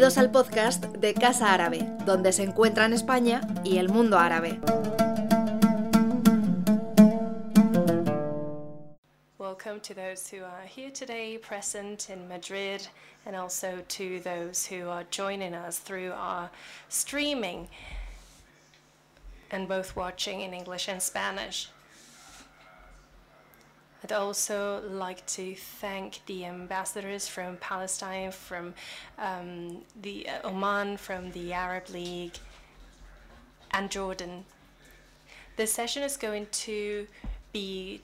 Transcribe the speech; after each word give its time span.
Bienvenidos 0.00 0.16
al 0.16 0.32
podcast 0.32 0.84
de 0.96 1.12
Casa 1.12 1.52
Árabe, 1.52 1.86
donde 2.06 2.32
se 2.32 2.42
encuentran 2.42 2.94
España 2.94 3.42
y 3.64 3.76
el 3.76 3.90
mundo 3.90 4.18
árabe. 4.18 4.58
Welcome 9.36 9.80
to 9.80 9.92
those 9.92 10.26
who 10.26 10.42
are 10.42 10.66
here 10.66 10.90
today, 10.90 11.36
present 11.36 12.08
in 12.08 12.26
Madrid, 12.26 12.88
and 13.26 13.36
also 13.36 13.82
to 13.88 14.20
those 14.20 14.64
who 14.64 14.88
are 14.88 15.04
joining 15.10 15.52
us 15.52 15.78
through 15.78 16.12
our 16.12 16.48
streaming 16.88 17.68
and 19.50 19.68
both 19.68 19.94
watching 19.96 20.40
in 20.40 20.54
English 20.54 20.88
and 20.88 21.02
Spanish. 21.02 21.68
I'd 24.02 24.12
also 24.12 24.82
like 24.88 25.26
to 25.26 25.54
thank 25.54 26.20
the 26.26 26.46
ambassadors 26.46 27.28
from 27.28 27.58
Palestine, 27.58 28.32
from 28.32 28.74
um, 29.18 29.82
the 30.00 30.26
uh, 30.28 30.48
Oman, 30.48 30.96
from 30.96 31.30
the 31.32 31.52
Arab 31.52 31.90
League, 31.90 32.38
and 33.72 33.90
Jordan. 33.90 34.44
This 35.56 35.72
session 35.72 36.02
is 36.02 36.16
going 36.16 36.46
to 36.50 37.06
be 37.52 38.00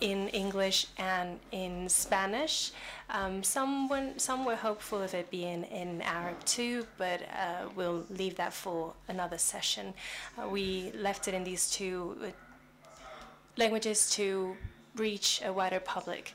in 0.00 0.28
English 0.30 0.88
and 0.98 1.38
in 1.52 1.88
Spanish. 1.88 2.72
Um, 3.08 3.44
some 3.44 3.88
were 3.88 4.56
hopeful 4.56 5.00
of 5.00 5.14
it 5.14 5.30
being 5.30 5.62
in 5.62 6.02
Arab 6.02 6.44
too, 6.44 6.88
but 6.98 7.22
uh, 7.22 7.68
we'll 7.76 8.04
leave 8.10 8.34
that 8.36 8.52
for 8.52 8.94
another 9.06 9.38
session. 9.38 9.94
Uh, 10.36 10.48
we 10.48 10.90
left 10.96 11.28
it 11.28 11.34
in 11.34 11.44
these 11.44 11.70
two 11.70 12.16
uh, 12.20 12.26
languages 13.56 14.10
to 14.10 14.56
reach 14.96 15.40
a 15.44 15.52
wider 15.52 15.80
public. 15.80 16.34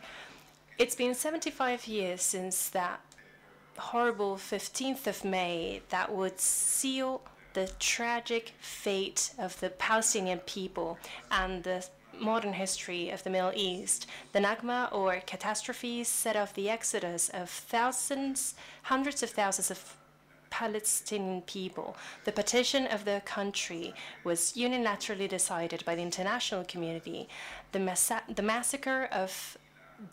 It's 0.77 0.95
been 0.95 1.16
75 1.16 1.88
years 1.88 2.22
since 2.22 2.69
that 2.69 3.02
horrible 3.77 4.36
15th 4.36 5.08
of 5.08 5.23
May 5.23 5.81
that 5.89 6.11
would 6.11 6.39
seal 6.39 7.22
the 7.53 7.72
tragic 7.80 8.53
fate 8.59 9.31
of 9.38 9.59
the 9.59 9.69
Palestinian 9.69 10.39
people 10.39 10.97
and 11.31 11.64
the 11.64 11.86
modern 12.19 12.53
history 12.53 13.09
of 13.09 13.23
the 13.23 13.30
Middle 13.30 13.52
East. 13.55 14.08
The 14.33 14.39
Nakba, 14.39 14.92
or 14.92 15.21
catastrophes, 15.25 16.08
set 16.08 16.36
off 16.36 16.53
the 16.53 16.69
exodus 16.69 17.30
of 17.30 17.49
thousands, 17.49 18.55
hundreds 18.83 19.23
of 19.23 19.30
thousands 19.30 19.71
of 19.71 19.97
Palestinian 20.50 21.42
people. 21.42 21.95
The 22.26 22.31
partition 22.31 22.88
of 22.88 23.06
their 23.06 23.22
country 23.22 23.94
was 24.23 24.54
unilaterally 24.54 25.30
decided 25.30 25.84
by 25.86 25.95
the 25.95 26.02
international 26.02 26.64
community. 26.66 27.28
The, 27.72 27.80
massa 27.80 28.22
the 28.34 28.42
massacre 28.42 29.09
of 29.12 29.58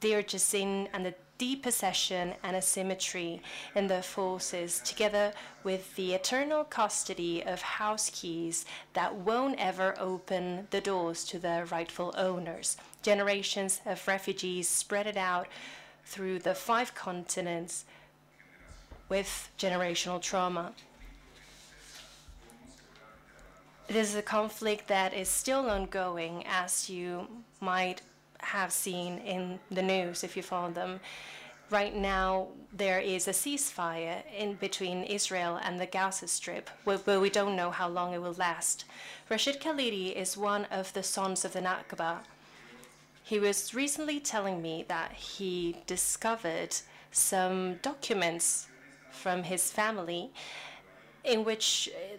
Deir 0.01 0.23
Yassin 0.23 0.89
and 0.93 1.05
the 1.05 1.15
depossession 1.37 2.35
and 2.43 2.57
asymmetry 2.57 3.43
in 3.75 3.87
their 3.87 4.03
forces, 4.03 4.81
together 4.81 5.33
with 5.63 5.95
the 5.97 6.15
eternal 6.15 6.65
custody 6.65 7.43
of 7.43 7.61
house 7.61 8.11
keys 8.11 8.65
that 8.93 9.15
won't 9.15 9.59
ever 9.59 9.95
open 9.99 10.69
the 10.71 10.81
doors 10.81 11.25
to 11.25 11.39
their 11.39 11.65
rightful 11.67 12.15
owners. 12.17 12.77
Generations 13.03 13.81
of 13.85 14.07
refugees 14.07 14.69
spread 14.69 15.07
it 15.07 15.17
out 15.17 15.49
through 16.05 16.39
the 16.39 16.55
five 16.55 16.95
continents 16.95 17.85
with 19.09 19.51
generational 19.59 20.21
trauma. 20.21 20.73
It 23.89 23.97
is 23.97 24.15
a 24.15 24.23
conflict 24.23 24.89
that 24.89 25.13
is 25.13 25.29
still 25.29 25.69
ongoing, 25.69 26.45
as 26.47 26.89
you 26.89 27.29
might 27.61 28.01
have 28.39 28.73
seen 28.73 29.19
in 29.19 29.59
the 29.71 29.83
news 29.83 30.25
if 30.25 30.37
you 30.37 30.43
follow 30.43 30.71
them. 30.71 31.01
Right 31.71 31.95
now, 31.95 32.49
there 32.73 33.01
is 33.01 33.27
a 33.27 33.33
ceasefire 33.33 34.23
in 34.37 34.55
between 34.55 35.03
Israel 35.05 35.59
and 35.63 35.81
the 35.81 35.87
Gaza 35.87 36.29
Strip, 36.29 36.71
but 36.85 37.21
we 37.21 37.31
don't 37.31 37.57
know 37.57 37.71
how 37.71 37.89
long 37.89 38.13
it 38.15 38.23
will 38.23 38.35
last. 38.35 38.85
Rashid 39.31 39.61
Khalidi 39.61 40.15
is 40.15 40.37
one 40.37 40.67
of 40.67 40.93
the 40.93 41.03
sons 41.03 41.45
of 41.45 41.53
the 41.53 41.61
Nakba. 41.61 42.19
He 43.23 43.39
was 43.39 43.75
recently 43.75 44.21
telling 44.21 44.61
me 44.61 44.85
that 44.89 45.13
he 45.13 45.77
discovered 45.87 46.77
some 47.11 47.77
documents 47.77 48.67
from 49.25 49.43
his 49.45 49.71
family, 49.81 50.23
in 51.33 51.39
which 51.49 51.89
uh, 51.95 52.17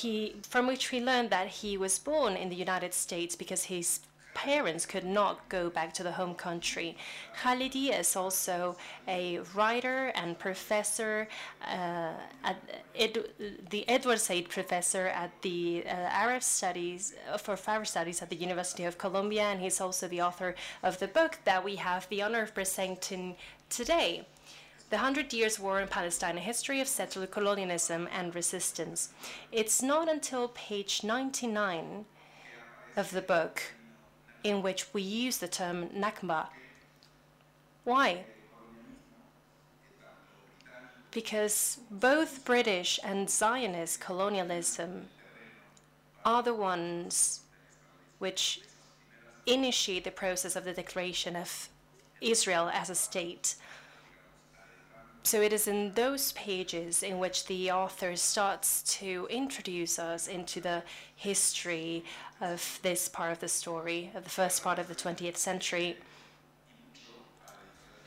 he, 0.00 0.36
from 0.52 0.64
which 0.68 0.84
we 0.92 0.98
learned 1.10 1.30
that 1.30 1.48
he 1.60 1.72
was 1.76 1.94
born 1.98 2.32
in 2.42 2.48
the 2.48 2.60
United 2.68 2.92
States 2.94 3.32
because 3.42 3.64
his 3.64 3.88
parents 4.34 4.86
could 4.92 5.08
not 5.20 5.34
go 5.48 5.62
back 5.78 5.92
to 5.98 6.02
the 6.08 6.12
home 6.20 6.34
country. 6.48 6.96
Khalidi 7.40 7.86
is 8.02 8.16
also 8.16 8.76
a 9.08 9.40
writer 9.54 10.00
and 10.20 10.38
professor 10.38 11.28
uh, 11.66 12.12
at 12.50 12.56
the 13.70 13.82
Edward 13.88 14.20
Said 14.20 14.48
Professor 14.48 15.04
at 15.24 15.32
the 15.42 15.82
uh, 15.84 15.90
Arab 16.24 16.42
Studies 16.42 17.14
uh, 17.30 17.36
for 17.36 17.58
Arab 17.66 17.86
Studies 17.86 18.22
at 18.22 18.28
the 18.30 18.40
University 18.48 18.84
of 18.84 18.96
Columbia, 18.96 19.44
and 19.50 19.60
he's 19.60 19.80
also 19.80 20.06
the 20.06 20.22
author 20.28 20.54
of 20.82 20.94
the 21.02 21.08
book 21.18 21.32
that 21.44 21.60
we 21.68 21.74
have 21.76 22.08
the 22.08 22.22
honor 22.22 22.42
of 22.46 22.54
presenting 22.54 23.34
today. 23.68 24.24
The 24.92 24.98
Hundred 24.98 25.32
Years' 25.32 25.58
War 25.58 25.80
in 25.80 25.88
Palestine, 25.88 26.36
a 26.36 26.40
history 26.40 26.78
of 26.78 26.86
settler 26.86 27.26
colonialism 27.26 28.10
and 28.12 28.34
resistance. 28.34 29.08
It's 29.50 29.80
not 29.80 30.06
until 30.06 30.48
page 30.48 31.02
99 31.02 32.04
of 32.94 33.10
the 33.10 33.22
book 33.22 33.62
in 34.44 34.60
which 34.60 34.92
we 34.92 35.00
use 35.00 35.38
the 35.38 35.48
term 35.48 35.88
Nakba. 35.96 36.48
Why? 37.84 38.24
Because 41.10 41.78
both 41.90 42.44
British 42.44 43.00
and 43.02 43.30
Zionist 43.30 43.98
colonialism 43.98 45.08
are 46.22 46.42
the 46.42 46.52
ones 46.52 47.40
which 48.18 48.60
initiate 49.46 50.04
the 50.04 50.10
process 50.10 50.54
of 50.54 50.66
the 50.66 50.74
declaration 50.74 51.34
of 51.34 51.70
Israel 52.20 52.68
as 52.74 52.90
a 52.90 52.94
state. 52.94 53.54
So 55.24 55.40
it 55.40 55.52
is 55.52 55.68
in 55.68 55.92
those 55.94 56.32
pages 56.32 57.02
in 57.02 57.18
which 57.20 57.46
the 57.46 57.70
author 57.70 58.16
starts 58.16 58.82
to 58.98 59.28
introduce 59.30 59.98
us 59.98 60.26
into 60.26 60.60
the 60.60 60.82
history 61.14 62.04
of 62.40 62.80
this 62.82 63.08
part 63.08 63.30
of 63.30 63.38
the 63.38 63.48
story, 63.48 64.10
of 64.16 64.24
the 64.24 64.30
first 64.30 64.64
part 64.64 64.80
of 64.80 64.88
the 64.88 64.96
20th 64.96 65.36
century. 65.36 65.96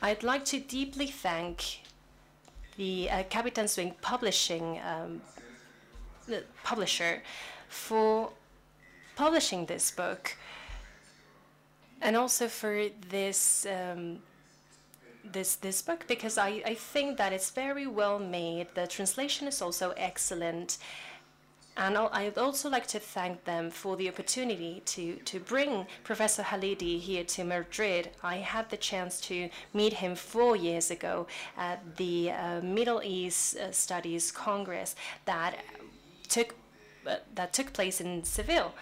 I'd 0.02 0.22
like 0.22 0.44
to 0.46 0.60
deeply 0.60 1.06
thank 1.06 1.80
the 2.76 3.08
uh, 3.10 3.22
Capitán 3.30 3.94
publishing 4.02 4.78
um, 4.80 5.22
publisher 6.64 7.22
for 7.68 8.30
publishing 9.16 9.64
this 9.64 9.90
book 9.90 10.36
and 12.02 12.14
also 12.14 12.46
for 12.46 12.88
this 13.08 13.66
um, 13.66 14.18
this 15.32 15.56
this 15.56 15.82
book 15.82 16.06
because 16.06 16.38
I, 16.38 16.62
I 16.64 16.74
think 16.74 17.16
that 17.18 17.32
it's 17.32 17.50
very 17.50 17.86
well 17.86 18.18
made. 18.18 18.68
The 18.74 18.86
translation 18.86 19.46
is 19.48 19.62
also 19.62 19.92
excellent. 19.96 20.78
And 21.78 21.98
I'd 21.98 22.38
also 22.38 22.70
like 22.70 22.86
to 22.86 22.98
thank 22.98 23.44
them 23.44 23.70
for 23.70 23.96
the 23.96 24.08
opportunity 24.08 24.82
to, 24.86 25.16
to 25.16 25.38
bring 25.38 25.86
Professor 26.04 26.42
Khalidi 26.42 26.98
here 26.98 27.22
to 27.24 27.44
Madrid. 27.44 28.08
I 28.22 28.36
had 28.36 28.70
the 28.70 28.78
chance 28.78 29.20
to 29.22 29.50
meet 29.74 29.92
him 29.92 30.14
four 30.14 30.56
years 30.56 30.90
ago 30.90 31.26
at 31.54 31.98
the 31.98 32.30
uh, 32.30 32.62
Middle 32.62 33.02
East 33.04 33.58
uh, 33.58 33.72
Studies 33.72 34.32
Congress 34.32 34.96
that 35.26 35.56
took, 36.28 36.54
uh, 37.06 37.16
that 37.34 37.52
took 37.52 37.74
place 37.74 38.00
in 38.00 38.24
Seville 38.24 38.72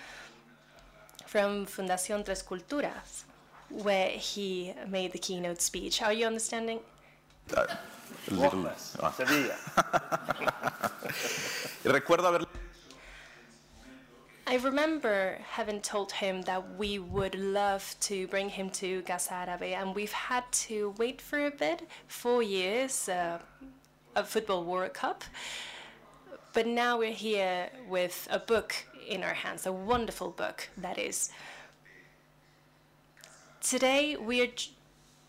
from 1.27 1.67
Fundación 1.67 2.25
Tres 2.25 2.45
Culturas 2.45 3.25
where 3.71 4.09
he 4.09 4.75
made 4.89 5.13
the 5.13 5.19
keynote 5.19 5.61
speech. 5.61 6.03
Are 6.03 6.13
you 6.13 6.27
understanding? 6.27 6.81
Uh, 7.55 7.67
little, 8.31 8.67
ah. 9.03 9.11
Sevilla. 9.11 9.57
Recuerdo 11.85 12.25
haber 12.25 12.47
I 14.47 14.57
remember 14.57 15.39
having 15.53 15.81
told 15.81 16.13
him 16.13 16.43
that 16.43 16.77
we 16.77 16.99
would 16.99 17.35
love 17.35 17.97
to 18.01 18.27
bring 18.29 18.51
him 18.51 18.69
to 18.71 19.01
Casa 19.03 19.33
Árabe, 19.33 19.73
and 19.75 19.95
we've 19.95 20.13
had 20.13 20.45
to 20.69 20.95
wait 20.99 21.23
for 21.23 21.47
a 21.47 21.51
bit, 21.51 21.89
four 22.09 22.43
years, 22.43 23.09
uh, 23.09 23.39
a 24.15 24.23
football 24.23 24.65
World 24.65 24.93
Cup. 24.93 25.25
But 26.53 26.67
now 26.67 26.99
we're 26.99 27.11
here 27.11 27.71
with 27.89 28.29
a 28.31 28.39
book 28.39 28.75
in 29.09 29.23
our 29.23 29.33
hands, 29.33 29.65
a 29.65 29.73
wonderful 29.73 30.31
book 30.31 30.69
that 30.77 30.99
is. 30.99 31.31
Today, 33.65 34.15
we 34.17 34.43
are 34.43 34.49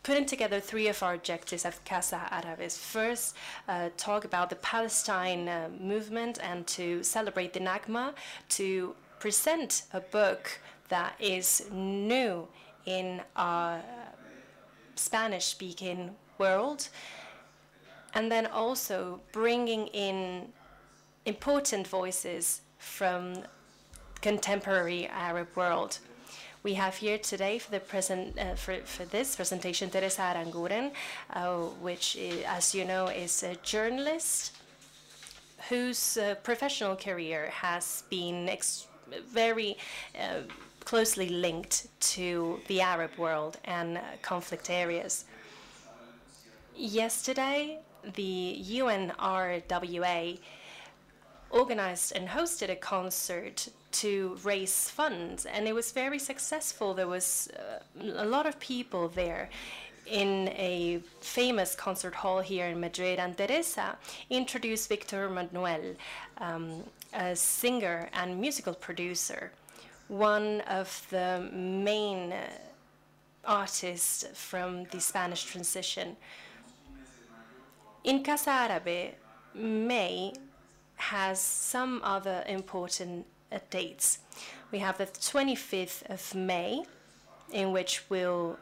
putting 0.03 0.25
together 0.25 0.59
three 0.59 0.89
of 0.89 1.01
our 1.01 1.13
objectives 1.13 1.63
at 1.63 1.79
Casa 1.85 2.19
Árabes. 2.33 2.77
First, 2.77 3.33
uh, 3.69 3.91
talk 3.95 4.25
about 4.25 4.49
the 4.49 4.57
Palestine 4.57 5.47
uh, 5.47 5.69
movement 5.79 6.39
and 6.43 6.67
to 6.67 7.01
celebrate 7.01 7.53
the 7.53 7.61
Nakba, 7.61 8.13
to 8.49 8.93
present 9.21 9.83
a 9.93 10.01
book 10.01 10.59
that 10.89 11.15
is 11.17 11.63
new 11.71 12.45
in 12.85 13.21
our 13.37 13.81
Spanish-speaking 14.95 16.13
world, 16.37 16.89
and 18.15 18.29
then 18.29 18.47
also 18.47 19.21
bringing 19.31 19.87
in 19.87 20.49
important 21.25 21.87
voices 21.87 22.63
from 22.79 23.43
contemporary 24.19 25.07
Arab 25.07 25.47
world. 25.55 25.99
We 26.65 26.73
have 26.73 26.95
here 26.95 27.19
today 27.19 27.59
for 27.59 27.69
the 27.69 27.79
present 27.79 28.39
uh, 28.39 28.55
for, 28.55 28.77
for 28.85 29.05
this 29.05 29.35
presentation 29.35 29.91
Teresa 29.91 30.33
Aranguren, 30.33 30.93
uh, 31.31 31.57
which, 31.79 32.15
is, 32.15 32.43
as 32.47 32.73
you 32.73 32.85
know, 32.85 33.05
is 33.05 33.43
a 33.43 33.53
journalist 33.57 34.51
whose 35.69 36.17
uh, 36.17 36.33
professional 36.41 36.95
career 36.95 37.51
has 37.51 38.03
been 38.09 38.49
very 39.27 39.77
uh, 40.19 40.41
closely 40.85 41.29
linked 41.29 41.85
to 42.15 42.59
the 42.65 42.81
Arab 42.81 43.11
world 43.15 43.59
and 43.65 43.99
uh, 43.99 44.01
conflict 44.23 44.71
areas. 44.71 45.25
Yesterday, 46.75 47.77
the 48.15 48.59
UNRWA 48.67 50.39
organized 51.51 52.13
and 52.15 52.27
hosted 52.27 52.71
a 52.71 52.75
concert 52.75 53.69
to 54.01 54.37
raise 54.43 54.89
funds, 54.89 55.45
and 55.45 55.67
it 55.67 55.73
was 55.73 55.91
very 55.91 56.19
successful. 56.19 56.93
There 56.93 57.07
was 57.07 57.49
uh, 57.57 58.23
a 58.25 58.25
lot 58.25 58.45
of 58.45 58.59
people 58.59 59.07
there 59.07 59.49
in 60.05 60.49
a 60.49 60.99
famous 61.21 61.75
concert 61.75 62.13
hall 62.13 62.39
here 62.39 62.67
in 62.67 62.79
Madrid, 62.79 63.19
and 63.19 63.37
Teresa 63.37 63.97
introduced 64.29 64.89
Victor 64.89 65.29
Manuel, 65.29 65.95
um, 66.37 66.83
a 67.13 67.35
singer 67.35 68.09
and 68.13 68.39
musical 68.39 68.73
producer, 68.73 69.51
one 70.07 70.61
of 70.61 71.05
the 71.09 71.49
main 71.53 72.33
artists 73.45 74.25
from 74.33 74.85
the 74.85 74.99
Spanish 74.99 75.43
transition. 75.43 76.15
In 78.03 78.23
Casa 78.23 78.51
Árabe, 78.51 79.13
May 79.55 80.33
has 80.97 81.39
some 81.39 82.01
other 82.03 82.43
important 82.47 83.25
uh, 83.51 83.59
dates. 83.69 84.19
We 84.71 84.79
have 84.79 84.97
the 84.97 85.05
25th 85.05 86.09
of 86.09 86.35
May, 86.35 86.83
in 87.51 87.71
which 87.71 88.03
we'll 88.09 88.57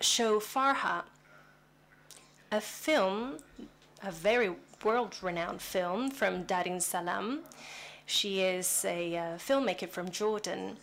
show 0.00 0.40
Farha, 0.40 1.04
a 2.50 2.60
film, 2.60 3.38
a 4.02 4.10
very 4.10 4.54
world-renowned 4.84 5.62
film 5.62 6.10
from 6.10 6.42
Darin 6.42 6.78
Sallam. 6.78 7.40
She 8.04 8.40
is 8.40 8.84
a 8.84 9.16
uh, 9.16 9.22
filmmaker 9.38 9.88
from 9.88 10.10
Jordan. 10.10 10.76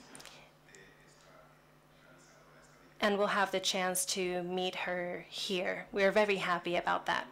And 3.02 3.18
we'll 3.18 3.28
have 3.28 3.52
the 3.52 3.60
chance 3.60 4.06
to 4.08 4.44
meet 4.44 4.76
her 4.76 5.26
here. 5.30 5.86
We're 5.92 6.12
very 6.12 6.38
happy 6.38 6.76
about 6.76 7.06
that. 7.06 7.28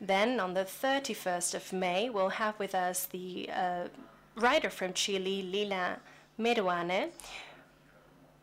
Then, 0.00 0.38
on 0.38 0.54
the 0.54 0.64
31st 0.64 1.54
of 1.54 1.72
May, 1.72 2.10
we'll 2.10 2.28
have 2.28 2.58
with 2.58 2.74
us 2.74 3.06
the 3.06 3.48
uh, 3.52 3.88
writer 4.36 4.70
from 4.70 4.92
Chile, 4.92 5.42
Lina 5.42 5.98
Meruane, 6.38 7.10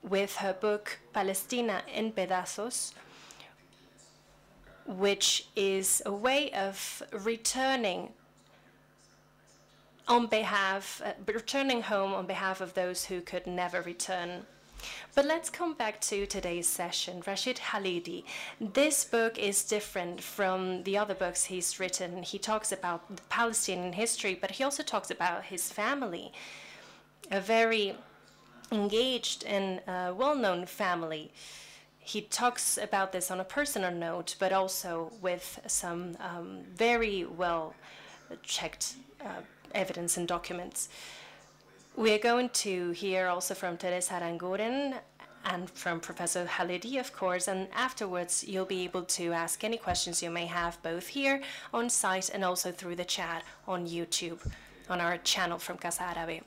with 0.02 0.38
her 0.38 0.54
book 0.54 1.00
Palestina 1.14 1.84
en 1.94 2.12
Pedazos, 2.12 2.94
which 4.86 5.48
is 5.56 6.02
a 6.06 6.12
way 6.12 6.52
of 6.52 7.04
returning 7.12 8.10
on 10.08 10.28
behalf, 10.28 11.02
uh, 11.06 11.14
returning 11.32 11.82
home 11.84 12.14
on 12.14 12.26
behalf 12.26 12.62
of 12.62 12.74
those 12.74 13.06
who 13.06 13.22
could 13.22 13.46
never 13.46 13.82
return. 13.82 14.46
But 15.16 15.26
let's 15.26 15.50
come 15.50 15.74
back 15.74 16.00
to 16.02 16.26
today's 16.26 16.68
session. 16.68 17.22
Rashid 17.26 17.58
Khalidi. 17.58 18.24
This 18.60 19.04
book 19.04 19.38
is 19.38 19.64
different 19.64 20.22
from 20.22 20.84
the 20.84 20.98
other 20.98 21.14
books 21.14 21.46
he's 21.46 21.80
written. 21.80 22.24
He 22.24 22.40
talks 22.40 22.72
about 22.72 23.30
Palestinian 23.30 23.94
history, 23.94 24.38
but 24.40 24.52
he 24.52 24.64
also 24.64 24.84
talks 24.84 25.12
about 25.12 25.46
his 25.46 25.72
family. 25.72 26.32
A 27.30 27.40
very 27.40 27.96
engaged 28.72 29.44
and 29.46 29.82
uh, 29.88 30.14
well 30.16 30.36
known 30.36 30.66
family. 30.66 31.32
He 32.00 32.22
talks 32.22 32.78
about 32.78 33.12
this 33.12 33.30
on 33.30 33.40
a 33.40 33.44
personal 33.44 33.92
note, 33.92 34.36
but 34.40 34.52
also 34.52 35.12
with 35.22 35.60
some 35.68 36.18
um, 36.20 36.64
very 36.74 37.26
well 37.26 37.76
checked 38.44 38.96
uh, 39.24 39.42
evidence 39.74 40.18
and 40.18 40.28
documents. 40.28 40.90
We 42.02 42.14
are 42.14 42.18
going 42.18 42.50
to 42.66 42.90
hear 42.94 43.28
also 43.28 43.54
from 43.54 43.78
Teresa 43.78 44.16
Aranguren 44.16 44.96
and 45.46 45.70
from 45.70 46.00
Professor 46.00 46.46
Khalidi, 46.46 47.00
of 47.00 47.14
course, 47.14 47.48
and 47.48 47.68
afterwards 47.76 48.44
you'll 48.44 48.66
be 48.66 48.84
able 48.86 49.04
to 49.04 49.34
ask 49.34 49.64
any 49.64 49.78
questions 49.78 50.24
you 50.24 50.32
may 50.32 50.48
have 50.48 50.82
both 50.82 51.06
here 51.06 51.44
on 51.72 51.92
site 51.92 52.32
and 52.34 52.44
also 52.44 52.72
through 52.72 52.96
the 52.96 53.06
chat 53.06 53.44
on 53.68 53.86
YouTube 53.86 54.40
on 54.90 55.00
our 55.00 55.18
channel 55.18 55.60
from 55.60 55.78
Casa 55.78 56.02
Árabe. 56.02 56.42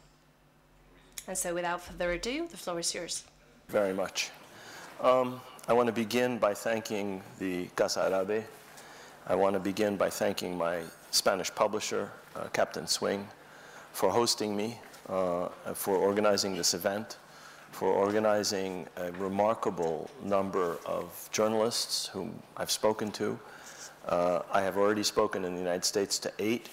And 1.28 1.38
so 1.38 1.54
without 1.54 1.80
further 1.82 2.10
ado, 2.10 2.48
the 2.48 2.56
floor 2.56 2.80
is 2.80 2.92
yours. 2.92 3.22
Very 3.68 3.94
much. 3.94 4.32
Um, 5.00 5.40
I 5.68 5.72
want 5.72 5.86
to 5.86 5.92
begin 5.92 6.38
by 6.38 6.52
thanking 6.52 7.22
the 7.38 7.66
Casa 7.76 8.00
Árabe. 8.00 8.42
I 9.28 9.36
want 9.36 9.54
to 9.54 9.60
begin 9.60 9.96
by 9.96 10.10
thanking 10.10 10.58
my 10.58 10.80
Spanish 11.12 11.54
publisher, 11.54 12.10
uh, 12.34 12.48
Captain 12.52 12.88
Swing, 12.88 13.28
for 13.92 14.10
hosting 14.10 14.56
me, 14.56 14.80
for 15.06 15.96
organizing 15.96 16.56
this 16.56 16.74
event, 16.74 17.18
for 17.72 17.88
organizing 17.88 18.86
a 18.96 19.10
remarkable 19.12 20.10
number 20.22 20.78
of 20.86 21.28
journalists 21.32 22.06
whom 22.06 22.40
I've 22.56 22.70
spoken 22.70 23.10
to. 23.12 23.38
Uh, 24.06 24.40
I 24.52 24.60
have 24.62 24.76
already 24.76 25.02
spoken 25.02 25.44
in 25.44 25.54
the 25.54 25.60
United 25.60 25.84
States 25.84 26.18
to 26.20 26.32
eight 26.38 26.68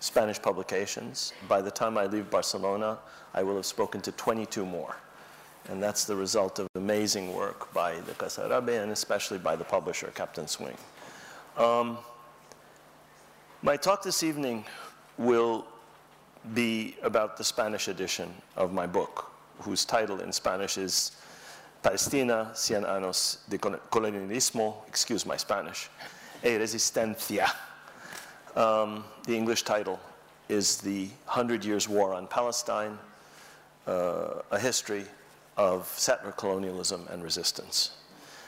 Spanish 0.00 0.40
publications. 0.40 1.32
By 1.48 1.62
the 1.62 1.70
time 1.70 1.96
I 1.96 2.06
leave 2.06 2.30
Barcelona, 2.30 2.98
I 3.34 3.42
will 3.42 3.56
have 3.56 3.66
spoken 3.66 4.00
to 4.02 4.12
22 4.12 4.66
more. 4.66 4.96
And 5.68 5.82
that's 5.82 6.04
the 6.04 6.16
result 6.16 6.58
of 6.58 6.66
amazing 6.74 7.32
work 7.34 7.72
by 7.72 8.00
the 8.00 8.12
Casa 8.12 8.42
Árabe 8.42 8.82
and 8.82 8.90
especially 8.90 9.38
by 9.38 9.54
the 9.54 9.64
publisher, 9.64 10.10
Captain 10.14 10.48
Swing. 10.48 10.76
Um, 11.56 11.98
my 13.62 13.76
talk 13.76 14.02
this 14.02 14.22
evening 14.22 14.64
will 15.18 15.66
be 16.54 16.96
about 17.02 17.36
the 17.36 17.44
Spanish 17.44 17.88
edition 17.88 18.32
of 18.56 18.72
my 18.72 18.86
book, 18.86 19.30
whose 19.60 19.84
title 19.84 20.20
in 20.20 20.32
Spanish 20.32 20.76
is 20.76 21.12
Palestina, 21.82 22.50
Cien 22.54 22.84
años 22.84 23.38
de 23.48 23.58
colonialismo, 23.58 24.86
excuse 24.88 25.26
my 25.26 25.36
Spanish, 25.36 25.88
e 26.44 26.50
resistencia. 26.50 27.50
Um, 28.54 29.04
the 29.24 29.36
English 29.36 29.62
title 29.62 29.98
is 30.48 30.76
The 30.78 31.08
Hundred 31.26 31.64
Years' 31.64 31.88
War 31.88 32.12
on 32.14 32.26
Palestine, 32.26 32.98
uh, 33.86 34.42
a 34.50 34.58
history 34.58 35.06
of 35.56 35.86
settler 35.96 36.32
colonialism 36.32 37.06
and 37.10 37.22
resistance. 37.22 37.92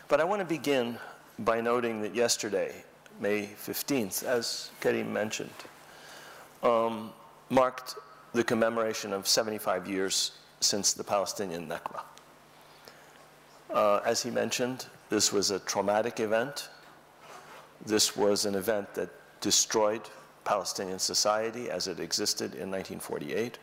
But 0.08 0.20
I 0.20 0.24
want 0.24 0.40
to 0.40 0.46
begin 0.46 0.98
by 1.38 1.60
noting 1.60 2.02
that 2.02 2.14
yesterday, 2.14 2.84
May 3.20 3.46
15th, 3.46 4.24
as 4.24 4.70
Karim 4.80 5.12
mentioned, 5.12 5.50
um, 6.62 7.12
marked 7.50 7.96
the 8.32 8.44
commemoration 8.44 9.12
of 9.12 9.28
75 9.28 9.88
years 9.88 10.32
since 10.60 10.92
the 10.92 11.04
Palestinian 11.04 11.68
Nakba. 11.68 12.02
Uh, 13.72 14.00
as 14.04 14.22
he 14.22 14.30
mentioned, 14.30 14.86
this 15.10 15.32
was 15.32 15.50
a 15.50 15.58
traumatic 15.60 16.20
event. 16.20 16.68
This 17.84 18.16
was 18.16 18.46
an 18.46 18.54
event 18.54 18.94
that 18.94 19.10
destroyed 19.40 20.02
Palestinian 20.44 20.98
society 20.98 21.70
as 21.70 21.88
it 21.88 22.00
existed 22.00 22.54
in 22.54 22.70
1948. 22.70 23.58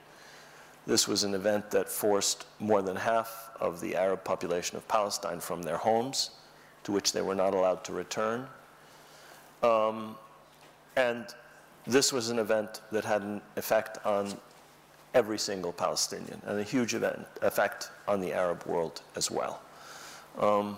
This 0.87 1.07
was 1.07 1.23
an 1.23 1.33
event 1.35 1.69
that 1.71 1.87
forced 1.87 2.45
more 2.59 2.81
than 2.81 2.95
half 2.95 3.51
of 3.59 3.79
the 3.81 3.95
Arab 3.95 4.23
population 4.23 4.77
of 4.77 4.87
Palestine 4.87 5.39
from 5.39 5.61
their 5.61 5.77
homes, 5.77 6.31
to 6.83 6.91
which 6.91 7.13
they 7.13 7.21
were 7.21 7.35
not 7.35 7.53
allowed 7.53 7.83
to 7.85 7.93
return. 7.93 8.47
Um, 9.61 10.15
and 10.95 11.27
this 11.87 12.13
was 12.13 12.29
an 12.29 12.39
event 12.39 12.81
that 12.91 13.05
had 13.05 13.21
an 13.21 13.41
effect 13.55 13.97
on 14.05 14.33
every 15.13 15.37
single 15.37 15.73
Palestinian 15.73 16.41
and 16.45 16.59
a 16.59 16.63
huge 16.63 16.93
event, 16.93 17.25
effect 17.41 17.89
on 18.07 18.21
the 18.21 18.33
Arab 18.33 18.65
world 18.65 19.01
as 19.15 19.29
well. 19.29 19.61
Um, 20.39 20.77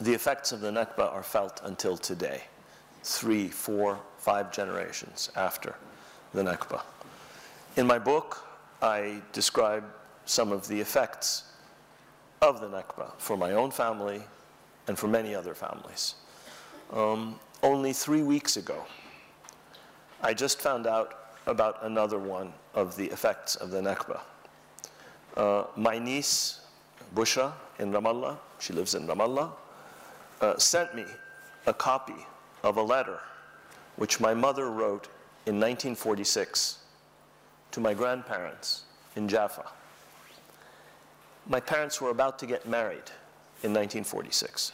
the 0.00 0.12
effects 0.12 0.52
of 0.52 0.60
the 0.60 0.70
Nakba 0.70 1.12
are 1.12 1.22
felt 1.22 1.60
until 1.64 1.96
today 1.96 2.42
three, 3.02 3.48
four, 3.48 3.98
five 4.18 4.52
generations 4.52 5.30
after 5.36 5.74
the 6.34 6.42
Nakba. 6.42 6.82
In 7.76 7.86
my 7.86 7.98
book, 7.98 8.44
I 8.82 9.22
describe 9.32 9.84
some 10.24 10.52
of 10.52 10.68
the 10.68 10.80
effects 10.80 11.44
of 12.42 12.60
the 12.60 12.68
Nakba 12.68 13.12
for 13.18 13.36
my 13.36 13.52
own 13.52 13.70
family 13.70 14.22
and 14.86 14.98
for 14.98 15.08
many 15.08 15.34
other 15.34 15.54
families. 15.54 16.14
Um, 16.92 17.38
only 17.62 17.92
three 17.92 18.22
weeks 18.22 18.56
ago, 18.56 18.84
I 20.22 20.34
just 20.34 20.60
found 20.60 20.86
out 20.86 21.32
about 21.46 21.84
another 21.84 22.18
one 22.18 22.52
of 22.74 22.96
the 22.96 23.06
effects 23.06 23.56
of 23.56 23.70
the 23.70 23.80
Nakba. 23.80 24.20
Uh, 25.36 25.64
my 25.76 25.98
niece, 25.98 26.60
Busha, 27.14 27.52
in 27.78 27.92
Ramallah, 27.92 28.36
she 28.58 28.72
lives 28.72 28.94
in 28.94 29.06
Ramallah, 29.06 29.50
uh, 30.40 30.58
sent 30.58 30.94
me 30.94 31.04
a 31.66 31.72
copy 31.72 32.26
of 32.64 32.76
a 32.76 32.82
letter 32.82 33.20
which 33.96 34.20
my 34.20 34.34
mother 34.34 34.70
wrote 34.70 35.06
in 35.46 35.54
1946 35.60 36.78
to 37.70 37.80
my 37.80 37.94
grandparents 37.94 38.82
in 39.16 39.28
Jaffa. 39.28 39.66
My 41.48 41.60
parents 41.60 42.00
were 42.00 42.10
about 42.10 42.38
to 42.40 42.46
get 42.46 42.68
married 42.68 43.10
in 43.62 43.72
1946. 43.72 44.72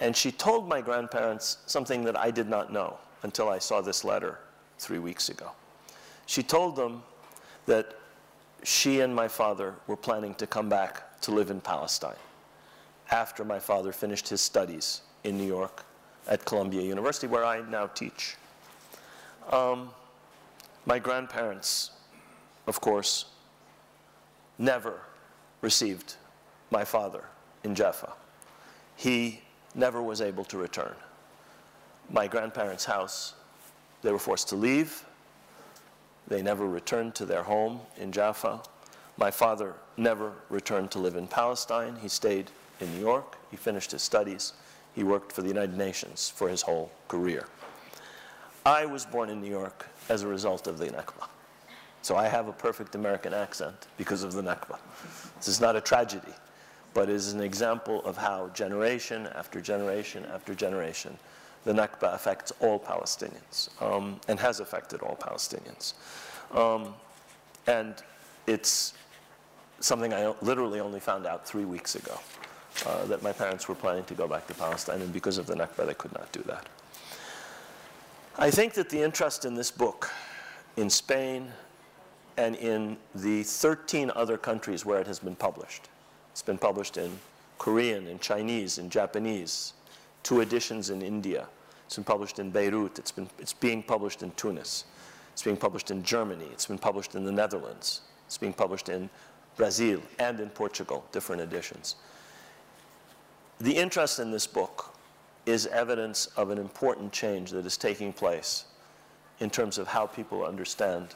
And 0.00 0.16
she 0.16 0.32
told 0.32 0.68
my 0.68 0.80
grandparents 0.80 1.58
something 1.66 2.04
that 2.04 2.16
I 2.18 2.30
did 2.30 2.48
not 2.48 2.72
know 2.72 2.96
until 3.22 3.48
I 3.48 3.58
saw 3.58 3.80
this 3.80 4.04
letter 4.04 4.38
three 4.78 4.98
weeks 4.98 5.28
ago. 5.28 5.50
She 6.26 6.42
told 6.42 6.76
them 6.76 7.02
that 7.66 7.94
she 8.62 9.00
and 9.00 9.14
my 9.14 9.28
father 9.28 9.74
were 9.86 9.96
planning 9.96 10.34
to 10.34 10.46
come 10.46 10.68
back 10.68 11.20
to 11.22 11.30
live 11.30 11.50
in 11.50 11.60
Palestine 11.60 12.16
after 13.10 13.44
my 13.44 13.58
father 13.58 13.92
finished 13.92 14.28
his 14.28 14.40
studies 14.40 15.02
in 15.24 15.38
New 15.38 15.46
York 15.46 15.84
at 16.26 16.44
Columbia 16.44 16.82
University, 16.82 17.26
where 17.26 17.44
I 17.44 17.60
now 17.60 17.86
teach. 17.86 18.36
Um, 19.50 19.90
my 20.84 20.98
grandparents, 20.98 21.92
of 22.66 22.80
course, 22.80 23.26
never 24.58 25.00
received 25.60 26.16
my 26.70 26.84
father 26.84 27.24
in 27.62 27.74
Jaffa. 27.74 28.12
He 28.96 29.40
never 29.74 30.02
was 30.02 30.20
able 30.20 30.44
to 30.44 30.58
return. 30.58 30.94
My 32.10 32.26
grandparents' 32.26 32.84
house, 32.84 33.34
they 34.02 34.12
were 34.12 34.18
forced 34.18 34.48
to 34.50 34.56
leave. 34.56 35.04
They 36.28 36.42
never 36.42 36.66
returned 36.66 37.14
to 37.16 37.24
their 37.24 37.42
home 37.42 37.80
in 37.98 38.12
Jaffa. 38.12 38.62
My 39.16 39.30
father 39.30 39.74
never 39.96 40.32
returned 40.50 40.90
to 40.92 40.98
live 40.98 41.16
in 41.16 41.26
Palestine. 41.26 41.96
He 41.96 42.08
stayed 42.08 42.50
in 42.80 42.92
New 42.94 43.00
York. 43.00 43.36
He 43.50 43.56
finished 43.56 43.92
his 43.92 44.02
studies. 44.02 44.52
He 44.94 45.04
worked 45.04 45.32
for 45.32 45.42
the 45.42 45.48
United 45.48 45.76
Nations 45.76 46.28
for 46.28 46.48
his 46.48 46.62
whole 46.62 46.90
career. 47.08 47.46
I 48.64 48.84
was 48.84 49.06
born 49.06 49.30
in 49.30 49.40
New 49.40 49.50
York 49.50 49.86
as 50.08 50.22
a 50.22 50.26
result 50.26 50.66
of 50.66 50.78
the 50.78 50.86
Nakba. 50.86 51.28
So 52.02 52.16
I 52.16 52.28
have 52.28 52.48
a 52.48 52.52
perfect 52.52 52.94
American 52.94 53.34
accent 53.34 53.88
because 53.96 54.22
of 54.22 54.32
the 54.32 54.42
Nakba. 54.42 54.78
This 55.36 55.48
is 55.48 55.60
not 55.60 55.76
a 55.76 55.80
tragedy, 55.80 56.32
but 56.94 57.08
it 57.08 57.14
is 57.14 57.32
an 57.32 57.40
example 57.40 58.04
of 58.04 58.16
how 58.16 58.48
generation 58.54 59.28
after 59.34 59.60
generation 59.60 60.24
after 60.32 60.54
generation, 60.54 61.16
the 61.66 61.72
Nakba 61.72 62.14
affects 62.14 62.52
all 62.60 62.78
Palestinians 62.78 63.70
um, 63.82 64.20
and 64.28 64.38
has 64.38 64.60
affected 64.60 65.02
all 65.02 65.16
Palestinians. 65.16 65.94
Um, 66.54 66.94
and 67.66 67.96
it's 68.46 68.94
something 69.80 70.14
I 70.14 70.32
literally 70.40 70.78
only 70.78 71.00
found 71.00 71.26
out 71.26 71.46
three 71.46 71.64
weeks 71.64 71.96
ago, 71.96 72.18
uh, 72.86 73.04
that 73.06 73.22
my 73.22 73.32
parents 73.32 73.68
were 73.68 73.74
planning 73.74 74.04
to 74.04 74.14
go 74.14 74.28
back 74.28 74.46
to 74.46 74.54
Palestine, 74.54 75.02
and 75.02 75.12
because 75.12 75.38
of 75.38 75.46
the 75.46 75.54
Nakba, 75.54 75.86
they 75.86 75.94
could 75.94 76.12
not 76.12 76.30
do 76.30 76.40
that. 76.42 76.68
I 78.38 78.50
think 78.50 78.74
that 78.74 78.88
the 78.88 79.02
interest 79.02 79.44
in 79.44 79.54
this 79.54 79.72
book 79.72 80.10
in 80.76 80.88
Spain 80.88 81.50
and 82.36 82.54
in 82.56 82.96
the 83.14 83.42
13 83.42 84.12
other 84.14 84.36
countries 84.36 84.84
where 84.84 85.00
it 85.00 85.06
has 85.08 85.18
been 85.18 85.34
published, 85.36 85.88
it's 86.30 86.42
been 86.42 86.58
published 86.58 86.96
in 86.96 87.10
Korean, 87.58 88.06
in 88.06 88.20
Chinese, 88.20 88.78
in 88.78 88.88
Japanese, 88.88 89.72
two 90.22 90.42
editions 90.42 90.90
in 90.90 91.02
India. 91.02 91.48
It's 91.86 91.96
been 91.96 92.04
published 92.04 92.38
in 92.38 92.50
Beirut. 92.50 92.98
It's, 92.98 93.12
been, 93.12 93.28
it's 93.38 93.52
being 93.52 93.82
published 93.82 94.22
in 94.22 94.32
Tunis. 94.32 94.84
It's 95.32 95.42
being 95.42 95.56
published 95.56 95.90
in 95.90 96.02
Germany. 96.02 96.46
It's 96.52 96.66
been 96.66 96.78
published 96.78 97.14
in 97.14 97.24
the 97.24 97.32
Netherlands. 97.32 98.02
It's 98.26 98.38
being 98.38 98.52
published 98.52 98.88
in 98.88 99.08
Brazil 99.56 100.02
and 100.18 100.40
in 100.40 100.50
Portugal, 100.50 101.04
different 101.12 101.42
editions. 101.42 101.96
The 103.58 103.76
interest 103.76 104.18
in 104.18 104.30
this 104.30 104.46
book 104.46 104.94
is 105.46 105.66
evidence 105.68 106.26
of 106.36 106.50
an 106.50 106.58
important 106.58 107.12
change 107.12 107.50
that 107.52 107.64
is 107.64 107.76
taking 107.76 108.12
place 108.12 108.64
in 109.38 109.48
terms 109.48 109.78
of 109.78 109.86
how 109.86 110.06
people 110.06 110.44
understand 110.44 111.14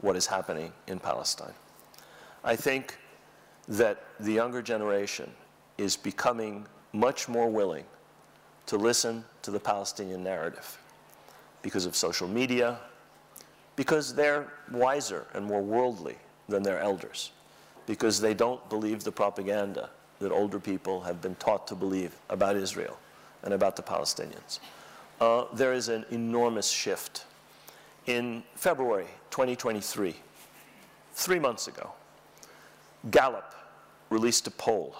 what 0.00 0.16
is 0.16 0.26
happening 0.26 0.72
in 0.86 0.98
Palestine. 0.98 1.54
I 2.44 2.56
think 2.56 2.98
that 3.68 4.04
the 4.18 4.32
younger 4.32 4.62
generation 4.62 5.30
is 5.78 5.96
becoming 5.96 6.66
much 6.92 7.28
more 7.28 7.48
willing 7.48 7.84
to 8.70 8.76
listen 8.76 9.24
to 9.42 9.50
the 9.50 9.58
Palestinian 9.58 10.22
narrative 10.22 10.78
because 11.60 11.86
of 11.86 11.96
social 11.96 12.28
media, 12.28 12.78
because 13.74 14.14
they're 14.14 14.46
wiser 14.70 15.26
and 15.34 15.44
more 15.44 15.60
worldly 15.60 16.14
than 16.48 16.62
their 16.62 16.78
elders, 16.78 17.32
because 17.86 18.20
they 18.20 18.32
don't 18.32 18.70
believe 18.70 19.02
the 19.02 19.10
propaganda 19.10 19.90
that 20.20 20.30
older 20.30 20.60
people 20.60 21.00
have 21.00 21.20
been 21.20 21.34
taught 21.34 21.66
to 21.66 21.74
believe 21.74 22.14
about 22.28 22.54
Israel 22.54 22.96
and 23.42 23.52
about 23.54 23.74
the 23.74 23.82
Palestinians. 23.82 24.60
Uh, 25.20 25.46
there 25.52 25.72
is 25.72 25.88
an 25.88 26.04
enormous 26.12 26.70
shift. 26.70 27.24
In 28.06 28.40
February 28.54 29.08
2023, 29.30 30.14
three 31.14 31.38
months 31.40 31.66
ago, 31.66 31.90
Gallup 33.10 33.52
released 34.10 34.46
a 34.46 34.52
poll 34.52 34.94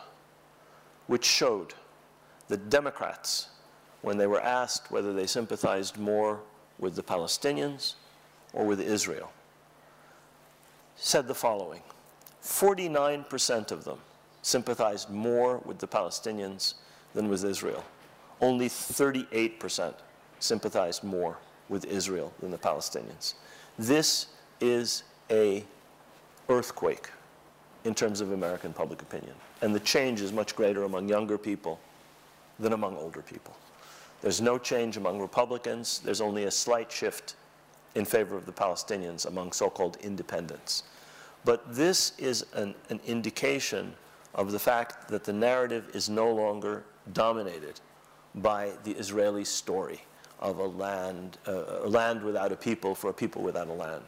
which 1.07 1.25
showed 1.25 1.75
that 2.49 2.69
Democrats, 2.69 3.47
when 4.03 4.19
they 4.19 4.27
were 4.27 4.41
asked 4.41 4.91
whether 4.91 5.13
they 5.13 5.27
sympathized 5.27 5.99
more 5.99 6.41
with 6.79 6.95
the 6.97 7.03
Palestinians 7.03 7.95
or 8.53 8.65
with 8.65 8.81
Israel, 8.81 9.33
said 10.97 11.29
the 11.29 11.35
following 11.35 11.83
49% 12.43 13.71
of 13.71 13.85
them 13.85 13.99
sympathized 14.43 15.11
more 15.11 15.59
with 15.65 15.79
the 15.79 15.87
Palestinians 15.87 16.75
than 17.15 17.29
with 17.29 17.45
Israel. 17.45 17.85
Only 18.41 18.69
38% 18.69 19.95
sympathized 20.39 21.05
more 21.05 21.37
with 21.69 21.85
Israel 21.85 22.33
than 22.41 22.51
the 22.51 22.59
Palestinians. 22.59 23.35
This 23.79 24.29
is 24.61 25.03
a 25.31 25.65
earthquake 26.49 27.11
in 27.85 27.95
terms 27.95 28.21
of 28.21 28.33
American 28.33 28.73
public 28.73 29.03
opinion. 29.03 29.35
And 29.63 29.75
the 29.75 29.81
change 29.81 30.21
is 30.21 30.33
much 30.33 30.57
greater 30.57 30.85
among 30.85 31.09
younger 31.09 31.39
people 31.39 31.79
than 32.59 32.73
among 32.73 32.97
older 32.97 33.23
people. 33.23 33.55
There's 34.21 34.41
no 34.41 34.59
change 34.59 34.97
among 34.97 35.21
Republicans. 35.21 36.01
There's 36.05 36.21
only 36.21 36.45
a 36.45 36.51
slight 36.51 36.93
shift 36.93 37.37
in 37.95 38.05
favor 38.05 38.37
of 38.37 38.47
the 38.47 38.53
Palestinians 38.53 39.27
among 39.27 39.53
so-called 39.53 39.97
independents. 40.03 40.85
But 41.45 41.75
this 41.75 42.13
is 42.19 42.45
an, 42.55 42.75
an 42.91 43.01
indication 43.07 43.95
of 44.35 44.53
the 44.53 44.59
fact 44.59 45.09
that 45.09 45.25
the 45.25 45.33
narrative 45.33 45.91
is 45.95 46.09
no 46.09 46.31
longer 46.31 46.85
dominated 47.13 47.81
by 48.37 48.73
the 48.85 48.93
Israeli 48.93 49.45
story 49.45 50.01
of 50.39 50.59
a 50.59 50.67
land, 50.67 51.39
uh, 51.49 51.81
a 51.83 51.89
land 51.89 52.23
without 52.23 52.53
a 52.53 52.57
people 52.57 52.95
for 52.95 53.11
a 53.11 53.13
people 53.13 53.43
without 53.43 53.69
a 53.69 53.73
land, 53.73 54.05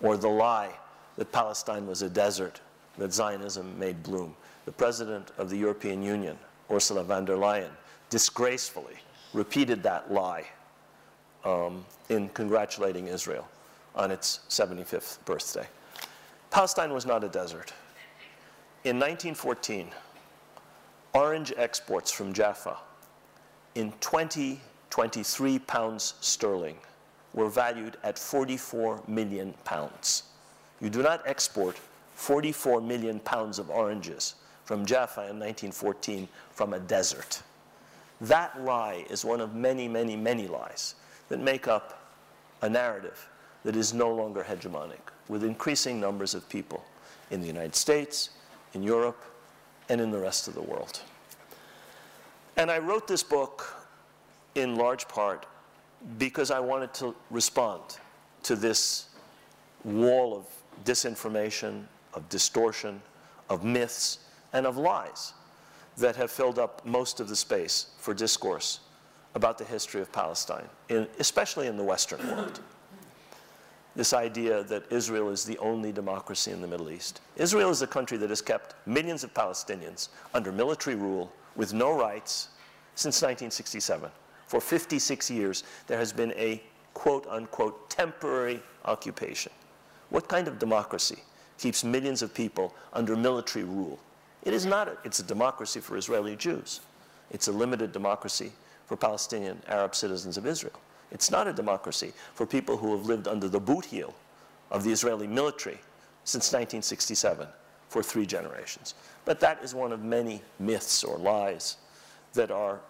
or 0.00 0.16
the 0.16 0.28
lie 0.28 0.70
that 1.16 1.32
Palestine 1.32 1.86
was 1.86 2.02
a 2.02 2.10
desert 2.10 2.60
that 2.98 3.12
Zionism 3.12 3.78
made 3.78 4.02
bloom. 4.02 4.34
The 4.64 4.72
president 4.72 5.32
of 5.38 5.50
the 5.50 5.56
European 5.56 6.02
Union, 6.02 6.38
Ursula 6.70 7.04
von 7.04 7.24
der 7.24 7.36
Leyen, 7.36 7.70
disgracefully 8.10 8.96
repeated 9.32 9.82
that 9.82 10.12
lie 10.12 10.44
um, 11.44 11.84
in 12.08 12.28
congratulating 12.30 13.06
Israel 13.06 13.48
on 13.94 14.10
its 14.10 14.40
75th 14.48 15.24
birthday. 15.24 15.66
Palestine 16.50 16.92
was 16.92 17.06
not 17.06 17.24
a 17.24 17.28
desert. 17.28 17.72
In 18.84 18.96
1914, 18.96 19.88
orange 21.14 21.52
exports 21.56 22.10
from 22.10 22.32
Jaffa 22.32 22.76
in 23.74 23.92
2023 24.00 25.58
pounds 25.60 26.14
sterling 26.20 26.76
were 27.32 27.48
valued 27.48 27.96
at 28.02 28.18
44 28.18 29.02
million 29.06 29.54
pounds. 29.64 30.24
You 30.80 30.90
do 30.90 31.02
not 31.02 31.22
export 31.26 31.78
44 32.14 32.80
million 32.80 33.20
pounds 33.20 33.58
of 33.58 33.70
oranges 33.70 34.34
from 34.64 34.84
Jaffa 34.84 35.22
in 35.22 35.38
1914 35.38 36.28
from 36.50 36.74
a 36.74 36.80
desert. 36.80 37.42
That 38.22 38.62
lie 38.62 39.04
is 39.10 39.24
one 39.24 39.40
of 39.40 39.54
many, 39.56 39.88
many, 39.88 40.14
many 40.14 40.46
lies 40.46 40.94
that 41.28 41.40
make 41.40 41.66
up 41.66 42.14
a 42.62 42.68
narrative 42.68 43.28
that 43.64 43.74
is 43.74 43.92
no 43.92 44.14
longer 44.14 44.46
hegemonic, 44.48 45.00
with 45.28 45.42
increasing 45.42 46.00
numbers 46.00 46.32
of 46.32 46.48
people 46.48 46.84
in 47.32 47.40
the 47.40 47.48
United 47.48 47.74
States, 47.74 48.30
in 48.74 48.82
Europe, 48.84 49.24
and 49.88 50.00
in 50.00 50.12
the 50.12 50.18
rest 50.18 50.46
of 50.46 50.54
the 50.54 50.62
world. 50.62 51.00
And 52.56 52.70
I 52.70 52.78
wrote 52.78 53.08
this 53.08 53.24
book 53.24 53.76
in 54.54 54.76
large 54.76 55.08
part 55.08 55.46
because 56.18 56.52
I 56.52 56.60
wanted 56.60 56.94
to 56.94 57.16
respond 57.28 57.82
to 58.44 58.54
this 58.54 59.06
wall 59.82 60.36
of 60.36 60.46
disinformation, 60.84 61.84
of 62.14 62.28
distortion, 62.28 63.02
of 63.48 63.64
myths, 63.64 64.18
and 64.52 64.64
of 64.64 64.76
lies 64.76 65.32
that 65.98 66.16
have 66.16 66.30
filled 66.30 66.58
up 66.58 66.84
most 66.84 67.20
of 67.20 67.28
the 67.28 67.36
space 67.36 67.86
for 67.98 68.14
discourse 68.14 68.80
about 69.34 69.58
the 69.58 69.64
history 69.64 70.00
of 70.00 70.12
Palestine, 70.12 70.68
in, 70.88 71.06
especially 71.18 71.66
in 71.66 71.76
the 71.76 71.84
Western 71.84 72.26
world 72.28 72.60
this 73.94 74.12
idea 74.12 74.62
that 74.64 74.90
Israel 74.90 75.28
is 75.30 75.44
the 75.44 75.58
only 75.58 75.92
democracy 75.92 76.50
in 76.50 76.60
the 76.60 76.66
Middle 76.66 76.90
East. 76.90 77.20
Israel 77.36 77.70
is 77.70 77.82
a 77.82 77.86
country 77.86 78.16
that 78.18 78.30
has 78.30 78.40
kept 78.40 78.74
millions 78.86 79.22
of 79.22 79.34
Palestinians 79.34 80.08
under 80.34 80.50
military 80.50 80.96
rule 80.96 81.30
with 81.56 81.74
no 81.74 81.92
rights 81.96 82.48
since 82.94 83.16
1967, 83.16 84.10
for 84.46 84.60
56 84.60 85.30
years, 85.30 85.64
there 85.86 85.98
has 85.98 86.12
been 86.12 86.32
a 86.36 86.62
quote 86.94 87.26
unquote 87.28 87.88
temporary 87.88 88.62
occupation. 88.84 89.52
What 90.10 90.28
kind 90.28 90.46
of 90.46 90.58
democracy 90.58 91.22
keeps 91.58 91.84
millions 91.84 92.20
of 92.22 92.34
people 92.34 92.74
under 92.92 93.16
military 93.16 93.64
rule? 93.64 93.98
It 94.42 94.54
is 94.54 94.66
not, 94.66 94.88
a, 94.88 94.96
it's 95.04 95.20
a 95.20 95.24
democracy 95.24 95.80
for 95.80 95.96
Israeli 95.96 96.36
Jews. 96.36 96.80
It's 97.30 97.48
a 97.48 97.52
limited 97.52 97.92
democracy 97.92 98.52
for 98.86 98.96
Palestinian 98.96 99.60
Arab 99.68 99.94
citizens 99.94 100.36
of 100.36 100.46
Israel. 100.46 100.78
It's 101.10 101.30
not 101.30 101.46
a 101.46 101.52
democracy 101.52 102.12
for 102.34 102.46
people 102.46 102.76
who 102.76 102.96
have 102.96 103.06
lived 103.06 103.28
under 103.28 103.48
the 103.48 103.60
boot 103.60 103.84
heel 103.84 104.14
of 104.70 104.82
the 104.82 104.90
Israeli 104.90 105.26
military 105.26 105.78
since 106.24 106.46
1967 106.48 107.46
for 107.88 108.02
three 108.02 108.26
generations. 108.26 108.94
But 109.24 109.38
that 109.40 109.62
is 109.62 109.74
one 109.74 109.92
of 109.92 110.02
many 110.02 110.42
myths 110.58 111.04
or 111.04 111.18
lies 111.18 111.76
that 112.32 112.50
are 112.50 112.80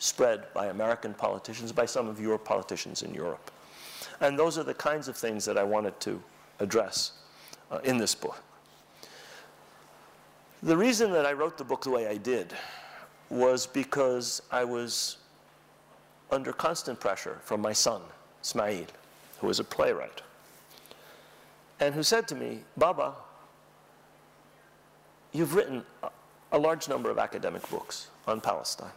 spread 0.00 0.52
by 0.52 0.66
American 0.66 1.14
politicians, 1.14 1.72
by 1.72 1.86
some 1.86 2.08
of 2.08 2.20
your 2.20 2.38
politicians 2.38 3.02
in 3.02 3.14
Europe. 3.14 3.50
And 4.20 4.38
those 4.38 4.58
are 4.58 4.64
the 4.64 4.74
kinds 4.74 5.08
of 5.08 5.16
things 5.16 5.44
that 5.44 5.56
I 5.56 5.62
wanted 5.62 5.98
to 6.00 6.22
address 6.58 7.12
uh, 7.70 7.78
in 7.84 7.98
this 7.98 8.14
book. 8.14 8.42
The 10.62 10.76
reason 10.76 11.12
that 11.12 11.24
I 11.24 11.32
wrote 11.32 11.56
the 11.56 11.64
book 11.64 11.84
the 11.84 11.90
way 11.90 12.08
I 12.08 12.16
did 12.16 12.52
was 13.30 13.66
because 13.66 14.42
I 14.50 14.64
was 14.64 15.18
under 16.30 16.52
constant 16.52 16.98
pressure 16.98 17.38
from 17.44 17.60
my 17.60 17.72
son, 17.72 18.02
Ismail, 18.42 18.86
who 19.40 19.48
is 19.50 19.60
a 19.60 19.64
playwright, 19.64 20.22
and 21.78 21.94
who 21.94 22.02
said 22.02 22.26
to 22.28 22.34
me, 22.34 22.60
Baba, 22.76 23.14
you've 25.32 25.54
written 25.54 25.84
a 26.50 26.58
large 26.58 26.88
number 26.88 27.08
of 27.08 27.18
academic 27.18 27.68
books 27.70 28.08
on 28.26 28.40
Palestine. 28.40 28.90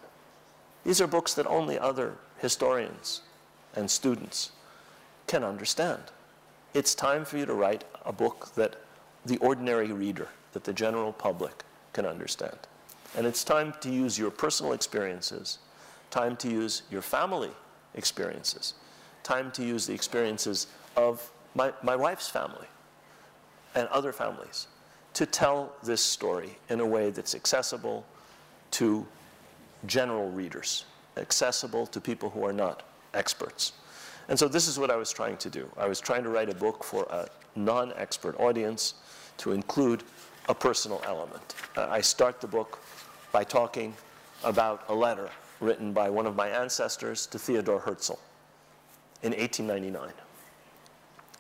These 0.84 1.00
are 1.00 1.08
books 1.08 1.36
that 1.36 1.46
only 1.46 1.78
other 1.78 2.16
historians 2.40 3.22
and 3.76 3.90
students 3.90 4.52
can 5.28 5.44
understand. 5.44 6.02
It's 6.74 6.96
time 6.96 7.24
for 7.24 7.38
you 7.38 7.46
to 7.46 7.54
write 7.54 7.84
a 8.04 8.12
book 8.12 8.50
that 8.56 8.78
the 9.26 9.38
ordinary 9.38 9.92
reader, 9.92 10.30
that 10.54 10.64
the 10.64 10.74
general 10.74 11.14
public 11.14 11.64
can 11.94 12.06
understand. 12.06 12.58
And 13.18 13.28
it's 13.28 13.44
time 13.44 13.74
to 13.82 13.90
use 13.90 14.18
your 14.18 14.32
personal 14.32 14.74
experiences, 14.74 15.60
time 16.10 16.36
to 16.38 16.50
use 16.50 16.84
your 16.90 17.02
family 17.02 17.52
experiences, 17.96 18.76
time 19.24 19.52
to 19.52 19.64
use 19.64 19.86
the 19.86 19.94
experiences 19.94 20.68
of 20.96 21.32
my, 21.56 21.74
my 21.84 21.96
wife's 21.96 22.30
family 22.30 22.68
and 23.76 23.88
other 23.90 24.12
families 24.12 24.68
to 25.14 25.26
tell 25.26 25.74
this 25.84 26.02
story 26.02 26.58
in 26.70 26.80
a 26.80 26.86
way 26.86 27.10
that's 27.10 27.36
accessible 27.36 28.06
to 28.72 29.06
general 29.86 30.30
readers, 30.32 30.86
accessible 31.18 31.86
to 31.88 32.00
people 32.00 32.30
who 32.30 32.46
are 32.46 32.54
not 32.54 32.84
experts. 33.14 33.74
And 34.30 34.40
so 34.40 34.48
this 34.48 34.68
is 34.68 34.80
what 34.80 34.90
I 34.90 34.96
was 34.96 35.12
trying 35.12 35.38
to 35.38 35.50
do. 35.50 35.70
I 35.78 35.88
was 35.88 36.00
trying 36.00 36.24
to 36.24 36.30
write 36.30 36.50
a 36.50 36.56
book 36.56 36.84
for 36.84 37.04
a 37.10 37.28
non-expert 37.56 38.40
audience 38.40 38.94
to 39.38 39.52
include 39.52 40.04
a 40.50 40.54
personal 40.54 41.02
element. 41.06 41.56
Uh, 41.76 41.88
I 41.90 42.02
start 42.02 42.42
the 42.42 42.48
book 42.48 42.80
by 43.32 43.44
talking 43.44 43.94
about 44.44 44.84
a 44.90 44.94
letter 44.94 45.30
written 45.60 45.94
by 45.94 46.10
one 46.10 46.26
of 46.26 46.36
my 46.36 46.50
ancestors 46.50 47.28
to 47.28 47.40
Theodor 47.40 47.80
Herzl 47.80 48.20
in 49.24 49.32
1899. 49.32 50.12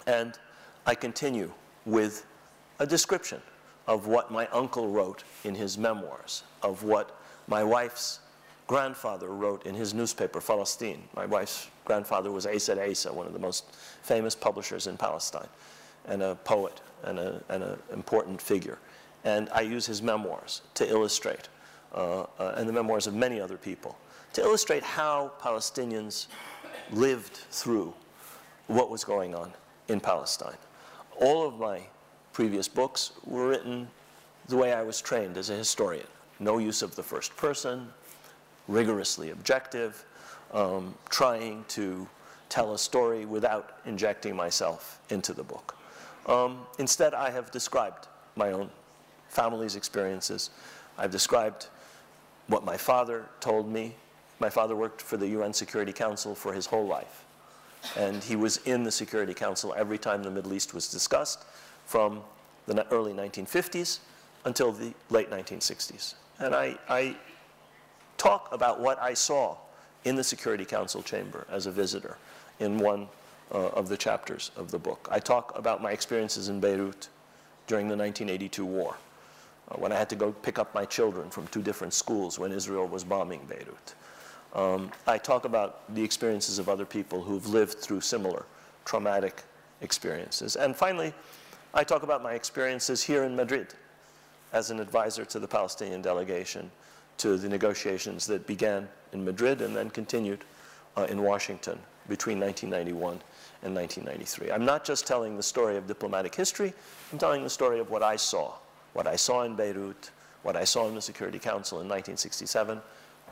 And 0.08 0.38
I 0.86 0.96
continue 0.96 1.52
with 1.86 2.26
a 2.80 2.86
description 2.86 3.42
of 3.88 4.08
what 4.08 4.32
my 4.32 4.48
uncle 4.48 4.88
wrote 4.88 5.24
in 5.44 5.56
his 5.56 5.78
memoirs, 5.78 6.44
of 6.62 6.84
what 6.84 7.20
my 7.48 7.64
wife's 7.64 8.20
grandfather 8.68 9.30
wrote 9.30 9.66
in 9.66 9.76
his 9.76 9.94
newspaper, 9.94 10.40
Palestine. 10.40 11.04
My 11.16 11.26
wife's 11.26 11.68
grandfather 11.86 12.32
was 12.32 12.46
Issa 12.46 12.82
Issa, 12.82 13.12
one 13.12 13.28
of 13.28 13.34
the 13.34 13.40
most 13.40 13.66
famous 14.04 14.36
publishers 14.36 14.88
in 14.88 14.96
Palestine, 14.98 15.50
and 16.06 16.22
a 16.22 16.36
poet 16.36 16.82
and 17.04 17.20
an 17.20 17.80
important 17.92 18.42
figure. 18.42 18.78
And 19.24 19.50
I 19.54 19.62
use 19.62 19.86
his 19.86 20.02
memoirs 20.02 20.62
to 20.76 20.90
illustrate, 20.90 21.50
uh, 21.94 22.22
uh, 22.40 22.54
and 22.58 22.68
the 22.68 22.74
memoirs 22.74 23.08
of 23.08 23.14
many 23.14 23.40
other 23.40 23.58
people, 23.58 23.98
to 24.34 24.42
illustrate 24.42 24.84
how 24.84 25.32
Palestinians 25.42 26.28
lived 26.92 27.36
through 27.52 27.94
what 28.68 28.90
was 28.90 29.04
going 29.04 29.36
on 29.36 29.52
in 29.88 30.00
Palestine. 30.00 30.58
All 31.20 31.46
of 31.46 31.60
my 31.60 31.82
previous 32.34 32.68
books 32.68 33.12
were 33.26 33.48
written 33.48 33.88
the 34.48 34.58
way 34.58 34.74
I 34.74 34.82
was 34.82 35.02
trained 35.02 35.38
as 35.38 35.50
a 35.50 35.56
historian. 35.56 36.08
No 36.40 36.58
use 36.58 36.82
of 36.82 36.96
the 36.96 37.04
first 37.04 37.36
person, 37.38 37.90
rigorously 38.68 39.30
objective, 39.32 40.06
um, 40.54 40.96
trying 41.10 41.66
to 41.70 42.08
tell 42.50 42.74
a 42.74 42.78
story 42.78 43.26
without 43.26 43.80
injecting 43.86 44.36
myself 44.36 45.00
into 45.10 45.34
the 45.34 45.44
book. 45.44 45.78
Um, 46.26 46.66
instead, 46.80 47.14
I 47.14 47.30
have 47.30 47.52
described 47.52 48.08
my 48.36 48.52
own 48.52 48.70
family's 49.32 49.76
experiences. 49.76 50.50
I've 50.98 51.12
described 51.12 51.68
what 52.48 52.66
my 52.66 52.78
father 52.78 53.26
told 53.40 53.72
me. 53.72 53.96
My 54.40 54.50
father 54.50 54.76
worked 54.76 55.02
for 55.02 55.18
the 55.18 55.28
UN 55.30 55.54
Security 55.54 55.94
Council 55.94 56.36
for 56.36 56.54
his 56.54 56.66
whole 56.66 56.86
life. 56.86 57.24
And 57.98 58.24
he 58.24 58.36
was 58.36 58.58
in 58.58 58.84
the 58.84 58.92
Security 58.92 59.34
Council 59.34 59.74
every 59.76 59.98
time 59.98 60.22
the 60.22 60.32
Middle 60.32 60.54
East 60.54 60.74
was 60.74 60.90
discussed 60.90 61.46
from 61.86 62.22
the 62.68 62.86
early 62.92 63.14
1950s 63.14 64.00
until 64.46 64.72
the 64.72 64.94
late 65.10 65.32
1960s. 65.32 66.16
And 66.40 66.54
I, 66.54 66.78
I 66.90 67.16
talk 68.18 68.50
about 68.52 68.80
what 68.80 69.02
I 69.02 69.14
saw 69.14 69.58
in 70.04 70.16
the 70.16 70.24
Security 70.24 70.66
Council 70.66 71.02
chamber 71.02 71.48
as 71.50 71.66
a 71.66 71.72
visitor 71.72 72.18
in 72.60 72.78
one 72.78 73.08
uh, 73.52 73.68
of 73.70 73.90
the 73.90 73.98
chapters 73.98 74.52
of 74.56 74.72
the 74.72 74.80
book. 74.80 75.08
I 75.12 75.20
talk 75.20 75.58
about 75.58 75.82
my 75.82 75.92
experiences 75.92 76.50
in 76.50 76.60
Beirut 76.60 77.10
during 77.68 77.88
the 77.88 77.96
1982 77.96 78.66
war, 78.66 78.98
when 79.78 79.92
I 79.92 79.98
had 79.98 80.10
to 80.10 80.16
go 80.16 80.32
pick 80.32 80.60
up 80.60 80.74
my 80.74 80.86
children 80.86 81.30
from 81.30 81.48
two 81.48 81.62
different 81.62 81.94
schools 81.94 82.40
when 82.40 82.52
Israel 82.52 82.88
was 82.88 83.04
bombing 83.04 83.42
Beirut. 83.48 83.96
Um, 84.54 84.92
I 85.08 85.18
talk 85.18 85.46
about 85.46 85.94
the 85.96 86.04
experiences 86.04 86.60
of 86.60 86.68
other 86.68 86.86
people 86.86 87.22
who've 87.22 87.48
lived 87.48 87.80
through 87.80 88.02
similar 88.02 88.46
traumatic 88.86 89.44
experiences. 89.82 90.56
And 90.56 90.76
finally, 90.76 91.14
I 91.74 91.84
talk 91.84 92.04
about 92.04 92.22
my 92.22 92.34
experiences 92.34 93.02
here 93.02 93.24
in 93.24 93.36
Madrid 93.36 93.74
as 94.52 94.72
an 94.72 94.80
advisor 94.80 95.24
to 95.26 95.40
the 95.40 95.48
Palestinian 95.48 96.02
delegation 96.02 96.70
to 97.18 97.38
the 97.38 97.48
negotiations 97.48 98.26
that 98.28 98.46
began 98.48 98.90
in 99.14 99.24
Madrid 99.24 99.62
and 99.62 99.76
then 99.76 99.90
continued 99.90 100.44
uh, 100.98 101.04
in 101.10 101.22
Washington 101.22 101.80
between 102.10 102.40
1991 102.40 103.20
and 103.64 103.76
1993. 103.76 104.52
I'm 104.52 104.66
not 104.66 104.84
just 104.84 105.06
telling 105.06 105.38
the 105.38 105.44
story 105.44 105.78
of 105.78 105.88
diplomatic 105.88 106.34
history, 106.34 106.74
I'm 107.12 107.20
telling 107.20 107.44
the 107.44 107.50
story 107.50 107.80
of 107.80 107.90
what 107.90 108.04
I 108.04 108.16
saw, 108.16 108.56
what 108.94 109.08
I 109.08 109.16
saw 109.16 109.44
in 109.44 109.56
Beirut, 109.56 110.12
what 110.44 110.56
I 110.56 110.64
saw 110.64 110.88
in 110.88 110.96
the 110.96 111.02
Security 111.02 111.40
Council 111.40 111.80
in 111.80 111.88
1967, 111.88 112.82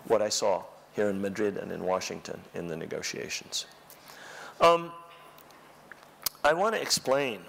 what 0.06 0.22
I 0.22 0.30
saw 0.30 0.64
here 0.94 1.10
in 1.10 1.22
Madrid 1.22 1.58
and 1.58 1.72
in 1.72 1.84
Washington 1.84 2.40
in 2.54 2.68
the 2.68 2.76
negotiations. 2.76 3.66
Um, 4.62 4.92
I 6.44 6.54
want 6.54 6.76
to 6.76 6.82
explain 6.82 7.42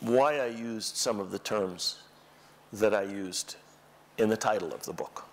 why 0.00 0.38
I 0.38 0.46
used 0.46 0.96
some 0.96 1.20
of 1.20 1.30
the 1.30 1.38
terms 1.38 1.98
that 2.72 2.94
I 2.94 3.02
used 3.02 3.56
in 4.18 4.28
the 4.28 4.36
title 4.36 4.72
of 4.72 4.84
the 4.84 4.92
book. 4.92 5.24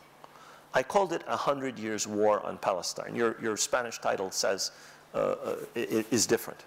I 0.73 0.83
called 0.83 1.13
it 1.13 1.23
A 1.27 1.37
Hundred 1.37 1.79
Years 1.79 2.07
War 2.07 2.45
on 2.45 2.57
Palestine. 2.57 3.15
Your, 3.15 3.35
your 3.41 3.57
Spanish 3.57 3.99
title 3.99 4.31
says 4.31 4.71
uh, 5.13 5.17
uh, 5.17 5.55
it 5.75 6.05
is 6.11 6.25
different. 6.25 6.65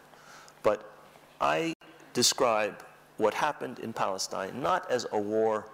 But 0.62 0.90
I 1.40 1.75
describe 2.12 2.83
what 3.20 3.35
happened 3.35 3.78
in 3.80 3.92
Palestine 3.92 4.62
not 4.62 4.90
as 4.90 5.06
a 5.12 5.18
war 5.18 5.66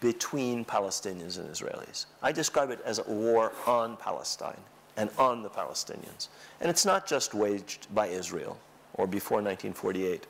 between 0.00 0.64
Palestinians 0.64 1.38
and 1.38 1.50
Israelis. 1.50 2.06
I 2.22 2.30
describe 2.30 2.70
it 2.70 2.80
as 2.84 3.00
a 3.00 3.10
war 3.10 3.52
on 3.66 3.96
Palestine 3.96 4.60
and 4.96 5.10
on 5.18 5.42
the 5.42 5.50
Palestinians. 5.50 6.28
And 6.60 6.70
it's 6.70 6.86
not 6.86 7.08
just 7.08 7.34
waged 7.34 7.92
by 7.92 8.06
Israel 8.06 8.56
or 8.94 9.08
before 9.08 9.38
1948 9.38 10.28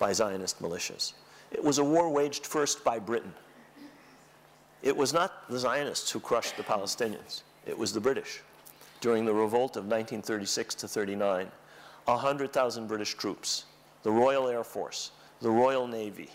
by 0.00 0.12
Zionist 0.12 0.60
militias. 0.60 1.12
It 1.52 1.62
was 1.62 1.78
a 1.78 1.84
war 1.84 2.10
waged 2.10 2.46
first 2.46 2.82
by 2.82 2.98
Britain. 2.98 3.32
It 4.82 4.96
was 4.96 5.12
not 5.12 5.48
the 5.48 5.58
Zionists 5.58 6.10
who 6.10 6.18
crushed 6.18 6.56
the 6.56 6.64
Palestinians. 6.64 7.42
It 7.64 7.78
was 7.78 7.92
the 7.92 8.00
British. 8.00 8.40
During 9.00 9.24
the 9.24 9.32
revolt 9.32 9.76
of 9.76 9.84
1936 9.84 10.74
to 10.76 10.88
39, 10.88 11.48
100,000 12.06 12.86
British 12.88 13.14
troops, 13.14 13.66
the 14.02 14.10
Royal 14.10 14.48
Air 14.48 14.64
Force, 14.64 15.12
the 15.40 15.50
Royal 15.50 15.86
Navy, 15.86 16.30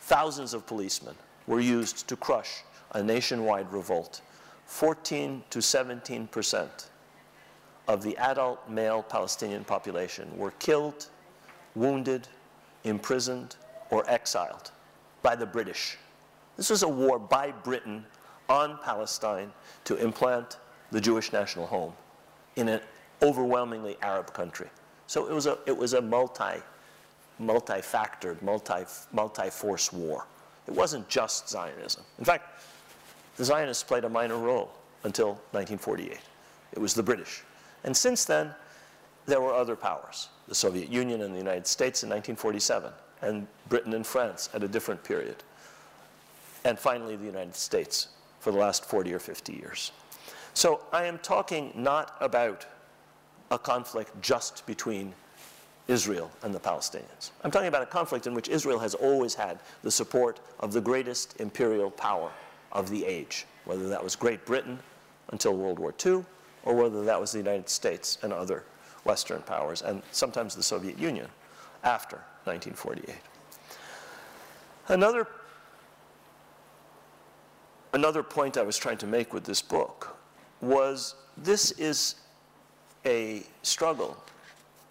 thousands 0.00 0.54
of 0.54 0.66
policemen 0.66 1.14
were 1.46 1.60
used 1.60 2.08
to 2.08 2.16
crush 2.16 2.62
a 2.92 3.02
nationwide 3.02 3.72
revolt. 3.72 4.20
14 4.66 5.42
to 5.50 5.60
17 5.60 6.28
percent 6.28 6.90
of 7.88 8.02
the 8.02 8.16
adult 8.18 8.68
male 8.68 9.02
Palestinian 9.02 9.64
population 9.64 10.28
were 10.38 10.52
killed, 10.52 11.08
wounded, 11.74 12.28
imprisoned, 12.84 13.56
or 13.90 14.08
exiled 14.08 14.70
by 15.22 15.34
the 15.34 15.46
British. 15.46 15.98
This 16.56 16.70
was 16.70 16.82
a 16.82 16.88
war 16.88 17.18
by 17.18 17.50
Britain 17.50 18.04
on 18.48 18.78
Palestine 18.84 19.50
to 19.84 19.96
implant 19.96 20.58
the 20.92 21.00
Jewish 21.00 21.32
national 21.32 21.66
home 21.66 21.92
in 22.56 22.68
an 22.68 22.80
overwhelmingly 23.22 23.96
Arab 24.02 24.32
country. 24.32 24.68
So 25.06 25.26
it 25.28 25.32
was 25.32 25.46
a, 25.46 25.58
it 25.66 25.76
was 25.76 25.94
a 25.94 26.00
multi, 26.00 26.60
multi-factored, 27.40 28.40
multi, 28.42 28.84
multi-force 29.12 29.92
war. 29.92 30.26
It 30.66 30.74
wasn't 30.74 31.08
just 31.08 31.48
Zionism. 31.48 32.04
In 32.18 32.24
fact, 32.24 32.62
the 33.36 33.44
Zionists 33.44 33.82
played 33.82 34.04
a 34.04 34.08
minor 34.08 34.36
role 34.36 34.70
until 35.04 35.28
1948. 35.52 36.18
It 36.72 36.78
was 36.78 36.94
the 36.94 37.02
British. 37.02 37.42
And 37.84 37.96
since 37.96 38.24
then, 38.24 38.54
there 39.26 39.40
were 39.40 39.54
other 39.54 39.76
powers, 39.76 40.28
the 40.48 40.54
Soviet 40.54 40.90
Union 40.90 41.22
and 41.22 41.34
the 41.34 41.38
United 41.38 41.66
States 41.66 42.02
in 42.02 42.08
1947, 42.10 42.92
and 43.22 43.46
Britain 43.68 43.94
and 43.94 44.06
France 44.06 44.50
at 44.54 44.62
a 44.62 44.68
different 44.68 45.02
period, 45.02 45.36
and 46.64 46.78
finally 46.78 47.16
the 47.16 47.24
United 47.24 47.54
States 47.54 48.08
for 48.40 48.50
the 48.52 48.58
last 48.58 48.84
40 48.84 49.12
or 49.14 49.18
50 49.18 49.52
years. 49.52 49.92
So 50.54 50.82
I 50.92 51.04
am 51.04 51.18
talking 51.18 51.72
not 51.74 52.16
about 52.20 52.66
a 53.50 53.58
conflict 53.58 54.10
just 54.20 54.66
between 54.66 55.14
Israel 55.88 56.30
and 56.42 56.54
the 56.54 56.60
Palestinians. 56.60 57.30
I'm 57.42 57.50
talking 57.50 57.68
about 57.68 57.82
a 57.82 57.86
conflict 57.86 58.26
in 58.26 58.34
which 58.34 58.48
Israel 58.48 58.78
has 58.78 58.94
always 58.94 59.34
had 59.34 59.58
the 59.82 59.90
support 59.90 60.40
of 60.60 60.72
the 60.72 60.80
greatest 60.80 61.40
imperial 61.40 61.90
power 61.90 62.30
of 62.72 62.88
the 62.90 63.04
age, 63.04 63.46
whether 63.64 63.88
that 63.88 64.02
was 64.02 64.14
Great 64.14 64.44
Britain 64.46 64.78
until 65.30 65.56
World 65.56 65.78
War 65.78 65.94
II, 66.04 66.24
or 66.64 66.74
whether 66.74 67.04
that 67.04 67.20
was 67.20 67.32
the 67.32 67.38
United 67.38 67.68
States 67.68 68.18
and 68.22 68.32
other 68.32 68.64
Western 69.04 69.42
powers, 69.42 69.82
and 69.82 70.02
sometimes 70.12 70.54
the 70.54 70.62
Soviet 70.62 70.98
Union 70.98 71.28
after 71.82 72.16
1948. 72.44 73.16
Another, 74.88 75.26
another 77.92 78.22
point 78.22 78.56
I 78.56 78.62
was 78.62 78.76
trying 78.76 78.98
to 78.98 79.06
make 79.06 79.32
with 79.32 79.44
this 79.44 79.62
book 79.62 80.16
was 80.60 81.14
this 81.36 81.70
is 81.72 82.16
a 83.06 83.42
struggle 83.62 84.16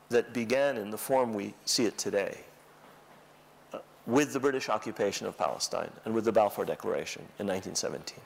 that 0.09 0.33
began 0.33 0.77
in 0.77 0.89
the 0.89 0.97
form 0.97 1.33
we 1.33 1.53
see 1.65 1.85
it 1.85 1.97
today 1.97 2.39
uh, 3.73 3.79
with 4.05 4.33
the 4.33 4.39
British 4.39 4.69
occupation 4.69 5.27
of 5.27 5.37
Palestine 5.37 5.91
and 6.05 6.13
with 6.13 6.25
the 6.25 6.31
Balfour 6.31 6.65
Declaration 6.65 7.21
in 7.39 7.47
1917. 7.47 8.19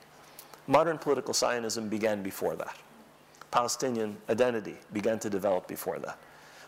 Modern 0.68 0.98
political 0.98 1.34
Zionism 1.34 1.90
began 1.90 2.24
before 2.24 2.56
that. 2.56 2.78
Palestinian 3.52 4.18
identity 4.30 4.76
began 4.94 5.20
to 5.20 5.30
develop 5.30 5.68
before 5.68 6.00
that. 6.00 6.18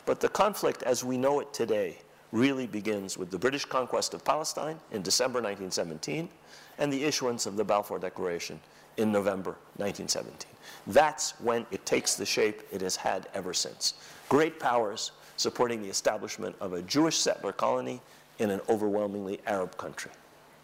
But 0.05 0.19
the 0.19 0.29
conflict 0.29 0.83
as 0.83 1.03
we 1.03 1.17
know 1.17 1.39
it 1.39 1.53
today 1.53 1.97
really 2.31 2.67
begins 2.67 3.17
with 3.17 3.31
the 3.31 3.39
British 3.39 3.65
conquest 3.65 4.13
of 4.13 4.23
Palestine 4.25 4.77
in 4.91 5.01
December 5.01 5.39
1917 5.39 6.27
and 6.77 6.91
the 6.91 7.03
issuance 7.03 7.45
of 7.45 7.55
the 7.55 7.63
Balfour 7.63 7.97
Declaration 7.97 8.59
in 8.97 9.11
November 9.11 9.55
1917. 9.77 10.54
That's 10.87 11.31
when 11.39 11.65
it 11.71 11.85
takes 11.85 12.15
the 12.15 12.25
shape 12.25 12.61
it 12.71 12.81
has 12.81 12.95
had 12.95 13.27
ever 13.33 13.53
since. 13.53 13.95
Great 14.29 14.59
powers 14.59 15.11
supporting 15.37 15.81
the 15.81 15.89
establishment 15.89 16.55
of 16.59 16.73
a 16.73 16.81
Jewish 16.81 17.17
settler 17.17 17.51
colony 17.51 18.01
in 18.39 18.49
an 18.49 18.61
overwhelmingly 18.69 19.39
Arab 19.45 19.77
country. 19.77 20.11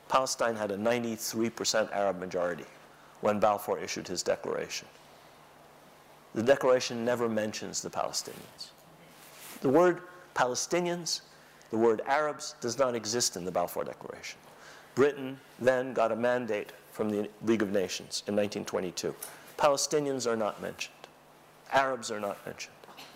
Palestine 0.09 0.55
had 0.55 0.71
a 0.71 0.77
93% 0.77 1.91
Arab 1.91 2.19
majority 2.19 2.65
when 3.21 3.39
Balfour 3.39 3.79
issued 3.79 4.07
his 4.07 4.23
declaration. 4.23 4.87
The 6.33 6.43
declaration 6.43 7.05
never 7.05 7.29
mentions 7.29 7.81
the 7.81 7.89
Palestinians. 7.89 8.71
The 9.61 9.69
word 9.69 10.01
Palestinians, 10.33 11.21
the 11.69 11.77
word 11.77 12.01
Arabs, 12.07 12.55
does 12.61 12.77
not 12.77 12.95
exist 12.95 13.35
in 13.35 13.45
the 13.45 13.51
Balfour 13.51 13.83
Declaration. 13.83 14.39
Britain 14.95 15.39
then 15.59 15.93
got 15.93 16.11
a 16.11 16.15
mandate 16.15 16.71
from 16.91 17.09
the 17.09 17.29
League 17.43 17.61
of 17.61 17.71
Nations 17.71 18.23
in 18.27 18.35
1922. 18.35 19.13
Palestinians 19.61 20.25
are 20.25 20.35
not 20.35 20.59
mentioned. 20.59 20.95
Arabs 21.71 22.09
are 22.09 22.19
not 22.19 22.43
mentioned. 22.47 22.73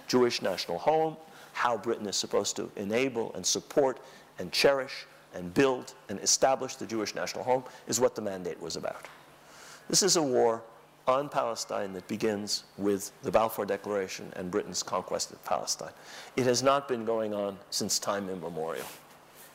Jewish 0.07 0.43
national 0.43 0.77
home, 0.77 1.17
how 1.53 1.75
Britain 1.75 2.05
is 2.05 2.15
supposed 2.15 2.55
to 2.57 2.69
enable 2.75 3.33
and 3.33 3.43
support 3.43 3.97
and 4.37 4.51
cherish 4.51 5.07
and 5.33 5.51
build 5.55 5.95
and 6.07 6.19
establish 6.19 6.75
the 6.75 6.85
Jewish 6.85 7.15
national 7.15 7.43
home 7.43 7.63
is 7.87 7.99
what 7.99 8.13
the 8.13 8.21
mandate 8.21 8.61
was 8.61 8.75
about. 8.75 9.07
This 9.89 10.03
is 10.03 10.17
a 10.17 10.21
war 10.21 10.61
on 11.07 11.29
Palestine 11.29 11.93
that 11.93 12.07
begins 12.07 12.65
with 12.77 13.11
the 13.23 13.31
Balfour 13.31 13.65
Declaration 13.65 14.31
and 14.35 14.51
Britain's 14.51 14.83
conquest 14.83 15.31
of 15.31 15.43
Palestine. 15.45 15.93
It 16.35 16.45
has 16.45 16.61
not 16.61 16.87
been 16.87 17.05
going 17.05 17.33
on 17.33 17.57
since 17.71 17.97
time 17.97 18.29
immemorial. 18.29 18.85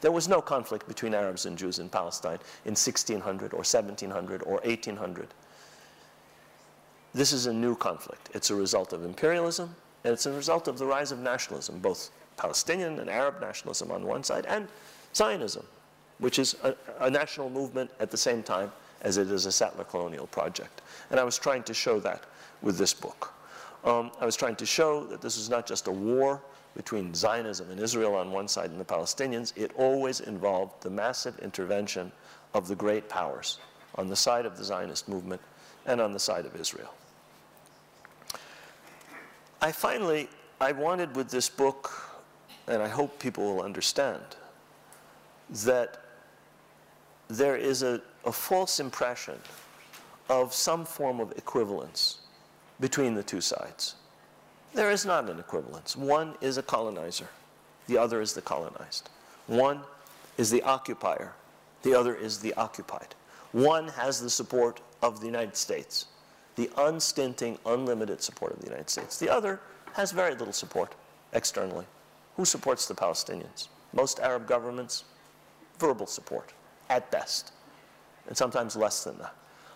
There 0.00 0.10
was 0.10 0.26
no 0.26 0.42
conflict 0.42 0.88
between 0.88 1.14
Arabs 1.14 1.46
and 1.46 1.56
Jews 1.56 1.78
in 1.78 1.88
Palestine 1.88 2.38
in 2.64 2.72
1600 2.72 3.52
or 3.52 3.58
1700 3.58 4.42
or 4.42 4.54
1800. 4.64 5.28
This 7.12 7.32
is 7.32 7.46
a 7.46 7.52
new 7.52 7.74
conflict. 7.74 8.30
It's 8.34 8.50
a 8.50 8.54
result 8.54 8.92
of 8.92 9.04
imperialism, 9.04 9.74
and 10.04 10.12
it's 10.12 10.26
a 10.26 10.32
result 10.32 10.68
of 10.68 10.78
the 10.78 10.86
rise 10.86 11.10
of 11.10 11.18
nationalism, 11.18 11.80
both 11.80 12.10
Palestinian 12.36 13.00
and 13.00 13.10
Arab 13.10 13.40
nationalism 13.40 13.90
on 13.90 14.06
one 14.06 14.22
side, 14.22 14.46
and 14.46 14.68
Zionism, 15.14 15.66
which 16.18 16.38
is 16.38 16.54
a, 16.62 16.74
a 17.00 17.10
national 17.10 17.50
movement 17.50 17.90
at 17.98 18.12
the 18.12 18.16
same 18.16 18.44
time 18.44 18.70
as 19.02 19.16
it 19.16 19.28
is 19.30 19.46
a 19.46 19.52
settler 19.52 19.84
colonial 19.84 20.28
project. 20.28 20.82
And 21.10 21.18
I 21.18 21.24
was 21.24 21.36
trying 21.36 21.64
to 21.64 21.74
show 21.74 21.98
that 22.00 22.24
with 22.62 22.78
this 22.78 22.94
book. 22.94 23.32
Um, 23.82 24.12
I 24.20 24.24
was 24.24 24.36
trying 24.36 24.56
to 24.56 24.66
show 24.66 25.04
that 25.04 25.20
this 25.20 25.36
is 25.36 25.50
not 25.50 25.66
just 25.66 25.88
a 25.88 25.92
war 25.92 26.40
between 26.76 27.12
Zionism 27.12 27.70
and 27.70 27.80
Israel 27.80 28.14
on 28.14 28.30
one 28.30 28.46
side 28.46 28.70
and 28.70 28.78
the 28.78 28.84
Palestinians, 28.84 29.52
it 29.56 29.72
always 29.76 30.20
involved 30.20 30.82
the 30.82 30.90
massive 30.90 31.36
intervention 31.40 32.12
of 32.54 32.68
the 32.68 32.76
great 32.76 33.08
powers 33.08 33.58
on 33.96 34.06
the 34.06 34.14
side 34.16 34.46
of 34.46 34.56
the 34.56 34.62
Zionist 34.62 35.08
movement 35.08 35.40
and 35.86 36.00
on 36.00 36.12
the 36.12 36.20
side 36.20 36.46
of 36.46 36.54
Israel. 36.54 36.94
I 39.62 39.72
finally, 39.72 40.28
I 40.60 40.72
wanted 40.72 41.14
with 41.14 41.30
this 41.30 41.48
book, 41.48 41.92
and 42.66 42.82
I 42.82 42.88
hope 42.88 43.18
people 43.18 43.44
will 43.44 43.62
understand, 43.62 44.22
that 45.64 45.98
there 47.28 47.56
is 47.56 47.82
a, 47.82 48.00
a 48.24 48.32
false 48.32 48.80
impression 48.80 49.38
of 50.28 50.54
some 50.54 50.84
form 50.84 51.20
of 51.20 51.32
equivalence 51.32 52.18
between 52.78 53.14
the 53.14 53.22
two 53.22 53.40
sides. 53.40 53.96
There 54.72 54.90
is 54.90 55.04
not 55.04 55.28
an 55.28 55.38
equivalence. 55.38 55.96
One 55.96 56.34
is 56.40 56.56
a 56.56 56.62
colonizer, 56.62 57.28
the 57.86 57.98
other 57.98 58.20
is 58.20 58.32
the 58.32 58.42
colonized. 58.42 59.10
One 59.46 59.80
is 60.38 60.50
the 60.50 60.62
occupier, 60.62 61.32
the 61.82 61.94
other 61.94 62.14
is 62.14 62.38
the 62.38 62.54
occupied. 62.54 63.14
One 63.52 63.88
has 63.88 64.22
the 64.22 64.30
support 64.30 64.80
of 65.02 65.20
the 65.20 65.26
United 65.26 65.56
States, 65.56 66.06
the 66.56 66.70
unstinting, 66.76 67.58
unlimited 67.66 68.22
support 68.22 68.52
of 68.52 68.60
the 68.60 68.66
United 68.66 68.90
States. 68.90 69.18
The 69.18 69.28
other 69.28 69.60
has 69.94 70.12
very 70.12 70.34
little 70.34 70.52
support 70.52 70.94
externally. 71.32 71.86
Who 72.36 72.44
supports 72.44 72.86
the 72.86 72.94
Palestinians? 72.94 73.68
Most 73.92 74.20
Arab 74.20 74.46
governments, 74.46 75.04
verbal 75.78 76.06
support, 76.06 76.52
at 76.88 77.10
best, 77.10 77.52
and 78.26 78.36
sometimes 78.36 78.76
less 78.76 79.04
than 79.04 79.18
that. 79.18 79.34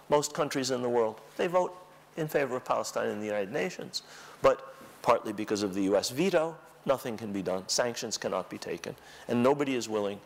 Most 0.08 0.34
countries 0.34 0.70
in 0.70 0.82
the 0.82 0.88
world, 0.88 1.20
they 1.36 1.46
vote 1.46 1.74
in 2.16 2.28
favor 2.28 2.56
of 2.56 2.64
Palestine 2.64 3.08
in 3.08 3.20
the 3.20 3.26
United 3.26 3.52
Nations, 3.52 4.02
but 4.42 4.74
partly 5.02 5.32
because 5.32 5.62
of 5.62 5.74
the 5.74 5.82
US 5.94 6.10
veto, 6.10 6.56
nothing 6.86 7.16
can 7.16 7.32
be 7.32 7.42
done, 7.42 7.66
sanctions 7.68 8.16
cannot 8.16 8.50
be 8.50 8.58
taken, 8.58 8.94
and 9.28 9.42
nobody 9.42 9.74
is 9.74 9.88
willing 9.88 10.20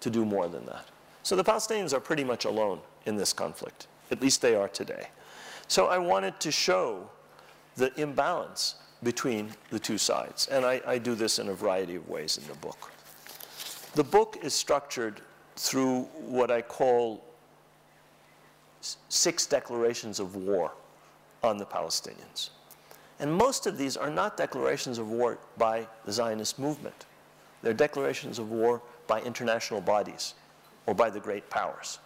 to 0.00 0.10
do 0.10 0.24
more 0.24 0.48
than 0.48 0.66
that. 0.66 0.86
So 1.22 1.36
the 1.36 1.44
Palestinians 1.44 1.92
are 1.92 2.00
pretty 2.00 2.24
much 2.24 2.44
alone 2.44 2.80
in 3.06 3.16
this 3.16 3.32
conflict, 3.32 3.86
at 4.10 4.20
least 4.20 4.42
they 4.42 4.54
are 4.54 4.68
today. 4.68 5.08
So 5.72 5.86
I 5.86 5.96
wanted 5.96 6.38
to 6.40 6.52
show 6.52 7.08
the 7.76 7.98
imbalance 7.98 8.74
between 9.02 9.54
the 9.70 9.78
two 9.78 9.96
sides, 9.96 10.46
and 10.48 10.66
I, 10.66 10.82
I 10.86 10.98
do 10.98 11.14
this 11.14 11.38
in 11.38 11.48
a 11.48 11.54
variety 11.54 11.94
of 11.94 12.06
ways 12.10 12.36
in 12.36 12.46
the 12.46 12.54
book. 12.56 12.90
The 13.94 14.04
book 14.04 14.36
is 14.42 14.52
structured 14.52 15.22
through 15.56 16.02
what 16.26 16.50
I 16.50 16.60
call 16.60 17.24
six 18.82 19.46
declarations 19.46 20.20
of 20.20 20.36
war 20.36 20.72
on 21.42 21.56
the 21.56 21.64
Palestinians. 21.64 22.50
And 23.18 23.32
most 23.32 23.66
of 23.66 23.78
these 23.78 23.96
are 23.96 24.10
not 24.10 24.36
declarations 24.36 24.98
of 24.98 25.08
war 25.08 25.38
by 25.56 25.88
the 26.04 26.12
Zionist 26.12 26.58
movement. 26.58 27.06
They're 27.62 27.72
declarations 27.72 28.38
of 28.38 28.50
war 28.50 28.82
by 29.06 29.22
international 29.22 29.80
bodies 29.80 30.34
or 30.84 30.94
by 30.94 31.08
the 31.08 31.20
great 31.20 31.48
powers. 31.48 31.98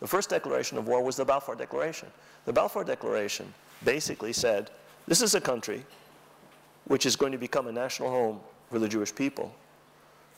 The 0.00 0.06
first 0.06 0.30
declaration 0.30 0.76
of 0.78 0.86
war 0.86 1.02
was 1.02 1.16
the 1.16 1.24
Balfour 1.24 1.54
Declaration. 1.54 2.08
The 2.44 2.52
Balfour 2.52 2.84
Declaration 2.84 3.52
basically 3.84 4.32
said, 4.32 4.70
this 5.06 5.22
is 5.22 5.34
a 5.34 5.40
country 5.40 5.84
which 6.86 7.06
is 7.06 7.16
going 7.16 7.32
to 7.32 7.38
become 7.38 7.66
a 7.66 7.72
national 7.72 8.10
home 8.10 8.40
for 8.70 8.78
the 8.78 8.88
Jewish 8.88 9.14
people, 9.14 9.54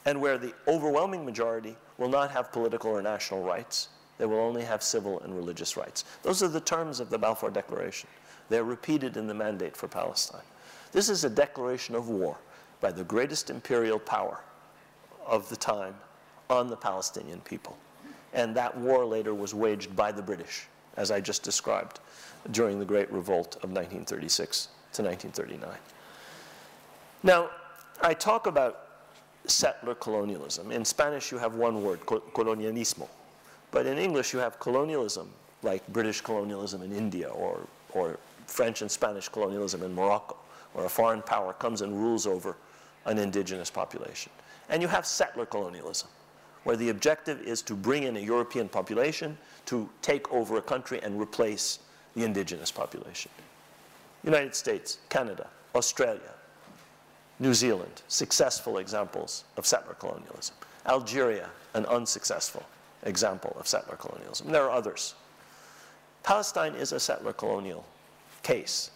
and 0.05 0.21
where 0.21 0.39
the 0.39 0.53
overwhelming 0.69 1.25
majority 1.25 1.77
will 1.99 2.09
not 2.09 2.31
have 2.31 2.53
political 2.53 2.91
or 2.91 3.03
national 3.03 3.43
rights. 3.43 3.89
They 4.19 4.27
will 4.27 4.39
only 4.39 4.63
have 4.63 4.83
civil 4.83 5.21
and 5.21 5.35
religious 5.35 5.77
rights. 5.77 6.05
Those 6.23 6.43
are 6.43 6.49
the 6.49 6.61
terms 6.61 7.01
of 7.01 7.11
the 7.11 7.19
Balfour 7.19 7.51
Declaration. 7.51 8.09
They're 8.49 8.65
repeated 8.65 9.17
in 9.17 9.27
the 9.27 9.35
mandate 9.35 9.77
for 9.77 9.89
Palestine. 9.89 10.45
This 10.93 11.09
is 11.09 11.25
a 11.25 11.31
declaration 11.31 11.95
of 11.95 12.09
war 12.09 12.39
by 12.81 12.93
the 12.93 13.05
greatest 13.05 13.51
imperial 13.51 13.99
power 13.99 14.41
of 15.27 15.49
the 15.49 15.57
time 15.57 15.95
on 16.49 16.69
the 16.69 16.77
Palestinian 16.77 17.41
people. 17.41 17.77
And 18.37 18.55
that 18.55 18.77
war 18.77 19.05
later 19.05 19.35
was 19.35 19.55
waged 19.55 19.97
by 19.97 20.13
the 20.13 20.23
British, 20.23 20.67
as 20.97 21.11
I 21.11 21.21
just 21.21 21.43
described, 21.43 21.99
during 22.53 22.79
the 22.79 22.85
Great 22.85 23.11
Revolt 23.11 23.57
of 23.57 23.73
1936 23.73 24.69
to 24.93 25.03
1939. 25.03 25.69
Now, 27.23 27.51
I 28.03 28.13
talk 28.15 28.47
about 28.47 28.83
settler 29.47 29.95
colonialism. 29.95 30.71
In 30.71 30.85
Spanish, 30.85 31.33
you 31.33 31.39
have 31.39 31.55
one 31.55 31.83
word, 31.83 32.01
colonialismo. 32.01 33.09
But 33.71 33.87
in 33.87 33.99
English, 33.99 34.33
you 34.33 34.39
have 34.39 34.61
colonialism, 34.61 35.31
like 35.63 35.87
British 35.89 36.21
colonialism 36.21 36.83
in 36.83 36.93
India 36.93 37.29
or, 37.29 37.61
or 37.95 38.19
French 38.47 38.83
and 38.83 38.91
Spanish 38.91 39.29
colonialism 39.29 39.83
in 39.83 39.95
Morocco, 39.95 40.37
where 40.75 40.85
a 40.85 40.89
foreign 40.89 41.23
power 41.23 41.55
comes 41.55 41.81
and 41.81 41.93
rules 41.93 42.27
over 42.27 42.57
an 43.07 43.19
indigenous 43.19 43.71
population. 43.71 44.31
And 44.69 44.83
you 44.83 44.89
have 44.89 45.07
settler 45.07 45.47
colonialism, 45.47 46.09
where 46.67 46.77
the 46.77 46.89
objective 46.89 47.41
is 47.43 47.63
to 47.63 47.77
bring 47.77 48.03
in 48.03 48.17
a 48.17 48.21
European 48.21 48.69
population 48.69 49.39
to 49.67 49.89
take 50.03 50.33
over 50.33 50.57
a 50.57 50.61
country 50.61 51.01
and 51.05 51.17
replace 51.21 51.79
the 52.17 52.25
indigenous 52.25 52.73
population. 52.73 53.31
United 54.25 54.53
States, 54.53 54.99
Canada, 55.09 55.47
Australia, 55.77 56.35
New 57.39 57.55
Zealand, 57.55 58.03
successful 58.09 58.79
examples 58.79 59.45
of 59.57 59.65
settler 59.65 59.95
colonialism. 59.95 60.57
Algeria, 60.87 61.49
an 61.75 61.87
unsuccessful 61.87 62.65
example 63.05 63.57
of 63.61 63.69
settler 63.69 63.95
colonialism. 63.95 64.51
There 64.51 64.65
are 64.65 64.73
others. 64.73 65.15
Palestine 66.25 66.75
is 66.75 66.91
a 66.91 66.99
settler 66.99 67.33
colonial 67.33 67.85
case. 68.43 68.91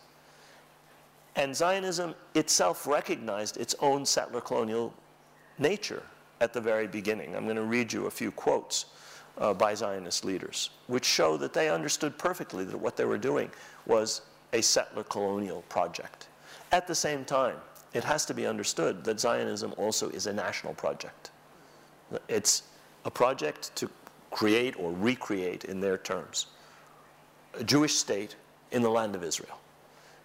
And 1.37 1.55
Zionism 1.55 2.17
itself 2.35 2.89
recognized 2.89 3.59
its 3.59 3.77
own 3.79 4.05
settler 4.05 4.41
colonial 4.41 4.93
nature 5.61 6.03
at 6.41 6.53
the 6.53 6.61
very 6.61 6.87
beginning. 6.87 7.37
I'm 7.37 7.45
going 7.45 7.57
to 7.57 7.63
read 7.63 7.93
you 7.93 8.07
a 8.07 8.11
few 8.11 8.31
quotes 8.31 8.87
uh, 9.39 9.55
by 9.55 9.75
Zionist 9.75 10.25
leaders, 10.25 10.71
which 10.87 11.05
show 11.05 11.37
that 11.37 11.53
they 11.53 11.71
understood 11.71 12.17
perfectly 12.19 12.65
that 12.65 12.77
what 12.77 12.97
they 12.97 13.05
were 13.05 13.19
doing 13.19 13.51
was 13.87 14.23
a 14.53 14.61
settler 14.61 15.05
colonial 15.05 15.63
project. 15.69 16.29
At 16.73 16.87
the 16.87 16.95
same 16.95 17.25
time, 17.25 17.57
it 17.93 18.05
has 18.05 18.25
to 18.27 18.35
be 18.35 18.47
understood 18.47 19.05
that 19.05 19.21
Zionism 19.21 19.75
also 19.77 20.09
is 20.11 20.27
a 20.27 20.33
national 20.33 20.75
project. 20.75 21.31
It's 22.29 22.63
a 23.05 23.11
project 23.11 23.75
to 23.77 23.91
create 24.31 24.79
or 24.79 24.93
recreate, 24.93 25.65
in 25.65 25.81
their 25.81 25.99
terms, 25.99 26.47
a 27.55 27.65
Jewish 27.65 27.95
state 27.95 28.37
in 28.71 28.83
the 28.83 28.91
land 28.91 29.17
of 29.17 29.25
Israel. 29.25 29.59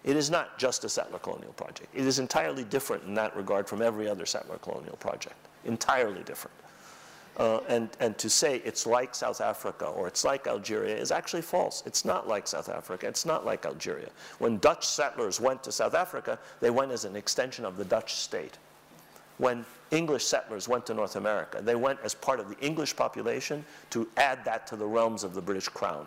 It 0.04 0.16
is 0.16 0.30
not 0.30 0.58
just 0.58 0.84
a 0.84 0.88
settler 0.88 1.18
colonial 1.18 1.52
project. 1.54 1.88
It 1.92 2.06
is 2.06 2.20
entirely 2.20 2.62
different 2.62 3.02
in 3.04 3.14
that 3.14 3.36
regard 3.36 3.68
from 3.68 3.82
every 3.82 4.08
other 4.08 4.26
settler 4.26 4.58
colonial 4.58 4.96
project. 4.96 5.45
Entirely 5.66 6.22
different. 6.22 6.56
Uh, 7.36 7.60
and, 7.68 7.90
and 8.00 8.16
to 8.16 8.30
say 8.30 8.62
it's 8.64 8.86
like 8.86 9.14
South 9.14 9.42
Africa 9.42 9.84
or 9.84 10.08
it's 10.08 10.24
like 10.24 10.46
Algeria 10.46 10.96
is 10.96 11.10
actually 11.10 11.42
false. 11.42 11.82
It's 11.84 12.04
not 12.04 12.26
like 12.26 12.48
South 12.48 12.70
Africa. 12.70 13.06
It's 13.06 13.26
not 13.26 13.44
like 13.44 13.66
Algeria. 13.66 14.08
When 14.38 14.56
Dutch 14.58 14.86
settlers 14.86 15.38
went 15.38 15.62
to 15.64 15.72
South 15.72 15.94
Africa, 15.94 16.38
they 16.60 16.70
went 16.70 16.92
as 16.92 17.04
an 17.04 17.14
extension 17.14 17.66
of 17.66 17.76
the 17.76 17.84
Dutch 17.84 18.14
state. 18.14 18.56
When 19.36 19.66
English 19.90 20.24
settlers 20.24 20.66
went 20.66 20.86
to 20.86 20.94
North 20.94 21.16
America, 21.16 21.60
they 21.62 21.74
went 21.74 22.00
as 22.02 22.14
part 22.14 22.40
of 22.40 22.48
the 22.48 22.58
English 22.64 22.96
population 22.96 23.66
to 23.90 24.08
add 24.16 24.42
that 24.46 24.66
to 24.68 24.76
the 24.76 24.86
realms 24.86 25.22
of 25.22 25.34
the 25.34 25.42
British 25.42 25.68
Crown. 25.68 26.06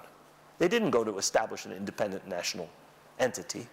They 0.58 0.68
didn't 0.68 0.90
go 0.90 1.04
to 1.04 1.18
establish 1.20 1.66
an 1.66 1.72
independent 1.74 2.28
national 2.28 2.68
entity 3.20 3.68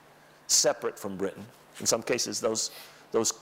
separate 0.47 0.99
from 0.99 1.17
Britain. 1.17 1.45
In 1.81 1.87
some 1.87 2.03
cases, 2.03 2.41
those, 2.41 2.71
those 3.13 3.33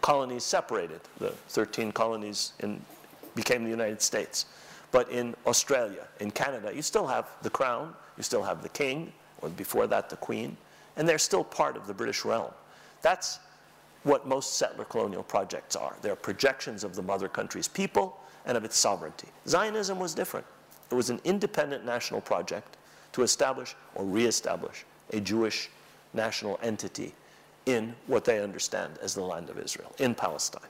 colonies 0.00 0.44
separated. 0.44 1.00
The 1.18 1.30
13 1.48 1.92
colonies 1.92 2.52
in 2.60 2.80
became 3.34 3.64
the 3.64 3.70
United 3.70 4.00
States. 4.00 4.46
But 4.92 5.10
in 5.10 5.34
Australia, 5.46 6.06
in 6.20 6.30
Canada, 6.30 6.72
you 6.74 6.82
still 6.82 7.06
have 7.06 7.28
the 7.42 7.50
crown, 7.50 7.94
you 8.16 8.22
still 8.22 8.42
have 8.42 8.62
the 8.62 8.68
king, 8.68 9.12
or 9.42 9.48
before 9.48 9.86
that 9.88 10.08
the 10.08 10.16
queen, 10.16 10.56
and 10.96 11.08
they're 11.08 11.18
still 11.18 11.42
part 11.42 11.76
of 11.76 11.86
the 11.86 11.94
British 11.94 12.24
realm. 12.24 12.52
That's 13.02 13.40
what 14.04 14.26
most 14.26 14.54
settler 14.54 14.84
colonial 14.84 15.22
projects 15.22 15.74
are. 15.74 15.96
They're 16.02 16.14
projections 16.14 16.84
of 16.84 16.94
the 16.94 17.02
mother 17.02 17.28
country's 17.28 17.66
people 17.66 18.20
and 18.46 18.56
of 18.56 18.64
its 18.64 18.76
sovereignty. 18.76 19.28
Zionism 19.48 19.98
was 19.98 20.14
different. 20.14 20.46
It 20.90 20.94
was 20.94 21.10
an 21.10 21.20
independent 21.24 21.84
national 21.84 22.20
project 22.20 22.76
to 23.12 23.22
establish 23.22 23.74
or 23.94 24.04
reestablish 24.04 24.84
a 25.12 25.20
Jewish 25.20 25.70
national 26.12 26.60
entity 26.62 27.14
in 27.66 27.94
what 28.06 28.24
they 28.24 28.42
understand 28.42 28.98
as 29.00 29.14
the 29.14 29.22
land 29.22 29.50
of 29.50 29.58
Israel, 29.58 29.92
in 29.98 30.14
Palestine. 30.14 30.68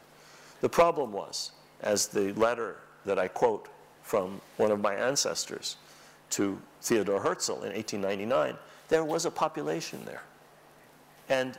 The 0.61 0.69
problem 0.69 1.13
was 1.13 1.53
as 1.83 2.07
the 2.07 2.33
letter 2.35 2.77
that 3.05 3.19
I 3.19 3.29
quote 3.29 3.69
from 4.03 4.41
one 4.57 4.71
of 4.71 4.81
my 4.81 4.95
ancestors 4.95 5.77
to 6.31 6.59
Theodor 6.83 7.19
Herzl 7.19 7.63
in 7.63 7.73
1899, 7.73 8.57
there 8.89 9.05
was 9.05 9.25
a 9.25 9.31
population 9.31 10.05
there. 10.05 10.23
And 11.29 11.59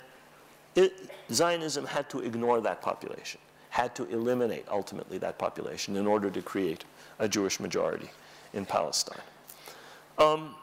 it, 0.76 1.10
Zionism 1.32 1.86
had 1.86 2.10
to 2.10 2.20
ignore 2.20 2.62
that 2.62 2.82
population, 2.82 3.40
had 3.70 3.96
to 3.96 4.06
eliminate 4.10 4.66
ultimately 4.70 5.18
that 5.20 5.38
population 5.38 5.96
in 5.96 6.06
order 6.06 6.30
to 6.30 6.42
create 6.42 6.86
a 7.20 7.28
Jewish 7.28 7.60
majority 7.60 8.10
in 8.54 8.66
Palestine. 8.66 9.22
Um, 10.18 10.56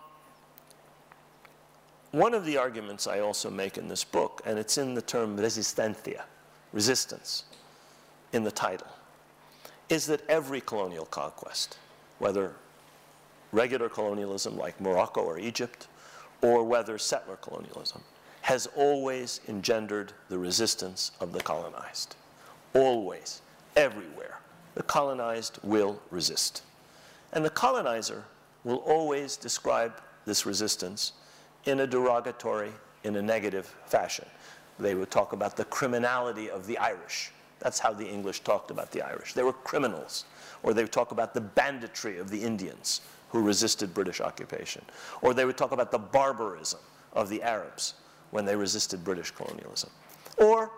one 2.12 2.35
of 2.35 2.44
the 2.44 2.59
arguments 2.59 3.07
I 3.07 3.20
also 3.20 3.51
make 3.51 3.79
in 3.79 3.88
this 3.88 4.05
book, 4.05 4.42
and 4.44 4.59
it's 4.59 4.79
in 4.79 4.94
the 4.94 5.03
term 5.03 5.37
resistencia, 5.37 6.22
resistance, 6.72 7.44
in 8.33 8.44
the 8.44 8.51
title, 8.51 8.88
is 9.88 10.07
that 10.07 10.22
every 10.29 10.61
colonial 10.61 11.07
conquest, 11.07 11.79
whether 12.18 12.55
regular 13.51 13.88
colonialism 13.88 14.57
like 14.57 14.81
Morocco 14.81 15.22
or 15.22 15.38
Egypt, 15.38 15.88
or 16.42 16.64
whether 16.64 16.98
settler 16.98 17.37
colonialism, 17.37 18.03
has 18.42 18.66
always 18.77 19.40
engendered 19.48 20.12
the 20.29 20.38
resistance 20.38 21.12
of 21.20 21.33
the 21.33 21.40
colonized. 21.40 22.16
Always, 22.75 23.40
everywhere. 23.77 24.40
The 24.75 24.83
colonized 24.83 25.59
will 25.62 26.01
resist. 26.11 26.62
And 27.33 27.44
the 27.44 27.51
colonizer 27.51 28.25
will 28.64 28.79
always 28.79 29.37
describe 29.37 30.01
this 30.25 30.44
resistance 30.44 31.12
in 31.64 31.81
a 31.81 31.87
derogatory, 31.87 32.72
in 33.05 33.16
a 33.16 33.22
negative 33.22 33.75
fashion. 33.87 34.27
They 34.79 34.94
would 34.94 35.11
talk 35.11 35.33
about 35.33 35.57
the 35.57 35.64
criminality 35.66 36.51
of 36.51 36.66
the 36.66 36.79
Irish 36.79 37.33
that's 37.62 37.79
how 37.79 37.92
the 37.92 38.09
English 38.09 38.40
talked 38.40 38.72
about 38.72 38.90
the 38.90 39.03
Irish. 39.03 39.35
They 39.35 39.44
were 39.44 39.53
criminals. 39.53 40.25
Or 40.64 40.75
they 40.75 40.83
would 40.83 40.92
talk 40.92 41.12
about 41.12 41.33
the 41.33 41.40
banditry 41.40 42.18
of 42.18 42.29
the 42.29 42.42
Indians 42.42 43.03
who 43.29 43.40
resisted 43.40 43.94
British 43.94 44.20
occupation. 44.20 44.85
Or 45.22 45.33
they 45.33 45.44
would 45.44 45.57
talk 45.57 45.70
about 45.70 45.92
the 45.92 45.98
barbarism 45.98 46.81
of 47.12 47.29
the 47.29 47.40
Arabs 47.40 47.94
when 48.33 48.44
they 48.44 48.57
resisted 48.57 49.05
British 49.05 49.31
colonialism. 49.31 49.90
Or 50.38 50.72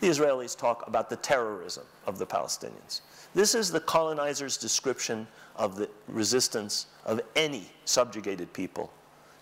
the 0.00 0.08
Israelis 0.08 0.56
talk 0.56 0.86
about 0.86 1.10
the 1.10 1.16
terrorism 1.16 1.84
of 2.06 2.18
the 2.18 2.26
Palestinians. 2.26 3.02
This 3.34 3.54
is 3.54 3.70
the 3.70 3.80
colonizer's 3.80 4.56
description 4.56 5.26
of 5.56 5.76
the 5.76 5.90
resistance 6.08 6.86
of 7.04 7.20
any 7.36 7.70
subjugated 7.84 8.50
people 8.54 8.90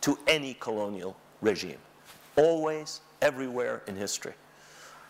to 0.03 0.19
any 0.27 0.55
colonial 0.55 1.17
regime. 1.41 1.79
Always, 2.37 3.01
everywhere 3.23 3.83
in 3.87 3.97
history. 3.97 4.35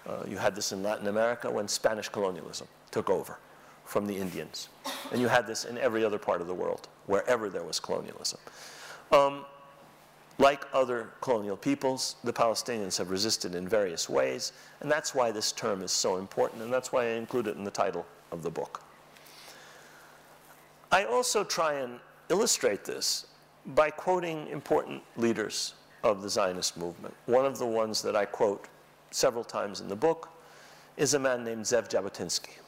Uh, 0.07 0.23
you 0.27 0.39
had 0.39 0.55
this 0.55 0.73
in 0.73 0.83
Latin 0.83 1.09
America 1.09 1.51
when 1.51 1.69
Spanish 1.69 2.09
colonialism 2.09 2.67
took 2.91 3.11
over 3.11 3.39
from 3.85 4.07
the 4.07 4.17
Indians. 4.17 4.69
And 5.13 5.21
you 5.21 5.29
had 5.29 5.47
this 5.47 5.65
in 5.65 5.79
every 5.79 6.05
other 6.05 6.19
part 6.19 6.41
of 6.41 6.47
the 6.47 6.55
world, 6.55 6.89
wherever 7.07 7.49
there 7.49 7.65
was 7.65 7.81
colonialism. 7.81 8.39
Um, 9.13 9.45
like 10.39 10.67
other 10.73 11.11
colonial 11.21 11.57
peoples, 11.57 12.17
the 12.23 12.33
Palestinians 12.33 12.97
have 12.99 13.11
resisted 13.11 13.55
in 13.55 13.67
various 13.67 14.09
ways, 14.09 14.53
and 14.81 14.91
that's 14.91 15.15
why 15.15 15.33
this 15.33 15.53
term 15.53 15.83
is 15.83 15.91
so 15.91 16.19
important, 16.19 16.63
and 16.63 16.73
that's 16.73 16.93
why 16.93 17.07
I 17.07 17.11
include 17.11 17.49
it 17.49 17.57
in 17.57 17.65
the 17.65 17.71
title 17.71 18.07
of 18.31 18.43
the 18.43 18.51
book. 18.51 18.83
I 20.93 21.05
also 21.05 21.43
try 21.43 21.75
and 21.75 21.99
illustrate 22.29 22.85
this 22.85 23.27
by 23.69 23.91
quoting 23.91 24.47
important 24.49 25.03
leaders 25.17 25.75
of 26.03 26.23
the 26.23 26.29
Zionist 26.29 26.77
movement. 26.77 27.15
One 27.27 27.45
of 27.45 27.59
the 27.59 27.67
ones 27.67 28.03
that 28.03 28.17
I 28.17 28.25
quote 28.25 28.69
several 29.11 29.45
times 29.45 29.81
in 29.81 29.89
the 29.89 29.97
book, 29.97 30.31
is 30.97 31.15
a 31.15 31.19
man 31.19 31.45
named 31.45 31.65
Zev 31.65 31.89
Jabotinsky. 31.89 32.59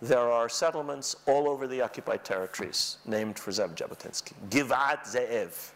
There 0.00 0.18
are 0.18 0.48
settlements 0.48 1.16
all 1.26 1.48
over 1.48 1.66
the 1.66 1.80
occupied 1.80 2.24
territories 2.24 2.98
named 3.06 3.38
for 3.38 3.50
Zev 3.50 3.74
Jabotinsky. 3.74 4.32
Givat 4.50 5.06
Ze'ev. 5.06 5.70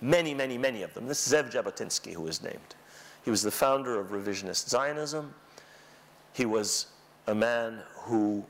Many, 0.00 0.32
many, 0.32 0.56
many 0.56 0.82
of 0.82 0.94
them. 0.94 1.06
This 1.06 1.26
is 1.26 1.32
Zev 1.32 1.50
Jabotinsky 1.50 2.14
who 2.14 2.26
is 2.26 2.42
named. 2.42 2.74
He 3.24 3.30
was 3.30 3.42
the 3.42 3.50
founder 3.50 3.98
of 3.98 4.08
revisionist 4.08 4.68
Zionism. 4.68 5.34
He 6.32 6.46
was 6.46 6.86
a 7.26 7.34
man 7.34 7.80
who 7.94 8.44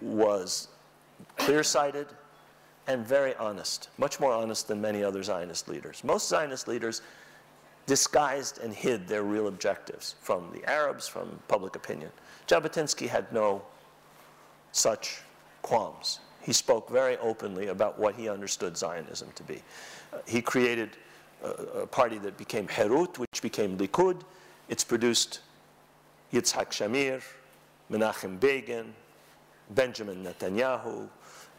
was 0.00 0.68
clear-sighted 1.36 2.06
and 2.86 3.06
very 3.06 3.34
honest, 3.36 3.88
much 3.98 4.20
more 4.20 4.32
honest 4.32 4.68
than 4.68 4.80
many 4.80 5.02
other 5.02 5.22
Zionist 5.22 5.68
leaders. 5.68 6.02
Most 6.04 6.28
Zionist 6.28 6.68
leaders 6.68 7.02
disguised 7.86 8.58
and 8.58 8.74
hid 8.74 9.06
their 9.06 9.22
real 9.22 9.48
objectives 9.48 10.14
from 10.20 10.50
the 10.52 10.64
Arabs, 10.70 11.06
from 11.06 11.38
public 11.48 11.76
opinion. 11.76 12.10
Jabotinsky 12.46 13.08
had 13.08 13.30
no 13.32 13.62
such 14.72 15.20
qualms. 15.62 16.20
He 16.42 16.52
spoke 16.52 16.90
very 16.90 17.16
openly 17.18 17.68
about 17.68 17.98
what 17.98 18.14
he 18.14 18.28
understood 18.28 18.76
Zionism 18.76 19.30
to 19.34 19.42
be. 19.42 19.62
Uh, 20.12 20.18
he 20.26 20.42
created 20.42 20.96
a 21.42 21.86
party 21.86 22.18
that 22.18 22.36
became 22.36 22.66
Herut, 22.66 23.18
which 23.18 23.42
became 23.42 23.76
Likud. 23.76 24.22
It's 24.68 24.84
produced 24.84 25.40
Yitzhak 26.32 26.70
Shamir, 26.70 27.22
Menachem 27.90 28.40
Begin, 28.40 28.94
Benjamin 29.70 30.24
Netanyahu, 30.24 31.04
uh, 31.04 31.08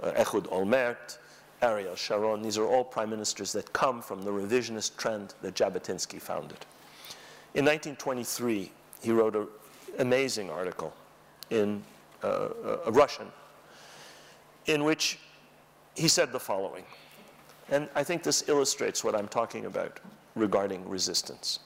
Ehud 0.04 0.48
Olmert, 0.50 1.18
Ariel 1.62 1.96
Sharon. 1.96 2.42
These 2.42 2.58
are 2.58 2.66
all 2.66 2.84
prime 2.84 3.10
ministers 3.10 3.52
that 3.54 3.72
come 3.74 4.02
from 4.02 4.22
the 4.22 4.32
revisionist 4.32 4.98
trend 4.98 5.34
that 5.42 5.56
Jabotinsky 5.56 6.22
founded. 6.22 6.66
In 7.54 7.66
1923, 7.66 8.72
he 9.02 9.12
wrote 9.12 9.36
an 9.36 9.48
amazing 10.00 10.50
article 10.50 10.94
in 11.50 11.84
uh, 12.24 12.50
a 12.86 12.92
Russian 12.92 13.28
in 14.66 14.84
which 14.84 15.20
he 15.96 16.08
said 16.08 16.32
the 16.32 16.40
following. 16.40 16.84
And 17.70 17.88
I 17.96 18.04
think 18.04 18.24
this 18.24 18.48
illustrates 18.50 19.04
what 19.04 19.16
I'm 19.16 19.28
talking 19.28 19.66
about 19.66 20.00
regarding 20.36 20.88
resistance. 20.88 21.60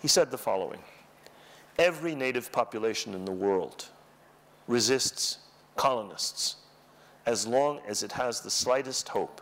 He 0.00 0.08
said 0.08 0.30
the 0.30 0.38
following 0.38 0.80
Every 1.78 2.14
native 2.14 2.52
population 2.52 3.14
in 3.14 3.24
the 3.24 3.32
world 3.32 3.86
resists 4.68 5.38
colonists 5.76 6.56
as 7.26 7.46
long 7.46 7.80
as 7.86 8.02
it 8.02 8.12
has 8.12 8.40
the 8.40 8.50
slightest 8.50 9.08
hope 9.08 9.40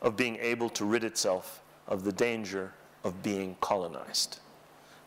of 0.00 0.16
being 0.16 0.36
able 0.36 0.68
to 0.70 0.84
rid 0.84 1.04
itself 1.04 1.62
of 1.86 2.04
the 2.04 2.12
danger 2.12 2.72
of 3.04 3.22
being 3.22 3.56
colonized. 3.60 4.40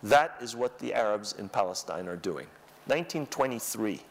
That 0.04 0.36
is 0.41 0.56
what 0.56 0.80
the 0.80 0.93
Arabs 0.93 1.34
in 1.34 1.47
Palestine 1.47 2.08
are 2.08 2.15
doing. 2.15 2.47
1923, 2.88 4.02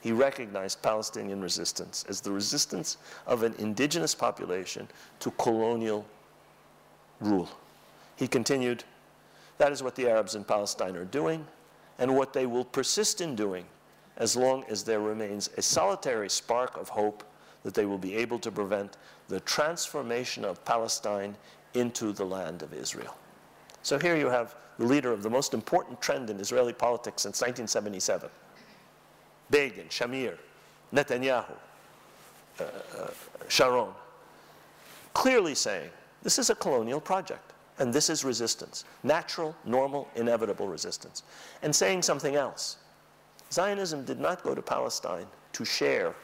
he 0.00 0.12
recognized 0.12 0.82
Palestinian 0.82 1.40
resistance 1.40 2.04
as 2.08 2.20
the 2.20 2.30
resistance 2.30 2.98
of 3.26 3.42
an 3.42 3.54
indigenous 3.58 4.14
population 4.14 4.86
to 5.20 5.30
colonial 5.32 6.04
rule. 7.20 7.48
He 8.16 8.28
continued, 8.28 8.84
that 9.58 9.72
is 9.72 9.82
what 9.82 9.94
the 9.94 10.08
Arabs 10.08 10.34
in 10.34 10.44
Palestine 10.44 10.96
are 10.96 11.04
doing, 11.04 11.46
and 11.98 12.14
what 12.14 12.32
they 12.32 12.46
will 12.46 12.64
persist 12.64 13.20
in 13.20 13.34
doing 13.34 13.64
as 14.16 14.36
long 14.36 14.64
as 14.68 14.82
there 14.82 15.00
remains 15.00 15.48
a 15.56 15.62
solitary 15.62 16.28
spark 16.28 16.76
of 16.76 16.88
hope 16.90 17.24
that 17.64 17.74
they 17.74 17.86
will 17.86 17.98
be 17.98 18.14
able 18.16 18.38
to 18.40 18.50
prevent 18.50 18.96
the 19.28 19.40
transformation 19.40 20.44
of 20.44 20.64
Palestine 20.64 21.36
into 21.74 22.12
the 22.12 22.24
land 22.24 22.62
of 22.62 22.74
Israel. 22.74 23.16
So 23.82 23.98
here 23.98 24.16
you 24.16 24.26
have 24.26 24.54
the 24.78 24.86
leader 24.86 25.12
of 25.12 25.22
the 25.22 25.30
most 25.30 25.54
important 25.54 26.00
trend 26.00 26.30
in 26.30 26.38
Israeli 26.38 26.72
politics 26.72 27.22
since 27.22 27.40
1977. 27.40 28.28
Begin, 29.50 29.86
Shamir, 29.86 30.38
Netanyahu, 30.92 31.54
uh, 32.60 32.62
uh, 32.62 33.10
Sharon, 33.48 33.90
clearly 35.14 35.54
saying 35.54 35.90
this 36.22 36.38
is 36.38 36.50
a 36.50 36.54
colonial 36.54 37.00
project 37.00 37.52
and 37.78 37.92
this 37.92 38.10
is 38.10 38.24
resistance, 38.24 38.84
natural, 39.02 39.56
normal, 39.64 40.08
inevitable 40.14 40.68
resistance. 40.68 41.22
And 41.62 41.74
saying 41.74 42.02
something 42.02 42.36
else. 42.36 42.76
Zionism 43.50 44.04
did 44.04 44.20
not 44.20 44.42
go 44.42 44.54
to 44.54 44.62
Palestine 44.62 45.26
to 45.52 45.64
share 45.64 46.14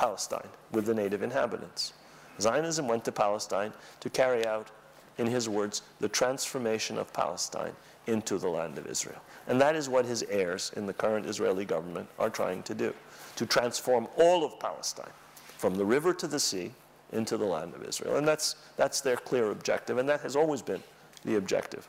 Palestine 0.00 0.48
with 0.72 0.86
the 0.86 0.94
native 0.94 1.22
inhabitants. 1.22 1.92
Zionism 2.40 2.88
went 2.88 3.04
to 3.04 3.12
Palestine 3.12 3.70
to 4.00 4.08
carry 4.08 4.46
out, 4.46 4.70
in 5.18 5.26
his 5.26 5.46
words, 5.46 5.82
the 6.00 6.08
transformation 6.08 6.96
of 6.96 7.12
Palestine 7.12 7.72
into 8.06 8.38
the 8.38 8.48
land 8.48 8.78
of 8.78 8.86
Israel. 8.86 9.20
And 9.46 9.60
that 9.60 9.76
is 9.76 9.90
what 9.90 10.06
his 10.06 10.22
heirs 10.22 10.72
in 10.74 10.86
the 10.86 10.94
current 10.94 11.26
Israeli 11.26 11.66
government 11.66 12.08
are 12.18 12.30
trying 12.30 12.62
to 12.62 12.74
do, 12.74 12.94
to 13.36 13.44
transform 13.44 14.08
all 14.16 14.42
of 14.42 14.58
Palestine, 14.58 15.12
from 15.58 15.74
the 15.74 15.84
river 15.84 16.14
to 16.14 16.26
the 16.26 16.40
sea, 16.40 16.72
into 17.12 17.36
the 17.36 17.44
land 17.44 17.74
of 17.74 17.84
Israel. 17.84 18.16
And 18.16 18.26
that's, 18.26 18.56
that's 18.78 19.02
their 19.02 19.16
clear 19.16 19.50
objective, 19.50 19.98
and 19.98 20.08
that 20.08 20.22
has 20.22 20.34
always 20.34 20.62
been 20.62 20.82
the 21.26 21.36
objective 21.36 21.86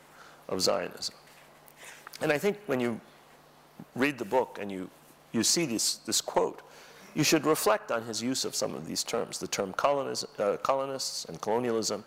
of 0.49 0.59
Zionism. 0.59 1.15
And 2.21 2.29
I 2.29 2.37
think 2.37 2.57
when 2.65 2.81
you 2.81 2.99
read 3.95 4.17
the 4.17 4.25
book 4.25 4.59
and 4.59 4.69
you, 4.69 4.89
you 5.31 5.43
see 5.43 5.65
this, 5.65 5.95
this 6.05 6.19
quote, 6.19 6.61
you 7.13 7.23
should 7.23 7.45
reflect 7.45 7.91
on 7.91 8.03
his 8.03 8.21
use 8.21 8.45
of 8.45 8.55
some 8.55 8.73
of 8.73 8.87
these 8.87 9.03
terms, 9.03 9.37
the 9.37 9.47
term 9.47 9.73
uh, 9.73 10.57
colonists 10.63 11.25
and 11.25 11.41
colonialism, 11.41 12.05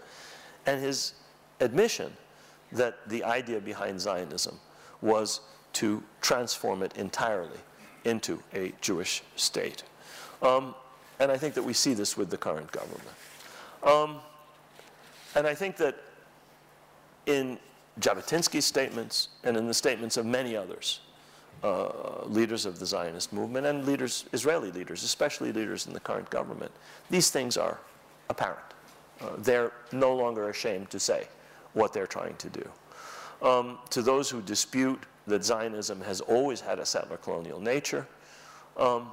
and 0.67 0.81
his 0.81 1.15
admission 1.61 2.13
that 2.73 3.09
the 3.09 3.23
idea 3.25 3.61
behind 3.61 4.01
Zionism 4.01 4.59
was 5.03 5.41
to 5.75 6.03
transform 6.21 6.83
it 6.83 6.97
entirely 6.97 7.59
into 8.05 8.43
a 8.55 8.73
Jewish 8.81 9.23
state. 9.37 9.83
Um, 10.43 10.75
and 11.21 11.31
I 11.31 11.37
think 11.37 11.55
that 11.55 11.63
we 11.63 11.73
see 11.73 11.95
this 11.95 12.17
with 12.17 12.31
the 12.31 12.37
current 12.37 12.71
government. 12.73 13.09
Um, 13.83 14.19
and 15.35 15.47
I 15.47 15.55
think 15.55 15.77
that 15.77 15.97
in 17.27 17.59
Jabotinsky's 18.01 18.65
statements 18.65 19.29
and 19.45 19.57
in 19.57 19.67
the 19.67 19.75
statements 19.75 20.17
of 20.17 20.27
many 20.27 20.57
others, 20.57 21.01
uh, 21.65 22.27
leaders 22.27 22.67
of 22.67 22.79
the 22.79 22.85
Zionist 22.85 23.33
movement 23.33 23.67
and 23.67 23.87
leaders, 23.87 24.27
Israeli 24.33 24.71
leaders, 24.71 25.03
especially 25.03 25.51
leaders 25.51 25.87
in 25.87 25.95
the 25.95 26.01
current 26.01 26.29
government. 26.29 26.71
These 27.09 27.31
things 27.31 27.57
are 27.57 27.79
apparent. 28.29 28.67
Uh, 29.19 29.31
they're 29.39 29.73
no 29.91 30.15
longer 30.15 30.51
ashamed 30.51 30.91
to 30.91 31.01
say 31.01 31.27
what 31.73 31.95
they're 31.95 32.07
trying 32.07 32.37
to 32.37 32.51
do. 32.51 32.69
Um, 33.41 33.79
to 33.91 34.03
those 34.03 34.29
who 34.29 34.43
dispute 34.43 35.01
that 35.27 35.43
Zionism 35.43 36.03
has 36.03 36.21
always 36.21 36.61
had 36.61 36.79
a 36.79 36.85
settler 36.85 37.17
colonial 37.17 37.61
nature, 37.61 38.07
um, 38.77 39.11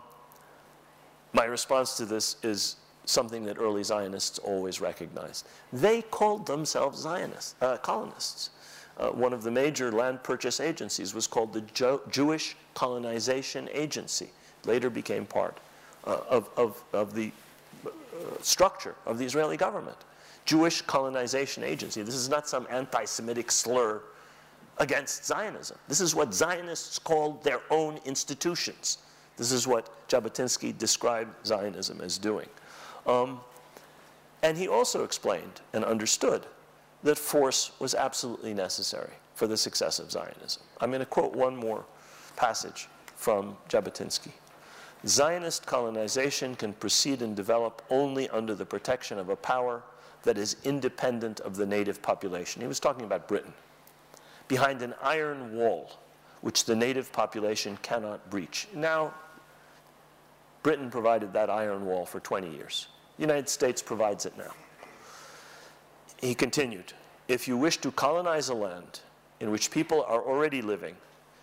my 1.32 1.46
response 1.46 1.96
to 1.98 2.06
this 2.06 2.36
is 2.44 2.76
something 3.06 3.46
that 3.46 3.58
early 3.60 3.84
Zionists 3.84 4.40
always 4.40 4.82
recognized. 4.82 5.48
They 5.72 6.02
called 6.02 6.46
themselves 6.46 7.00
Zionists, 7.00 7.56
uh, 7.62 7.78
colonists 7.78 8.50
uh, 8.98 9.10
one 9.10 9.34
of 9.34 9.44
the 9.44 9.52
major 9.52 9.92
land 9.92 10.24
purchase 10.24 10.60
agencies 10.60 11.14
was 11.14 11.28
called 11.28 11.54
the 11.54 11.62
jo 11.74 12.02
Jewish 12.10 12.56
Colonization 12.74 13.70
Agency, 13.74 14.30
later 14.66 14.90
became 14.90 15.26
part 15.26 15.58
uh, 16.06 16.20
of, 16.30 16.50
of, 16.58 16.84
of, 16.94 17.14
the 17.14 17.32
uh, 17.86 17.90
structure 18.42 18.96
of 19.06 19.18
the 19.18 19.26
Israeli 19.26 19.58
government. 19.58 19.98
Jewish 20.46 20.82
Colonization 20.82 21.64
Agency. 21.64 22.02
This 22.02 22.16
is 22.16 22.30
not 22.30 22.48
some 22.48 22.68
anti-Semitic 22.70 23.52
slur 23.52 24.02
against 24.80 25.26
Zionism. 25.26 25.78
This 25.88 26.02
is 26.02 26.16
what 26.16 26.34
Zionists 26.34 26.98
called 26.98 27.44
their 27.44 27.62
own 27.70 28.00
institutions. 28.06 28.98
This 29.38 29.52
is 29.52 29.68
what 29.68 30.08
Jabotinsky 30.08 30.78
described 30.78 31.46
Zionism 31.46 32.02
as 32.02 32.18
doing. 32.18 32.50
Um, 33.06 33.40
and 34.44 34.58
he 34.58 34.68
also 34.68 35.04
explained 35.04 35.62
and 35.74 35.86
understood 35.86 36.46
that 37.04 37.18
force 37.18 37.72
was 37.80 37.96
absolutely 37.96 38.54
necessary 38.54 39.14
for 39.36 39.48
the 39.48 39.58
success 39.58 40.00
of 40.00 40.12
Zionism. 40.12 40.62
I'm 40.80 40.90
going 40.90 41.00
to 41.00 41.06
quote 41.06 41.36
one 41.36 41.56
more 41.56 41.86
passage 42.36 42.88
from 43.16 43.58
Jabotinsky. 43.70 44.32
Zionist 45.08 45.66
colonization 45.66 46.56
can 46.56 46.74
proceed 46.74 47.22
and 47.22 47.36
develop 47.36 47.82
only 47.90 48.30
under 48.30 48.54
the 48.54 48.66
protection 48.66 49.18
of 49.18 49.30
a 49.30 49.36
power 49.36 49.82
that 50.24 50.38
is 50.38 50.58
independent 50.64 51.40
of 51.40 51.56
the 51.56 51.66
native 51.66 52.02
population. 52.02 52.62
He 52.62 52.68
was 52.68 52.80
talking 52.80 53.06
about 53.06 53.28
Britain. 53.28 53.54
Behind 54.48 54.82
an 54.84 54.94
iron 55.02 55.56
wall, 55.56 55.92
which 56.42 56.66
the 56.66 56.76
native 56.76 57.12
population 57.12 57.78
cannot 57.82 58.30
breach. 58.30 58.68
Now, 58.76 59.14
Britain 60.62 60.92
provided 60.92 61.34
that 61.34 61.50
iron 61.50 61.86
wall 61.86 62.06
for 62.06 62.20
20 62.20 62.52
years. 62.52 62.88
The 63.18 63.22
United 63.22 63.50
States 63.50 63.82
provides 63.82 64.26
it 64.26 64.38
now. 64.38 64.52
He 66.22 66.36
continued, 66.36 66.94
if 67.28 67.48
you 67.48 67.58
wish 67.58 67.78
to 67.78 67.92
colonize 67.92 68.48
a 68.48 68.54
land 68.54 69.00
in 69.40 69.50
which 69.50 69.72
people 69.72 70.04
are 70.04 70.22
already 70.22 70.62
living, 70.62 70.96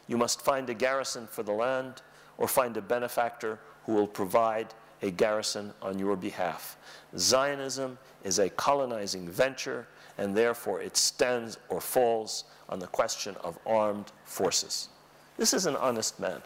you 0.07 0.17
must 0.17 0.41
find 0.41 0.71
a 0.71 0.75
garrison 0.75 1.27
for 1.27 1.43
the 1.43 1.53
land 1.53 2.01
or 2.39 2.47
find 2.47 2.77
a 2.77 2.81
benefactor 2.81 3.59
who 3.85 3.95
will 3.95 4.07
provide 4.07 4.69
a 5.03 5.11
garrison 5.11 5.73
on 5.83 5.99
your 5.99 6.15
behalf. 6.15 6.77
Zionism 7.17 7.99
is 8.23 8.39
a 8.39 8.49
colonizing 8.51 9.29
venture, 9.29 9.89
and 10.17 10.37
therefore 10.37 10.81
it 10.81 10.97
stands 10.97 11.59
or 11.69 11.81
falls 11.81 12.45
on 12.69 12.79
the 12.79 12.87
question 12.87 13.35
of 13.43 13.59
armed 13.67 14.13
forces. 14.25 14.89
This 15.37 15.53
is 15.53 15.67
an 15.67 15.77
honest 15.77 16.21
man, 16.21 16.41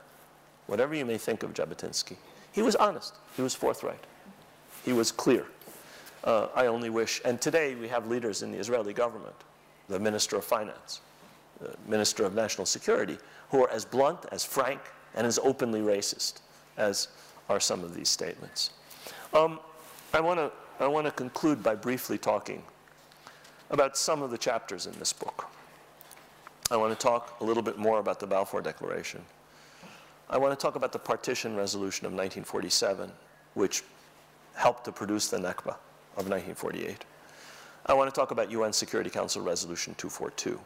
whatever 0.66 0.94
you 0.94 1.04
may 1.04 1.18
think 1.18 1.42
of 1.42 1.52
Jabotinsky. 1.52 2.16
He 2.50 2.62
was 2.62 2.76
honest, 2.76 3.14
he 3.36 3.42
was 3.42 3.54
forthright, 3.54 4.04
he 4.84 4.94
was 4.94 5.12
clear. 5.12 5.46
Uh, 6.24 6.46
I 6.54 6.66
only 6.66 6.88
wish, 6.88 7.20
and 7.24 7.40
today 7.40 7.74
we 7.74 7.88
have 7.88 8.06
leaders 8.06 8.42
in 8.42 8.52
the 8.52 8.58
Israeli 8.58 8.92
government, 8.92 9.34
the 9.88 9.98
Minister 9.98 10.36
of 10.36 10.44
Finance, 10.44 11.00
the 11.60 11.74
Minister 11.86 12.24
of 12.24 12.34
National 12.34 12.64
Security, 12.64 13.18
who 13.50 13.64
are 13.64 13.70
as 13.70 13.84
blunt, 13.84 14.20
as 14.30 14.44
frank, 14.44 14.80
and 15.14 15.26
as 15.26 15.38
openly 15.42 15.80
racist 15.80 16.40
as 16.76 17.08
are 17.48 17.58
some 17.58 17.82
of 17.82 17.94
these 17.94 18.08
statements. 18.08 18.70
Um, 19.34 19.58
I 20.14 20.20
want 20.20 20.38
to 20.38 20.52
I 20.80 20.86
want 20.86 21.06
to 21.06 21.12
conclude 21.12 21.62
by 21.62 21.74
briefly 21.74 22.18
talking 22.18 22.62
about 23.70 23.96
some 23.96 24.22
of 24.22 24.30
the 24.30 24.38
chapters 24.38 24.86
in 24.86 24.92
this 24.98 25.12
book. 25.12 25.48
I 26.70 26.76
want 26.76 26.98
to 26.98 27.00
talk 27.00 27.36
a 27.40 27.44
little 27.44 27.62
bit 27.62 27.78
more 27.78 27.98
about 27.98 28.18
the 28.18 28.26
Balfour 28.26 28.62
Declaration. 28.62 29.22
I 30.30 30.38
want 30.38 30.58
to 30.58 30.60
talk 30.60 30.76
about 30.76 30.92
the 30.92 30.98
partition 30.98 31.54
resolution 31.56 32.06
of 32.06 32.12
1947, 32.12 33.12
which 33.54 33.82
helped 34.54 34.84
to 34.86 34.92
produce 34.92 35.28
the 35.28 35.36
Nakba 35.36 35.76
of 36.16 36.28
1948. 36.28 37.04
I 37.86 37.94
want 37.94 38.12
to 38.12 38.18
talk 38.18 38.30
about 38.30 38.50
UN 38.50 38.72
Security 38.72 39.10
Council 39.10 39.42
Resolution 39.42 39.94
242. 39.96 40.58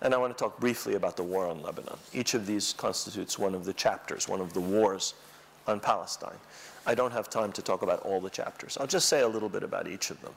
And 0.00 0.12
I 0.12 0.16
want 0.16 0.36
to 0.36 0.42
talk 0.42 0.58
briefly 0.58 0.94
about 0.96 1.16
the 1.16 1.22
war 1.22 1.46
on 1.46 1.62
Lebanon. 1.62 1.96
Each 2.12 2.34
of 2.34 2.46
these 2.46 2.72
constitutes 2.72 3.38
one 3.38 3.54
of 3.54 3.64
the 3.64 3.72
chapters, 3.72 4.28
one 4.28 4.40
of 4.40 4.52
the 4.52 4.60
wars 4.60 5.14
on 5.68 5.78
Palestine. 5.78 6.38
I 6.84 6.96
don't 6.96 7.12
have 7.12 7.30
time 7.30 7.52
to 7.52 7.62
talk 7.62 7.82
about 7.82 8.00
all 8.00 8.20
the 8.20 8.30
chapters. 8.30 8.76
I'll 8.80 8.88
just 8.88 9.08
say 9.08 9.20
a 9.20 9.28
little 9.28 9.48
bit 9.48 9.62
about 9.62 9.86
each 9.86 10.10
of 10.10 10.20
them 10.20 10.34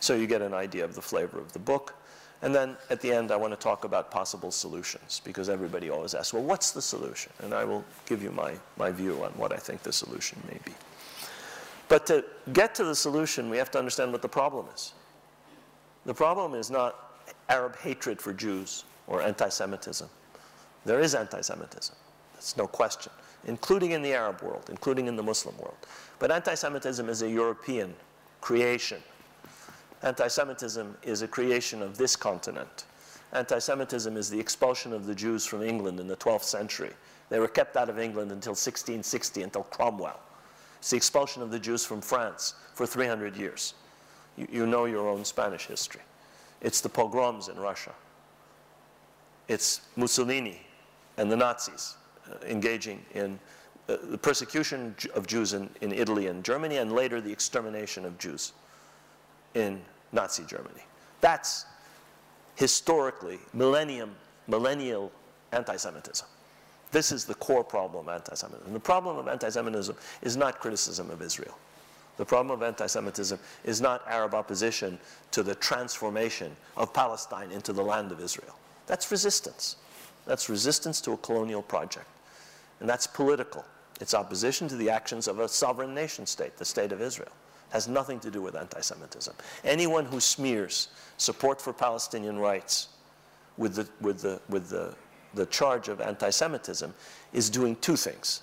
so 0.00 0.14
you 0.14 0.28
get 0.28 0.42
an 0.42 0.54
idea 0.54 0.84
of 0.84 0.94
the 0.94 1.02
flavor 1.02 1.38
of 1.40 1.52
the 1.52 1.58
book. 1.58 1.94
And 2.40 2.54
then 2.54 2.76
at 2.88 3.00
the 3.00 3.12
end, 3.12 3.32
I 3.32 3.36
want 3.36 3.52
to 3.52 3.58
talk 3.58 3.82
about 3.82 4.12
possible 4.12 4.52
solutions 4.52 5.20
because 5.24 5.48
everybody 5.48 5.90
always 5.90 6.14
asks, 6.14 6.32
well, 6.32 6.44
what's 6.44 6.70
the 6.70 6.82
solution? 6.82 7.32
And 7.40 7.52
I 7.52 7.64
will 7.64 7.84
give 8.06 8.22
you 8.22 8.30
my, 8.30 8.54
my 8.76 8.92
view 8.92 9.24
on 9.24 9.32
what 9.32 9.52
I 9.52 9.56
think 9.56 9.82
the 9.82 9.92
solution 9.92 10.40
may 10.46 10.58
be. 10.64 10.72
But 11.88 12.06
to 12.06 12.24
get 12.52 12.74
to 12.76 12.84
the 12.84 12.94
solution, 12.94 13.48
we 13.48 13.56
have 13.56 13.70
to 13.72 13.78
understand 13.78 14.12
what 14.12 14.22
the 14.22 14.28
problem 14.28 14.66
is. 14.74 14.92
The 16.04 16.14
problem 16.14 16.54
is 16.54 16.70
not 16.70 17.22
Arab 17.48 17.76
hatred 17.76 18.20
for 18.20 18.32
Jews 18.32 18.84
or 19.06 19.22
anti 19.22 19.48
Semitism. 19.48 20.08
There 20.84 21.00
is 21.00 21.14
anti 21.14 21.40
Semitism, 21.40 21.94
that's 22.34 22.56
no 22.56 22.66
question, 22.66 23.12
including 23.46 23.92
in 23.92 24.02
the 24.02 24.12
Arab 24.12 24.42
world, 24.42 24.68
including 24.70 25.06
in 25.06 25.16
the 25.16 25.22
Muslim 25.22 25.56
world. 25.58 25.76
But 26.18 26.30
anti 26.30 26.54
Semitism 26.54 27.08
is 27.08 27.22
a 27.22 27.28
European 27.28 27.94
creation. 28.40 29.02
Anti 30.02 30.28
Semitism 30.28 30.96
is 31.02 31.22
a 31.22 31.28
creation 31.28 31.82
of 31.82 31.98
this 31.98 32.16
continent. 32.16 32.84
Anti 33.32 33.58
Semitism 33.58 34.16
is 34.16 34.30
the 34.30 34.38
expulsion 34.38 34.92
of 34.92 35.06
the 35.06 35.14
Jews 35.14 35.44
from 35.44 35.62
England 35.62 36.00
in 36.00 36.06
the 36.06 36.16
12th 36.16 36.44
century. 36.44 36.92
They 37.28 37.40
were 37.40 37.48
kept 37.48 37.76
out 37.76 37.90
of 37.90 37.98
England 37.98 38.32
until 38.32 38.52
1660, 38.52 39.42
until 39.42 39.64
Cromwell. 39.64 40.20
It's 40.78 40.90
the 40.90 40.96
expulsion 40.96 41.42
of 41.42 41.50
the 41.50 41.58
Jews 41.58 41.84
from 41.84 42.00
France 42.00 42.54
for 42.74 42.86
300 42.86 43.36
years. 43.36 43.74
You, 44.36 44.46
you 44.50 44.66
know 44.66 44.84
your 44.84 45.08
own 45.08 45.24
Spanish 45.24 45.66
history. 45.66 46.02
It's 46.60 46.80
the 46.80 46.88
pogroms 46.88 47.48
in 47.48 47.56
Russia. 47.58 47.92
It's 49.48 49.80
Mussolini 49.96 50.60
and 51.16 51.30
the 51.30 51.36
Nazis 51.36 51.96
uh, 52.30 52.36
engaging 52.46 53.04
in 53.14 53.38
uh, 53.88 53.96
the 54.10 54.18
persecution 54.18 54.94
of 55.14 55.26
Jews 55.26 55.54
in, 55.54 55.70
in 55.80 55.92
Italy 55.92 56.26
and 56.26 56.44
Germany, 56.44 56.76
and 56.76 56.92
later 56.92 57.20
the 57.20 57.32
extermination 57.32 58.04
of 58.04 58.18
Jews 58.18 58.52
in 59.54 59.80
Nazi 60.12 60.44
Germany. 60.44 60.82
That's 61.20 61.64
historically 62.56 63.38
millennium, 63.54 64.14
millennial 64.46 65.10
anti-Semitism. 65.52 66.26
This 66.90 67.12
is 67.12 67.24
the 67.24 67.34
core 67.34 67.64
problem 67.64 68.08
of 68.08 68.14
anti-Semitism. 68.14 68.72
The 68.72 68.80
problem 68.80 69.18
of 69.18 69.28
anti-Semitism 69.28 69.96
is 70.22 70.36
not 70.36 70.58
criticism 70.58 71.10
of 71.10 71.20
Israel. 71.22 71.56
The 72.16 72.24
problem 72.24 72.50
of 72.50 72.62
anti-Semitism 72.62 73.38
is 73.64 73.80
not 73.80 74.02
Arab 74.08 74.34
opposition 74.34 74.98
to 75.30 75.42
the 75.42 75.54
transformation 75.54 76.54
of 76.76 76.92
Palestine 76.92 77.52
into 77.52 77.72
the 77.72 77.82
land 77.82 78.10
of 78.10 78.20
Israel. 78.20 78.56
That's 78.86 79.10
resistance. 79.10 79.76
That's 80.26 80.48
resistance 80.48 81.00
to 81.02 81.12
a 81.12 81.16
colonial 81.18 81.62
project. 81.62 82.06
And 82.80 82.88
that's 82.88 83.06
political. 83.06 83.64
It's 84.00 84.14
opposition 84.14 84.68
to 84.68 84.76
the 84.76 84.90
actions 84.90 85.28
of 85.28 85.38
a 85.40 85.48
sovereign 85.48 85.94
nation 85.94 86.26
state, 86.26 86.56
the 86.56 86.64
state 86.64 86.92
of 86.92 87.00
Israel. 87.00 87.32
It 87.70 87.74
has 87.74 87.86
nothing 87.86 88.18
to 88.20 88.30
do 88.30 88.40
with 88.40 88.56
anti-Semitism. 88.56 89.34
Anyone 89.64 90.06
who 90.06 90.20
smears 90.20 90.88
support 91.18 91.60
for 91.60 91.72
Palestinian 91.72 92.38
rights 92.38 92.88
with 93.58 93.74
the, 93.74 93.88
with 94.00 94.20
the, 94.22 94.40
with 94.48 94.70
the, 94.70 94.94
the 95.34 95.46
charge 95.46 95.88
of 95.88 96.00
anti-Semitism 96.00 96.92
is 97.32 97.50
doing 97.50 97.76
two 97.76 97.96
things. 97.96 98.42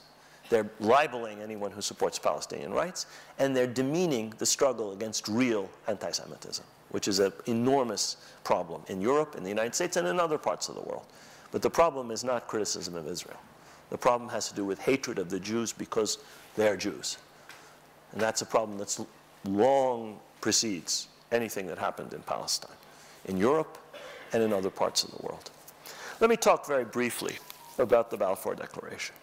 They're 0.50 0.70
libeling 0.80 1.42
anyone 1.42 1.72
who 1.72 1.82
supports 1.82 2.20
Palestinian 2.20 2.72
rights, 2.72 3.08
and 3.40 3.56
they're 3.56 3.68
demeaning 3.68 4.34
the 4.38 4.46
struggle 4.46 4.92
against 4.92 5.28
real 5.28 5.70
anti 5.88 6.12
Semitism, 6.12 6.64
which 6.90 7.08
is 7.08 7.20
an 7.20 7.34
enormous 7.48 8.18
problem 8.44 8.82
in 8.88 9.02
Europe, 9.02 9.36
in 9.36 9.44
the 9.44 9.50
United 9.50 9.74
States, 9.74 9.98
and 9.98 10.08
in 10.08 10.20
other 10.20 10.38
parts 10.38 10.70
of 10.70 10.76
the 10.76 10.82
world. 10.82 11.06
But 11.52 11.62
the 11.62 11.70
problem 11.70 12.12
is 12.12 12.24
not 12.24 12.48
criticism 12.48 12.96
of 12.96 13.08
Israel. 13.08 13.40
The 13.90 13.98
problem 13.98 14.30
has 14.30 14.50
to 14.50 14.56
do 14.56 14.66
with 14.66 14.80
hatred 14.80 15.20
of 15.20 15.30
the 15.30 15.40
Jews 15.40 15.72
because 15.72 16.20
they're 16.56 16.78
Jews. 16.78 17.18
And 18.12 18.22
that's 18.22 18.42
a 18.42 18.46
problem 18.46 18.78
that 18.78 19.06
long 19.46 20.20
precedes 20.42 21.08
anything 21.32 21.68
that 21.68 21.78
happened 21.78 22.14
in 22.14 22.22
Palestine, 22.22 22.76
in 23.26 23.38
Europe, 23.38 23.78
and 24.34 24.44
in 24.44 24.54
other 24.54 24.70
parts 24.70 25.04
of 25.04 25.12
the 25.12 25.26
world. 25.26 25.50
Let 26.22 26.30
me 26.30 26.38
talk 26.38 26.66
very 26.66 26.86
briefly 26.86 27.36
about 27.78 28.10
the 28.10 28.16
Balfour 28.16 28.56
Declaration. 28.56 29.16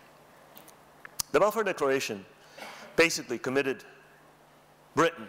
The 1.33 1.41
Balfour 1.41 1.65
Declaration 1.65 2.25
basically 2.97 3.39
committed 3.39 3.85
Britain 4.95 5.29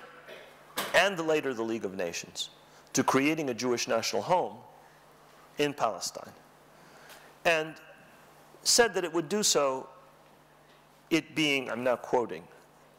and 0.93 1.17
later 1.19 1.53
the 1.53 1.63
League 1.63 1.85
of 1.85 1.95
Nations 1.95 2.49
to 2.91 3.03
creating 3.03 3.49
a 3.49 3.53
Jewish 3.53 3.87
national 3.87 4.21
home 4.21 4.57
in 5.57 5.73
Palestine 5.73 6.33
and 7.45 7.75
said 8.63 8.93
that 8.93 9.05
it 9.05 9.13
would 9.13 9.29
do 9.29 9.41
so, 9.41 9.87
it 11.09 11.33
being, 11.33 11.69
I'm 11.69 11.83
now 11.83 11.95
quoting, 11.95 12.43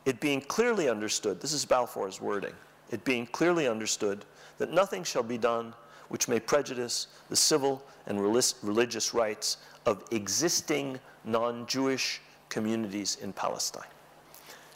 it 0.06 0.20
being 0.20 0.40
clearly 0.40 0.88
understood, 0.88 1.40
this 1.40 1.52
is 1.52 1.66
Balfour's 1.66 2.20
wording, 2.20 2.54
it 2.90 3.04
being 3.04 3.26
clearly 3.26 3.68
understood 3.68 4.24
that 4.56 4.72
nothing 4.72 5.04
shall 5.04 5.22
be 5.22 5.36
done 5.36 5.74
which 6.08 6.28
may 6.28 6.40
prejudice 6.40 7.08
the 7.28 7.36
civil 7.36 7.82
and 8.06 8.20
religious 8.20 9.14
rights 9.14 9.56
of 9.86 10.04
existing 10.10 10.98
non 11.24 11.66
Jewish 11.66 12.20
communities 12.48 13.16
in 13.22 13.32
Palestine. 13.32 13.88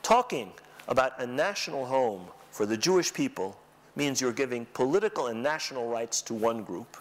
Talking 0.03 0.53
about 0.89 1.21
a 1.21 1.27
national 1.27 1.85
home 1.87 2.27
for 2.51 2.67
the 2.67 2.77
Jewish 2.77 3.13
people 3.13 3.59
means 3.97 4.21
you're 4.21 4.33
giving 4.33 4.65
political 4.67 5.27
and 5.27 5.43
national 5.43 5.89
rights 5.89 6.23
to 6.23 6.35
one 6.35 6.63
group 6.63 6.97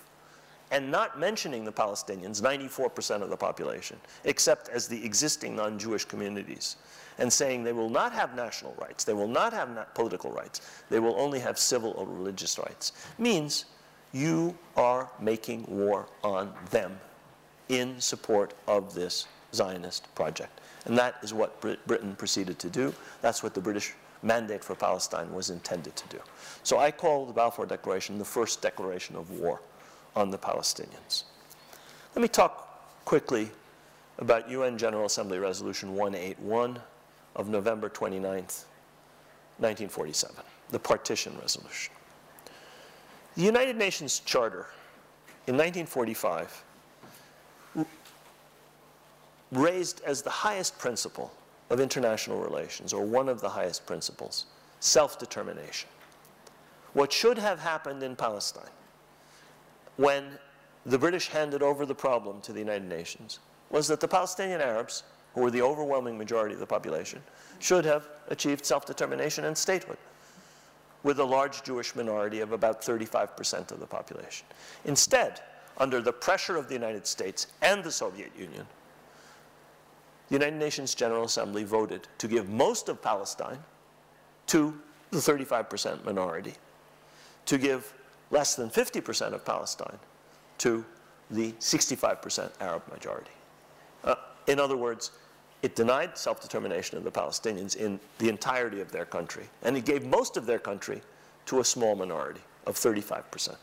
and 0.72 0.92
not 0.92 1.18
mentioning 1.18 1.64
the 1.64 1.72
Palestinians, 1.72 2.42
94% 2.42 3.22
of 3.22 3.30
the 3.30 3.38
population, 3.38 3.98
except 4.26 4.68
as 4.70 4.88
the 4.88 5.04
existing 5.06 5.56
non 5.56 5.80
Jewish 5.80 6.04
communities, 6.04 6.76
and 7.20 7.32
saying 7.32 7.64
they 7.64 7.72
will 7.72 7.90
not 7.90 8.12
have 8.12 8.36
national 8.36 8.76
rights, 8.80 9.04
they 9.04 9.14
will 9.14 9.28
not 9.28 9.54
have 9.54 9.94
political 9.94 10.32
rights, 10.32 10.84
they 10.90 11.00
will 11.00 11.16
only 11.18 11.40
have 11.40 11.58
civil 11.58 11.94
or 11.96 12.06
religious 12.06 12.60
rights, 12.60 12.92
means 13.18 13.66
you 14.14 14.58
are 14.76 15.10
making 15.20 15.66
war 15.68 16.08
on 16.24 16.54
them 16.72 17.00
in 17.70 18.00
support 18.00 18.54
of 18.68 18.94
this 18.94 19.28
Zionist 19.54 20.14
project. 20.16 20.62
And 20.86 20.98
that 20.98 21.16
is 21.22 21.34
what 21.34 21.60
Brit 21.62 21.86
Britain 21.88 22.16
proceeded 22.16 22.60
to 22.60 22.70
do. 22.70 22.94
That's 23.22 23.44
what 23.44 23.54
the 23.54 23.62
British 23.62 23.94
mandate 24.24 24.64
for 24.64 24.76
Palestine 24.76 25.32
was 25.34 25.50
intended 25.50 25.96
to 25.96 26.08
do. 26.08 26.20
So 26.64 26.78
I 26.78 26.92
call 26.92 27.26
the 27.26 27.34
Balfour 27.34 27.66
Declaration 27.66 28.18
the 28.18 28.26
first 28.26 28.62
declaration 28.62 29.16
of 29.16 29.30
war 29.32 29.62
on 30.16 30.32
the 30.32 30.38
Palestinians. 30.38 31.24
Let 32.16 32.22
me 32.22 32.28
talk 32.28 33.06
quickly 33.06 33.50
about 34.18 34.50
UN 34.50 34.78
General 34.78 35.06
Assembly 35.06 35.40
Resolution 35.40 35.96
181 35.96 36.80
of 37.36 37.50
November 37.50 37.90
29th, 37.90 38.66
1947, 39.60 40.36
the 40.70 40.80
partition 40.80 41.38
resolution. 41.40 41.94
The 43.38 43.44
United 43.44 43.78
Nations 43.78 44.20
Charter 44.20 44.66
in 45.46 45.56
1945 45.56 46.64
raised 49.52 50.02
as 50.04 50.24
the 50.24 50.32
highest 50.32 50.80
principle 50.80 51.32
of 51.70 51.80
international 51.80 52.40
relations, 52.40 52.94
or 52.94 53.06
one 53.06 53.30
of 53.30 53.40
the 53.40 53.50
highest 53.50 53.86
principles, 53.86 54.48
self-determination. 54.80 55.88
What 56.94 57.14
should 57.14 57.38
have 57.38 57.60
happened 57.60 58.02
in 58.02 58.16
Palestine 58.16 58.72
when 59.98 60.40
the 60.88 60.98
British 60.98 61.28
handed 61.28 61.62
over 61.62 61.86
the 61.86 61.94
problem 61.94 62.42
to 62.42 62.52
the 62.52 62.60
United 62.60 62.90
Nations 62.90 63.38
was 63.70 63.88
that 63.88 64.00
the 64.00 64.08
Palestinian 64.08 64.62
Arabs, 64.62 65.04
who 65.36 65.42
were 65.42 65.52
the 65.52 65.62
overwhelming 65.62 66.18
majority 66.18 66.56
of 66.56 66.60
the 66.60 66.66
population, 66.66 67.22
should 67.60 67.86
have 67.86 68.10
achieved 68.30 68.66
self-determination 68.66 69.46
and 69.46 69.56
statehood 69.56 69.98
with 71.08 71.22
a 71.22 71.24
large 71.24 71.64
Jewish 71.64 71.96
minority 71.96 72.42
of 72.42 72.52
about 72.52 72.82
35% 72.82 73.72
of 73.72 73.80
the 73.80 73.86
population. 73.86 74.46
Instead, 74.84 75.40
under 75.78 76.02
the 76.02 76.12
pressure 76.12 76.58
of 76.58 76.68
the 76.68 76.74
United 76.74 77.08
States 77.08 77.48
and 77.62 77.82
the 77.82 77.90
Soviet 77.90 78.30
Union, 78.38 78.68
the 80.28 80.36
United 80.36 80.58
Nations 80.58 80.94
General 80.94 81.24
Assembly 81.24 81.64
voted 81.64 82.10
to 82.18 82.28
give 82.28 82.50
most 82.50 82.90
of 82.90 83.02
Palestine 83.02 83.58
to 84.48 84.78
the 85.12 85.20
35% 85.20 86.04
minority, 86.04 86.56
to 87.46 87.58
give 87.58 87.94
less 88.30 88.56
than 88.56 88.70
50% 88.70 89.32
of 89.32 89.46
Palestine 89.46 90.00
to 90.58 90.84
the 91.32 91.54
65% 91.54 92.50
Arab 92.60 92.86
majority. 92.92 93.32
Uh, 94.04 94.16
in 94.48 94.60
other 94.60 94.76
words, 94.76 95.12
it 95.62 95.76
denied 95.76 96.18
self-determination 96.18 96.98
of 96.98 97.04
the 97.04 97.12
Palestinians 97.12 97.76
in 97.76 98.00
the 98.20 98.30
entirety 98.30 98.82
of 98.82 98.92
their 98.92 99.06
country, 99.06 99.46
and 99.64 99.76
it 99.76 99.86
gave 99.86 100.06
most 100.06 100.38
of 100.38 100.46
their 100.46 100.60
country 100.60 101.02
to 101.46 101.60
a 101.60 101.64
small 101.64 101.96
minority 101.96 102.42
of 102.66 102.76
35%. 102.76 103.56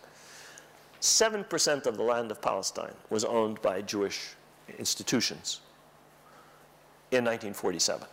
7% 1.00 1.86
of 1.86 1.96
the 1.96 2.02
land 2.02 2.30
of 2.30 2.40
Palestine 2.40 2.94
was 3.10 3.24
owned 3.24 3.60
by 3.60 3.82
Jewish 3.82 4.30
institutions 4.78 5.60
in 7.10 7.24
1947. 7.24 8.08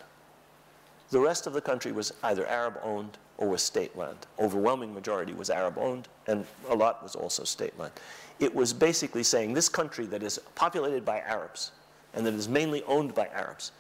The 1.10 1.20
rest 1.20 1.48
of 1.48 1.54
the 1.54 1.62
country 1.62 1.92
was 1.92 2.14
either 2.24 2.46
Arab 2.48 2.80
owned 2.84 3.18
or 3.38 3.48
was 3.48 3.62
state 3.62 3.98
land. 3.98 4.28
Overwhelming 4.40 4.94
majority 4.94 5.34
was 5.34 5.50
Arab 5.50 5.78
owned, 5.78 6.08
and 6.28 6.46
a 6.70 6.76
lot 6.76 7.02
was 7.02 7.16
also 7.16 7.44
state 7.44 7.78
land. 7.80 7.94
It 8.40 8.54
was 8.54 8.74
basically 8.74 9.24
saying 9.24 9.54
this 9.54 9.70
country 9.70 10.06
that 10.08 10.22
is 10.22 10.40
populated 10.56 11.04
by 11.04 11.20
Arabs 11.22 11.72
and 12.14 12.26
that 12.26 12.34
is 12.34 12.48
mainly 12.48 12.84
owned 12.84 13.14
by 13.16 13.28
Arabs 13.28 13.72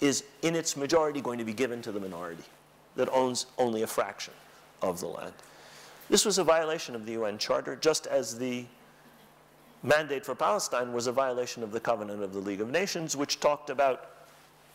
is 0.00 0.24
in 0.42 0.56
its 0.56 0.76
majority 0.76 1.20
going 1.20 1.38
to 1.38 1.44
be 1.44 1.52
given 1.52 1.80
to 1.82 1.92
the 1.92 2.00
minority 2.00 2.44
that 2.96 3.08
owns 3.12 3.46
only 3.58 3.82
a 3.82 3.86
fraction 3.86 4.34
of 4.82 5.00
the 5.00 5.06
land. 5.06 5.32
This 6.10 6.24
was 6.24 6.38
a 6.38 6.44
violation 6.44 6.94
of 6.94 7.06
the 7.06 7.12
UN 7.12 7.38
Charter, 7.38 7.76
just 7.76 8.06
as 8.06 8.36
the 8.36 8.66
mandate 9.82 10.24
for 10.26 10.34
Palestine 10.34 10.92
was 10.92 11.06
a 11.06 11.12
violation 11.12 11.62
of 11.62 11.72
the 11.72 11.80
Covenant 11.80 12.22
of 12.22 12.32
the 12.32 12.38
League 12.38 12.60
of 12.60 12.70
Nations, 12.70 13.16
which 13.16 13.40
talked 13.40 13.70
about 13.70 14.10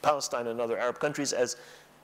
Palestine 0.01 0.47
and 0.47 0.59
other 0.59 0.77
Arab 0.77 0.99
countries 0.99 1.33
as 1.33 1.57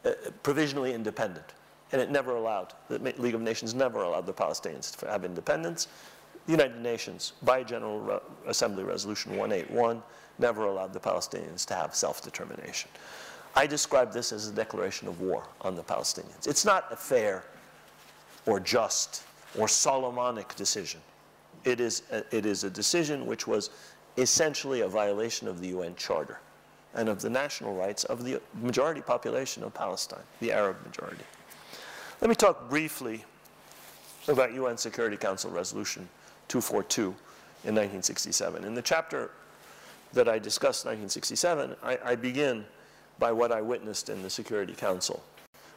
uh, 0.06 0.12
provisionally 0.44 0.94
independent. 0.94 1.54
And 1.92 2.02
it 2.02 2.10
never 2.10 2.36
allowed, 2.36 2.74
the 2.90 3.00
League 3.18 3.36
of 3.36 3.42
Nations 3.42 3.74
never 3.74 4.02
allowed 4.04 4.26
the 4.26 4.34
Palestinians 4.34 4.96
to 4.98 5.08
have 5.08 5.24
independence. 5.24 5.88
The 6.46 6.52
United 6.52 6.82
Nations, 6.82 7.34
by 7.44 7.64
General 7.64 8.00
Re 8.00 8.18
Assembly 8.48 8.84
Resolution 8.84 9.38
181, 9.38 10.02
never 10.40 10.66
allowed 10.66 10.94
the 10.94 11.00
Palestinians 11.00 11.66
to 11.66 11.76
have 11.76 11.96
self-determination. 11.96 12.90
I 13.56 13.68
describe 13.68 14.12
this 14.12 14.32
as 14.32 14.48
a 14.48 14.52
declaration 14.52 15.08
of 15.08 15.22
war 15.22 15.44
on 15.62 15.76
the 15.76 15.84
Palestinians. 15.84 16.48
It's 16.48 16.66
not 16.66 16.92
a 16.92 16.96
fair 16.96 17.44
or 18.46 18.60
just 18.60 19.24
or 19.58 19.68
Solomonic 19.68 20.56
decision. 20.56 21.00
It 21.64 21.80
is 21.80 22.04
a, 22.12 22.24
it 22.36 22.46
is 22.46 22.64
a 22.64 22.70
decision 22.70 23.26
which 23.26 23.48
was 23.48 23.70
essentially 24.18 24.82
a 24.82 24.88
violation 24.88 25.48
of 25.48 25.60
the 25.60 25.68
UN 25.68 25.96
Charter 25.96 26.40
and 26.96 27.10
of 27.10 27.22
the 27.22 27.30
national 27.30 27.76
rights 27.76 28.04
of 28.06 28.24
the 28.24 28.42
majority 28.62 29.02
population 29.02 29.64
of 29.64 29.74
Palestine, 29.74 30.24
the 30.40 30.52
Arab 30.52 30.84
majority. 30.86 31.24
Let 32.22 32.30
me 32.30 32.36
talk 32.36 32.70
briefly 32.70 33.24
about 34.28 34.54
UN 34.54 34.78
Security 34.78 35.18
Council 35.18 35.52
Resolution 35.52 36.08
242 36.48 37.02
in 37.04 37.76
1967. 37.76 38.64
In 38.64 38.74
the 38.74 38.82
chapter 38.82 39.32
that 40.14 40.30
I 40.30 40.40
discussed 40.40 40.86
in 40.86 40.90
1967, 40.90 41.76
I, 41.84 41.98
I 42.04 42.16
begin 42.16 42.66
by 43.20 43.32
what 43.32 43.52
I 43.52 43.62
witnessed 43.62 44.10
in 44.10 44.22
the 44.22 44.30
Security 44.30 44.74
Council 44.74 45.24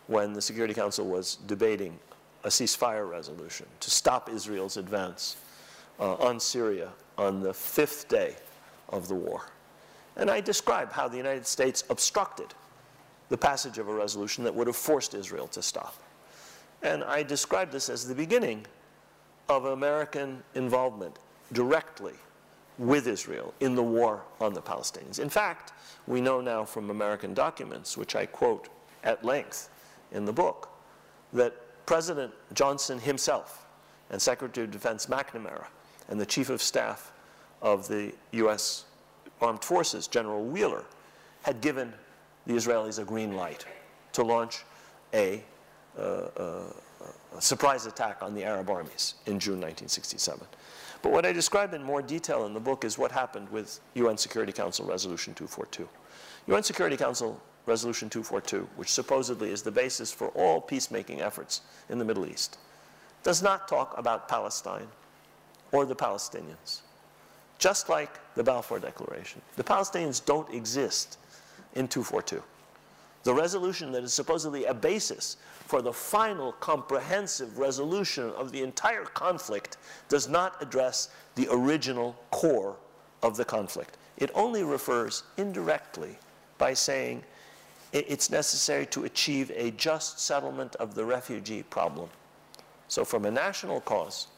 when 0.07 0.33
the 0.33 0.43
Security 0.43 0.75
Council 0.75 1.07
was 1.07 1.37
debating 1.47 1.99
a 2.45 2.49
ceasefire 2.49 3.11
resolution 3.11 3.67
to 3.81 3.91
stop 3.91 4.29
Israel's 4.29 4.77
advance 4.77 5.37
uh, 5.99 6.15
on 6.15 6.39
Syria 6.39 6.91
on 7.19 7.41
the 7.41 7.53
fifth 7.53 8.09
day 8.09 8.37
of 8.91 9.09
the 9.09 9.15
war. 9.15 9.47
And 10.17 10.31
I 10.31 10.41
describe 10.41 10.93
how 10.93 11.09
the 11.09 11.17
United 11.17 11.47
States 11.47 11.85
obstructed 11.91 12.55
the 13.29 13.37
passage 13.37 13.79
of 13.79 13.89
a 13.89 13.95
resolution 13.95 14.45
that 14.45 14.55
would 14.55 14.67
have 14.67 14.77
forced 14.77 15.15
Israel 15.15 15.49
to 15.49 15.63
stop. 15.63 15.95
And 16.83 17.03
I 17.03 17.23
describe 17.23 17.71
this 17.71 17.89
as 17.89 18.07
the 18.07 18.15
beginning 18.15 18.65
of 19.49 19.65
American 19.67 20.43
involvement 20.55 21.19
directly 21.53 22.15
with 22.79 23.07
Israel 23.07 23.55
in 23.61 23.75
the 23.75 23.83
war 23.83 24.23
on 24.41 24.53
the 24.53 24.63
Palestinians. 24.63 25.19
In 25.19 25.29
fact, 25.29 25.73
we 26.07 26.21
know 26.21 26.41
now 26.41 26.65
from 26.65 26.91
American 26.91 27.35
documents, 27.35 27.97
which 27.97 28.15
I 28.15 28.27
quote 28.27 28.69
at 29.05 29.25
length 29.25 29.71
in 30.13 30.25
the 30.25 30.33
book, 30.33 30.69
that 31.33 31.55
President 31.87 32.33
Johnson 32.53 32.99
himself 32.99 33.67
and 34.11 34.21
Secretary 34.21 34.65
of 34.65 34.71
Defense 34.71 35.07
McNamara 35.07 35.67
and 36.09 36.21
the 36.21 36.27
Chief 36.27 36.51
of 36.51 36.63
Staff 36.63 37.13
of 37.63 37.89
the 37.89 38.13
U.S. 38.33 38.85
Armed 39.41 39.65
Forces, 39.65 40.07
General 40.07 40.45
Wheeler, 40.45 40.85
had 41.43 41.61
given 41.61 41.93
the 42.47 42.55
Israelis 42.55 42.99
a 42.99 43.05
green 43.05 43.37
light 43.37 43.65
to 44.13 44.23
launch 44.23 44.65
a, 45.15 45.43
uh, 45.99 46.03
uh, 46.03 46.63
a 47.37 47.41
surprise 47.41 47.87
attack 47.87 48.19
on 48.23 48.35
the 48.35 48.45
Arab 48.45 48.71
armies 48.71 49.15
in 49.27 49.39
June 49.39 49.61
1967. 49.61 50.47
But 51.03 51.13
what 51.13 51.27
I 51.27 51.33
describe 51.33 51.75
in 51.75 51.83
more 51.83 52.03
detail 52.03 52.47
in 52.47 52.55
the 52.55 52.61
book 52.61 52.85
is 52.85 52.99
what 52.99 53.13
happened 53.13 53.49
with 53.51 53.81
UN 53.95 54.17
Security 54.17 54.53
Council 54.53 54.87
Resolution 54.87 55.35
242. 55.35 55.89
UN 56.49 56.63
Security 56.63 56.97
Council 56.97 57.41
Resolution 57.67 58.09
242, 58.09 58.69
which 58.77 58.91
supposedly 58.91 59.51
is 59.51 59.63
the 59.63 59.73
basis 59.73 60.13
for 60.13 60.29
all 60.29 60.61
peacemaking 60.61 61.21
efforts 61.21 61.63
in 61.89 61.99
the 61.99 62.05
Middle 62.05 62.27
East, 62.27 62.59
does 63.23 63.43
not 63.43 63.67
talk 63.67 63.97
about 63.99 64.29
Palestine 64.29 64.87
or 65.73 65.85
the 65.85 65.97
Palestinians. 65.97 66.81
Just 67.59 67.89
like 67.89 68.21
the 68.35 68.45
Balfour 68.45 68.79
Declaration. 68.79 69.41
The 69.57 69.65
Palestinians 69.65 70.25
don't 70.25 70.49
exist 70.53 71.19
in 71.75 71.89
242. 71.89 72.43
The 73.27 73.35
resolution 73.35 73.91
that 73.91 74.05
is 74.05 74.15
supposedly 74.15 74.67
a 74.67 74.73
basis 74.73 75.37
for 75.67 75.83
the 75.83 75.93
final 75.93 76.53
comprehensive 76.53 77.59
resolution 77.59 78.31
of 78.37 78.53
the 78.53 78.63
entire 78.63 79.03
conflict 79.03 79.79
does 80.09 80.29
not 80.29 80.63
address 80.63 81.09
the 81.35 81.49
original 81.51 82.15
core 82.31 82.77
of 83.25 83.37
the 83.37 83.45
conflict. 83.45 83.99
It 84.17 84.31
only 84.33 84.63
refers 84.63 85.25
indirectly 85.39 86.17
by 86.57 86.73
saying 86.75 87.25
it's 87.93 88.31
necessary 88.31 88.87
to 88.87 89.07
achieve 89.07 89.51
a 89.57 89.73
just 89.73 90.21
settlement 90.21 90.77
of 90.77 90.95
the 90.95 91.05
refugee 91.05 91.65
problem. 91.65 92.09
So 92.87 93.05
from 93.05 93.25
a 93.25 93.31
national 93.33 93.81
cause, 93.81 94.29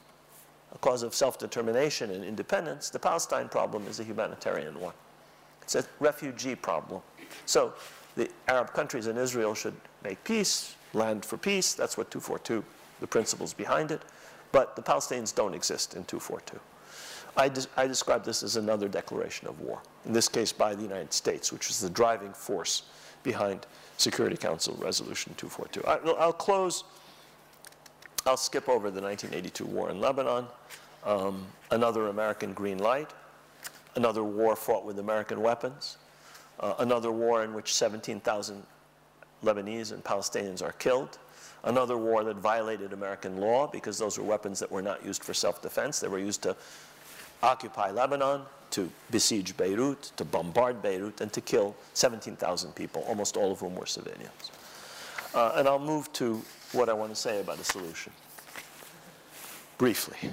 a 0.72 0.78
cause 0.78 1.02
of 1.02 1.14
self-determination 1.14 2.10
and 2.10 2.24
independence, 2.24 2.88
the 2.88 2.98
Palestine 2.98 3.50
problem 3.50 3.86
is 3.86 4.00
a 4.00 4.04
humanitarian 4.04 4.80
one. 4.80 4.94
It's 5.60 5.74
a 5.74 5.84
refugee 6.00 6.54
problem. 6.54 7.02
So 7.44 7.74
the 8.18 8.28
Arab 8.48 8.72
countries 8.72 9.06
and 9.06 9.18
Israel 9.18 9.54
should 9.54 9.74
make 10.02 10.22
peace, 10.24 10.74
land 10.92 11.24
for 11.24 11.38
peace. 11.38 11.74
That's 11.74 11.96
what 11.96 12.10
242, 12.10 12.64
the 13.00 13.06
principles 13.06 13.54
behind 13.54 13.90
it. 13.90 14.02
But 14.50 14.76
the 14.76 14.82
Palestinians 14.82 15.34
don't 15.34 15.54
exist 15.54 15.94
in 15.94 16.04
242. 16.04 16.58
I, 17.36 17.48
de 17.48 17.62
I 17.76 17.86
describe 17.86 18.24
this 18.24 18.42
as 18.42 18.56
another 18.56 18.88
declaration 18.88 19.46
of 19.46 19.60
war, 19.60 19.80
in 20.04 20.12
this 20.12 20.28
case 20.28 20.52
by 20.52 20.74
the 20.74 20.82
United 20.82 21.12
States, 21.12 21.52
which 21.52 21.70
is 21.70 21.80
the 21.80 21.90
driving 21.90 22.32
force 22.32 22.82
behind 23.22 23.66
Security 23.96 24.36
Council 24.36 24.74
Resolution 24.80 25.34
242. 25.36 25.86
I, 25.86 25.96
will 26.24 26.32
close 26.32 26.84
I'll 28.26 28.36
skip 28.36 28.68
over 28.68 28.90
the 28.90 29.00
1982 29.00 29.64
war 29.64 29.90
in 29.90 30.00
Lebanon, 30.00 30.46
um, 31.04 31.46
another 31.70 32.08
American 32.08 32.52
green 32.52 32.78
light, 32.78 33.10
another 33.94 34.24
war 34.24 34.56
fought 34.56 34.84
with 34.84 34.98
American 34.98 35.40
weapons, 35.40 35.96
uh, 36.60 36.74
another 36.78 37.12
war 37.12 37.44
in 37.44 37.54
which 37.54 37.74
17,000 37.74 38.62
Lebanese 39.44 39.92
and 39.92 40.02
Palestinians 40.02 40.62
are 40.62 40.72
killed, 40.72 41.18
another 41.64 41.96
war 41.96 42.24
that 42.24 42.36
violated 42.36 42.92
American 42.92 43.38
law 43.38 43.66
because 43.66 43.98
those 43.98 44.18
were 44.18 44.24
weapons 44.24 44.58
that 44.60 44.70
were 44.70 44.82
not 44.82 45.04
used 45.04 45.22
for 45.22 45.34
self-defense. 45.34 46.00
They 46.00 46.08
were 46.08 46.18
used 46.18 46.42
to 46.42 46.56
occupy 47.42 47.90
Lebanon, 47.90 48.42
to 48.70 48.90
besiege 49.10 49.56
Beirut, 49.56 50.12
to 50.16 50.24
bombard 50.24 50.82
Beirut, 50.82 51.20
and 51.20 51.32
to 51.32 51.40
kill 51.40 51.74
17,000 51.94 52.74
people, 52.74 53.02
almost 53.08 53.36
all 53.36 53.52
of 53.52 53.60
whom 53.60 53.74
were 53.74 53.86
civilians. 53.86 54.50
Uh, 55.34 55.52
and 55.56 55.68
I'll 55.68 55.78
move 55.78 56.12
to 56.14 56.42
what 56.72 56.88
I 56.88 56.92
want 56.92 57.10
to 57.10 57.16
say 57.16 57.40
about 57.40 57.58
a 57.58 57.64
solution. 57.64 58.12
Briefly, 59.78 60.30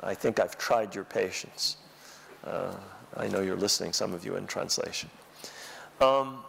I 0.00 0.14
think 0.14 0.40
I've 0.40 0.58
tried 0.58 0.94
your 0.94 1.04
patience. 1.04 1.76
Uh, 2.44 2.74
I 3.16 3.28
know 3.28 3.40
you're 3.40 3.56
listening, 3.56 3.92
some 3.92 4.12
of 4.12 4.24
you 4.24 4.36
in 4.36 4.46
translation. 4.46 5.08
Um, 6.00 6.44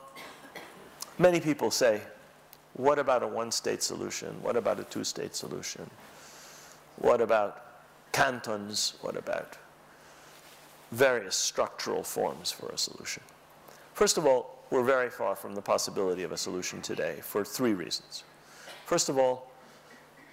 many 1.20 1.40
people 1.40 1.70
say, 1.72 2.02
what 2.74 2.98
about 2.98 3.22
a 3.22 3.28
one-state 3.28 3.84
solution? 3.84 4.42
What 4.42 4.56
about 4.56 4.80
a 4.80 4.84
two-state 4.84 5.36
solution? 5.36 5.90
What 6.98 7.22
about 7.22 7.66
cantons? 8.12 8.96
What 9.02 9.16
about 9.16 9.58
various 10.92 11.36
structural 11.36 12.04
forms 12.04 12.52
for 12.52 12.70
a 12.70 12.78
solution? 12.78 13.22
First 13.94 14.18
of 14.18 14.26
all, 14.26 14.64
we're 14.72 14.84
very 14.84 15.10
far 15.10 15.36
from 15.36 15.54
the 15.54 15.62
possibility 15.62 16.24
of 16.24 16.32
a 16.32 16.38
solution 16.38 16.82
today 16.82 17.20
for 17.22 17.46
three 17.46 17.74
reasons. 17.74 18.24
First 18.86 19.08
of 19.08 19.20
all, 19.20 19.52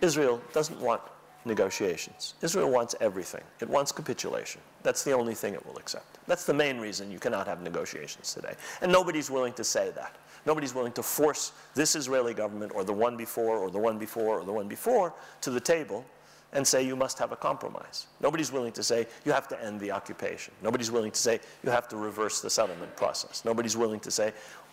Israel 0.00 0.40
doesn't 0.54 0.80
want 0.80 1.02
negotiations. 1.44 2.34
Israel 2.42 2.70
wants 2.70 2.94
everything. 3.00 3.42
It 3.60 3.68
wants 3.68 3.92
capitulation. 3.92 4.60
That's 4.82 5.04
the 5.04 5.12
only 5.12 5.34
thing 5.34 5.54
it 5.54 5.64
will 5.64 5.76
accept. 5.78 6.18
That's 6.26 6.44
the 6.44 6.54
main 6.54 6.78
reason 6.78 7.10
you 7.10 7.18
cannot 7.18 7.46
have 7.46 7.62
negotiations 7.62 8.34
today. 8.34 8.54
And 8.82 8.92
nobody's 8.92 9.30
willing 9.30 9.52
to 9.54 9.64
say 9.64 9.90
that. 9.90 10.16
Nobody's 10.46 10.74
willing 10.74 10.92
to 10.92 11.02
force 11.02 11.52
this 11.74 11.94
Israeli 11.94 12.34
government 12.34 12.72
or 12.74 12.84
the 12.84 12.92
one 12.92 13.16
before 13.16 13.58
or 13.58 13.70
the 13.70 13.78
one 13.78 13.98
before 13.98 14.40
or 14.40 14.44
the 14.44 14.52
one 14.52 14.68
before 14.68 15.12
to 15.42 15.50
the 15.50 15.60
table 15.60 16.04
and 16.52 16.66
say 16.66 16.82
you 16.82 16.96
must 16.96 17.18
have 17.18 17.32
a 17.32 17.36
compromise. 17.36 18.06
Nobody's 18.20 18.50
willing 18.50 18.72
to 18.72 18.82
say 18.82 19.06
you 19.24 19.32
have 19.32 19.48
to 19.48 19.62
end 19.62 19.80
the 19.80 19.90
occupation. 19.90 20.52
Nobody's 20.62 20.90
willing 20.90 21.12
to 21.12 21.20
say 21.20 21.40
you 21.62 21.70
have 21.70 21.88
to 21.88 21.96
reverse 21.96 22.40
the 22.40 22.50
settlement 22.50 22.94
process. 22.96 23.44
Nobody's 23.44 23.76
willing 23.76 24.00
to 24.00 24.10
say 24.10 24.32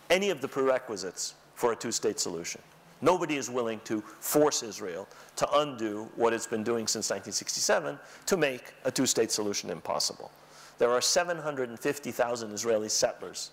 any 0.09 0.29
of 0.29 0.41
the 0.41 0.47
prerequisites 0.47 1.35
for 1.53 1.73
a 1.73 1.75
two-state 1.75 2.19
solution. 2.19 2.61
Nobody 3.01 3.35
is 3.35 3.49
willing 3.49 3.79
to 3.85 4.01
force 4.01 4.63
Israel 4.63 5.07
to 5.35 5.47
undo 5.59 6.09
what 6.15 6.33
it's 6.33 6.47
been 6.47 6.63
doing 6.63 6.87
since 6.87 7.09
1967 7.09 7.97
to 8.25 8.37
make 8.37 8.73
a 8.85 8.91
two-state 8.91 9.31
solution 9.31 9.69
impossible. 9.69 10.31
There 10.79 10.91
are 10.91 11.01
750,000 11.01 12.51
Israeli 12.51 12.89
settlers 12.89 13.51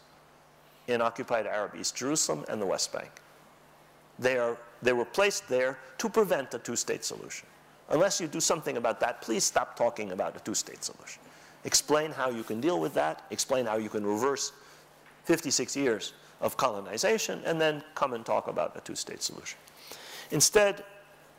in 0.87 1.01
occupied 1.01 1.47
Arab 1.47 1.75
East 1.79 1.97
Jerusalem 1.97 2.45
and 2.49 2.61
the 2.61 2.67
West 2.67 2.93
Bank. 2.93 3.11
They, 4.19 4.39
are, 4.39 4.57
they 4.83 4.93
were 4.93 5.05
placed 5.05 5.49
there 5.49 5.79
to 5.99 6.09
prevent 6.09 6.55
a 6.55 6.59
two-state 6.59 7.05
solution. 7.05 7.47
Unless 7.91 8.21
you 8.21 8.27
do 8.27 8.41
something 8.41 8.77
about 8.77 9.01
that, 9.01 9.21
please 9.21 9.45
stop 9.45 9.77
talking 9.77 10.13
about 10.13 10.37
a 10.37 10.41
two-state 10.41 10.85
solution. 10.85 11.21
Explain 11.65 12.13
how 12.13 12.31
you 12.31 12.43
can 12.43 12.61
deal 12.61 12.81
with 12.81 12.95
that, 12.95 13.25
explain 13.31 13.67
how 13.67 13.77
you 13.77 13.89
can 13.89 14.07
reverse 14.07 14.53
56 15.25 15.77
years 15.77 16.13
of 16.45 16.57
colonization, 16.57 17.41
and 17.45 17.61
then 17.61 17.83
come 17.95 18.13
and 18.13 18.25
talk 18.25 18.47
about 18.49 18.77
a 18.77 18.81
two-state 18.81 19.23
solution. 19.23 19.59
Instead, 20.31 20.85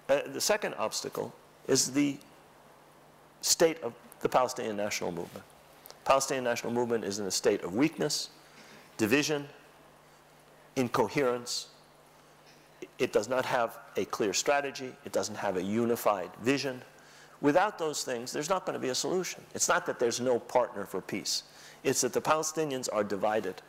uh, 0.10 0.22
the 0.34 0.42
second 0.42 0.74
obstacle 0.76 1.34
is 1.68 1.92
the 1.92 2.18
state 3.42 3.82
of 3.84 3.94
the 4.22 4.30
Palestinian 4.30 4.76
national 4.76 5.12
movement. 5.12 5.46
Palestinian 6.06 6.44
national 6.44 6.74
movement 6.74 7.04
is 7.04 7.20
in 7.20 7.26
a 7.28 7.32
state 7.32 7.64
of 7.64 7.76
weakness, 7.76 8.30
division, 8.98 9.48
incoherence. 10.76 11.68
It 12.98 13.14
does 13.14 13.30
not 13.30 13.46
have 13.46 13.78
a 13.98 14.06
clear 14.06 14.34
strategy. 14.34 14.92
It 15.06 15.12
doesn't 15.12 15.36
have 15.36 15.58
a 15.58 15.64
unified 15.64 16.32
vision. 16.42 16.82
Without 17.42 17.78
those 17.78 18.04
things, 18.04 18.32
there's 18.32 18.50
not 18.50 18.66
going 18.66 18.74
to 18.74 18.80
be 18.80 18.90
a 18.90 18.96
solution. 18.96 19.44
It's 19.54 19.70
not 19.70 19.86
that 19.86 20.00
there's 20.00 20.20
no 20.20 20.40
partner 20.40 20.86
for 20.86 21.02
peace. 21.02 21.44
It's 21.84 22.02
that 22.02 22.14
the 22.14 22.22
Palestinians 22.22 22.90
are 22.92 23.04
divided. 23.04 23.62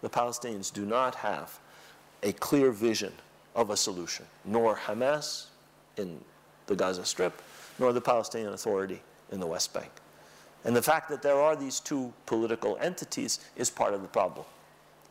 The 0.00 0.10
Palestinians 0.10 0.72
do 0.72 0.84
not 0.84 1.14
have 1.16 1.58
a 2.22 2.32
clear 2.32 2.70
vision 2.70 3.12
of 3.54 3.70
a 3.70 3.76
solution, 3.76 4.24
nor 4.44 4.76
Hamas 4.76 5.46
in 5.96 6.20
the 6.66 6.76
Gaza 6.76 7.04
Strip, 7.04 7.42
nor 7.78 7.92
the 7.92 8.00
Palestinian 8.00 8.52
Authority 8.52 9.00
in 9.32 9.40
the 9.40 9.46
West 9.46 9.72
Bank. 9.72 9.90
And 10.64 10.74
the 10.74 10.82
fact 10.82 11.08
that 11.08 11.22
there 11.22 11.40
are 11.40 11.56
these 11.56 11.80
two 11.80 12.12
political 12.26 12.76
entities 12.80 13.40
is 13.56 13.70
part 13.70 13.94
of 13.94 14.02
the 14.02 14.08
problem. 14.08 14.44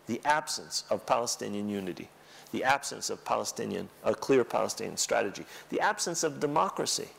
The 0.08 0.22
absence 0.26 0.84
of 0.90 1.06
Palestinian 1.06 1.68
unity, 1.70 2.10
the 2.52 2.64
absence 2.64 3.10
of 3.10 3.24
Palestinian, 3.26 3.90
a 4.04 4.14
clear 4.14 4.44
Palestinian 4.44 4.98
strategy, 4.98 5.46
the 5.70 5.80
absence 5.82 6.24
of 6.24 6.40
democracy, 6.40 7.10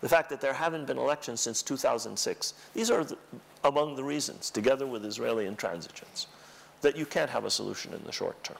the 0.00 0.08
fact 0.08 0.30
that 0.30 0.40
there 0.40 0.52
haven't 0.52 0.86
been 0.86 0.98
elections 0.98 1.40
since 1.40 1.62
2006. 1.62 2.54
These 2.74 2.90
are 2.90 3.04
the, 3.04 3.16
among 3.62 3.94
the 3.94 4.02
reasons, 4.02 4.50
together 4.50 4.86
with 4.86 5.04
Israeli 5.04 5.46
intransigence, 5.46 6.26
that 6.82 6.96
you 6.96 7.06
can't 7.06 7.30
have 7.30 7.44
a 7.44 7.50
solution 7.50 7.94
in 7.94 8.02
the 8.04 8.12
short 8.12 8.42
term. 8.44 8.58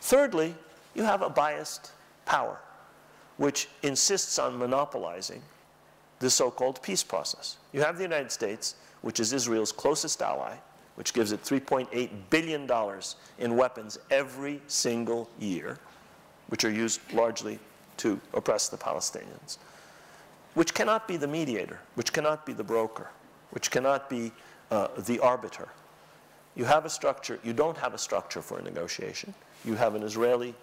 Thirdly, 0.00 0.54
you 0.94 1.04
have 1.04 1.22
a 1.22 1.30
biased 1.30 1.92
power, 2.26 2.58
which 3.36 3.68
insists 3.82 4.38
on 4.38 4.58
monopolizing 4.58 5.42
the 6.18 6.30
so-called 6.30 6.82
peace 6.82 7.02
process. 7.02 7.56
You 7.72 7.80
have 7.80 7.96
the 7.96 8.02
United 8.02 8.32
States, 8.32 8.74
which 9.02 9.20
is 9.20 9.32
Israel's 9.32 9.72
closest 9.72 10.20
ally, 10.20 10.56
which 10.96 11.14
gives 11.14 11.32
it 11.32 11.42
$3.8 11.42 12.10
billion 12.28 12.68
in 13.38 13.56
weapons 13.56 13.98
every 14.10 14.60
single 14.66 15.30
year, 15.38 15.78
which 16.48 16.64
are 16.64 16.70
used 16.70 17.00
largely 17.14 17.58
to 17.96 18.20
oppress 18.34 18.68
the 18.68 18.76
Palestinians, 18.76 19.58
which 20.54 20.74
cannot 20.74 21.06
be 21.08 21.16
the 21.16 21.26
mediator, 21.26 21.78
which 21.94 22.12
cannot 22.12 22.44
be 22.44 22.52
the 22.52 22.64
broker, 22.64 23.08
which 23.50 23.70
cannot 23.70 24.10
be 24.10 24.32
uh, 24.70 24.88
the 24.98 25.18
arbiter. 25.20 25.68
You 26.60 26.66
have 26.66 26.84
a 26.84 26.90
structure, 26.90 27.40
you 27.42 27.54
don't 27.54 27.78
have 27.78 27.94
a 27.94 27.98
structure 27.98 28.42
for 28.42 28.58
a 28.58 28.62
negotiation. 28.62 29.32
You 29.64 29.76
have 29.76 29.94
an 29.94 30.02
Israeli 30.02 30.54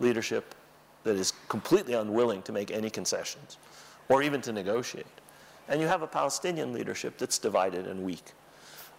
leadership 0.00 0.54
that 1.04 1.14
is 1.14 1.34
completely 1.50 1.92
unwilling 1.92 2.40
to 2.44 2.52
make 2.52 2.70
any 2.70 2.88
concessions 2.88 3.58
or 4.08 4.22
even 4.22 4.40
to 4.40 4.52
negotiate. 4.54 5.04
And 5.68 5.78
you 5.78 5.86
have 5.88 6.00
a 6.00 6.06
Palestinian 6.06 6.72
leadership 6.72 7.18
that's 7.18 7.36
divided 7.36 7.86
and 7.86 8.02
weak. 8.02 8.32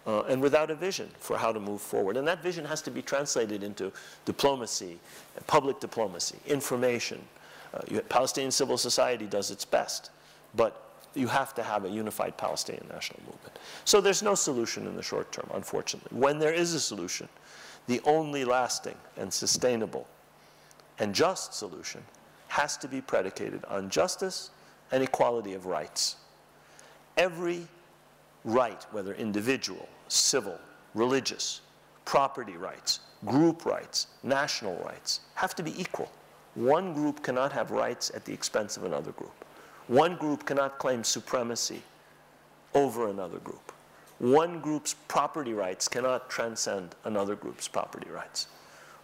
Uh, 0.06 0.20
and 0.28 0.40
without 0.40 0.70
a 0.70 0.76
vision 0.76 1.10
for 1.18 1.36
how 1.36 1.50
to 1.50 1.58
move 1.58 1.80
forward. 1.80 2.16
And 2.16 2.28
that 2.28 2.40
vision 2.40 2.64
has 2.66 2.80
to 2.82 2.90
be 2.92 3.02
translated 3.02 3.64
into 3.64 3.90
diplomacy, 4.24 5.00
public 5.48 5.80
diplomacy, 5.80 6.38
information. 6.46 7.20
Uh, 7.72 7.80
you, 7.90 8.00
Palestinian 8.02 8.52
civil 8.52 8.78
society 8.78 9.26
does 9.26 9.50
its 9.50 9.64
best, 9.64 10.12
but 10.54 10.83
you 11.14 11.28
have 11.28 11.54
to 11.54 11.62
have 11.62 11.84
a 11.84 11.88
unified 11.88 12.36
Palestinian 12.36 12.86
national 12.92 13.20
movement. 13.20 13.58
So 13.84 14.00
there's 14.00 14.22
no 14.22 14.34
solution 14.34 14.86
in 14.86 14.96
the 14.96 15.02
short 15.02 15.30
term, 15.32 15.48
unfortunately. 15.54 16.18
When 16.18 16.38
there 16.38 16.52
is 16.52 16.74
a 16.74 16.80
solution, 16.80 17.28
the 17.86 18.00
only 18.04 18.44
lasting 18.44 18.96
and 19.16 19.32
sustainable 19.32 20.06
and 20.98 21.14
just 21.14 21.54
solution 21.54 22.02
has 22.48 22.76
to 22.78 22.88
be 22.88 23.00
predicated 23.00 23.64
on 23.66 23.90
justice 23.90 24.50
and 24.92 25.02
equality 25.02 25.54
of 25.54 25.66
rights. 25.66 26.16
Every 27.16 27.66
right, 28.44 28.86
whether 28.92 29.14
individual, 29.14 29.88
civil, 30.08 30.58
religious, 30.94 31.60
property 32.04 32.56
rights, 32.56 33.00
group 33.24 33.64
rights, 33.64 34.08
national 34.22 34.76
rights, 34.84 35.20
have 35.34 35.54
to 35.56 35.62
be 35.62 35.78
equal. 35.80 36.10
One 36.54 36.92
group 36.92 37.22
cannot 37.22 37.52
have 37.52 37.70
rights 37.70 38.12
at 38.14 38.24
the 38.24 38.32
expense 38.32 38.76
of 38.76 38.84
another 38.84 39.12
group. 39.12 39.43
One 39.88 40.16
group 40.16 40.46
cannot 40.46 40.78
claim 40.78 41.04
supremacy 41.04 41.82
over 42.74 43.08
another 43.08 43.38
group. 43.38 43.72
One 44.18 44.60
group's 44.60 44.94
property 45.08 45.52
rights 45.52 45.88
cannot 45.88 46.30
transcend 46.30 46.94
another 47.04 47.36
group's 47.36 47.68
property 47.68 48.08
rights. 48.10 48.46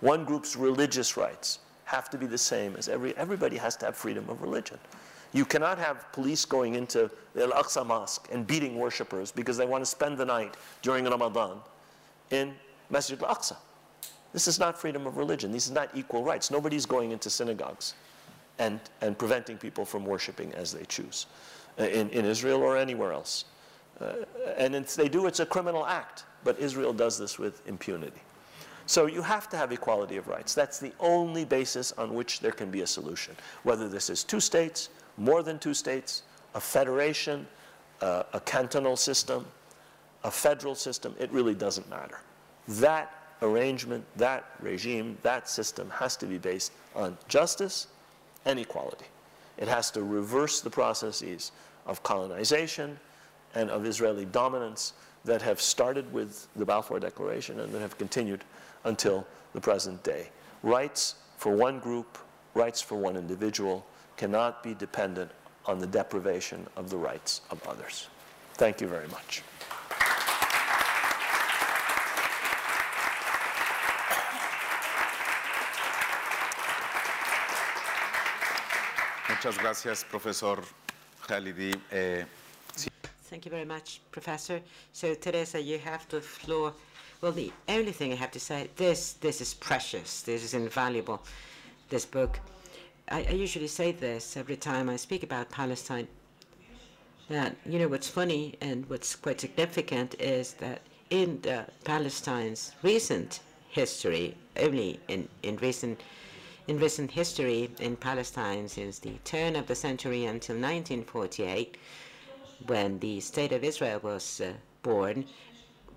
One 0.00 0.24
group's 0.24 0.56
religious 0.56 1.16
rights 1.16 1.58
have 1.84 2.08
to 2.10 2.18
be 2.18 2.26
the 2.26 2.38
same 2.38 2.76
as 2.76 2.88
every, 2.88 3.14
everybody 3.16 3.56
has 3.58 3.76
to 3.76 3.86
have 3.86 3.96
freedom 3.96 4.28
of 4.30 4.40
religion. 4.40 4.78
You 5.32 5.44
cannot 5.44 5.78
have 5.78 6.10
police 6.12 6.44
going 6.44 6.74
into 6.74 7.10
the 7.34 7.44
Al-Aqsa 7.44 7.84
Mosque 7.86 8.28
and 8.32 8.46
beating 8.46 8.76
worshippers 8.76 9.30
because 9.30 9.56
they 9.56 9.66
want 9.66 9.82
to 9.82 9.90
spend 9.90 10.16
the 10.16 10.24
night 10.24 10.56
during 10.82 11.04
Ramadan 11.04 11.58
in 12.30 12.54
Masjid 12.88 13.22
Al-Aqsa. 13.22 13.56
This 14.32 14.48
is 14.48 14.58
not 14.58 14.78
freedom 14.80 15.06
of 15.06 15.16
religion. 15.16 15.52
These 15.52 15.70
are 15.70 15.74
not 15.74 15.90
equal 15.94 16.24
rights. 16.24 16.50
Nobody's 16.50 16.86
going 16.86 17.10
into 17.10 17.28
synagogues 17.28 17.94
and, 18.60 18.78
and 19.00 19.18
preventing 19.18 19.56
people 19.56 19.84
from 19.84 20.04
worshiping 20.04 20.52
as 20.54 20.72
they 20.72 20.84
choose 20.84 21.26
uh, 21.80 21.84
in, 21.84 22.10
in 22.10 22.24
Israel 22.24 22.60
or 22.62 22.76
anywhere 22.76 23.12
else. 23.12 23.46
Uh, 24.00 24.12
and 24.56 24.74
they 24.74 25.08
do, 25.08 25.26
it's 25.26 25.40
a 25.40 25.46
criminal 25.46 25.84
act. 25.86 26.24
But 26.44 26.58
Israel 26.58 26.92
does 26.92 27.18
this 27.18 27.38
with 27.38 27.66
impunity. 27.66 28.20
So 28.86 29.06
you 29.06 29.22
have 29.22 29.48
to 29.50 29.56
have 29.56 29.72
equality 29.72 30.16
of 30.16 30.28
rights. 30.28 30.54
That's 30.54 30.78
the 30.78 30.92
only 31.00 31.44
basis 31.44 31.92
on 31.92 32.14
which 32.14 32.40
there 32.40 32.52
can 32.52 32.70
be 32.70 32.82
a 32.82 32.86
solution. 32.86 33.34
Whether 33.62 33.88
this 33.88 34.10
is 34.10 34.24
two 34.24 34.40
states, 34.40 34.88
more 35.16 35.42
than 35.42 35.58
two 35.58 35.74
states, 35.74 36.22
a 36.54 36.60
federation, 36.60 37.46
uh, 38.00 38.24
a 38.32 38.40
cantonal 38.40 38.96
system, 38.96 39.46
a 40.24 40.30
federal 40.30 40.74
system, 40.74 41.14
it 41.18 41.30
really 41.30 41.54
doesn't 41.54 41.88
matter. 41.88 42.20
That 42.68 43.14
arrangement, 43.42 44.04
that 44.16 44.44
regime, 44.60 45.16
that 45.22 45.48
system 45.48 45.88
has 45.90 46.16
to 46.16 46.26
be 46.26 46.38
based 46.38 46.72
on 46.94 47.16
justice 47.28 47.86
and 48.44 48.58
equality. 48.58 49.06
It 49.58 49.68
has 49.68 49.90
to 49.92 50.02
reverse 50.02 50.60
the 50.60 50.70
processes 50.70 51.52
of 51.86 52.02
colonization 52.02 52.98
and 53.54 53.70
of 53.70 53.84
Israeli 53.84 54.24
dominance 54.24 54.92
that 55.24 55.42
have 55.42 55.60
started 55.60 56.10
with 56.12 56.48
the 56.56 56.64
Balfour 56.64 56.98
Declaration 56.98 57.60
and 57.60 57.72
that 57.72 57.80
have 57.80 57.98
continued 57.98 58.44
until 58.84 59.26
the 59.52 59.60
present 59.60 60.02
day. 60.02 60.30
Rights 60.62 61.16
for 61.36 61.52
one 61.54 61.78
group, 61.78 62.18
rights 62.54 62.80
for 62.80 62.96
one 62.96 63.16
individual, 63.16 63.84
cannot 64.16 64.62
be 64.62 64.74
dependent 64.74 65.30
on 65.66 65.78
the 65.78 65.86
deprivation 65.86 66.66
of 66.76 66.90
the 66.90 66.96
rights 66.96 67.42
of 67.50 67.62
others. 67.66 68.08
Thank 68.54 68.80
you 68.80 68.86
very 68.86 69.08
much. 69.08 69.42
Muchas 79.42 79.58
gracias, 79.58 80.04
Professor 80.04 80.60
Khalidi. 81.26 81.74
Eh, 81.90 82.26
Thank 83.30 83.46
you 83.46 83.50
very 83.50 83.64
much, 83.64 84.02
Professor. 84.10 84.60
So, 84.92 85.14
Teresa, 85.14 85.58
you 85.58 85.78
have 85.78 86.06
the 86.10 86.20
floor. 86.20 86.74
Well, 87.22 87.32
the 87.32 87.50
only 87.66 87.92
thing 87.92 88.12
I 88.12 88.16
have 88.16 88.32
to 88.32 88.38
say, 88.38 88.68
this, 88.76 89.14
this 89.14 89.40
is 89.40 89.54
precious. 89.54 90.20
This 90.20 90.44
is 90.44 90.52
invaluable, 90.52 91.22
this 91.88 92.04
book. 92.04 92.38
I, 93.08 93.24
I 93.30 93.32
usually 93.32 93.68
say 93.68 93.92
this 93.92 94.36
every 94.36 94.56
time 94.56 94.90
I 94.90 94.96
speak 94.96 95.22
about 95.22 95.48
Palestine, 95.48 96.06
that, 97.30 97.56
you 97.64 97.78
know, 97.78 97.88
what's 97.88 98.08
funny 98.08 98.56
and 98.60 98.86
what's 98.90 99.16
quite 99.16 99.40
significant 99.40 100.20
is 100.20 100.52
that 100.60 100.82
in 101.08 101.40
Palestine's 101.84 102.72
recent 102.82 103.40
history, 103.70 104.36
only 104.58 105.00
in, 105.08 105.26
in 105.42 105.56
recent 105.56 105.98
in 106.66 106.78
recent 106.78 107.10
history 107.10 107.70
in 107.80 107.96
Palestine 107.96 108.68
since 108.68 108.98
the 108.98 109.14
turn 109.24 109.56
of 109.56 109.66
the 109.66 109.74
century 109.74 110.24
until 110.24 110.56
1948, 110.56 111.76
when 112.66 112.98
the 112.98 113.20
State 113.20 113.52
of 113.52 113.64
Israel 113.64 114.00
was 114.02 114.40
uh, 114.40 114.52
born, 114.82 115.24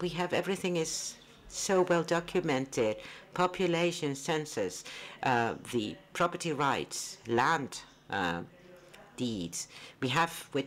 we 0.01 0.09
have 0.09 0.33
everything 0.33 0.77
is 0.77 1.15
so 1.47 1.83
well 1.83 2.03
documented, 2.03 2.97
population 3.33 4.15
census, 4.15 4.83
uh, 5.23 5.55
the 5.71 5.95
property 6.13 6.51
rights, 6.51 7.17
land 7.27 7.81
uh, 8.09 8.41
deeds. 9.17 9.67
We 10.01 10.09
have, 10.09 10.49
uh, 10.55 10.61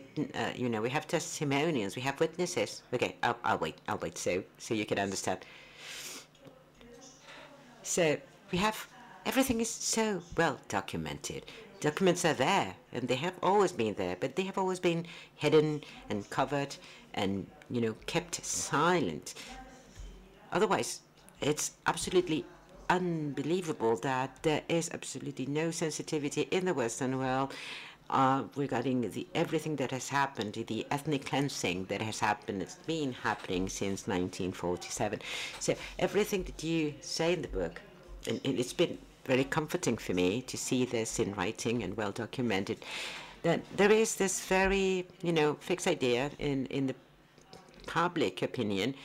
you 0.55 0.69
know, 0.69 0.81
we 0.81 0.89
have 0.89 1.07
testimonials, 1.07 1.95
we 1.95 2.01
have 2.03 2.19
witnesses. 2.19 2.83
Okay, 2.93 3.15
I'll, 3.23 3.37
I'll 3.43 3.57
wait, 3.57 3.75
I'll 3.87 3.97
wait, 3.97 4.17
so 4.17 4.43
so 4.57 4.73
you 4.73 4.85
can 4.85 4.99
understand. 4.99 5.39
So 7.83 8.17
we 8.51 8.57
have 8.57 8.87
everything 9.27 9.59
is 9.59 9.69
so 9.69 10.21
well 10.37 10.57
documented. 10.69 11.45
Documents 11.81 12.23
are 12.23 12.33
there, 12.33 12.75
and 12.93 13.09
they 13.09 13.15
have 13.15 13.33
always 13.43 13.73
been 13.73 13.93
there, 13.95 14.15
but 14.17 14.37
they 14.37 14.43
have 14.43 14.57
always 14.57 14.79
been 14.79 15.05
hidden 15.35 15.83
and 16.09 16.27
covered 16.29 16.75
and, 17.13 17.45
you 17.69 17.81
know, 17.81 17.93
kept 18.05 18.43
silent. 18.45 19.33
Otherwise, 20.53 21.01
it's 21.41 21.71
absolutely 21.85 22.45
unbelievable 22.89 23.97
that 23.97 24.41
there 24.43 24.61
is 24.69 24.89
absolutely 24.93 25.45
no 25.45 25.71
sensitivity 25.71 26.43
in 26.49 26.63
the 26.63 26.73
Western 26.73 27.19
world 27.19 27.53
uh, 28.09 28.43
regarding 28.55 29.11
the 29.11 29.27
everything 29.35 29.75
that 29.75 29.91
has 29.91 30.07
happened, 30.07 30.53
the 30.53 30.87
ethnic 30.89 31.25
cleansing 31.25 31.83
that 31.89 32.01
has 32.01 32.19
happened, 32.21 32.61
it's 32.61 32.75
been 32.87 33.11
happening 33.11 33.67
since 33.67 34.07
1947. 34.07 35.19
So 35.59 35.75
everything 35.99 36.43
that 36.43 36.63
you 36.63 36.93
say 37.01 37.33
in 37.33 37.41
the 37.41 37.49
book, 37.49 37.81
and, 38.25 38.39
and 38.45 38.57
it's 38.57 38.71
been 38.71 38.97
very 39.27 39.43
comforting 39.43 39.97
for 39.97 40.13
me 40.13 40.41
to 40.43 40.57
see 40.57 40.85
this 40.85 41.19
in 41.19 41.33
writing 41.35 41.83
and 41.83 41.95
well 41.97 42.11
documented, 42.11 42.79
that 43.43 43.61
there 43.75 43.91
is 43.91 44.15
this 44.15 44.45
very, 44.45 45.05
you 45.21 45.33
know, 45.33 45.53
fixed 45.59 45.87
idea 45.87 46.31
in, 46.39 46.65
in 46.67 46.87
the 46.87 46.95
public 47.85 48.41
opinion, 48.41 48.95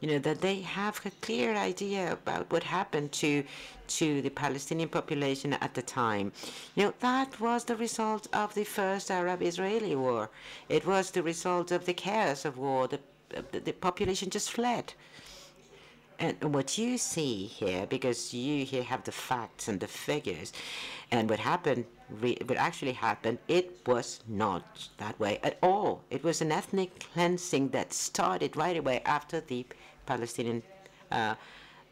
you 0.00 0.08
know, 0.08 0.18
that 0.18 0.40
they 0.40 0.60
have 0.60 1.00
a 1.04 1.10
clear 1.26 1.56
idea 1.56 2.12
about 2.12 2.50
what 2.52 2.62
happened 2.62 3.10
to 3.12 3.44
to 3.88 4.20
the 4.20 4.30
Palestinian 4.30 4.88
population 4.88 5.54
at 5.54 5.72
the 5.74 5.82
time. 5.82 6.30
You 6.74 6.84
know, 6.84 6.94
that 7.00 7.40
was 7.40 7.64
the 7.64 7.76
result 7.76 8.28
of 8.34 8.54
the 8.54 8.64
first 8.64 9.10
Arab-Israeli 9.10 9.96
war. 9.96 10.28
It 10.68 10.84
was 10.86 11.10
the 11.10 11.22
result 11.22 11.72
of 11.72 11.86
the 11.86 11.94
chaos 11.94 12.44
of 12.44 12.58
war. 12.58 12.86
The, 12.86 13.00
the, 13.50 13.60
the 13.60 13.72
population 13.72 14.28
just 14.30 14.50
fled. 14.50 14.92
And 16.20 16.52
what 16.52 16.76
you 16.76 16.98
see 16.98 17.46
here, 17.46 17.86
because 17.86 18.34
you 18.34 18.64
here 18.64 18.82
have 18.82 19.04
the 19.04 19.12
facts 19.12 19.68
and 19.68 19.78
the 19.78 19.86
figures, 19.86 20.52
and 21.12 21.30
what 21.30 21.38
happened, 21.38 21.84
what 22.20 22.56
actually 22.56 22.92
happened, 22.92 23.38
it 23.46 23.80
was 23.86 24.20
not 24.26 24.88
that 24.98 25.18
way 25.20 25.38
at 25.44 25.58
all. 25.62 26.02
It 26.10 26.24
was 26.24 26.40
an 26.40 26.50
ethnic 26.50 27.06
cleansing 27.12 27.68
that 27.68 27.92
started 27.92 28.56
right 28.56 28.76
away 28.76 29.00
after 29.04 29.40
the 29.40 29.64
Palestinian, 30.06 30.64
uh, 31.12 31.36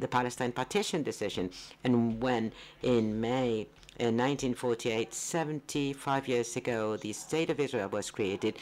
the 0.01 0.09
Palestine 0.09 0.51
partition 0.51 1.05
decision. 1.05 1.51
And 1.85 2.21
when 2.21 2.53
in 2.83 3.21
May 3.21 3.69
in 3.99 4.17
1948, 4.17 5.15
75 5.15 6.29
years 6.29 6.57
ago, 6.57 6.97
the 6.97 7.13
State 7.13 7.49
of 7.49 7.61
Israel 7.61 7.89
was 7.89 8.11
created, 8.11 8.59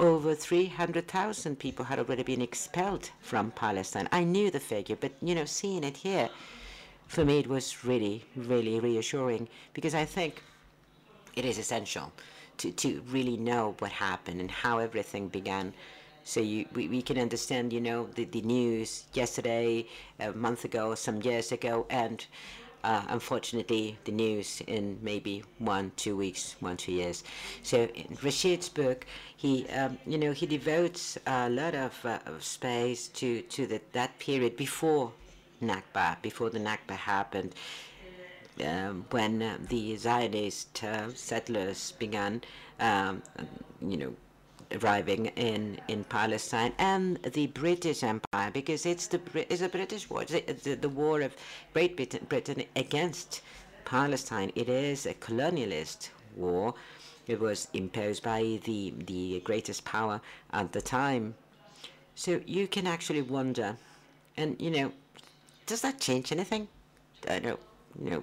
over 0.00 0.34
300,000 0.34 1.58
people 1.58 1.84
had 1.84 1.98
already 1.98 2.22
been 2.22 2.42
expelled 2.42 3.10
from 3.20 3.50
Palestine. 3.52 4.08
I 4.10 4.24
knew 4.24 4.50
the 4.50 4.60
figure, 4.60 4.96
but 4.96 5.12
you 5.22 5.34
know, 5.34 5.44
seeing 5.44 5.84
it 5.84 5.96
here, 5.98 6.30
for 7.06 7.24
me, 7.24 7.38
it 7.38 7.46
was 7.46 7.84
really, 7.84 8.24
really 8.34 8.80
reassuring 8.80 9.48
because 9.72 9.94
I 9.94 10.04
think 10.04 10.42
it 11.36 11.44
is 11.44 11.58
essential 11.58 12.12
to, 12.58 12.72
to 12.72 13.02
really 13.08 13.36
know 13.36 13.74
what 13.78 13.92
happened 13.92 14.40
and 14.40 14.50
how 14.50 14.78
everything 14.78 15.28
began. 15.28 15.72
So 16.24 16.40
you, 16.40 16.66
we, 16.74 16.88
we 16.88 17.02
can 17.02 17.18
understand, 17.18 17.72
you 17.72 17.80
know, 17.80 18.08
the, 18.14 18.24
the 18.24 18.40
news 18.42 19.04
yesterday, 19.12 19.86
a 20.18 20.32
month 20.32 20.64
ago, 20.64 20.94
some 20.94 21.20
years 21.22 21.52
ago, 21.52 21.86
and 21.90 22.24
uh, 22.84 23.02
unfortunately, 23.08 23.96
the 24.04 24.12
news 24.12 24.62
in 24.66 24.98
maybe 25.02 25.42
one, 25.58 25.90
two 25.96 26.16
weeks, 26.16 26.54
one, 26.60 26.76
two 26.76 26.92
years. 26.92 27.24
So 27.62 27.84
in 27.94 28.16
Rashid's 28.22 28.68
book, 28.68 29.06
he, 29.36 29.66
um, 29.70 29.98
you 30.06 30.18
know, 30.18 30.32
he 30.32 30.46
devotes 30.46 31.18
a 31.26 31.48
lot 31.48 31.74
of, 31.74 31.92
uh, 32.04 32.18
of 32.26 32.44
space 32.44 33.08
to 33.08 33.42
to 33.42 33.66
the, 33.66 33.80
that 33.92 34.18
period 34.18 34.56
before 34.56 35.12
Nakba, 35.62 36.20
before 36.22 36.50
the 36.50 36.60
Nakba 36.60 36.96
happened. 36.96 37.54
Um, 38.64 39.06
when 39.10 39.42
uh, 39.42 39.58
the 39.68 39.96
Zionist 39.96 40.84
uh, 40.84 41.12
settlers 41.12 41.92
began, 41.98 42.42
um, 42.78 43.20
you 43.80 43.96
know, 43.96 44.14
arriving 44.74 45.26
in, 45.36 45.78
in 45.88 46.04
Palestine 46.04 46.72
and 46.78 47.22
the 47.22 47.46
British 47.48 48.02
Empire 48.02 48.50
because 48.52 48.86
it's 48.86 49.06
the 49.06 49.20
it's 49.34 49.62
a 49.62 49.68
British 49.68 50.10
war, 50.10 50.22
it's 50.22 50.64
the, 50.64 50.74
the 50.74 50.88
war 50.88 51.20
of 51.20 51.36
Great 51.72 51.96
Britain, 51.96 52.26
Britain 52.28 52.64
against 52.76 53.42
Palestine. 53.84 54.50
It 54.54 54.68
is 54.68 55.06
a 55.06 55.14
colonialist 55.14 56.10
war. 56.36 56.74
It 57.26 57.40
was 57.40 57.68
imposed 57.72 58.22
by 58.22 58.60
the 58.64 58.94
the 59.06 59.40
greatest 59.40 59.84
power 59.84 60.20
at 60.52 60.72
the 60.72 60.80
time. 60.80 61.34
So 62.14 62.40
you 62.46 62.68
can 62.68 62.86
actually 62.86 63.22
wonder, 63.22 63.76
and 64.36 64.60
you 64.60 64.70
know, 64.70 64.92
does 65.66 65.80
that 65.82 66.00
change 66.00 66.32
anything? 66.32 66.68
I 67.28 67.38
don't 67.38 67.60
know. 67.98 68.22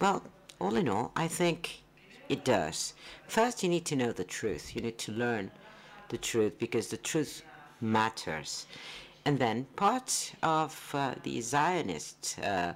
Well, 0.00 0.22
all 0.60 0.76
in 0.76 0.88
all, 0.88 1.12
I 1.16 1.28
think 1.28 1.83
it 2.28 2.44
does. 2.44 2.94
First, 3.26 3.62
you 3.62 3.68
need 3.68 3.84
to 3.86 3.96
know 3.96 4.12
the 4.12 4.24
truth. 4.24 4.74
You 4.74 4.82
need 4.82 4.98
to 4.98 5.12
learn 5.12 5.50
the 6.08 6.18
truth 6.18 6.58
because 6.58 6.88
the 6.88 6.96
truth 6.96 7.42
matters. 7.80 8.66
And 9.24 9.38
then 9.38 9.66
part 9.76 10.32
of 10.42 10.90
uh, 10.94 11.14
the 11.22 11.40
Zionist 11.40 12.38
uh, 12.42 12.74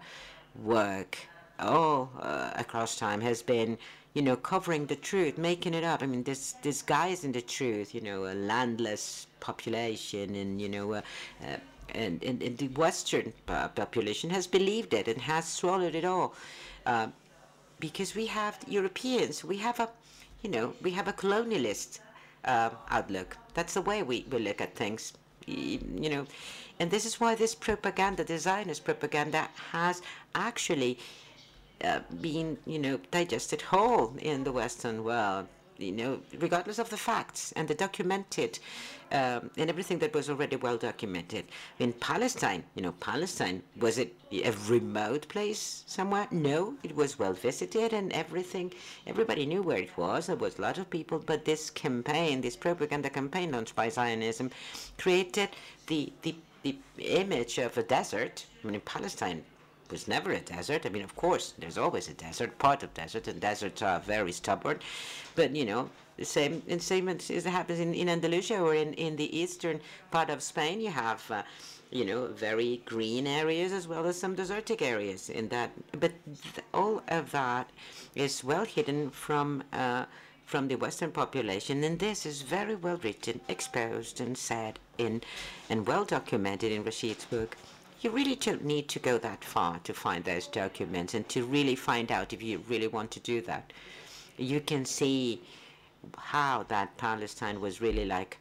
work 0.63 1.19
all 1.59 2.11
uh, 2.21 2.53
across 2.57 2.97
time 2.97 3.21
has 3.21 3.43
been, 3.43 3.77
you 4.15 4.23
know, 4.23 4.37
covering 4.37 4.87
the 4.87 4.97
truth, 4.97 5.37
making 5.37 5.75
it 5.75 5.85
up. 5.85 6.03
I 6.03 6.07
mean, 6.07 6.23
this 6.23 6.55
disguising 6.63 7.33
the 7.33 7.43
truth, 7.43 7.95
you 7.95 8.01
know, 8.01 8.25
a 8.27 8.35
landless 8.35 9.27
population 9.41 10.35
and, 10.35 10.61
you 10.61 10.69
know, 10.69 10.93
uh, 10.95 11.03
uh, 11.43 11.57
and, 11.95 12.23
and, 12.23 12.43
and, 12.43 12.59
the 12.59 12.69
Western 12.69 13.33
population 13.47 14.29
has 14.31 14.47
believed 14.47 14.93
it 14.93 15.09
and 15.09 15.23
has 15.23 15.49
swallowed 15.49 15.95
it 15.95 16.05
all. 16.05 16.35
Because 17.81 18.15
we 18.15 18.27
have 18.27 18.59
Europeans, 18.67 19.45
we 19.45 19.59
have 19.59 19.79
a, 19.81 19.89
you 20.43 20.51
know, 20.51 20.75
we 20.83 20.91
have 20.93 21.09
a 21.09 21.13
colonialist 21.13 22.01
uh, 22.45 22.71
outlook. 22.91 23.37
That's 23.55 23.75
the 23.75 23.83
way 23.83 24.03
we, 24.03 24.27
we 24.31 24.39
look 24.39 24.61
at 24.61 24.75
things, 24.75 25.13
you 25.47 26.11
know. 26.11 26.27
And 26.81 26.91
this 26.91 27.05
is 27.05 27.21
why 27.21 27.35
this 27.35 27.55
propaganda, 27.55 28.25
Zionist 28.39 28.85
propaganda, 28.85 29.49
has 29.73 30.03
actually 30.35 30.99
uh, 31.85 32.01
been, 32.21 32.59
you 32.67 32.79
know, 32.79 33.01
digested 33.11 33.63
whole 33.63 34.15
in 34.21 34.45
the 34.45 34.53
Western 34.53 35.05
world 35.05 35.47
you 35.79 35.93
know, 35.93 36.21
regardless 36.39 36.79
of 36.79 36.91
the 36.91 36.97
facts 36.97 37.53
and 37.53 37.69
the 37.69 37.75
documented 37.75 38.59
um, 39.13 39.51
and 39.57 39.71
everything 39.71 39.99
that 40.01 40.13
was 40.13 40.29
already 40.29 40.57
well 40.57 40.77
documented. 40.77 41.45
In 41.79 41.93
Palestine, 41.95 42.65
you 42.75 42.83
know, 42.83 42.93
Palestine, 42.93 43.63
was 43.79 43.97
it 43.97 44.15
a 44.33 44.53
remote 44.69 45.29
place 45.29 45.85
somewhere? 45.87 46.27
No, 46.31 46.75
it 46.83 46.95
was 46.95 47.19
well 47.19 47.33
visited 47.33 47.93
and 47.93 48.13
everything, 48.13 48.73
everybody 49.07 49.47
knew 49.47 49.63
where 49.63 49.79
it 49.79 49.97
was. 49.97 50.27
There 50.27 50.37
was 50.37 50.59
a 50.59 50.63
lot 50.63 50.79
of 50.79 50.91
people, 50.91 51.23
but 51.25 51.45
this 51.45 51.71
campaign, 51.71 52.41
this 52.41 52.57
propaganda 52.57 53.09
campaign 53.09 53.53
launched 53.53 53.77
by 53.77 53.89
Zionism, 53.89 54.51
created 54.99 55.51
the, 55.87 56.13
the, 56.23 56.35
the 56.63 56.77
image 56.99 57.59
of 57.59 57.79
a 57.79 57.83
desert. 57.83 58.45
I 58.63 58.67
mean, 58.67 58.75
in 58.75 58.81
Palestine 58.83 59.45
was 59.91 60.09
never 60.09 60.33
a 60.33 60.41
desert. 60.41 60.87
I 60.87 60.89
mean, 60.91 61.03
of 61.03 61.15
course, 61.17 61.55
there's 61.59 61.79
always 61.79 62.09
a 62.09 62.15
desert, 62.15 62.59
part 62.59 62.83
of 62.83 62.95
desert, 62.95 63.29
and 63.29 63.41
deserts 63.41 63.83
are 63.83 64.01
very 64.01 64.33
stubborn. 64.33 64.79
But, 65.35 65.55
you 65.55 65.65
know, 65.65 65.91
the 66.17 66.25
same, 66.25 66.63
and 66.69 66.83
same 66.83 67.09
as 67.09 67.29
happens 67.45 67.81
in, 67.81 67.95
in 67.95 68.09
Andalusia 68.09 68.61
or 68.61 68.75
in, 68.75 68.95
in 68.95 69.17
the 69.17 69.37
eastern 69.37 69.81
part 70.11 70.31
of 70.31 70.43
Spain, 70.43 70.81
you 70.81 70.91
have, 70.91 71.31
uh, 71.31 71.43
you 71.91 72.05
know, 72.05 72.27
very 72.27 72.83
green 72.85 73.27
areas 73.27 73.73
as 73.73 73.89
well 73.89 74.05
as 74.07 74.19
some 74.19 74.35
desertic 74.35 74.83
areas 74.83 75.31
in 75.31 75.49
that. 75.49 75.71
But 75.93 76.13
th 76.27 76.65
all 76.75 77.03
of 77.09 77.31
that 77.31 77.71
is 78.15 78.45
well 78.45 78.65
hidden 78.65 79.11
from, 79.11 79.63
uh, 79.73 80.05
from 80.45 80.69
the 80.69 80.77
Western 80.77 81.13
population, 81.13 81.85
and 81.85 81.99
this 81.99 82.27
is 82.27 82.43
very 82.43 82.75
well 82.75 82.99
written, 83.03 83.41
exposed, 83.49 84.21
and 84.21 84.37
said 84.37 84.79
in, 84.99 85.23
and 85.71 85.87
well 85.87 86.05
documented 86.05 86.73
in 86.73 86.85
Rashid's 86.85 87.25
book 87.27 87.57
you 88.01 88.11
really 88.11 88.37
don't 88.37 88.65
need 88.65 88.89
to 88.89 88.99
go 88.99 89.19
that 89.19 89.45
far 89.45 89.79
to 89.81 89.93
find 89.93 90.25
those 90.25 90.47
documents 90.47 91.15
and 91.15 91.29
to 91.29 91.45
really 91.45 91.75
find 91.75 92.13
out 92.13 92.33
if 92.33 92.43
you 92.43 92.63
really 92.69 92.87
want 92.87 93.11
to 93.13 93.21
do 93.21 93.41
that. 93.43 93.73
You 94.37 94.61
can 94.61 94.85
see 94.85 95.41
how 96.17 96.65
that 96.69 96.97
Palestine 96.97 97.61
was 97.61 97.81
really 97.81 98.05
like, 98.05 98.39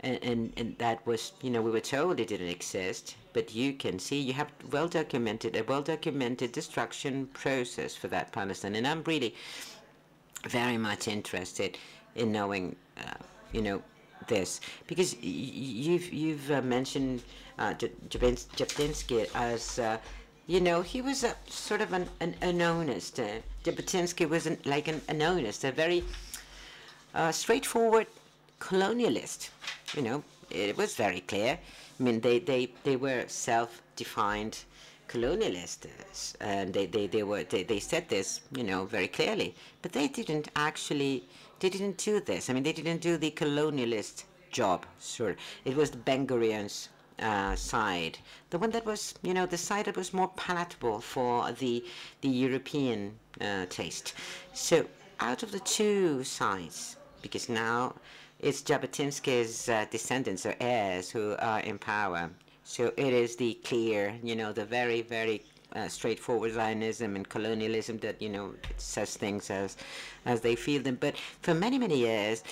and, 0.00 0.22
and, 0.22 0.52
and 0.56 0.78
that 0.78 1.04
was, 1.04 1.32
you 1.42 1.50
know, 1.50 1.60
we 1.60 1.70
were 1.70 1.80
told 1.80 2.20
it 2.20 2.28
didn't 2.28 2.48
exist, 2.48 3.16
but 3.32 3.54
you 3.54 3.72
can 3.72 3.98
see 3.98 4.20
you 4.20 4.32
have 4.34 4.50
well 4.70 4.86
documented, 4.88 5.56
a 5.56 5.64
well 5.64 5.82
documented 5.82 6.52
destruction 6.52 7.26
process 7.26 7.96
for 7.96 8.08
that 8.08 8.32
Palestine. 8.32 8.76
And 8.76 8.86
I'm 8.86 9.02
really 9.04 9.34
very 10.48 10.78
much 10.78 11.08
interested 11.08 11.76
in 12.14 12.30
knowing, 12.30 12.76
uh, 12.98 13.14
you 13.52 13.62
know, 13.62 13.82
this 14.28 14.60
because 14.86 15.16
you've 15.22 16.12
you've 16.12 16.50
uh, 16.50 16.62
mentioned 16.62 17.22
uh, 17.60 17.74
Jabotinsky 17.74 19.28
as 19.34 19.78
uh, 19.78 19.98
you 20.46 20.60
know 20.60 20.80
he 20.82 21.02
was 21.02 21.22
a 21.24 21.36
sort 21.46 21.82
of 21.82 21.92
an 21.92 22.08
an. 22.20 22.34
Uh, 22.42 23.40
Jabotinsky 23.64 24.28
was 24.28 24.46
an, 24.46 24.56
like 24.64 24.88
an, 24.88 25.00
onist, 25.08 25.68
a 25.68 25.70
very 25.70 26.02
uh, 27.14 27.30
straightforward 27.30 28.06
colonialist. 28.58 29.50
You 29.94 30.02
know, 30.02 30.24
it 30.50 30.76
was 30.76 30.96
very 30.96 31.20
clear. 31.20 31.58
I 31.98 32.02
mean, 32.02 32.20
they 32.20 32.38
they 32.38 32.72
they 32.84 32.96
were 32.96 33.24
self-defined 33.28 34.64
colonialists, 35.08 36.34
and 36.40 36.72
they, 36.72 36.86
they, 36.86 37.08
they 37.08 37.24
were 37.24 37.44
they, 37.44 37.64
they 37.64 37.80
said 37.80 38.08
this, 38.08 38.40
you 38.56 38.64
know, 38.64 38.86
very 38.86 39.08
clearly. 39.08 39.54
But 39.82 39.92
they 39.92 40.08
didn't 40.08 40.48
actually 40.56 41.24
they 41.58 41.68
didn't 41.68 41.98
do 41.98 42.20
this. 42.20 42.48
I 42.48 42.54
mean, 42.54 42.62
they 42.62 42.72
didn't 42.72 43.02
do 43.02 43.18
the 43.18 43.30
colonialist 43.32 44.24
job. 44.50 44.86
Sure, 45.00 45.36
it 45.66 45.76
was 45.76 45.90
the 45.90 45.98
Ben 45.98 46.26
Gurion's 46.26 46.88
uh, 47.20 47.54
side, 47.56 48.18
the 48.50 48.58
one 48.58 48.70
that 48.70 48.84
was, 48.84 49.14
you 49.22 49.34
know, 49.34 49.46
the 49.46 49.58
side 49.58 49.84
that 49.84 49.96
was 49.96 50.12
more 50.12 50.30
palatable 50.36 51.00
for 51.00 51.52
the 51.52 51.84
the 52.20 52.28
European 52.28 53.18
uh, 53.40 53.66
taste. 53.68 54.14
So 54.52 54.86
out 55.20 55.42
of 55.42 55.50
the 55.52 55.60
two 55.60 56.24
sides, 56.24 56.96
because 57.22 57.48
now 57.48 57.94
it's 58.38 58.62
Jabotinsky's 58.62 59.68
uh, 59.68 59.84
descendants 59.90 60.46
or 60.46 60.54
heirs 60.60 61.10
who 61.10 61.36
are 61.38 61.60
in 61.60 61.78
power. 61.78 62.30
So 62.64 62.92
it 62.96 63.12
is 63.12 63.36
the 63.36 63.54
clear, 63.64 64.14
you 64.22 64.36
know, 64.36 64.52
the 64.52 64.64
very, 64.64 65.02
very 65.02 65.42
uh, 65.74 65.88
straightforward 65.88 66.52
Zionism 66.54 67.16
and 67.16 67.28
colonialism 67.28 67.98
that, 67.98 68.22
you 68.22 68.28
know, 68.28 68.54
says 68.76 69.16
things 69.16 69.50
as, 69.50 69.76
as 70.24 70.40
they 70.40 70.56
feel 70.56 70.82
them. 70.82 70.96
But 71.00 71.16
for 71.42 71.52
many, 71.52 71.78
many 71.78 71.98
years, 71.98 72.42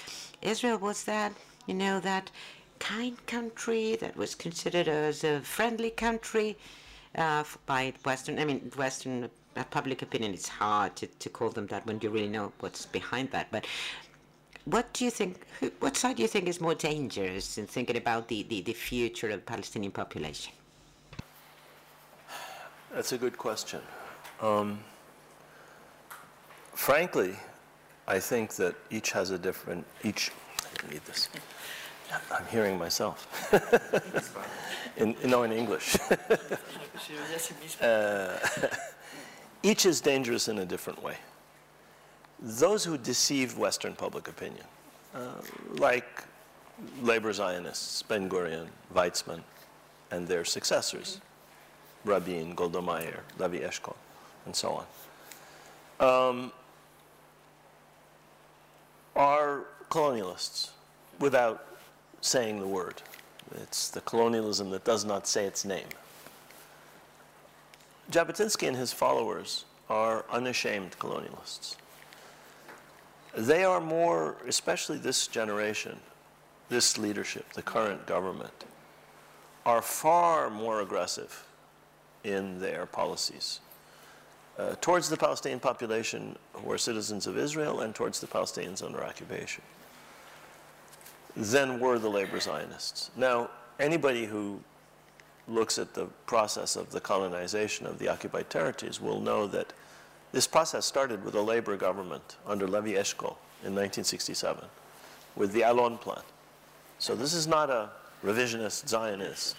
Israel 0.42 0.78
was 0.78 1.04
that, 1.04 1.32
you 1.66 1.74
know, 1.74 2.00
that 2.00 2.30
kind 2.78 3.16
country 3.26 3.96
that 3.96 4.16
was 4.16 4.34
considered 4.34 4.88
as 4.88 5.24
a 5.24 5.40
friendly 5.40 5.90
country 5.90 6.56
uh, 7.16 7.44
by 7.66 7.92
Western, 8.04 8.38
I 8.38 8.44
mean, 8.44 8.70
Western 8.76 9.30
uh, 9.56 9.64
public 9.70 10.02
opinion. 10.02 10.34
It's 10.34 10.48
hard 10.48 10.96
to, 10.96 11.06
to 11.06 11.28
call 11.28 11.50
them 11.50 11.66
that 11.68 11.86
when 11.86 11.98
you 12.00 12.10
really 12.10 12.28
know 12.28 12.52
what's 12.60 12.86
behind 12.86 13.30
that. 13.30 13.48
But 13.50 13.66
what 14.64 14.92
do 14.92 15.04
you 15.04 15.10
think, 15.10 15.46
who, 15.60 15.72
what 15.80 15.96
side 15.96 16.16
do 16.16 16.22
you 16.22 16.28
think 16.28 16.46
is 16.46 16.60
more 16.60 16.74
dangerous 16.74 17.58
in 17.58 17.66
thinking 17.66 17.96
about 17.96 18.28
the, 18.28 18.42
the, 18.44 18.60
the 18.60 18.72
future 18.72 19.28
of 19.28 19.36
the 19.36 19.46
Palestinian 19.46 19.92
population? 19.92 20.52
That's 22.92 23.12
a 23.12 23.18
good 23.18 23.36
question. 23.36 23.80
Um, 24.40 24.78
frankly, 26.74 27.34
I 28.06 28.18
think 28.18 28.54
that 28.54 28.74
each 28.90 29.10
has 29.12 29.30
a 29.30 29.38
different, 29.38 29.84
each, 30.04 30.30
I 30.82 30.92
need 30.92 31.04
this. 31.04 31.28
I'm 32.32 32.46
hearing 32.46 32.78
myself. 32.78 33.26
in, 34.96 35.16
no, 35.24 35.42
in 35.42 35.52
English. 35.52 35.96
uh, 37.80 38.38
each 39.62 39.86
is 39.86 40.00
dangerous 40.00 40.48
in 40.48 40.58
a 40.58 40.64
different 40.64 41.02
way 41.02 41.16
those 42.40 42.84
who 42.84 42.96
deceived 42.96 43.58
Western 43.58 43.94
public 43.94 44.28
opinion, 44.28 44.64
uh, 45.14 45.40
like 45.72 46.24
labor 47.02 47.32
Zionists, 47.32 48.02
Ben 48.02 48.28
Gurion, 48.28 48.68
Weizmann, 48.94 49.42
and 50.10 50.26
their 50.28 50.44
successors, 50.44 51.20
Rabin, 52.04 52.54
Golda 52.54 52.80
Meir, 52.80 53.24
Levi 53.38 53.58
Eshkol, 53.58 53.96
and 54.46 54.54
so 54.54 54.84
on, 56.00 56.28
um, 56.28 56.52
are 59.16 59.64
colonialists 59.90 60.70
without 61.18 61.66
saying 62.20 62.60
the 62.60 62.66
word. 62.66 63.02
It's 63.62 63.88
the 63.88 64.00
colonialism 64.02 64.70
that 64.70 64.84
does 64.84 65.04
not 65.04 65.26
say 65.26 65.44
its 65.44 65.64
name. 65.64 65.88
Jabotinsky 68.10 68.68
and 68.68 68.76
his 68.76 68.92
followers 68.92 69.64
are 69.88 70.24
unashamed 70.30 70.98
colonialists 70.98 71.76
they 73.38 73.64
are 73.64 73.80
more, 73.80 74.36
especially 74.46 74.98
this 74.98 75.26
generation, 75.26 75.98
this 76.68 76.98
leadership, 76.98 77.52
the 77.52 77.62
current 77.62 78.06
government, 78.06 78.64
are 79.64 79.82
far 79.82 80.50
more 80.50 80.80
aggressive 80.80 81.46
in 82.24 82.58
their 82.58 82.86
policies 82.86 83.60
uh, 84.58 84.74
towards 84.80 85.08
the 85.08 85.16
Palestinian 85.16 85.60
population 85.60 86.36
who 86.52 86.72
are 86.72 86.78
citizens 86.78 87.26
of 87.26 87.38
Israel 87.38 87.80
and 87.80 87.94
towards 87.94 88.20
the 88.20 88.26
Palestinians 88.26 88.82
under 88.82 89.04
occupation 89.04 89.62
than 91.38 91.78
were 91.78 91.98
the 91.98 92.10
labor 92.10 92.40
Zionists. 92.40 93.10
Now, 93.16 93.48
anybody 93.78 94.26
who 94.26 94.60
looks 95.46 95.78
at 95.78 95.94
the 95.94 96.06
process 96.26 96.74
of 96.74 96.90
the 96.90 97.00
colonization 97.00 97.86
of 97.86 97.98
the 97.98 98.08
occupied 98.08 98.50
territories 98.50 99.00
will 99.00 99.20
know 99.20 99.46
that 99.46 99.72
this 100.32 100.46
process 100.46 100.84
started 100.84 101.24
with 101.24 101.34
a 101.36 101.40
labor 101.40 101.76
government 101.76 102.36
under 102.46 102.66
Levi 102.66 102.98
Eshkol 102.98 103.36
in 103.62 103.74
1967 103.74 104.64
with 105.36 105.52
the 105.52 105.62
Allon 105.62 105.96
Plan. 105.96 106.22
So 106.98 107.14
this 107.14 107.32
is 107.32 107.46
not 107.46 107.70
a 107.70 107.90
revisionist 108.24 108.88
Zionist, 108.88 109.56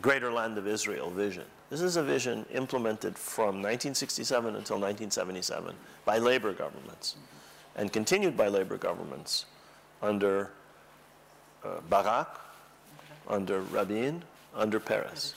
greater 0.00 0.32
land 0.32 0.56
of 0.56 0.68
Israel 0.68 1.10
vision. 1.10 1.44
This 1.68 1.82
is 1.82 1.96
a 1.96 2.02
vision 2.02 2.46
implemented 2.52 3.18
from 3.18 3.60
1967 3.60 4.46
until 4.46 4.76
1977 4.76 5.74
by 6.04 6.18
labor 6.18 6.52
governments 6.52 7.16
and 7.76 7.92
continued 7.92 8.36
by 8.36 8.48
labor 8.48 8.78
governments 8.78 9.46
under 10.00 10.50
uh, 11.64 11.80
Barak, 11.88 12.40
under 13.28 13.60
Rabin, 13.60 14.22
under 14.54 14.80
Peres. 14.80 15.34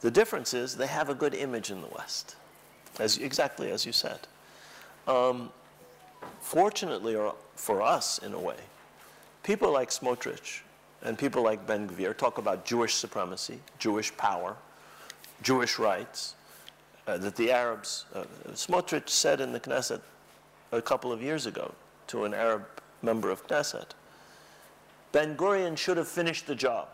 The 0.00 0.10
difference 0.10 0.54
is 0.54 0.76
they 0.76 0.86
have 0.86 1.08
a 1.10 1.14
good 1.14 1.34
image 1.34 1.70
in 1.70 1.80
the 1.80 1.88
West 1.88 2.36
as 2.98 3.18
exactly 3.18 3.70
as 3.70 3.86
you 3.86 3.92
said. 3.92 4.20
Um, 5.06 5.50
fortunately, 6.40 7.14
or 7.14 7.34
for 7.56 7.82
us 7.82 8.18
in 8.18 8.32
a 8.32 8.38
way, 8.38 8.56
people 9.42 9.72
like 9.72 9.90
Smotrich 9.90 10.60
and 11.02 11.18
people 11.18 11.42
like 11.42 11.66
Ben 11.66 11.88
Gvir 11.88 12.16
talk 12.16 12.38
about 12.38 12.64
Jewish 12.64 12.94
supremacy, 12.94 13.60
Jewish 13.78 14.14
power, 14.16 14.56
Jewish 15.42 15.78
rights, 15.78 16.34
uh, 17.06 17.16
that 17.18 17.36
the 17.36 17.52
Arabs, 17.52 18.04
uh, 18.14 18.24
Smotrich 18.52 19.08
said 19.08 19.40
in 19.40 19.52
the 19.52 19.60
Knesset 19.60 20.00
a 20.72 20.82
couple 20.82 21.12
of 21.12 21.22
years 21.22 21.46
ago 21.46 21.72
to 22.08 22.24
an 22.24 22.34
Arab 22.34 22.66
member 23.02 23.30
of 23.30 23.46
Knesset, 23.46 23.90
Ben 25.12 25.36
Gurion 25.36 25.76
should 25.76 25.96
have 25.96 26.08
finished 26.08 26.46
the 26.46 26.54
job. 26.54 26.88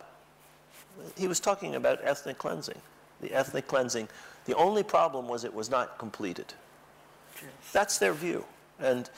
He 1.17 1.27
was 1.27 1.41
talking 1.41 1.75
about 1.75 1.99
ethnic 2.03 2.39
cleansing, 2.39 2.81
the 3.21 3.33
ethnic 3.33 3.67
cleansing 3.67 4.09
the 4.45 4.55
only 4.57 4.83
problem 4.83 5.29
was 5.29 5.45
it 5.45 5.55
was 5.55 5.71
not 5.71 5.99
completed. 5.99 6.53
That's 7.73 7.99
their 7.99 8.13
view. 8.13 8.45
And 8.79 9.09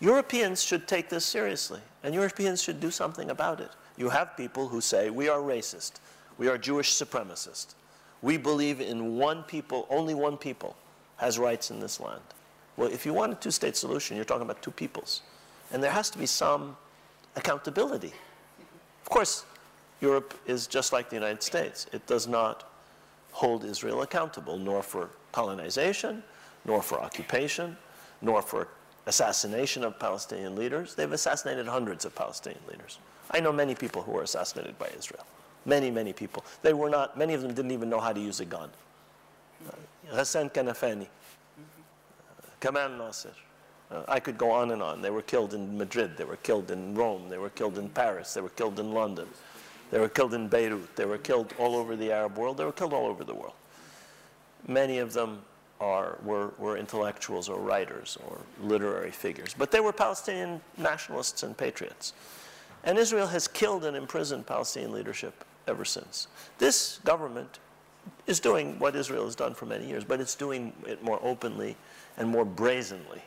Europeans 0.00 0.62
should 0.62 0.86
take 0.86 1.08
this 1.08 1.24
seriously, 1.24 1.80
and 2.02 2.14
Europeans 2.14 2.62
should 2.62 2.80
do 2.80 2.90
something 2.90 3.30
about 3.30 3.60
it. 3.60 3.70
You 3.96 4.10
have 4.10 4.36
people 4.36 4.68
who 4.68 4.80
say, 4.80 5.10
we 5.10 5.28
are 5.28 5.38
racist, 5.38 5.94
we 6.36 6.48
are 6.48 6.58
Jewish 6.58 6.92
supremacist. 6.92 7.74
We 8.20 8.36
believe 8.36 8.80
in 8.80 9.16
one 9.16 9.42
people, 9.44 9.86
only 9.90 10.14
one 10.14 10.36
people 10.36 10.76
has 11.16 11.38
rights 11.38 11.70
in 11.70 11.80
this 11.80 11.98
land. 11.98 12.22
Well, 12.76 12.92
if 12.92 13.04
you 13.06 13.12
want 13.12 13.32
a 13.32 13.36
two 13.36 13.50
state 13.50 13.76
solution, 13.76 14.16
you're 14.16 14.24
talking 14.24 14.42
about 14.42 14.62
two 14.62 14.70
peoples. 14.70 15.22
And 15.72 15.82
there 15.82 15.90
has 15.90 16.10
to 16.10 16.18
be 16.18 16.26
some 16.26 16.76
accountability. 17.36 18.12
Of 19.08 19.12
course, 19.12 19.46
Europe 20.02 20.34
is 20.44 20.66
just 20.66 20.92
like 20.92 21.08
the 21.08 21.16
United 21.16 21.42
States. 21.42 21.86
It 21.94 22.06
does 22.06 22.28
not 22.28 22.70
hold 23.32 23.64
Israel 23.64 24.02
accountable, 24.02 24.58
nor 24.58 24.82
for 24.82 25.08
colonization, 25.32 26.22
nor 26.66 26.82
for 26.82 27.00
occupation, 27.00 27.74
nor 28.20 28.42
for 28.42 28.68
assassination 29.06 29.82
of 29.82 29.98
Palestinian 29.98 30.54
leaders. 30.54 30.94
They've 30.94 31.10
assassinated 31.10 31.66
hundreds 31.66 32.04
of 32.04 32.14
Palestinian 32.14 32.60
leaders. 32.70 32.98
I 33.30 33.40
know 33.40 33.50
many 33.50 33.74
people 33.74 34.02
who 34.02 34.12
were 34.12 34.24
assassinated 34.24 34.78
by 34.78 34.90
Israel. 34.98 35.24
Many, 35.64 35.90
many 35.90 36.12
people. 36.12 36.44
They 36.60 36.74
were 36.74 36.90
not, 36.90 37.16
many 37.16 37.32
of 37.32 37.40
them 37.40 37.54
didn't 37.54 37.70
even 37.70 37.88
know 37.88 38.00
how 38.00 38.12
to 38.12 38.20
use 38.20 38.40
a 38.40 38.44
gun. 38.44 38.68
Uh, 39.66 40.16
Ghassan 40.16 40.52
Kanafani, 40.52 41.04
uh, 41.06 42.50
Kamal 42.60 42.90
Nasser. 42.90 43.32
Uh, 43.90 44.02
I 44.08 44.20
could 44.20 44.36
go 44.36 44.50
on 44.50 44.70
and 44.70 44.82
on. 44.82 45.00
They 45.00 45.10
were 45.10 45.22
killed 45.22 45.54
in 45.54 45.76
Madrid, 45.78 46.16
they 46.16 46.24
were 46.24 46.36
killed 46.36 46.70
in 46.70 46.94
Rome, 46.94 47.28
they 47.28 47.38
were 47.38 47.50
killed 47.50 47.78
in 47.78 47.88
Paris, 47.88 48.34
they 48.34 48.40
were 48.40 48.50
killed 48.50 48.78
in 48.78 48.92
London. 48.92 49.28
They 49.90 49.98
were 49.98 50.08
killed 50.08 50.34
in 50.34 50.48
Beirut. 50.48 50.96
They 50.96 51.06
were 51.06 51.18
killed 51.18 51.52
all 51.58 51.74
over 51.74 51.96
the 51.96 52.12
Arab 52.12 52.36
world. 52.36 52.58
They 52.58 52.64
were 52.64 52.72
killed 52.72 52.92
all 52.92 53.06
over 53.06 53.24
the 53.24 53.34
world. 53.34 53.54
Many 54.66 54.98
of 54.98 55.12
them 55.12 55.40
are, 55.80 56.18
were, 56.24 56.52
were 56.58 56.76
intellectuals 56.76 57.48
or 57.48 57.58
writers 57.58 58.18
or 58.26 58.38
literary 58.60 59.10
figures. 59.10 59.54
But 59.56 59.70
they 59.70 59.80
were 59.80 59.92
Palestinian 59.92 60.60
nationalists 60.76 61.42
and 61.42 61.56
patriots. 61.56 62.12
And 62.84 62.98
Israel 62.98 63.26
has 63.28 63.48
killed 63.48 63.84
and 63.84 63.96
imprisoned 63.96 64.46
Palestinian 64.46 64.92
leadership 64.92 65.44
ever 65.66 65.84
since. 65.84 66.28
This 66.58 67.00
government 67.04 67.58
is 68.26 68.40
doing 68.40 68.78
what 68.78 68.96
Israel 68.96 69.24
has 69.24 69.34
done 69.34 69.54
for 69.54 69.66
many 69.66 69.86
years, 69.86 70.04
but 70.04 70.20
it's 70.20 70.34
doing 70.34 70.72
it 70.86 71.02
more 71.02 71.20
openly 71.22 71.76
and 72.16 72.28
more 72.28 72.44
brazenly. 72.44 73.22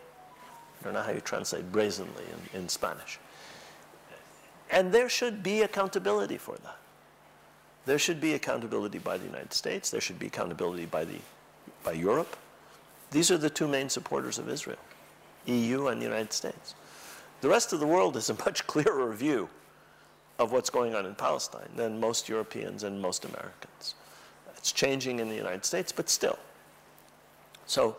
I 0.82 0.86
don't 0.86 0.94
know 0.94 1.02
how 1.02 1.12
you 1.12 1.22
translate 1.22 1.72
brazenly 1.72 2.24
in, 2.54 2.62
in 2.62 2.70
Spanish. 2.70 3.20
And 4.72 4.92
there 4.92 5.10
should 5.10 5.44
be 5.44 5.62
accountability 5.62 6.38
for 6.38 6.56
that. 6.64 6.78
There 7.86 8.00
should 8.00 8.22
be 8.22 8.34
accountability 8.34 9.00
by 9.00 9.18
the 9.18 9.26
United 9.26 9.54
States. 9.54 9.92
There 9.92 10.02
should 10.02 10.20
be 10.20 10.28
accountability 10.28 10.86
by, 10.86 11.06
the, 11.06 11.18
by 11.84 11.94
Europe. 11.94 12.36
These 13.12 13.32
are 13.32 13.38
the 13.38 13.50
two 13.50 13.68
main 13.68 13.90
supporters 13.90 14.40
of 14.40 14.50
Israel, 14.50 14.80
EU 15.46 15.88
and 15.88 16.02
the 16.02 16.06
United 16.06 16.32
States. 16.32 16.76
The 17.42 17.50
rest 17.50 17.74
of 17.74 17.80
the 17.80 17.88
world 17.88 18.16
has 18.16 18.30
a 18.30 18.36
much 18.36 18.66
clearer 18.68 19.12
view 19.14 19.50
of 20.40 20.52
what's 20.52 20.70
going 20.70 20.96
on 20.96 21.06
in 21.06 21.16
Palestine 21.16 21.70
than 21.76 22.00
most 22.00 22.30
Europeans 22.30 22.84
and 22.84 23.02
most 23.02 23.26
Americans. 23.26 23.96
It's 24.58 24.72
changing 24.72 25.20
in 25.20 25.28
the 25.28 25.36
United 25.36 25.66
States, 25.66 25.92
but 25.92 26.10
still. 26.10 26.40
So 27.66 27.98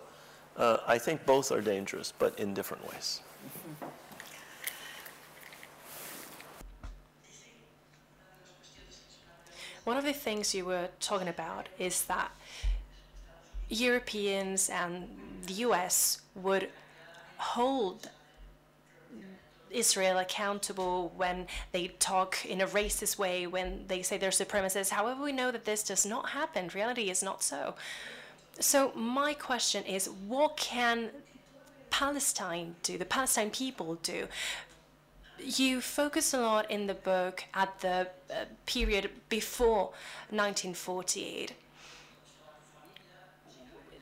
uh, 0.57 0.78
I 0.86 0.98
think 0.98 1.24
both 1.26 1.50
are 1.53 1.61
dangerous, 1.61 2.12
but 2.18 2.38
in 2.38 2.55
different 2.55 2.88
ways. 2.90 3.20
One 9.84 9.96
of 9.96 10.05
the 10.05 10.12
things 10.12 10.55
you 10.55 10.64
were 10.64 10.88
talking 11.00 11.28
about 11.28 11.68
is 11.78 12.05
that 12.05 12.30
Europeans 13.68 14.70
and 14.70 15.09
the 15.46 15.55
US 15.55 16.20
would 16.36 16.68
hold 17.36 18.09
Israel 19.70 20.18
accountable 20.18 21.12
when 21.16 21.46
they 21.72 21.88
talk 21.88 22.44
in 22.44 22.61
a 22.61 22.66
racist 22.66 23.18
way, 23.18 23.46
when 23.46 23.84
they 23.88 24.03
say 24.03 24.18
they're 24.18 24.30
supremacists. 24.30 24.90
However, 24.90 25.22
we 25.22 25.32
know 25.32 25.50
that 25.50 25.64
this 25.64 25.82
does 25.82 26.07
not 26.07 26.30
happen. 26.30 26.70
Reality 26.74 27.11
is 27.11 27.22
not 27.22 27.42
so. 27.42 27.74
So, 28.61 28.92
my 28.94 29.34
question 29.34 29.84
is 29.84 30.09
what 30.28 30.57
can 30.57 31.11
Palestine 31.90 32.76
do, 32.82 32.98
the 32.98 33.05
Palestine 33.05 33.50
people 33.50 33.96
do? 33.96 34.28
You 35.38 35.80
focus 35.80 36.32
a 36.32 36.38
lot 36.40 36.70
in 36.70 36.86
the 36.86 36.94
book 36.94 37.44
at 37.55 37.80
the 37.80 38.09
uh, 38.30 38.44
period 38.66 39.11
before 39.28 39.92
1948. 40.30 41.55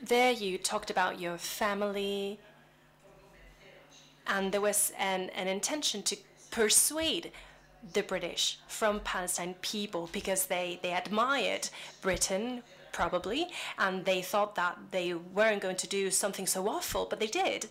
There, 0.03 0.31
you 0.31 0.57
talked 0.57 0.89
about 0.89 1.19
your 1.19 1.37
family, 1.37 2.39
and 4.27 4.51
there 4.51 4.61
was 4.61 4.91
an, 4.97 5.29
an 5.29 5.47
intention 5.47 6.03
to 6.03 6.17
persuade 6.51 7.31
the 7.93 8.03
British 8.03 8.59
from 8.67 8.99
Palestine 8.99 9.55
people 9.61 10.09
because 10.11 10.45
they, 10.47 10.79
they 10.81 10.93
admired 10.93 11.69
Britain, 12.01 12.63
probably, 12.91 13.47
and 13.77 14.05
they 14.05 14.21
thought 14.21 14.55
that 14.55 14.77
they 14.91 15.13
weren't 15.13 15.61
going 15.61 15.77
to 15.77 15.87
do 15.87 16.11
something 16.11 16.47
so 16.47 16.67
awful, 16.67 17.05
but 17.09 17.19
they 17.19 17.27
did. 17.27 17.67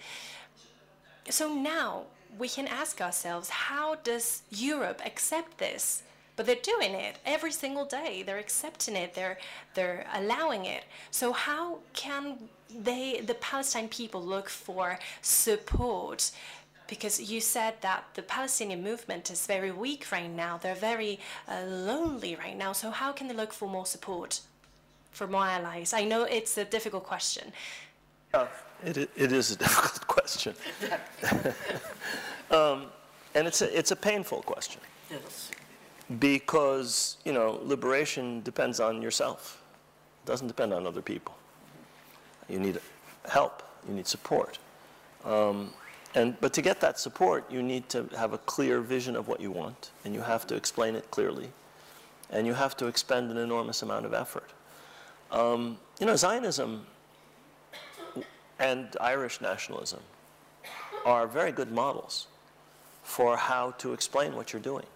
So 1.29 1.53
now 1.53 2.05
we 2.39 2.49
can 2.49 2.67
ask 2.67 3.01
ourselves 3.01 3.49
how 3.49 3.97
does 3.97 4.43
Europe 4.51 5.01
accept 5.05 5.59
this? 5.59 6.03
But 6.37 6.47
they're 6.47 6.57
doing 6.57 6.95
it 6.95 7.19
every 7.27 7.53
single 7.53 7.85
day. 7.85 8.23
They're 8.23 8.39
accepting 8.39 8.97
it. 8.97 9.15
They're 9.15 9.39
they're 9.75 10.07
allowing 10.15 10.65
it. 10.65 10.85
So 11.11 11.33
how 11.33 11.81
can 11.93 12.49
they, 12.75 13.21
the 13.21 13.35
Palestine 13.35 13.89
people, 13.89 14.23
look 14.23 14.49
for 14.49 14.99
support? 15.21 16.31
Because 16.89 17.21
you 17.31 17.41
said 17.41 17.75
that 17.83 18.05
the 18.15 18.23
Palestinian 18.23 18.83
movement 18.83 19.31
is 19.31 19.47
very 19.47 19.71
weak 19.71 20.11
right 20.11 20.31
now. 20.31 20.57
They're 20.57 20.75
very 20.75 21.21
uh, 21.47 21.63
lonely 21.67 22.37
right 22.37 22.57
now. 22.57 22.73
So 22.73 22.91
how 22.91 23.13
can 23.13 23.29
they 23.29 23.35
look 23.35 23.53
for 23.53 23.69
more 23.69 23.87
support, 23.87 24.41
for 25.11 25.27
more 25.27 25.47
allies? 25.47 25.93
I 25.93 26.05
know 26.05 26.25
it's 26.25 26.57
a 26.59 26.65
difficult 26.65 27.05
question. 27.05 27.53
Yeah, 28.35 28.47
it, 28.85 28.97
it 29.17 29.33
is 29.33 29.51
a 29.53 29.57
difficult 29.65 30.07
question. 30.07 30.55
um, 32.51 32.87
and 33.35 33.47
it's 33.47 33.63
a, 33.63 33.79
it's 33.79 33.91
a 33.91 33.97
painful 33.97 34.43
question. 34.43 34.81
Yes. 35.11 35.51
Because, 36.19 37.19
you 37.25 37.33
know, 37.33 37.61
liberation 37.63 38.41
depends 38.43 38.81
on 38.81 39.01
yourself. 39.01 39.63
It 40.25 40.27
doesn't 40.27 40.49
depend 40.49 40.73
on 40.73 40.87
other 40.87 41.03
people. 41.03 41.37
You 42.49 42.59
need 42.59 42.81
help. 43.29 43.63
You 43.89 43.95
need 43.95 44.07
support. 44.07 44.59
Um, 45.25 45.71
and, 46.15 46.39
but 46.41 46.53
to 46.55 46.63
get 46.63 46.81
that 46.81 46.99
support, 46.99 47.51
you 47.51 47.63
need 47.63 47.89
to 47.91 48.09
have 48.17 48.33
a 48.33 48.39
clear 48.39 48.81
vision 48.81 49.15
of 49.15 49.29
what 49.29 49.41
you 49.41 49.51
want, 49.51 49.91
and 50.05 50.15
you 50.15 50.21
have 50.21 50.47
to 50.49 50.57
explain 50.57 50.97
it 50.97 51.09
clearly, 51.11 51.51
and 52.31 52.47
you 52.47 52.55
have 52.55 52.77
to 52.79 52.87
expend 52.87 53.31
an 53.31 53.37
enormous 53.37 53.83
amount 53.83 54.07
of 54.07 54.13
effort. 54.13 54.51
Um, 55.31 55.79
you 56.01 56.07
know, 56.07 56.17
Zionism 56.17 56.87
and 58.59 58.97
Irish 59.01 59.41
nationalism 59.41 60.01
are 61.05 61.27
very 61.27 61.53
good 61.53 61.71
models 61.71 62.27
for 63.03 63.37
how 63.37 63.73
to 63.73 63.93
explain 63.93 64.35
what 64.35 64.53
you're 64.53 64.63
doing. 64.63 64.87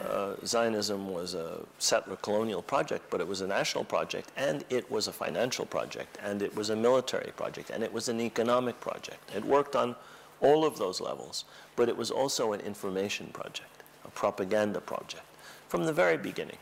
Uh, 0.00 0.34
Zionism 0.46 1.08
was 1.12 1.34
a 1.34 1.60
settler 1.78 2.16
colonial 2.16 2.62
project, 2.62 3.04
but 3.10 3.20
it 3.20 3.28
was 3.28 3.42
a 3.42 3.46
national 3.46 3.84
project, 3.84 4.30
and 4.36 4.64
it 4.70 4.90
was 4.90 5.08
a 5.08 5.12
financial 5.12 5.66
project, 5.66 6.16
and 6.22 6.42
it 6.42 6.54
was 6.54 6.70
a 6.70 6.76
military 6.76 7.32
project, 7.36 7.70
and 7.70 7.82
it 7.82 7.92
was 7.92 8.08
an 8.08 8.20
economic 8.20 8.80
project. 8.80 9.30
It 9.34 9.44
worked 9.44 9.76
on 9.76 9.94
all 10.40 10.64
of 10.64 10.78
those 10.78 11.00
levels, 11.00 11.44
but 11.76 11.88
it 11.88 11.96
was 11.96 12.10
also 12.10 12.52
an 12.52 12.60
information 12.60 13.26
project, 13.32 13.82
a 14.04 14.08
propaganda 14.10 14.80
project 14.80 15.24
from 15.68 15.84
the 15.84 15.92
very 15.92 16.16
beginning. 16.16 16.58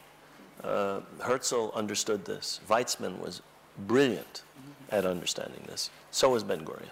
Uh, 0.62 1.00
Herzl 1.20 1.68
understood 1.74 2.24
this. 2.24 2.60
Weizmann 2.68 3.18
was 3.20 3.42
brilliant 3.86 4.42
at 4.90 5.04
understanding 5.04 5.62
this. 5.66 5.90
So 6.10 6.30
was 6.30 6.42
Ben 6.42 6.64
Gurion. 6.64 6.90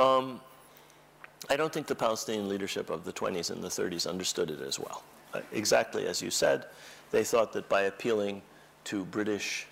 Um, 0.00 0.40
I 1.50 1.56
don't 1.56 1.72
think 1.72 1.86
the 1.86 1.94
Palestinian 1.94 2.48
leadership 2.48 2.88
of 2.88 3.04
the 3.04 3.12
20s 3.12 3.50
and 3.50 3.62
the 3.62 3.68
30s 3.68 4.06
understood 4.06 4.50
it 4.50 4.60
as 4.60 4.78
well. 4.78 5.02
Uh, 5.34 5.40
exactly 5.52 6.06
as 6.06 6.22
you 6.22 6.30
said, 6.30 6.66
they 7.10 7.24
thought 7.24 7.52
that 7.52 7.68
by 7.68 7.82
appealing 7.82 8.42
to 8.84 9.04
British 9.06 9.66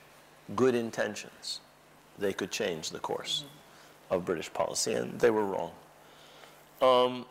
good 0.57 0.75
intentions, 0.75 1.61
they 2.19 2.33
could 2.33 2.51
change 2.51 2.91
the 2.91 2.99
course 2.99 3.45
of 4.11 4.25
British 4.25 4.53
policy, 4.53 4.95
and 4.95 5.19
they 5.21 5.31
were 5.31 5.45
wrong. 5.45 5.71
Um, 6.83 7.25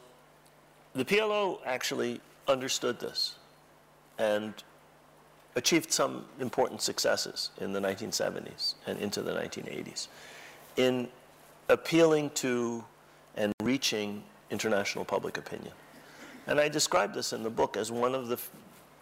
the 0.93 1.03
PLO 1.03 1.59
actually 1.65 2.21
understood 2.47 2.99
this 2.99 3.35
and 4.17 4.53
achieved 5.55 5.91
some 5.91 6.25
important 6.39 6.81
successes 6.81 7.49
in 7.59 7.73
the 7.73 7.79
1970s 7.79 8.75
and 8.87 8.99
into 8.99 9.21
the 9.21 9.31
1980s 9.31 10.07
in 10.77 11.07
appealing 11.69 12.29
to 12.31 12.83
and 13.35 13.53
reaching 13.61 14.23
international 14.49 15.05
public 15.05 15.37
opinion. 15.37 15.73
And 16.47 16.59
I 16.59 16.67
describe 16.67 17.13
this 17.13 17.33
in 17.33 17.43
the 17.43 17.49
book 17.49 17.77
as 17.77 17.91
one 17.91 18.15
of 18.15 18.27
the 18.27 18.39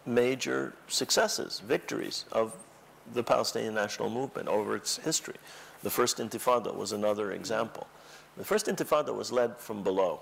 major 0.05 0.73
successes, 0.87 1.59
victories 1.59 2.25
of 2.31 2.55
the 3.13 3.23
Palestinian 3.23 3.73
national 3.73 4.09
movement 4.09 4.47
over 4.47 4.75
its 4.75 4.97
history. 4.97 5.35
The 5.83 5.89
first 5.89 6.17
intifada 6.17 6.75
was 6.75 6.91
another 6.91 7.31
example. 7.31 7.87
The 8.35 8.43
first 8.43 8.67
intifada 8.67 9.15
was 9.15 9.31
led 9.31 9.57
from 9.57 9.83
below. 9.83 10.19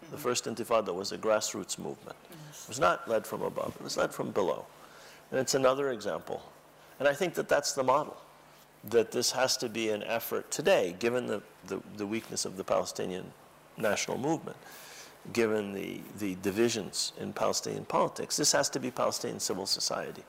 The 0.00 0.06
mm-hmm. 0.06 0.16
first 0.16 0.44
intifada 0.44 0.94
was 0.94 1.12
a 1.12 1.18
grassroots 1.18 1.78
movement. 1.78 2.16
It 2.30 2.68
was 2.68 2.80
not 2.80 3.08
led 3.08 3.26
from 3.26 3.42
above, 3.42 3.76
it 3.76 3.82
was 3.82 3.96
led 3.96 4.12
from 4.12 4.30
below. 4.30 4.66
And 5.32 5.40
it's 5.40 5.54
another 5.54 5.90
example. 5.90 6.42
And 7.00 7.08
I 7.08 7.14
think 7.14 7.34
that 7.34 7.48
that's 7.48 7.72
the 7.72 7.82
model, 7.82 8.16
that 8.90 9.10
this 9.10 9.32
has 9.32 9.56
to 9.56 9.68
be 9.68 9.88
an 9.90 10.04
effort 10.04 10.50
today, 10.50 10.94
given 10.98 11.26
the, 11.26 11.42
the, 11.66 11.80
the 11.96 12.06
weakness 12.06 12.44
of 12.44 12.56
the 12.56 12.62
Palestinian 12.64 13.24
national 13.76 14.18
movement, 14.18 14.58
given 15.32 15.72
the, 15.72 16.00
the 16.18 16.36
divisions 16.42 17.12
in 17.18 17.32
Palestinian 17.32 17.86
politics. 17.86 18.36
This 18.36 18.52
has 18.52 18.68
to 18.70 18.78
be 18.78 18.90
Palestinian 18.90 19.40
civil 19.40 19.66
society 19.66 20.22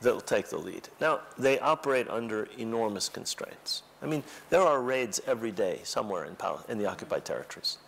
that 0.00 0.12
will 0.12 0.20
take 0.20 0.48
the 0.48 0.58
lead. 0.58 0.88
Now, 1.00 1.20
they 1.38 1.58
operate 1.60 2.08
under 2.08 2.48
enormous 2.58 3.08
constraints. 3.08 3.82
I 4.02 4.06
mean, 4.06 4.24
there 4.50 4.62
are 4.62 4.80
raids 4.80 5.20
every 5.26 5.52
day 5.52 5.80
somewhere 5.84 6.24
in, 6.24 6.34
Pal- 6.36 6.64
in 6.68 6.78
the 6.78 6.86
occupied 6.86 7.24
territories. 7.24 7.78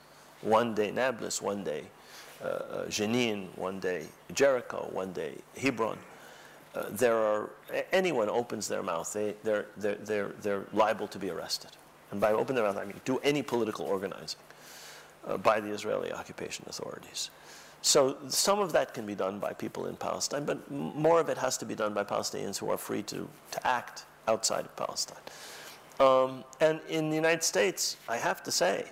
One 0.42 0.74
day 0.74 0.90
Nablus, 0.90 1.40
one 1.42 1.64
day 1.64 1.84
uh, 2.42 2.47
uh, 2.47 2.86
Jenin, 2.86 3.49
one 3.57 3.80
day 3.80 4.07
Jericho, 4.32 4.88
one 4.92 5.12
day 5.12 5.36
Hebron. 5.57 5.99
Uh, 6.74 6.86
there 6.90 7.16
are, 7.16 7.50
anyone 7.92 8.28
opens 8.28 8.66
their 8.66 8.82
mouth, 8.82 9.12
they, 9.12 9.34
they're, 9.44 9.66
they're, 9.76 9.94
they're, 9.96 10.32
they're 10.42 10.64
liable 10.72 11.06
to 11.06 11.18
be 11.18 11.30
arrested. 11.30 11.70
And 12.10 12.20
by 12.20 12.32
open 12.32 12.54
their 12.54 12.64
mouth, 12.64 12.76
I 12.76 12.84
mean 12.84 13.00
do 13.04 13.18
any 13.18 13.42
political 13.42 13.86
organizing 13.86 14.40
uh, 15.26 15.36
by 15.36 15.60
the 15.60 15.70
Israeli 15.70 16.12
occupation 16.12 16.64
authorities. 16.68 17.30
So 17.82 18.16
some 18.28 18.60
of 18.60 18.72
that 18.72 18.94
can 18.94 19.04
be 19.04 19.14
done 19.14 19.38
by 19.38 19.52
people 19.52 19.86
in 19.86 19.96
Palestine, 19.96 20.44
but 20.44 20.70
more 20.70 21.20
of 21.20 21.28
it 21.28 21.36
has 21.38 21.58
to 21.58 21.66
be 21.66 21.74
done 21.74 21.92
by 21.92 22.02
Palestinians 22.02 22.56
who 22.58 22.70
are 22.70 22.78
free 22.78 23.02
to, 23.02 23.28
to 23.50 23.66
act 23.66 24.06
outside 24.26 24.64
of 24.64 24.74
Palestine. 24.74 25.18
Um, 26.00 26.44
and 26.60 26.80
in 26.88 27.10
the 27.10 27.16
United 27.16 27.44
States, 27.44 27.98
I 28.08 28.16
have 28.16 28.42
to 28.44 28.50
say, 28.50 28.86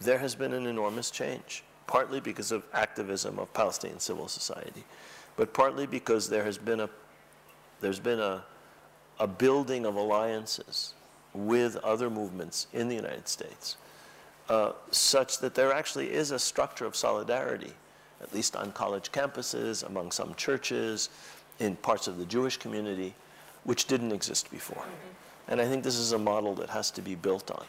there 0.00 0.18
has 0.18 0.34
been 0.34 0.52
an 0.52 0.66
enormous 0.66 1.10
change, 1.10 1.64
partly 1.86 2.20
because 2.20 2.52
of 2.52 2.64
activism 2.72 3.38
of 3.38 3.52
Palestinian 3.52 4.00
civil 4.00 4.28
society, 4.28 4.84
but 5.36 5.52
partly 5.52 5.86
because 5.86 6.28
there 6.28 6.44
has 6.44 6.58
been 6.58 6.80
a, 6.80 6.90
there's 7.80 8.00
been 8.00 8.20
a, 8.20 8.44
a 9.18 9.26
building 9.26 9.86
of 9.86 9.96
alliances 9.96 10.94
with 11.32 11.76
other 11.76 12.08
movements 12.08 12.68
in 12.72 12.88
the 12.88 12.94
United 12.94 13.28
States, 13.28 13.76
uh, 14.48 14.72
such 14.90 15.38
that 15.38 15.54
there 15.54 15.72
actually 15.72 16.12
is 16.12 16.30
a 16.30 16.38
structure 16.38 16.84
of 16.84 16.94
solidarity, 16.94 17.72
at 18.22 18.32
least 18.32 18.56
on 18.56 18.72
college 18.72 19.10
campuses, 19.12 19.84
among 19.86 20.12
some 20.12 20.34
churches, 20.34 21.10
in 21.58 21.76
parts 21.76 22.06
of 22.06 22.18
the 22.18 22.24
Jewish 22.24 22.56
community, 22.56 23.14
which 23.64 23.86
didn't 23.86 24.12
exist 24.12 24.50
before. 24.50 24.82
Mm-hmm. 24.82 25.52
And 25.52 25.60
I 25.60 25.66
think 25.66 25.84
this 25.84 25.96
is 25.96 26.12
a 26.12 26.18
model 26.18 26.54
that 26.54 26.70
has 26.70 26.90
to 26.92 27.02
be 27.02 27.14
built 27.14 27.50
on. 27.50 27.66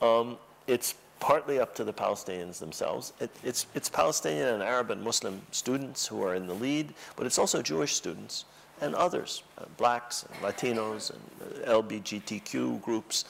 Um, 0.00 0.38
it's 0.66 0.94
partly 1.22 1.60
up 1.60 1.72
to 1.72 1.84
the 1.84 1.92
Palestinians 1.92 2.58
themselves. 2.58 3.12
It, 3.20 3.30
it's, 3.44 3.66
it's 3.76 3.88
Palestinian 3.88 4.48
and 4.48 4.62
Arab 4.62 4.90
and 4.90 5.00
Muslim 5.00 5.40
students 5.52 6.04
who 6.04 6.20
are 6.24 6.34
in 6.34 6.48
the 6.48 6.54
lead, 6.54 6.92
but 7.14 7.26
it's 7.26 7.38
also 7.38 7.62
Jewish 7.62 7.94
students 7.94 8.44
and 8.80 8.96
others, 8.96 9.44
uh, 9.56 9.66
blacks, 9.76 10.24
and 10.24 10.42
Latinos, 10.42 11.12
and 11.12 11.64
uh, 11.64 11.80
LGBTQ 11.80 12.82
groups, 12.82 13.24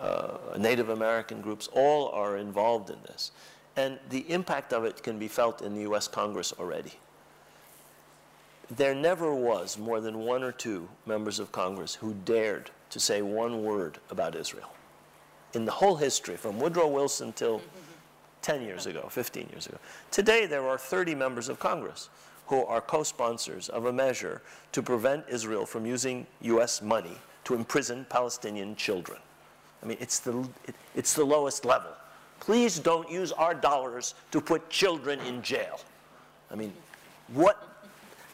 uh, 0.00 0.38
Native 0.58 0.88
American 0.88 1.40
groups, 1.40 1.68
all 1.72 2.08
are 2.08 2.36
involved 2.36 2.90
in 2.90 2.98
this. 3.04 3.30
And 3.76 4.00
the 4.10 4.28
impact 4.28 4.72
of 4.72 4.84
it 4.84 5.04
can 5.04 5.16
be 5.16 5.28
felt 5.28 5.62
in 5.62 5.72
the 5.72 5.82
US 5.82 6.08
Congress 6.08 6.52
already. 6.58 6.94
There 8.72 8.96
never 8.96 9.32
was 9.32 9.78
more 9.78 10.00
than 10.00 10.18
one 10.18 10.42
or 10.42 10.50
two 10.50 10.88
members 11.06 11.38
of 11.38 11.52
Congress 11.52 11.94
who 11.94 12.12
dared 12.24 12.72
to 12.90 12.98
say 12.98 13.22
one 13.22 13.62
word 13.62 13.98
about 14.10 14.34
Israel. 14.34 14.72
In 15.56 15.64
the 15.64 15.72
whole 15.72 15.96
history, 15.96 16.36
from 16.36 16.60
Woodrow 16.60 16.86
Wilson 16.86 17.32
till 17.32 17.62
10 18.42 18.60
years 18.60 18.84
ago, 18.84 19.08
15 19.08 19.48
years 19.50 19.66
ago. 19.66 19.78
Today, 20.10 20.44
there 20.44 20.68
are 20.68 20.76
30 20.76 21.14
members 21.14 21.48
of 21.48 21.58
Congress 21.58 22.10
who 22.48 22.62
are 22.66 22.82
co-sponsors 22.82 23.70
of 23.70 23.86
a 23.86 23.92
measure 23.92 24.42
to 24.72 24.82
prevent 24.82 25.24
Israel 25.30 25.64
from 25.64 25.86
using 25.86 26.26
U.S. 26.42 26.82
money 26.82 27.16
to 27.44 27.54
imprison 27.54 28.04
Palestinian 28.10 28.76
children. 28.76 29.18
I 29.82 29.86
mean, 29.86 29.96
it's 29.98 30.18
the, 30.18 30.46
it, 30.66 30.74
it's 30.94 31.14
the 31.14 31.24
lowest 31.24 31.64
level. 31.64 31.90
Please 32.38 32.78
don't 32.78 33.10
use 33.10 33.32
our 33.32 33.54
dollars 33.54 34.14
to 34.32 34.42
put 34.42 34.68
children 34.68 35.18
in 35.20 35.40
jail. 35.40 35.80
I 36.50 36.54
mean, 36.54 36.74
what, 37.32 37.80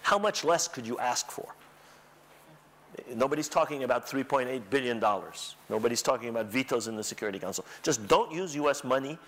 how 0.03 0.19
much 0.19 0.43
less 0.43 0.67
could 0.67 0.89
you 0.89 0.99
ask 0.99 1.31
for? 1.31 1.55
Nobody's 3.15 3.49
talking 3.49 3.85
about 3.85 4.07
$3.8 4.07 4.63
billion. 4.71 5.03
Nobody's 5.71 6.03
talking 6.03 6.29
about 6.29 6.47
vetoes 6.47 6.89
in 6.89 6.97
the 6.97 7.05
Security 7.05 7.39
Council. 7.39 7.65
Just 7.83 8.07
don't 8.07 8.33
use 8.33 8.55
U.S. 8.57 8.85
money 8.85 9.19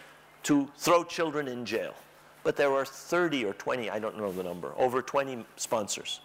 to 0.45 0.69
throw 0.77 1.05
children 1.05 1.49
in 1.49 1.65
jail. 1.65 1.95
But 2.43 2.57
there 2.57 2.73
are 2.73 2.85
30 2.85 3.47
or 3.47 3.55
20, 3.55 3.89
I 3.89 3.99
don't 3.99 4.19
know 4.19 4.31
the 4.31 4.43
number, 4.43 4.73
over 4.77 5.01
20 5.01 5.45
sponsors 5.57 6.21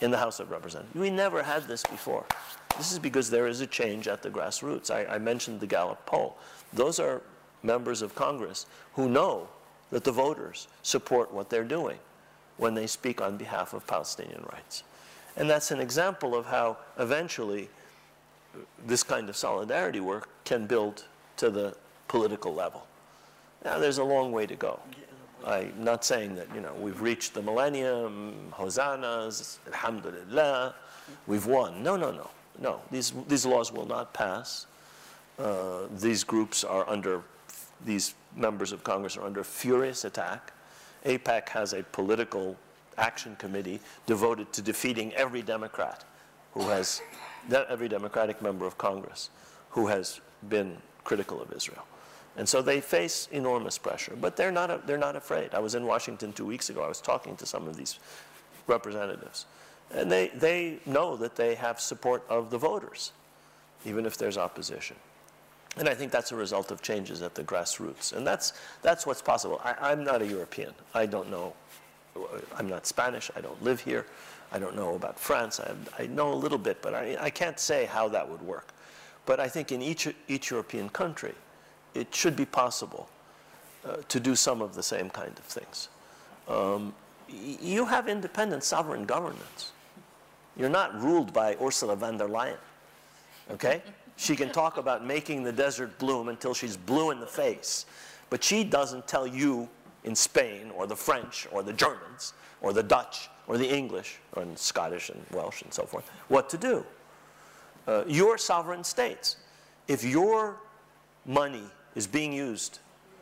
in 0.00 0.10
the 0.10 0.16
House 0.16 0.40
of 0.40 0.50
Representatives. 0.50 0.98
We 0.98 1.10
never 1.10 1.42
had 1.42 1.68
this 1.68 1.82
before. 1.82 2.24
This 2.78 2.90
is 2.90 2.98
because 2.98 3.28
there 3.28 3.46
is 3.46 3.60
a 3.60 3.66
change 3.66 4.08
at 4.08 4.22
the 4.22 4.30
grassroots. 4.30 4.90
I, 4.90 5.04
I 5.14 5.18
mentioned 5.18 5.60
the 5.60 5.66
Gallup 5.66 6.04
poll. 6.06 6.38
Those 6.72 6.98
are 6.98 7.20
members 7.62 8.00
of 8.00 8.14
Congress 8.14 8.66
who 8.94 9.08
know 9.08 9.48
that 9.90 10.04
the 10.04 10.12
voters 10.12 10.68
support 10.82 11.32
what 11.32 11.50
they're 11.50 11.64
doing 11.64 11.98
when 12.56 12.74
they 12.74 12.86
speak 12.86 13.20
on 13.20 13.36
behalf 13.36 13.74
of 13.74 13.86
Palestinian 13.86 14.42
rights. 14.52 14.84
And 15.36 15.48
that's 15.48 15.70
an 15.70 15.80
example 15.80 16.34
of 16.34 16.46
how 16.46 16.76
eventually 16.98 17.68
this 18.86 19.02
kind 19.02 19.28
of 19.28 19.36
solidarity 19.36 20.00
work 20.00 20.28
can 20.44 20.66
build 20.66 21.04
to 21.36 21.50
the 21.50 21.74
political 22.08 22.52
level. 22.54 22.86
Now, 23.64 23.78
there's 23.78 23.98
a 23.98 24.04
long 24.04 24.32
way 24.32 24.46
to 24.46 24.56
go. 24.56 24.80
I'm 25.46 25.72
not 25.82 26.04
saying 26.04 26.34
that, 26.36 26.46
you 26.54 26.60
know, 26.60 26.72
we've 26.74 27.00
reached 27.00 27.34
the 27.34 27.42
millennium, 27.42 28.48
hosannas, 28.50 29.58
alhamdulillah, 29.66 30.74
we've 31.26 31.46
won. 31.46 31.82
No, 31.82 31.96
no, 31.96 32.10
no, 32.10 32.30
no. 32.60 32.80
These, 32.90 33.12
these 33.28 33.46
laws 33.46 33.72
will 33.72 33.86
not 33.86 34.12
pass. 34.12 34.66
Uh, 35.38 35.86
these 35.98 36.22
groups 36.22 36.62
are 36.62 36.88
under, 36.88 37.22
these 37.84 38.14
members 38.36 38.72
of 38.72 38.84
Congress 38.84 39.16
are 39.16 39.24
under 39.24 39.42
furious 39.42 40.04
attack. 40.04 40.52
AIPAC 41.04 41.48
has 41.48 41.72
a 41.72 41.82
political 41.84 42.56
action 42.98 43.36
committee 43.36 43.80
devoted 44.06 44.52
to 44.52 44.62
defeating 44.62 45.12
every 45.14 45.42
Democrat 45.42 46.04
who 46.52 46.68
has, 46.68 47.02
every 47.50 47.88
Democratic 47.88 48.42
member 48.42 48.66
of 48.66 48.76
Congress 48.78 49.30
who 49.70 49.86
has 49.86 50.20
been 50.48 50.76
critical 51.04 51.40
of 51.40 51.52
Israel. 51.52 51.84
And 52.36 52.48
so 52.48 52.62
they 52.62 52.80
face 52.80 53.28
enormous 53.30 53.76
pressure, 53.76 54.16
but 54.18 54.36
they're 54.36 54.52
not, 54.52 54.86
they're 54.86 54.96
not 54.98 55.16
afraid. 55.16 55.54
I 55.54 55.58
was 55.58 55.74
in 55.74 55.84
Washington 55.84 56.32
two 56.32 56.46
weeks 56.46 56.70
ago. 56.70 56.82
I 56.82 56.88
was 56.88 57.00
talking 57.00 57.36
to 57.36 57.46
some 57.46 57.68
of 57.68 57.76
these 57.76 57.98
representatives. 58.66 59.46
And 59.94 60.10
they, 60.10 60.28
they 60.28 60.78
know 60.86 61.16
that 61.16 61.36
they 61.36 61.54
have 61.56 61.78
support 61.78 62.24
of 62.30 62.50
the 62.50 62.56
voters, 62.56 63.12
even 63.84 64.06
if 64.06 64.16
there's 64.16 64.38
opposition. 64.38 64.96
And 65.76 65.88
I 65.88 65.94
think 65.94 66.12
that's 66.12 66.32
a 66.32 66.36
result 66.36 66.70
of 66.70 66.82
changes 66.82 67.22
at 67.22 67.34
the 67.34 67.44
grassroots. 67.44 68.12
And 68.12 68.26
that's, 68.26 68.52
that's 68.82 69.06
what's 69.06 69.22
possible. 69.22 69.60
I, 69.64 69.92
am 69.92 70.04
not 70.04 70.22
a 70.22 70.26
European. 70.26 70.72
I 70.94 71.06
don't 71.06 71.30
know. 71.30 71.54
I'm 72.56 72.68
not 72.68 72.86
Spanish. 72.86 73.30
I 73.36 73.40
don't 73.40 73.62
live 73.62 73.80
here. 73.80 74.06
I 74.52 74.58
don't 74.58 74.76
know 74.76 74.94
about 74.94 75.18
France. 75.18 75.60
I, 75.60 76.02
I 76.02 76.06
know 76.06 76.32
a 76.32 76.34
little 76.34 76.58
bit, 76.58 76.82
but 76.82 76.94
I, 76.94 77.16
I 77.20 77.30
can't 77.30 77.58
say 77.58 77.86
how 77.86 78.08
that 78.08 78.28
would 78.28 78.42
work. 78.42 78.68
But 79.24 79.40
I 79.40 79.48
think 79.48 79.72
in 79.72 79.80
each, 79.80 80.08
each 80.28 80.50
European 80.50 80.88
country, 80.90 81.34
it 81.94 82.14
should 82.14 82.36
be 82.36 82.44
possible 82.44 83.08
uh, 83.86 83.96
to 84.08 84.20
do 84.20 84.34
some 84.34 84.60
of 84.60 84.74
the 84.74 84.82
same 84.82 85.08
kind 85.10 85.36
of 85.38 85.44
things. 85.44 85.88
Um, 86.48 86.94
you 87.28 87.86
have 87.86 88.08
independent 88.08 88.62
sovereign 88.62 89.04
governance. 89.04 89.72
You're 90.56 90.68
not 90.68 91.00
ruled 91.00 91.32
by 91.32 91.56
Ursula 91.60 91.96
von 91.96 92.18
der 92.18 92.28
Leyen, 92.28 92.58
okay? 93.50 93.82
she 94.16 94.36
can 94.36 94.50
talk 94.50 94.76
about 94.76 95.04
making 95.04 95.42
the 95.42 95.52
desert 95.52 95.98
bloom 95.98 96.28
until 96.28 96.52
she's 96.52 96.76
blue 96.76 97.10
in 97.10 97.20
the 97.20 97.26
face, 97.26 97.86
but 98.28 98.44
she 98.44 98.64
doesn't 98.64 99.06
tell 99.06 99.26
you 99.26 99.68
in 100.04 100.14
Spain 100.14 100.70
or 100.76 100.86
the 100.86 100.96
French 100.96 101.46
or 101.52 101.62
the 101.62 101.72
Germans 101.72 102.32
or 102.60 102.72
the 102.72 102.82
Dutch 102.82 103.28
or 103.46 103.58
the 103.58 103.68
English 103.68 104.18
or 104.34 104.44
the 104.44 104.56
Scottish 104.56 105.10
and 105.10 105.24
Welsh 105.32 105.62
and 105.62 105.72
so 105.72 105.84
forth 105.84 106.10
what 106.28 106.48
to 106.50 106.58
do. 106.58 106.84
Uh, 107.86 108.04
your 108.06 108.38
sovereign 108.38 108.84
states. 108.84 109.36
If 109.88 110.04
your 110.04 110.56
money 111.26 111.64
is 111.94 112.06
being 112.06 112.32
used 112.32 112.78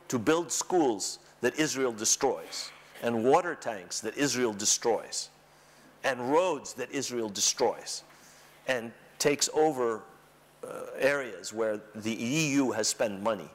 to 0.08 0.18
build 0.18 0.52
schools 0.52 1.18
that 1.40 1.58
Israel 1.58 1.92
destroys, 1.92 2.70
and 3.02 3.24
water 3.24 3.54
tanks 3.54 4.00
that 4.00 4.16
Israel 4.16 4.52
destroys, 4.52 5.30
and 6.04 6.30
roads 6.30 6.74
that 6.74 6.90
Israel 6.90 7.28
destroys, 7.28 8.02
and 8.66 8.92
takes 9.18 9.48
over 9.54 10.02
uh, 10.62 10.68
areas 10.98 11.52
where 11.52 11.80
the 11.94 12.12
EU 12.12 12.70
has 12.72 12.88
spent 12.88 13.22
money. 13.22 13.48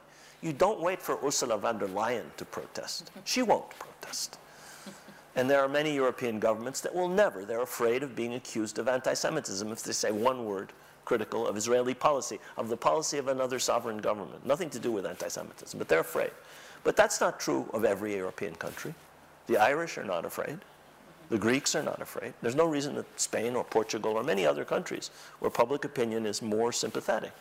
You 0.46 0.52
don't 0.52 0.78
wait 0.78 1.02
for 1.02 1.18
Ursula 1.26 1.58
von 1.58 1.76
der 1.76 1.88
Leyen 1.88 2.24
to 2.36 2.44
protest. 2.44 3.10
She 3.24 3.42
won't 3.42 3.68
protest. 3.80 4.38
And 5.34 5.50
there 5.50 5.60
are 5.60 5.68
many 5.68 5.92
European 5.92 6.38
governments 6.38 6.80
that 6.82 6.94
will 6.94 7.08
never. 7.08 7.44
They're 7.44 7.62
afraid 7.62 8.04
of 8.04 8.14
being 8.14 8.34
accused 8.34 8.78
of 8.78 8.86
anti-Semitism 8.86 9.72
if 9.72 9.82
they 9.82 9.92
say 9.92 10.12
one 10.12 10.44
word 10.44 10.72
critical 11.04 11.48
of 11.48 11.56
Israeli 11.56 11.94
policy, 11.94 12.38
of 12.56 12.68
the 12.68 12.76
policy 12.76 13.18
of 13.18 13.26
another 13.26 13.58
sovereign 13.58 13.98
government. 13.98 14.46
Nothing 14.46 14.70
to 14.70 14.78
do 14.78 14.92
with 14.92 15.04
anti-Semitism, 15.04 15.76
but 15.76 15.88
they're 15.88 15.98
afraid. 15.98 16.30
But 16.84 16.94
that's 16.94 17.20
not 17.20 17.40
true 17.40 17.68
of 17.74 17.84
every 17.84 18.14
European 18.14 18.54
country. 18.54 18.94
The 19.48 19.56
Irish 19.56 19.98
are 19.98 20.04
not 20.04 20.24
afraid. 20.24 20.60
The 21.28 21.38
Greeks 21.38 21.74
are 21.74 21.82
not 21.82 22.00
afraid. 22.00 22.34
There's 22.40 22.54
no 22.54 22.66
reason 22.66 22.94
that 22.94 23.20
Spain 23.20 23.56
or 23.56 23.64
Portugal 23.64 24.12
or 24.12 24.22
many 24.22 24.46
other 24.46 24.64
countries 24.64 25.10
where 25.40 25.50
public 25.50 25.84
opinion 25.84 26.24
is 26.24 26.40
more 26.40 26.70
sympathetic 26.70 27.32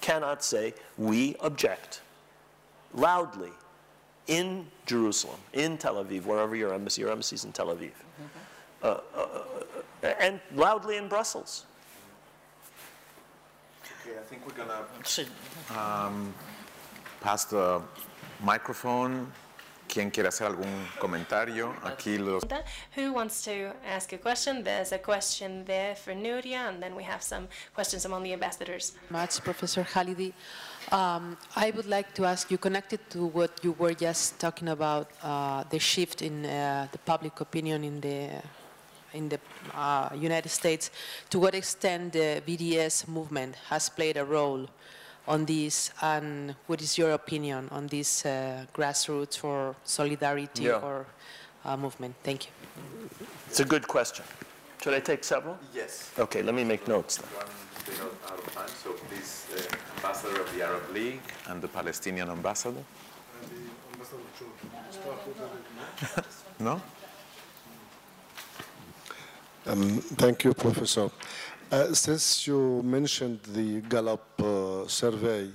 cannot 0.00 0.42
say, 0.42 0.74
we 0.96 1.36
object 1.38 2.00
loudly 2.94 3.52
in 4.26 4.66
Jerusalem, 4.86 5.38
in 5.52 5.78
Tel 5.78 6.02
Aviv, 6.04 6.24
wherever 6.24 6.54
your 6.54 6.74
embassy, 6.74 7.00
your 7.02 7.10
embassy 7.10 7.34
is 7.34 7.44
in 7.44 7.52
Tel 7.52 7.68
Aviv, 7.68 7.90
uh, 8.82 8.86
uh, 8.86 8.98
uh, 9.16 10.06
and 10.20 10.40
loudly 10.54 10.96
in 10.96 11.08
Brussels. 11.08 11.64
Okay, 14.02 14.18
I 14.18 14.22
think 14.22 14.46
we're 14.46 14.54
going 14.54 14.68
to 14.68 15.78
um, 15.78 16.34
pass 17.20 17.44
the 17.44 17.82
microphone. 18.42 19.32
¿Quién 19.88 20.10
quiere 20.10 20.28
hacer 20.28 20.46
algún 20.46 20.86
comentario? 21.00 21.74
Aquí 21.82 22.18
los... 22.18 22.44
Who 22.96 23.12
wants 23.14 23.42
to 23.44 23.72
ask 23.86 24.12
a 24.12 24.18
question? 24.18 24.62
There's 24.62 24.92
a 24.92 24.98
question 24.98 25.64
there 25.64 25.94
for 25.96 26.14
Nuria, 26.14 26.68
and 26.68 26.82
then 26.82 26.94
we 26.94 27.04
have 27.04 27.22
some 27.22 27.48
questions 27.74 28.04
among 28.04 28.22
the 28.22 28.34
ambassadors. 28.34 28.92
Much, 29.08 29.40
Professor 29.42 29.84
Khalidi. 29.84 30.34
Um, 30.92 31.38
I 31.56 31.70
would 31.70 31.86
like 31.86 32.12
to 32.14 32.26
ask 32.26 32.50
you, 32.50 32.58
connected 32.58 33.00
to 33.10 33.26
what 33.26 33.50
you 33.62 33.72
were 33.78 33.94
just 33.94 34.38
talking 34.38 34.68
about, 34.68 35.08
uh, 35.22 35.64
the 35.70 35.78
shift 35.78 36.20
in 36.20 36.44
uh, 36.44 36.86
the 36.92 36.98
public 36.98 37.40
opinion 37.40 37.82
in 37.82 38.00
the 38.00 38.42
in 39.14 39.28
the 39.30 39.40
uh, 39.74 40.10
United 40.14 40.50
States, 40.50 40.90
to 41.30 41.38
what 41.38 41.54
extent 41.54 42.12
the 42.12 42.42
BDS 42.46 43.08
movement 43.08 43.54
has 43.70 43.88
played 43.88 44.18
a 44.18 44.24
role 44.24 44.68
on 45.28 45.44
this, 45.44 45.92
and 46.00 46.56
what 46.66 46.80
is 46.80 46.96
your 46.98 47.12
opinion 47.12 47.68
on 47.70 47.86
this 47.86 48.24
uh, 48.24 48.64
grassroots 48.74 49.36
for 49.36 49.76
solidarity 49.84 50.64
yeah. 50.64 50.80
or 50.80 51.06
uh, 51.64 51.76
movement? 51.76 52.14
Thank 52.24 52.46
you. 52.46 52.52
It's 53.46 53.60
a 53.60 53.64
good 53.64 53.86
question. 53.86 54.24
Should 54.82 54.94
I 54.94 55.00
take 55.00 55.22
several? 55.22 55.58
Yes. 55.74 56.10
Okay, 56.18 56.42
let 56.42 56.54
me 56.54 56.64
make 56.64 56.88
notes. 56.88 57.18
One 57.18 57.46
out 58.26 58.38
of 58.38 58.54
time. 58.54 58.68
So 58.82 58.92
please, 58.92 59.46
uh, 59.54 59.96
ambassador 59.96 60.40
of 60.40 60.54
the 60.54 60.62
Arab 60.62 60.82
League 60.92 61.20
and 61.48 61.60
the 61.62 61.68
Palestinian 61.68 62.30
ambassador. 62.30 62.82
no? 66.60 66.80
Um, 69.66 69.98
thank 70.16 70.44
you, 70.44 70.54
Professor. 70.54 71.10
Uh, 71.70 71.92
since 71.92 72.46
you 72.46 72.82
mentioned 72.82 73.40
the 73.52 73.82
Gallup 73.90 74.24
uh, 74.40 74.88
survey, 74.88 75.50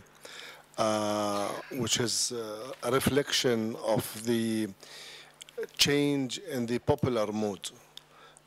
uh, 0.77 1.47
which 1.71 1.99
is 1.99 2.31
uh, 2.31 2.71
a 2.83 2.91
reflection 2.91 3.75
of 3.83 4.23
the 4.23 4.67
change 5.75 6.37
in 6.51 6.67
the 6.67 6.77
popular 6.77 7.25
mood, 7.31 7.71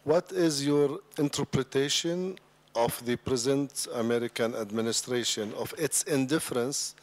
what 0.04 0.30
is 0.30 0.64
your 0.64 1.00
interpretation 1.18 2.38
of 2.76 3.04
the 3.04 3.16
present 3.16 3.88
American 3.96 4.54
administration 4.54 5.52
of 5.54 5.74
its 5.76 6.04
indifference 6.04 6.94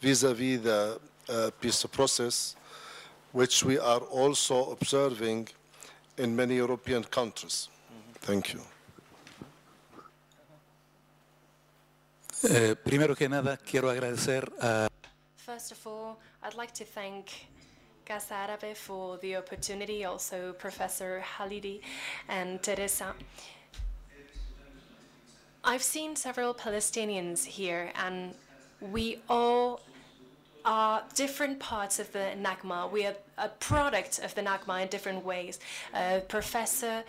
vis-à-vis 0.00 0.60
the 0.60 1.00
uh, 1.28 1.50
peace 1.60 1.84
process, 1.86 2.54
which 3.32 3.64
we 3.64 3.80
are 3.80 4.02
also 4.12 4.70
observing 4.70 5.48
in 6.18 6.36
many 6.36 6.54
European 6.54 7.02
countries? 7.02 7.68
Thank 8.20 8.54
you. 8.54 8.60
Eh, 12.42 12.74
primero 12.82 13.14
que 13.14 13.28
nada, 13.28 13.56
quiero 13.56 13.88
agradecer 13.88 14.50
a 14.60 14.88
First 15.36 15.72
of 15.72 15.86
all, 15.86 16.18
I'd 16.42 16.54
like 16.54 16.72
to 16.72 16.84
thank 16.84 17.26
Casa 18.06 18.34
Árabe 18.34 18.74
for 18.74 19.18
the 19.18 19.36
opportunity, 19.36 20.04
also 20.04 20.54
Professor 20.54 21.22
Khalidi 21.36 21.80
and 22.28 22.62
Teresa. 22.62 23.14
I've 25.62 25.82
seen 25.82 26.16
several 26.16 26.54
Palestinians 26.54 27.44
here, 27.44 27.92
and 27.94 28.34
we 28.80 29.20
all 29.28 29.80
are 30.64 31.02
different 31.14 31.58
parts 31.58 31.98
of 31.98 32.10
the 32.12 32.32
Nakba. 32.40 32.90
We 32.90 33.06
are 33.06 33.16
a 33.36 33.48
product 33.48 34.18
of 34.24 34.34
the 34.34 34.42
Nakba 34.42 34.82
in 34.82 34.88
different 34.88 35.24
ways. 35.24 35.60
Uh, 35.92 36.20
professor 36.28 37.04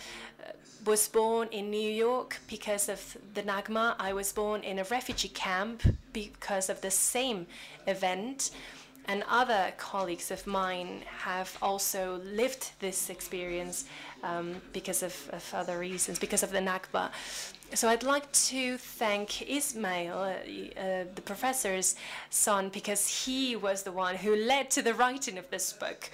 was 0.86 1.07
born 1.07 1.48
in 1.52 1.70
New 1.70 1.90
York 1.91 2.38
because 2.48 2.90
of 2.90 3.18
the 3.34 3.41
Nakba. 3.41 3.95
I 3.99 4.14
was 4.14 4.32
born 4.32 4.62
in 4.62 4.80
a 4.80 4.84
refugee 4.84 5.30
camp 5.30 5.82
because 6.14 6.70
of 6.70 6.82
the 6.82 6.91
same 6.91 7.48
event. 7.88 8.52
And 9.07 9.24
other 9.30 9.72
colleagues 9.78 10.32
of 10.32 10.48
mine 10.48 11.03
have 11.20 11.57
also 11.62 12.20
lived 12.24 12.72
this 12.80 13.10
experience 13.10 13.86
um, 14.24 14.56
because 14.74 15.03
of, 15.03 15.30
of 15.32 15.53
other 15.53 15.78
reasons, 15.78 16.18
because 16.18 16.41
of 16.41 16.52
the 16.52 16.60
Nakba. 16.60 17.12
So 17.74 17.88
I'd 17.88 18.03
like 18.03 18.32
to 18.32 18.78
thank 18.78 19.48
Ismail, 19.48 20.18
uh, 20.18 20.80
uh, 20.80 21.06
the 21.14 21.22
professor's 21.22 21.95
son, 22.30 22.70
because 22.70 23.26
he 23.26 23.56
was 23.56 23.84
the 23.84 23.91
one 23.91 24.16
who 24.16 24.36
led 24.36 24.72
to 24.72 24.82
the 24.82 24.94
writing 24.94 25.38
of 25.38 25.49
this 25.52 25.74
book. 25.74 26.10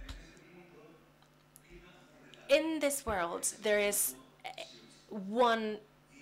In 2.48 2.78
this 2.80 3.06
world, 3.06 3.52
there 3.62 3.78
is 3.78 4.14
uh, 4.44 4.48
one 5.10 5.78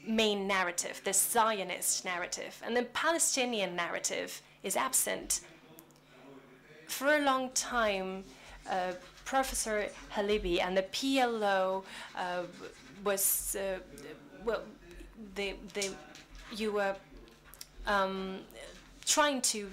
main 0.06 0.46
narrative, 0.46 1.00
the 1.04 1.12
Zionist 1.12 2.04
narrative, 2.04 2.60
and 2.64 2.76
the 2.76 2.84
Palestinian 2.84 3.74
narrative 3.76 4.42
is 4.62 4.76
absent. 4.76 5.40
For 6.88 7.16
a 7.16 7.20
long 7.20 7.50
time, 7.50 8.24
uh, 8.70 8.92
Professor 9.24 9.88
Khalidi 10.14 10.60
and 10.60 10.76
the 10.76 10.82
PLO 10.82 11.84
uh, 12.16 12.42
was 13.04 13.56
uh, 13.56 13.78
well, 14.44 14.62
they 15.34 15.54
they 15.74 15.90
you 16.54 16.72
were 16.72 16.94
um, 17.86 18.38
trying 19.04 19.40
to 19.42 19.68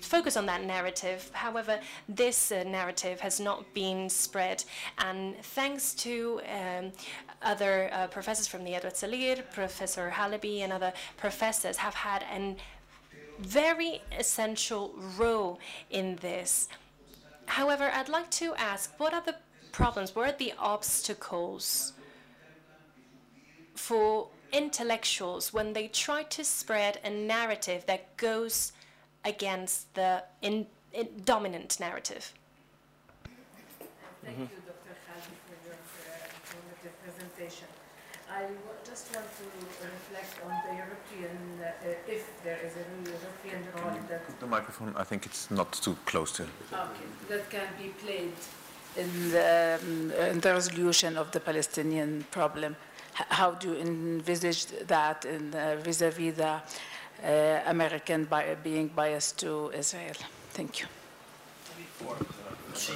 focus 0.00 0.36
on 0.36 0.46
that 0.46 0.64
narrative. 0.64 1.30
However, 1.32 1.80
this 2.08 2.52
uh, 2.52 2.64
narrative 2.64 3.20
has 3.20 3.40
not 3.40 3.72
been 3.74 4.08
spread, 4.08 4.64
and 4.98 5.36
thanks 5.42 5.94
to 5.94 6.40
um, 6.48 6.92
other 7.42 7.90
uh, 7.92 8.06
professors 8.08 8.46
from 8.46 8.64
the 8.64 8.74
Edward 8.74 8.94
Salir, 8.94 9.42
Professor 9.52 10.10
Halabi, 10.14 10.60
and 10.60 10.72
other 10.72 10.92
professors 11.16 11.76
have 11.76 11.94
had 11.94 12.22
a 12.32 12.56
very 13.38 14.02
essential 14.18 14.94
role 15.16 15.58
in 15.90 16.16
this. 16.16 16.68
However, 17.46 17.90
I'd 17.92 18.08
like 18.08 18.30
to 18.32 18.54
ask, 18.56 18.92
what 18.98 19.14
are 19.14 19.22
the 19.22 19.36
problems, 19.72 20.14
what 20.14 20.28
are 20.28 20.36
the 20.36 20.54
obstacles 20.58 21.92
for 23.74 24.28
intellectuals 24.52 25.52
when 25.52 25.72
they 25.72 25.88
try 25.88 26.22
to 26.24 26.44
spread 26.44 26.98
a 27.04 27.10
narrative 27.10 27.84
that 27.86 28.16
goes 28.16 28.72
against 29.24 29.92
the 29.94 30.22
in, 30.42 30.66
in 30.92 31.08
dominant 31.24 31.78
narrative? 31.80 32.32
Thank 34.24 34.38
you, 34.38 34.46
Dr. 34.66 34.94
Khalidi, 35.06 35.36
for 35.46 35.56
your 35.66 35.74
uh, 35.74 36.36
informative 36.40 36.94
presentation. 37.04 37.66
I 38.30 38.42
w- 38.42 38.58
just 38.84 39.14
want 39.14 39.26
to 39.38 39.44
reflect 39.96 40.32
on 40.44 40.52
the 40.68 40.74
European, 40.84 41.36
uh, 41.62 42.12
if 42.16 42.22
there 42.44 42.58
is 42.66 42.72
a 42.76 42.84
new 42.92 43.10
European 43.10 43.62
role 43.74 43.98
that, 44.08 44.40
The 44.40 44.46
microphone, 44.46 44.94
I 44.96 45.04
think 45.04 45.24
it's 45.26 45.50
not 45.50 45.72
too 45.72 45.96
close 46.04 46.32
to. 46.32 46.42
okay, 46.42 47.08
that 47.28 47.48
can 47.50 47.68
be 47.82 47.88
played 48.04 48.32
in 48.96 49.30
the, 49.30 49.78
um, 49.82 50.12
in 50.32 50.40
the 50.40 50.52
resolution 50.52 51.16
of 51.16 51.30
the 51.30 51.40
Palestinian 51.40 52.24
problem. 52.30 52.76
H- 53.18 53.26
How 53.30 53.52
do 53.52 53.68
you 53.68 53.76
envisage 53.80 54.66
that 54.86 55.24
in 55.24 55.54
uh, 55.54 55.76
vis-à-vis 55.82 56.34
the 56.36 56.60
uh, 57.24 57.60
American 57.66 58.24
bi- 58.24 58.54
being 58.62 58.88
biased 58.88 59.38
to 59.40 59.70
Israel? 59.70 60.14
Thank 60.50 60.80
you. 60.80 60.86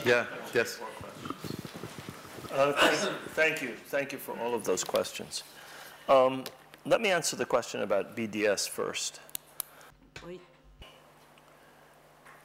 Yeah, 0.05 0.27
yes. 0.55 0.81
Uh, 2.53 2.73
thank, 2.73 3.15
thank 3.31 3.63
you. 3.63 3.75
Thank 3.87 4.13
you 4.13 4.19
for 4.19 4.39
all 4.39 4.55
of 4.55 4.65
those 4.65 4.85
questions. 4.85 5.43
Um, 6.09 6.45
let 6.85 7.01
me 7.01 7.11
answer 7.11 7.37
the 7.37 7.47
question 7.47 7.83
about 7.83 8.17
BDS 8.17 8.69
first. 8.69 9.21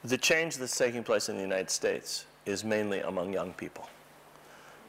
The 0.03 0.17
change 0.17 0.57
that's 0.57 0.77
taking 0.77 1.03
place 1.03 1.27
in 1.27 1.35
the 1.35 1.41
United 1.41 1.69
States 1.69 2.25
is 2.45 2.63
mainly 2.63 3.01
among 3.01 3.33
young 3.33 3.51
people. 3.53 3.89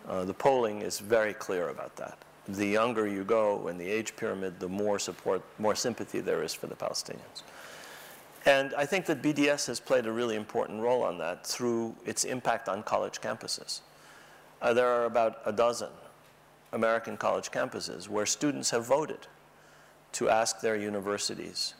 Uh, 0.06 0.24
the 0.24 0.34
polling 0.34 0.82
is 0.82 1.00
very 1.00 1.34
clear 1.34 1.70
about 1.70 1.96
that. 1.96 2.18
The 2.48 2.66
younger 2.66 3.06
you 3.06 3.24
go 3.24 3.68
in 3.68 3.76
the 3.76 3.88
age 3.88 4.16
pyramid, 4.16 4.58
the 4.58 4.68
more 4.68 4.98
support, 4.98 5.42
more 5.58 5.74
sympathy 5.74 6.20
there 6.20 6.42
is 6.42 6.54
for 6.54 6.66
the 6.66 6.74
Palestinians. 6.74 7.42
And 8.46 8.72
I 8.74 8.86
think 8.86 9.04
that 9.06 9.20
BDS 9.20 9.66
has 9.66 9.80
played 9.80 10.06
a 10.06 10.12
really 10.12 10.36
important 10.36 10.80
role 10.80 11.02
on 11.02 11.18
that 11.18 11.46
through 11.46 11.94
its 12.06 12.24
impact 12.24 12.68
on 12.68 12.82
college 12.82 13.20
campuses. 13.20 13.80
Uh, 14.62 14.72
there 14.72 14.88
are 14.88 15.04
about 15.04 15.40
a 15.44 15.52
dozen 15.52 15.90
American 16.72 17.16
college 17.16 17.50
campuses 17.50 18.08
where 18.08 18.26
students 18.26 18.70
have 18.70 18.86
voted 18.86 19.26
to 20.12 20.28
ask 20.28 20.60
their 20.60 20.76
universities 20.76 21.74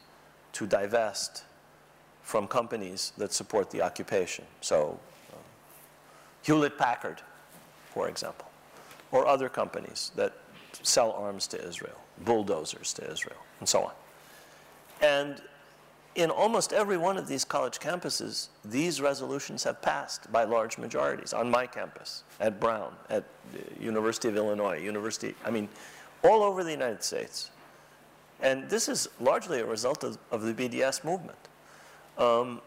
to 0.52 0.66
divest 0.66 1.44
from 2.22 2.46
companies 2.46 3.12
that 3.16 3.32
support 3.32 3.70
the 3.70 3.80
occupation. 3.80 4.44
So, 4.60 5.00
uh, 5.32 5.36
Hewlett 6.42 6.76
Packard, 6.76 7.22
for 7.94 8.08
example, 8.08 8.46
or 9.10 9.26
other 9.26 9.48
companies 9.48 10.12
that 10.16 10.34
sell 10.82 11.12
arms 11.12 11.46
to 11.48 11.66
Israel, 11.66 11.98
bulldozers 12.24 12.92
to 12.94 13.10
Israel, 13.10 13.38
and 13.60 13.68
so 13.68 13.84
on. 13.84 13.92
And 15.00 15.42
in 16.14 16.30
almost 16.30 16.72
every 16.72 16.96
one 16.96 17.16
of 17.16 17.28
these 17.28 17.44
college 17.44 17.78
campuses, 17.78 18.48
these 18.64 19.00
resolutions 19.00 19.62
have 19.64 19.80
passed 19.80 20.30
by 20.32 20.44
large 20.44 20.76
majorities. 20.76 21.32
On 21.32 21.48
my 21.50 21.66
campus, 21.66 22.24
at 22.40 22.58
Brown, 22.58 22.92
at 23.08 23.24
University 23.80 24.28
of 24.28 24.36
Illinois, 24.36 24.78
University, 24.78 25.34
I 25.44 25.50
mean, 25.50 25.68
all 26.24 26.42
over 26.42 26.64
the 26.64 26.72
United 26.72 27.04
States. 27.04 27.50
And 28.40 28.68
this 28.68 28.88
is 28.88 29.08
largely 29.20 29.60
a 29.60 29.66
result 29.66 30.04
of, 30.04 30.18
of 30.30 30.42
the 30.42 30.54
BDS 30.54 31.04
movement. 31.04 31.38
Um, 32.16 32.60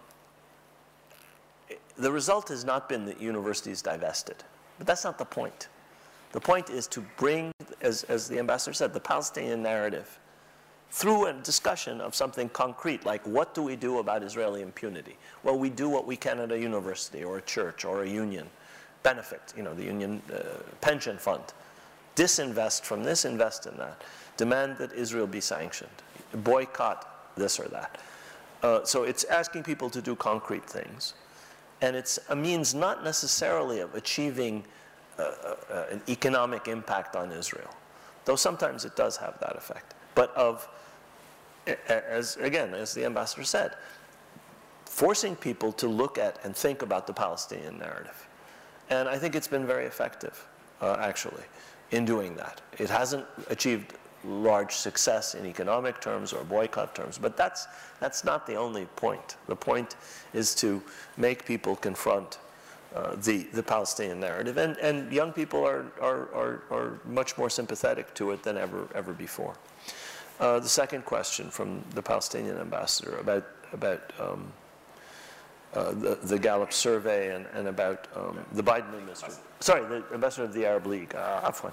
the 1.98 2.12
result 2.12 2.50
has 2.50 2.64
not 2.64 2.88
been 2.88 3.06
that 3.06 3.22
universities 3.22 3.82
divested, 3.82 4.44
but 4.78 4.88
that's 4.88 5.04
not 5.04 5.18
the 5.18 5.26
point. 5.26 5.68
The 6.32 6.40
point 6.40 6.70
is 6.70 6.88
to 6.88 7.02
bring, 7.18 7.52
as, 7.82 8.04
as 8.04 8.28
the 8.28 8.40
ambassador 8.40 8.74
said, 8.74 8.94
the 8.94 9.00
Palestinian 9.00 9.62
narrative 9.62 10.20
through 10.92 11.28
a 11.28 11.34
discussion 11.34 12.02
of 12.02 12.14
something 12.14 12.50
concrete, 12.50 13.06
like 13.06 13.26
what 13.26 13.54
do 13.54 13.64
we 13.64 13.76
do 13.76 14.00
about 14.00 14.24
Israeli 14.24 14.62
impunity? 14.62 15.18
Well, 15.44 15.58
we 15.58 15.70
do 15.70 15.88
what 15.90 16.06
we 16.06 16.18
can 16.18 16.40
at 16.40 16.52
a 16.52 16.60
university 16.60 17.24
or 17.24 17.38
a 17.38 17.42
church 17.42 17.86
or 17.86 18.04
a 18.04 18.10
union. 18.10 18.48
Benefit, 19.04 19.54
you 19.56 19.64
know, 19.64 19.74
the 19.74 19.86
union 19.86 20.22
uh, 20.32 20.40
pension 20.82 21.18
fund. 21.18 21.44
Disinvest 22.16 22.84
from 22.84 23.04
this, 23.04 23.24
invest 23.24 23.66
in 23.66 23.78
that. 23.78 24.02
Demand 24.36 24.78
that 24.78 24.92
Israel 24.92 25.28
be 25.28 25.40
sanctioned. 25.40 25.90
Boycott 26.44 27.36
this 27.36 27.60
or 27.60 27.68
that. 27.70 28.00
Uh, 28.62 28.84
so 28.84 29.04
it's 29.04 29.24
asking 29.26 29.64
people 29.64 29.90
to 29.90 30.02
do 30.02 30.16
concrete 30.16 30.70
things. 30.70 31.14
And 31.82 31.96
it's 31.96 32.20
a 32.30 32.36
means 32.36 32.76
not 32.76 33.04
necessarily 33.04 33.80
of 33.80 33.96
achieving 33.96 34.66
an 35.92 36.02
economic 36.10 36.68
impact 36.68 37.16
on 37.16 37.32
Israel, 37.32 37.70
though 38.26 38.36
sometimes 38.36 38.86
it 38.86 38.96
does 38.96 39.18
have 39.18 39.40
that 39.40 39.56
effect, 39.56 39.94
but 40.16 40.36
of 40.36 40.68
as 41.88 42.38
again, 42.38 42.74
as 42.74 42.94
the 42.94 43.06
ambassador 43.06 43.44
said, 43.44 43.76
forcing 44.86 45.36
people 45.36 45.72
to 45.72 45.88
look 45.88 46.18
at 46.18 46.44
and 46.44 46.56
think 46.56 46.82
about 46.82 47.08
the 47.08 47.14
Palestinian 47.14 47.78
narrative. 47.78 48.28
And 48.90 49.08
I 49.08 49.18
think 49.18 49.36
it's 49.36 49.48
been 49.48 49.66
very 49.66 49.86
effective, 49.86 50.46
uh, 50.82 50.98
actually, 51.00 51.44
in 51.92 52.04
doing 52.04 52.36
that. 52.36 52.62
It 52.78 52.90
hasn't 52.90 53.26
achieved 53.50 53.94
large 54.26 54.74
success 54.74 55.34
in 55.34 55.46
economic 55.46 56.02
terms 56.02 56.34
or 56.34 56.44
boycott 56.44 56.94
terms, 56.94 57.18
but 57.18 57.38
that's, 57.38 57.68
that's 58.00 58.24
not 58.24 58.46
the 58.46 58.56
only 58.56 58.86
point. 58.98 59.38
The 59.48 59.56
point 59.56 59.96
is 60.34 60.54
to 60.56 60.82
make 61.18 61.46
people 61.46 61.76
confront 61.76 62.40
uh, 62.96 63.16
the, 63.16 63.48
the 63.54 63.64
Palestinian 63.64 64.20
narrative. 64.20 64.58
And, 64.58 64.78
and 64.78 65.12
young 65.12 65.32
people 65.32 65.66
are, 65.66 65.86
are, 66.02 66.34
are, 66.34 66.64
are 66.72 67.00
much 67.06 67.38
more 67.38 67.50
sympathetic 67.50 68.14
to 68.16 68.32
it 68.32 68.44
than 68.44 68.58
ever, 68.58 68.88
ever 68.94 69.14
before. 69.14 69.56
Uh, 70.40 70.60
the 70.60 70.70
second 70.70 71.06
question 71.06 71.50
from 71.50 71.84
the 71.94 72.02
Palestinian 72.02 72.58
ambassador 72.58 73.18
about, 73.18 73.46
about 73.74 74.12
um, 74.20 74.52
uh, 75.74 75.92
the, 75.92 76.20
the, 76.24 76.38
Gallup 76.38 76.74
survey 76.74 77.34
and, 77.34 77.46
and 77.54 77.68
about 77.68 78.08
um, 78.16 78.40
the 78.54 78.64
Biden 78.64 78.94
administration. 78.94 79.40
Sorry, 79.60 79.86
the 79.88 80.04
ambassador 80.14 80.44
of 80.44 80.54
the 80.54 80.66
Arab 80.66 80.86
League, 80.86 81.16
uh, 81.16 81.50
Afwan, 81.50 81.72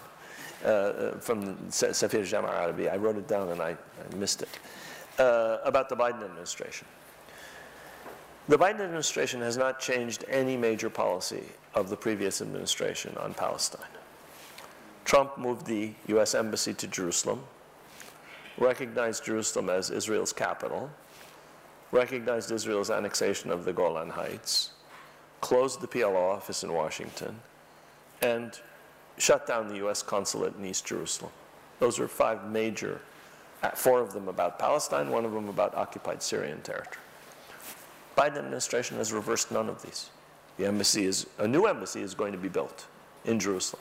uh, 0.64 0.68
uh 0.68 1.18
from 1.18 1.56
Safir 1.68 2.24
Jama 2.24 2.48
Arabi. 2.48 2.88
I 2.88 2.96
wrote 2.96 3.16
it 3.16 3.26
down 3.26 3.48
and 3.48 3.60
I, 3.60 3.70
I 3.70 4.16
missed 4.16 4.42
it. 4.42 4.50
Uh, 5.18 5.58
about 5.64 5.88
the 5.88 5.96
Biden 5.96 6.22
administration. 6.22 6.86
The 8.48 8.56
Biden 8.56 8.80
administration 8.80 9.42
has 9.42 9.58
not 9.58 9.78
changed 9.78 10.24
any 10.26 10.56
major 10.56 10.88
policy 10.88 11.42
of 11.74 11.90
the 11.90 11.96
previous 11.96 12.40
administration 12.40 13.14
on 13.18 13.34
Palestine. 13.34 13.86
Trump 15.04 15.36
moved 15.36 15.66
the 15.66 15.92
U.S. 16.06 16.34
Embassy 16.34 16.72
to 16.72 16.86
Jerusalem, 16.86 17.44
recognized 18.56 19.22
Jerusalem 19.22 19.68
as 19.68 19.90
Israel's 19.90 20.32
capital, 20.32 20.90
recognized 21.92 22.50
Israel's 22.50 22.88
annexation 22.90 23.50
of 23.50 23.66
the 23.66 23.72
Golan 23.74 24.08
Heights, 24.08 24.70
closed 25.42 25.82
the 25.82 25.86
PLO 25.86 26.34
office 26.34 26.64
in 26.64 26.72
Washington, 26.72 27.38
and 28.22 28.58
shut 29.18 29.46
down 29.46 29.68
the 29.68 29.76
U.S. 29.76 30.02
consulate 30.02 30.56
in 30.56 30.64
East 30.64 30.86
Jerusalem. 30.86 31.32
Those 31.80 32.00
are 32.00 32.08
five 32.08 32.50
major, 32.50 33.02
uh, 33.62 33.70
four 33.72 34.00
of 34.00 34.14
them 34.14 34.26
about 34.26 34.58
Palestine, 34.58 35.10
one 35.10 35.26
of 35.26 35.32
them 35.32 35.50
about 35.50 35.74
occupied 35.74 36.22
Syrian 36.22 36.62
territory. 36.62 37.04
Biden 38.18 38.38
administration 38.38 38.96
has 38.96 39.12
reversed 39.12 39.52
none 39.52 39.68
of 39.68 39.80
these. 39.80 40.10
The 40.56 40.66
embassy 40.66 41.06
is, 41.06 41.28
a 41.38 41.46
new 41.46 41.66
embassy 41.66 42.02
is 42.02 42.14
going 42.14 42.32
to 42.32 42.38
be 42.38 42.48
built 42.48 42.88
in 43.24 43.38
Jerusalem. 43.38 43.80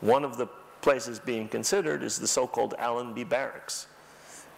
One 0.00 0.24
of 0.24 0.36
the 0.36 0.48
places 0.80 1.20
being 1.20 1.46
considered 1.46 2.02
is 2.02 2.18
the 2.18 2.26
so-called 2.26 2.74
Allenby 2.80 3.22
Barracks, 3.22 3.86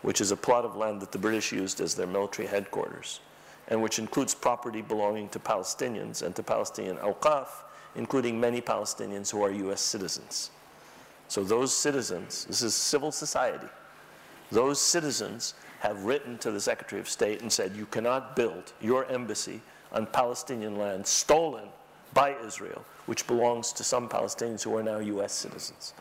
which 0.01 0.23
is 0.23 0.31
a 0.31 0.37
plot 0.37 0.65
of 0.65 0.75
land 0.75 1.03
that 1.03 1.13
the 1.13 1.19
British 1.19 1.53
used 1.53 1.83
as 1.83 1.95
their 1.95 2.07
military 2.07 2.49
headquarters, 2.49 3.21
and 3.69 3.83
which 3.83 3.99
includes 3.99 4.35
property 4.35 4.81
belonging 4.81 5.29
to 5.29 5.39
Palestinians 5.39 6.23
and 6.23 6.35
to 6.35 6.43
Palestinian 6.43 6.97
awqaf, 6.97 7.49
including 7.97 8.41
many 8.41 8.63
Palestinians 8.63 9.31
who 9.31 9.43
are 9.43 9.51
US 9.51 9.83
citizens. 9.83 10.51
So 11.29 11.45
those 11.45 11.77
citizens, 11.77 12.47
this 12.47 12.63
is 12.63 12.75
civil 12.75 13.13
society, 13.13 13.69
those 14.51 14.81
citizens 14.81 15.53
have 15.85 16.06
written 16.06 16.39
to 16.39 16.51
the 16.51 16.61
Secretary 16.61 16.98
of 16.98 17.06
State 17.06 17.43
and 17.43 17.52
said, 17.52 17.77
you 17.77 17.85
cannot 17.85 18.35
build 18.35 18.73
your 18.81 19.05
embassy 19.12 19.61
on 19.93 20.06
Palestinian 20.06 20.78
land 20.78 21.06
stolen 21.06 21.69
by 22.15 22.35
Israel, 22.43 22.82
which 23.05 23.27
belongs 23.27 23.70
to 23.70 23.85
some 23.85 24.09
Palestinians 24.09 24.62
who 24.62 24.74
are 24.78 24.82
now 24.82 24.97
US 24.98 25.35
citizens. 25.35 25.93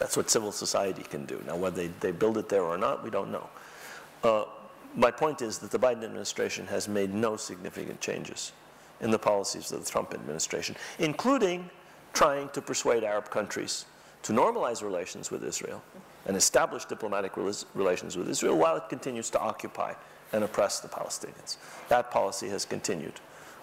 That's 0.00 0.16
what 0.16 0.30
civil 0.30 0.50
society 0.50 1.04
can 1.04 1.26
do. 1.26 1.40
Now, 1.46 1.54
whether 1.54 1.76
they, 1.82 1.86
they 2.00 2.10
build 2.10 2.38
it 2.38 2.48
there 2.48 2.64
or 2.64 2.76
not, 2.76 3.04
we 3.04 3.10
don't 3.10 3.30
know. 3.30 3.48
Uh, 4.24 4.44
my 4.96 5.12
point 5.12 5.40
is 5.40 5.58
that 5.58 5.70
the 5.70 5.78
Biden 5.78 6.02
administration 6.02 6.66
has 6.66 6.88
made 6.88 7.14
no 7.14 7.36
significant 7.36 8.00
changes 8.00 8.50
in 9.00 9.12
the 9.12 9.18
policies 9.18 9.70
of 9.70 9.84
the 9.84 9.88
Trump 9.88 10.12
administration, 10.12 10.74
including 10.98 11.70
trying 12.14 12.48
to 12.48 12.60
persuade 12.60 13.04
Arab 13.04 13.30
countries 13.30 13.84
to 14.24 14.32
normalize 14.32 14.82
relations 14.82 15.30
with 15.30 15.44
Israel 15.44 15.80
and 16.26 16.36
establish 16.36 16.84
diplomatic 16.84 17.32
relations 17.74 18.16
with 18.16 18.28
Israel 18.28 18.56
while 18.56 18.76
it 18.76 18.88
continues 18.88 19.30
to 19.30 19.40
occupy 19.40 19.94
and 20.32 20.44
oppress 20.44 20.80
the 20.80 20.88
Palestinians. 20.88 21.56
That 21.88 22.10
policy 22.10 22.48
has 22.48 22.64
continued 22.64 23.14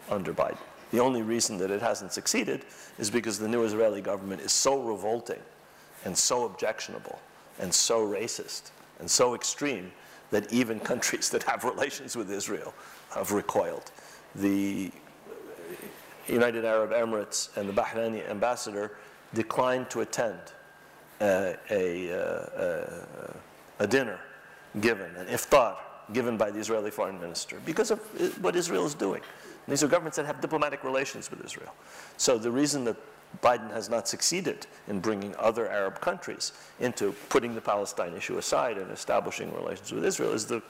under 0.10 0.34
Biden. 0.34 0.58
The 0.92 1.00
only 1.00 1.22
reason 1.22 1.58
that 1.58 1.72
it 1.72 1.82
hasn't 1.82 2.14
succeeded 2.14 2.66
is 2.98 3.10
because 3.10 3.40
the 3.40 3.48
new 3.48 3.64
Israeli 3.64 4.02
government 4.02 4.42
is 4.42 4.52
so 4.52 4.82
revolting 4.82 5.42
and 6.06 6.18
so 6.18 6.46
objectionable 6.46 7.20
and 7.60 7.74
so 7.74 8.06
racist 8.06 8.72
and 9.00 9.10
so 9.10 9.36
extreme 9.36 9.92
that 10.32 10.52
even 10.54 10.80
countries 10.92 11.30
that 11.30 11.44
have 11.44 11.64
relations 11.64 12.16
with 12.16 12.32
Israel 12.32 12.74
have 13.12 13.32
recoiled. 13.32 13.92
The 14.36 14.92
United 16.28 16.66
Arab 16.66 16.92
Emirates 16.92 17.56
and 17.56 17.70
the 17.70 17.74
Bahraini 17.74 18.28
ambassador 18.30 18.98
declined 19.34 19.90
to 19.92 20.02
attend 20.02 20.40
a, 21.22 21.56
a, 21.70 23.08
a, 23.80 23.88
dinner 23.88 24.20
given, 24.82 25.16
an 25.16 25.28
iftar 25.28 25.76
given 26.14 26.38
by 26.38 26.52
the 26.52 26.60
Israeli 26.60 26.92
foreign 26.92 27.20
minister 27.20 27.60
because 27.66 27.92
of 27.92 28.00
uh, 28.20 28.26
what 28.42 28.56
Israel 28.56 28.86
is 28.86 28.94
doing. 28.94 29.22
And 29.66 29.72
these 29.72 29.84
are 29.84 29.88
governments 29.88 30.18
that 30.18 30.26
have 30.26 30.42
diplomatic 30.42 30.84
relations 30.84 31.32
with 31.32 31.44
Israel. 31.44 31.74
So 32.18 32.38
the 32.38 32.52
reason 32.52 32.84
that 32.86 32.98
Biden 33.42 33.72
has 33.72 33.90
not 33.90 34.08
succeeded 34.08 34.68
in 34.88 35.00
bringing 35.00 35.36
other 35.38 35.70
Arab 35.70 36.00
countries 36.00 36.54
into 36.80 37.14
putting 37.30 37.56
the 37.56 37.62
Palestine 37.62 38.14
issue 38.14 38.38
aside 38.38 38.78
and 38.78 38.92
establishing 38.92 39.54
relations 39.54 39.92
with 39.92 40.06
Israel 40.06 40.32
is 40.34 40.46
the 40.46 40.62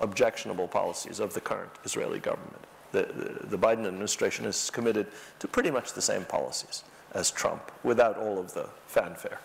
objectionable 0.00 0.68
policies 0.68 1.20
of 1.20 1.32
the 1.32 1.40
current 1.40 1.70
Israeli 1.84 2.18
government. 2.18 2.64
The, 2.90 3.02
the, 3.04 3.46
the 3.56 3.58
Biden 3.58 3.86
administration 3.86 4.44
is 4.44 4.68
committed 4.68 5.06
to 5.38 5.48
pretty 5.48 5.70
much 5.70 5.92
the 5.92 6.02
same 6.02 6.24
policies 6.24 6.84
as 7.14 7.30
Trump 7.30 7.72
without 7.82 8.18
all 8.18 8.38
of 8.38 8.52
the 8.52 8.68
fanfare. 8.86 9.38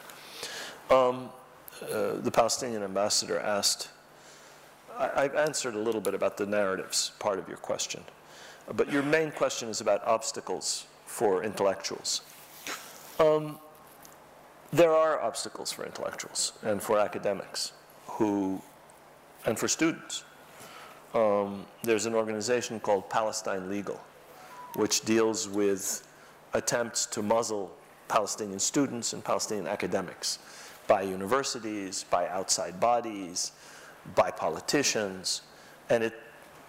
Um, 0.90 1.30
uh, 1.82 2.14
the 2.16 2.32
Palestinian 2.32 2.82
ambassador 2.82 3.40
asked, 3.40 3.90
I, 4.98 5.24
have 5.24 5.36
answered 5.36 5.76
a 5.76 5.80
little 5.80 6.02
bit 6.02 6.14
about 6.14 6.38
the 6.38 6.46
narratives 6.46 7.12
part 7.20 7.40
of 7.40 7.48
your 7.48 7.58
question, 7.58 8.04
but 8.76 8.92
your 8.92 9.04
main 9.04 9.32
question 9.32 9.70
is 9.70 9.82
about 9.82 10.06
obstacles 10.08 10.86
for 11.06 11.44
intellectuals. 11.44 12.22
Um, 13.20 13.60
there 14.72 14.92
are 14.92 15.22
obstacles 15.22 15.72
for 15.72 15.86
intellectuals 15.86 16.54
and 16.64 16.82
for 16.82 17.00
academics 17.00 17.74
who, 18.06 18.62
and 19.46 19.60
for 19.60 19.68
students. 19.68 20.24
Um, 21.14 21.66
there's 21.84 22.06
an 22.06 22.16
organization 22.16 22.80
called 22.80 23.10
Palestine 23.10 23.70
Legal, 23.70 24.00
which 24.76 25.02
deals 25.02 25.48
with 25.48 26.08
attempts 26.54 27.06
to 27.08 27.22
muzzle 27.22 27.76
Palestinian 28.08 28.60
students 28.60 29.14
and 29.14 29.24
Palestinian 29.24 29.68
academics 29.68 30.40
by 30.88 31.02
universities, 31.02 32.06
by 32.10 32.28
outside 32.30 32.80
bodies, 32.80 33.52
by 34.16 34.32
politicians, 34.32 35.42
and 35.90 36.04
it 36.04 36.14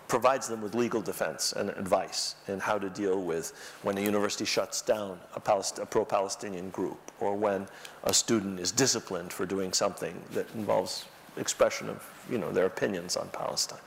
provides 0.09 0.49
them 0.49 0.63
with 0.63 0.75
legal 0.75 1.03
defense 1.03 1.53
and 1.53 1.69
advice 1.71 2.35
in 2.49 2.59
how 2.59 2.79
to 2.79 2.89
deal 2.89 3.23
with 3.23 3.53
when 3.83 3.99
a 3.99 4.01
university 4.01 4.45
shuts 4.45 4.81
down 4.81 5.19
a, 5.37 5.63
a 5.81 5.87
pro-Palestinian 5.87 6.71
group 6.71 6.99
or 7.21 7.37
when 7.37 7.67
a 8.05 8.15
student 8.15 8.59
is 8.59 8.73
disciplined 8.73 9.31
for 9.33 9.45
doing 9.45 9.73
something 9.73 10.21
that 10.33 10.47
involves 10.55 11.05
expression 11.37 11.91
of 11.91 12.03
you 12.31 12.39
know, 12.39 12.51
their 12.51 12.67
opinions 12.67 13.17
on 13.17 13.29
Palestine. 13.29 13.79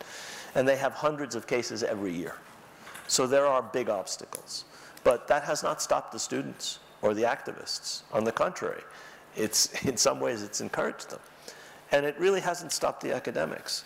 And 0.53 0.67
they 0.67 0.77
have 0.77 0.93
hundreds 0.93 1.35
of 1.35 1.47
cases 1.47 1.81
every 1.81 2.13
year. 2.13 2.35
So 3.07 3.25
there 3.25 3.47
are 3.47 3.61
big 3.61 3.89
obstacles. 3.89 4.65
But 5.03 5.27
that 5.27 5.43
has 5.43 5.63
not 5.63 5.81
stopped 5.81 6.11
the 6.11 6.19
students 6.19 6.79
or 7.01 7.13
the 7.13 7.23
activists. 7.23 8.03
On 8.13 8.23
the 8.23 8.31
contrary, 8.31 8.83
it's, 9.35 9.83
in 9.85 9.97
some 9.97 10.19
ways, 10.19 10.43
it's 10.43 10.61
encouraged 10.61 11.09
them. 11.09 11.19
And 11.91 12.05
it 12.05 12.17
really 12.19 12.39
hasn't 12.39 12.71
stopped 12.71 13.01
the 13.01 13.13
academics. 13.13 13.83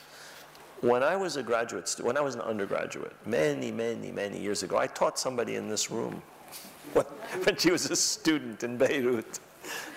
When 0.81 1.01
I 1.01 1.15
was 1.15 1.37
a 1.37 1.43
graduate, 1.43 1.95
when 2.01 2.17
I 2.17 2.21
was 2.21 2.35
an 2.35 2.41
undergraduate, 2.41 3.13
many, 3.25 3.71
many, 3.71 4.11
many 4.11 4.39
years 4.39 4.61
ago, 4.61 4.77
I 4.77 4.87
taught 4.87 5.17
somebody 5.17 5.55
in 5.55 5.69
this 5.69 5.89
room 5.89 6.21
when, 6.93 7.05
when 7.43 7.57
she 7.57 7.71
was 7.71 7.89
a 7.89 7.95
student 7.95 8.63
in 8.63 8.77
Beirut, 8.77 9.39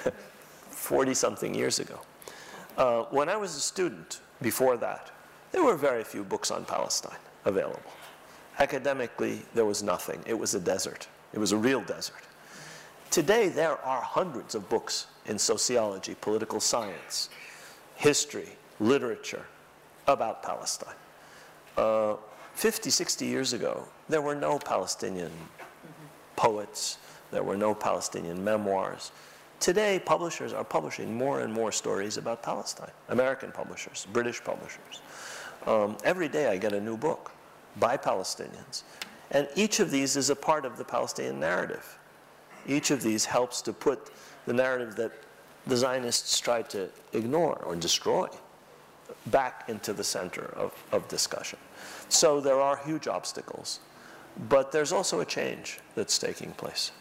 40 0.71 1.15
something 1.15 1.55
years 1.55 1.81
ago. 1.81 2.01
Uh, 2.79 3.03
when 3.11 3.29
I 3.29 3.37
was 3.37 3.57
a 3.57 3.61
student, 3.61 4.21
before 4.41 4.77
that, 4.77 5.11
there 5.53 5.65
were 5.65 5.77
very 5.77 6.05
few 6.05 6.25
books 6.25 6.51
on 6.51 6.65
Palestine 6.65 7.19
available. 7.45 7.83
Academically, 8.59 9.43
there 9.55 9.65
was 9.65 9.83
nothing. 9.83 10.23
It 10.27 10.39
was 10.39 10.55
a 10.55 10.61
desert. 10.61 11.09
It 11.33 11.39
was 11.39 11.53
a 11.53 11.57
real 11.57 11.81
desert. 11.83 12.23
Today, 13.11 13.49
there 13.49 13.79
are 13.85 14.01
hundreds 14.03 14.55
of 14.55 14.69
books 14.69 15.07
in 15.29 15.39
sociology, 15.39 16.15
political 16.21 16.61
science, 16.61 17.29
history, 17.97 18.49
literature 18.81 19.45
about 20.07 20.43
Palestine. 20.43 20.95
Uh, 21.77 22.17
50, 22.55 22.91
60 22.91 23.27
years 23.27 23.53
ago, 23.53 23.85
there 24.09 24.21
were 24.21 24.35
no 24.35 24.59
Palestinian 24.59 25.31
poets, 26.35 26.99
there 27.31 27.43
were 27.43 27.57
no 27.57 27.75
Palestinian 27.75 28.43
memoirs. 28.43 29.13
Today, 29.61 30.01
publishers 30.05 30.53
are 30.53 30.65
publishing 30.65 31.17
more 31.17 31.41
and 31.41 31.53
more 31.53 31.73
stories 31.73 32.17
about 32.17 32.43
Palestine. 32.43 32.91
American 33.09 33.53
publishers, 33.53 34.07
British 34.13 34.43
publishers. 34.43 35.03
Um, 35.67 35.97
every 36.05 36.29
day 36.29 36.47
I 36.47 36.57
get 36.57 36.73
a 36.73 36.81
new 36.81 36.97
book 36.97 37.33
by 37.79 37.97
Palestinians. 37.97 38.83
And 39.31 39.49
each 39.57 39.81
of 39.81 39.91
these 39.91 40.17
is 40.17 40.31
a 40.31 40.37
part 40.37 40.65
of 40.65 40.79
the 40.79 40.85
Palestinian 40.85 41.39
narrative. 41.39 41.99
Each 42.67 42.91
of 42.91 43.03
these 43.03 43.25
helps 43.25 43.61
to 43.63 43.73
put 43.73 44.11
the 44.49 44.55
narrative 44.55 44.97
that 44.97 45.13
the 45.67 45.77
Zionists 45.77 46.41
tried 46.41 46.71
to 46.71 46.89
ignore 47.13 47.63
or 47.65 47.77
destroy 47.77 48.29
back 49.27 49.69
into 49.69 49.93
the 49.93 50.03
center 50.03 50.55
of, 50.57 50.73
of 50.91 51.07
discussion. 51.09 51.59
So 52.09 52.41
there 52.41 52.59
are 52.59 52.79
huge 52.79 53.07
obstacles. 53.07 53.81
But 54.49 54.73
there's 54.73 54.93
also 54.93 55.21
a 55.21 55.25
change 55.25 55.81
that's 55.95 56.19
taking 56.19 56.53
place. 56.53 56.93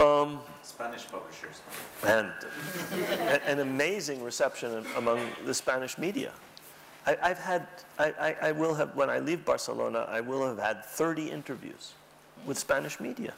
Um, 0.00 0.40
Spanish 0.62 1.06
publishers. 1.08 1.60
and 2.06 2.32
an 3.46 3.58
amazing 3.60 4.22
reception 4.22 4.86
among 4.96 5.20
the 5.44 5.52
Spanish 5.52 5.98
media. 5.98 6.32
I, 7.06 7.28
have 7.28 7.38
had, 7.38 7.66
I, 7.98 8.06
I, 8.20 8.36
I, 8.48 8.52
will 8.52 8.74
have, 8.74 8.94
when 8.94 9.10
I 9.10 9.18
leave 9.18 9.44
Barcelona, 9.44 10.06
I 10.08 10.20
will 10.20 10.46
have 10.46 10.58
had 10.58 10.84
30 10.84 11.30
interviews 11.30 11.94
with 12.46 12.58
Spanish 12.58 13.00
media. 13.00 13.32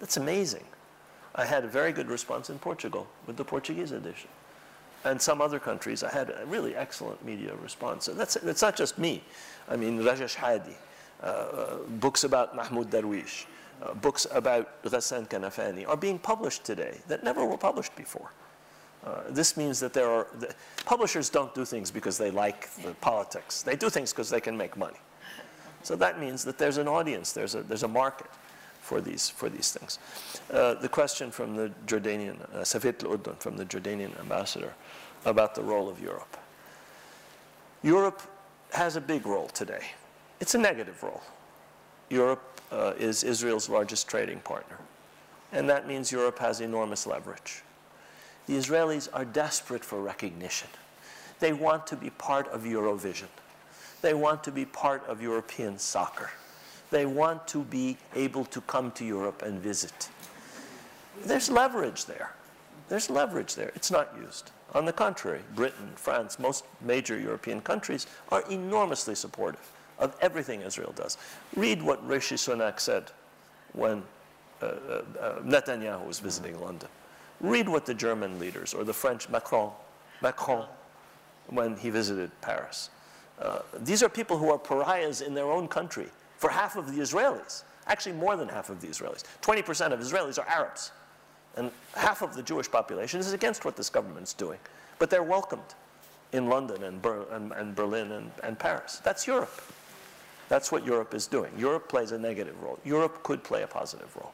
That's 0.00 0.18
amazing. 0.18 0.64
I 1.34 1.44
had 1.44 1.64
a 1.64 1.68
very 1.68 1.92
good 1.92 2.08
response 2.08 2.50
in 2.50 2.58
Portugal 2.58 3.06
with 3.26 3.36
the 3.36 3.44
Portuguese 3.44 3.92
edition. 3.92 4.30
And 5.04 5.20
some 5.20 5.42
other 5.42 5.58
countries, 5.58 6.02
I 6.02 6.10
had 6.10 6.30
a 6.30 6.46
really 6.46 6.74
excellent 6.74 7.24
media 7.24 7.54
response. 7.62 8.08
And 8.08 8.18
that's, 8.18 8.34
that's 8.34 8.62
not 8.62 8.76
just 8.76 8.98
me. 8.98 9.22
I 9.68 9.76
mean, 9.76 10.02
Raja 10.02 10.24
Shehadeh, 10.24 10.74
uh, 11.22 11.26
uh, 11.26 11.76
books 12.00 12.24
about 12.24 12.56
Mahmoud 12.56 12.90
Darwish, 12.90 13.44
uh, 13.82 13.92
books 13.94 14.26
about 14.32 14.82
Ghassan 14.82 15.28
Kanafani 15.28 15.86
are 15.86 15.96
being 15.96 16.18
published 16.18 16.64
today 16.64 17.00
that 17.08 17.24
never 17.24 17.44
were 17.44 17.58
published 17.58 17.94
before. 17.96 18.30
Uh, 19.04 19.20
this 19.28 19.56
means 19.56 19.80
that 19.80 19.92
there 19.92 20.08
are, 20.08 20.28
the, 20.38 20.54
publishers 20.86 21.28
don't 21.28 21.54
do 21.54 21.64
things 21.64 21.90
because 21.90 22.16
they 22.16 22.30
like 22.30 22.70
the 22.76 22.94
politics. 23.02 23.62
They 23.62 23.76
do 23.76 23.90
things 23.90 24.12
because 24.12 24.30
they 24.30 24.40
can 24.40 24.56
make 24.56 24.76
money. 24.76 24.98
So 25.82 25.96
that 25.96 26.18
means 26.18 26.44
that 26.44 26.56
there's 26.56 26.78
an 26.78 26.88
audience, 26.88 27.32
there's 27.32 27.54
a, 27.54 27.62
there's 27.62 27.82
a 27.82 27.88
market 27.88 28.30
for 28.84 29.00
these, 29.00 29.30
for 29.30 29.48
these 29.48 29.72
things. 29.72 29.98
Uh, 30.52 30.74
the 30.74 30.88
question 30.88 31.30
from 31.30 31.56
the 31.56 31.72
Jordanian, 31.86 32.38
uh, 32.52 32.58
al-Urdun, 32.58 33.38
from 33.38 33.56
the 33.56 33.64
Jordanian 33.64 34.18
ambassador 34.20 34.74
about 35.24 35.54
the 35.54 35.62
role 35.62 35.88
of 35.88 36.00
Europe. 36.00 36.36
Europe 37.82 38.22
has 38.72 38.96
a 38.96 39.00
big 39.00 39.26
role 39.26 39.48
today. 39.48 39.84
It's 40.40 40.54
a 40.54 40.58
negative 40.58 41.02
role. 41.02 41.22
Europe 42.10 42.60
uh, 42.70 42.92
is 42.98 43.24
Israel's 43.24 43.70
largest 43.70 44.06
trading 44.06 44.40
partner. 44.40 44.78
And 45.52 45.68
that 45.70 45.88
means 45.88 46.12
Europe 46.12 46.38
has 46.40 46.60
enormous 46.60 47.06
leverage. 47.06 47.62
The 48.46 48.54
Israelis 48.54 49.08
are 49.14 49.24
desperate 49.24 49.84
for 49.84 50.02
recognition. 50.02 50.68
They 51.40 51.54
want 51.54 51.86
to 51.86 51.96
be 51.96 52.10
part 52.10 52.48
of 52.48 52.64
Eurovision. 52.64 53.28
They 54.02 54.12
want 54.12 54.44
to 54.44 54.52
be 54.52 54.66
part 54.66 55.06
of 55.06 55.22
European 55.22 55.78
soccer. 55.78 56.30
They 56.94 57.06
want 57.06 57.48
to 57.48 57.64
be 57.64 57.96
able 58.14 58.44
to 58.44 58.60
come 58.60 58.92
to 58.92 59.04
Europe 59.04 59.42
and 59.42 59.58
visit. 59.58 60.10
There's 61.24 61.50
leverage 61.50 62.04
there. 62.04 62.30
There's 62.88 63.10
leverage 63.10 63.56
there. 63.56 63.72
It's 63.74 63.90
not 63.90 64.14
used. 64.16 64.52
On 64.74 64.84
the 64.84 64.92
contrary, 64.92 65.40
Britain, 65.56 65.90
France, 65.96 66.38
most 66.38 66.64
major 66.80 67.18
European 67.18 67.60
countries 67.62 68.06
are 68.30 68.44
enormously 68.48 69.16
supportive 69.16 69.68
of 69.98 70.14
everything 70.20 70.62
Israel 70.62 70.92
does. 70.94 71.18
Read 71.56 71.82
what 71.82 71.98
Rishi 72.06 72.36
Sunak 72.36 72.78
said 72.78 73.10
when 73.72 74.04
uh, 74.62 74.66
uh, 74.66 75.02
uh, 75.20 75.38
Netanyahu 75.40 76.06
was 76.06 76.20
visiting 76.20 76.60
London. 76.60 76.88
Read 77.40 77.68
what 77.68 77.86
the 77.86 77.94
German 77.94 78.38
leaders 78.38 78.72
or 78.72 78.84
the 78.84 78.94
French 78.94 79.28
Macron, 79.28 79.72
Macron, 80.22 80.68
when 81.48 81.76
he 81.76 81.90
visited 81.90 82.30
Paris. 82.40 82.90
Uh, 83.42 83.58
these 83.80 84.00
are 84.00 84.08
people 84.08 84.38
who 84.38 84.52
are 84.52 84.58
pariahs 84.58 85.22
in 85.22 85.34
their 85.34 85.50
own 85.50 85.66
country 85.66 86.06
for 86.36 86.50
half 86.50 86.76
of 86.76 86.94
the 86.94 87.00
Israelis. 87.00 87.64
Actually, 87.86 88.14
more 88.14 88.36
than 88.36 88.48
half 88.48 88.70
of 88.70 88.80
the 88.80 88.86
Israelis. 88.86 89.24
20% 89.42 89.92
of 89.92 90.00
Israelis 90.00 90.38
are 90.38 90.48
Arabs. 90.48 90.92
And 91.56 91.70
half 91.94 92.22
of 92.22 92.34
the 92.34 92.42
Jewish 92.42 92.70
population 92.70 93.20
is 93.20 93.32
against 93.32 93.64
what 93.64 93.76
this 93.76 93.90
government's 93.90 94.32
doing. 94.32 94.58
But 94.98 95.10
they're 95.10 95.22
welcomed 95.22 95.74
in 96.32 96.48
London 96.48 96.82
and, 96.82 97.00
Ber 97.00 97.26
and, 97.30 97.52
and 97.52 97.74
Berlin 97.74 98.12
and, 98.12 98.30
and 98.42 98.58
Paris. 98.58 99.00
That's 99.04 99.26
Europe. 99.26 99.60
That's 100.48 100.72
what 100.72 100.84
Europe 100.84 101.14
is 101.14 101.26
doing. 101.26 101.52
Europe 101.56 101.88
plays 101.88 102.12
a 102.12 102.18
negative 102.18 102.60
role. 102.62 102.78
Europe 102.84 103.22
could 103.22 103.44
play 103.44 103.62
a 103.62 103.66
positive 103.66 104.14
role. 104.16 104.32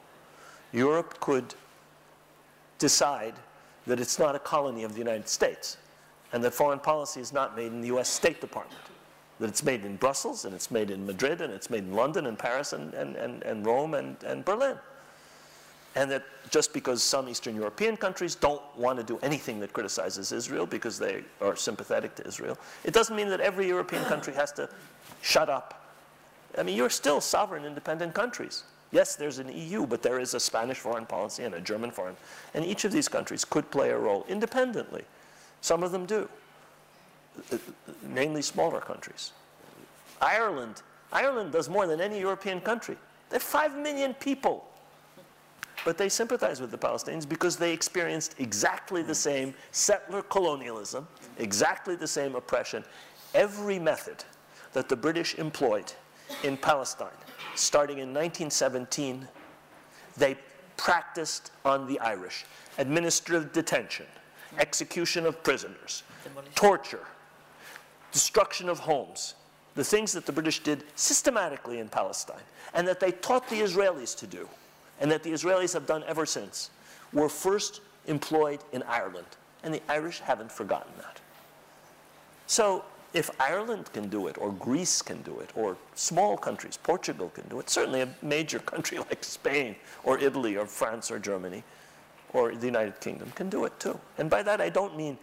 Europe 0.72 1.20
could 1.20 1.55
decide 2.78 3.35
that 3.86 4.01
it's 4.01 4.18
not 4.18 4.35
a 4.35 4.39
colony 4.39 4.85
of 4.85 4.93
the 4.93 4.98
United 4.98 5.28
States 5.28 5.77
and 6.32 6.43
that 6.44 6.55
foreign 6.55 6.78
policy 6.78 7.20
is 7.20 7.32
not 7.32 7.56
made 7.56 7.72
in 7.72 7.81
the 7.81 7.89
US 7.89 8.09
State 8.09 8.40
Department, 8.40 8.81
that 9.40 9.48
it's 9.48 9.64
made 9.64 9.84
in 9.84 9.96
Brussels 9.96 10.44
and 10.44 10.54
it's 10.54 10.70
made 10.70 10.90
in 10.90 11.04
Madrid 11.04 11.40
and 11.40 11.52
it's 11.52 11.70
made 11.70 11.84
in 11.84 11.94
London 11.94 12.26
and 12.26 12.38
Paris 12.38 12.74
and, 12.74 12.92
and, 12.94 13.16
and, 13.16 13.42
and 13.42 13.66
Rome 13.66 13.94
and, 13.94 14.22
and 14.22 14.44
Berlin. 14.44 14.76
And 15.96 16.10
that 16.10 16.22
just 16.50 16.72
because 16.72 17.02
some 17.02 17.28
Eastern 17.28 17.56
European 17.56 17.96
countries 17.96 18.34
don't 18.36 18.62
want 18.76 18.98
to 18.98 19.04
do 19.04 19.18
anything 19.22 19.58
that 19.60 19.72
criticizes 19.72 20.30
Israel 20.30 20.66
because 20.66 20.98
they 20.98 21.24
are 21.40 21.56
sympathetic 21.56 22.14
to 22.16 22.26
Israel, 22.28 22.58
it 22.84 22.92
doesn't 22.92 23.16
mean 23.16 23.28
that 23.30 23.40
every 23.40 23.66
European 23.66 24.04
country 24.04 24.34
has 24.34 24.52
to 24.52 24.68
shut 25.22 25.48
up. 25.48 25.96
I 26.56 26.62
mean, 26.62 26.76
you're 26.76 26.90
still 26.90 27.20
sovereign, 27.20 27.64
independent 27.64 28.14
countries. 28.14 28.64
Yes, 28.92 29.16
there's 29.16 29.38
an 29.38 29.48
EU, 29.48 29.86
but 29.86 30.02
there 30.02 30.20
is 30.20 30.34
a 30.34 30.40
Spanish 30.40 30.78
foreign 30.78 31.06
policy 31.06 31.44
and 31.44 31.54
a 31.54 31.60
German 31.60 31.90
foreign. 31.90 32.16
And 32.54 32.64
each 32.64 32.84
of 32.84 32.92
these 32.92 33.08
countries 33.08 33.44
could 33.44 33.70
play 33.70 33.90
a 33.90 33.98
role 33.98 34.26
independently. 34.28 35.04
Some 35.60 35.82
of 35.82 35.92
them 35.92 36.06
do, 36.06 36.28
namely 38.02 38.43
smaller 38.43 38.81
countries. 38.81 39.32
Ireland, 40.20 40.82
Ireland 41.12 41.52
does 41.52 41.69
more 41.69 41.86
than 41.86 42.01
any 42.01 42.20
European 42.20 42.61
country. 42.61 42.97
They 43.31 43.36
have 43.36 43.43
five 43.43 43.77
million 43.77 44.15
people. 44.15 44.66
But 45.85 45.97
they 45.97 46.11
sympathize 46.11 46.61
with 46.61 46.70
the 46.70 46.78
Palestinians 46.78 47.27
because 47.27 47.57
they 47.57 47.73
experienced 47.73 48.35
exactly 48.39 49.02
the 49.02 49.15
same 49.15 49.55
settler 49.73 50.20
colonialism, 50.23 51.09
exactly 51.39 51.97
the 51.97 52.07
same 52.07 52.35
oppression. 52.35 52.85
Every 53.35 53.78
method 53.78 54.24
that 54.74 54.90
the 54.90 54.97
British 54.97 55.36
employed 55.36 55.90
in 56.44 56.59
Palestine 56.59 57.09
starting 57.55 57.98
in 57.98 58.09
1917, 58.09 59.27
they 60.16 60.36
practiced 60.77 61.52
on 61.65 61.86
the 61.86 61.98
Irish 62.01 62.44
administrative 62.78 63.52
detention, 63.52 64.07
execution 64.59 65.27
of 65.27 65.43
prisoners, 65.43 66.02
torture, 66.55 67.07
destruction 68.12 68.69
of 68.69 68.78
homes, 68.78 69.35
the 69.74 69.85
things 69.85 70.12
that 70.12 70.27
the 70.27 70.32
British 70.32 70.61
did 70.61 70.85
systematically 70.95 71.78
in 71.78 71.89
Palestine, 71.89 72.43
and 72.74 72.87
that 72.87 73.01
they 73.01 73.12
taught 73.12 73.49
the 73.49 73.61
Israelis 73.61 74.16
to 74.19 74.27
do, 74.27 74.49
and 75.01 75.11
that 75.11 75.23
the 75.23 75.31
Israelis 75.31 75.73
have 75.73 75.87
done 75.87 76.05
ever 76.07 76.27
since, 76.27 76.70
were 77.12 77.28
first 77.28 77.81
employed 78.07 78.61
in 78.73 78.82
Ireland. 78.85 79.27
And 79.62 79.74
the 79.74 79.82
Irish 79.89 80.20
haven't 80.20 80.51
forgotten 80.51 80.93
that. 80.99 81.20
So 82.47 82.85
if 83.12 83.31
Ireland 83.41 83.93
can 83.93 84.09
do 84.09 84.27
it, 84.28 84.39
or 84.39 84.53
Greece 84.53 85.03
can 85.03 85.23
do 85.23 85.41
it, 85.41 85.51
or 85.55 85.77
small 85.95 86.37
countries, 86.37 86.77
Portugal 86.77 87.31
can 87.35 87.47
do 87.49 87.59
it, 87.61 87.69
certainly 87.69 88.03
a 88.03 88.09
major 88.23 88.59
country 88.73 88.99
like 88.99 89.24
Spain, 89.24 89.77
or 90.05 90.19
Italy, 90.19 90.57
or 90.57 90.66
France, 90.66 91.11
or 91.11 91.19
Germany, 91.19 91.62
or 92.32 92.55
the 92.55 92.66
United 92.66 93.01
Kingdom 93.01 93.32
can 93.35 93.49
do 93.51 93.65
it 93.65 93.78
too. 93.81 93.99
And 94.19 94.31
by 94.31 94.43
that 94.43 94.61
I 94.61 94.69
don't 94.69 94.97
mean 94.97 95.19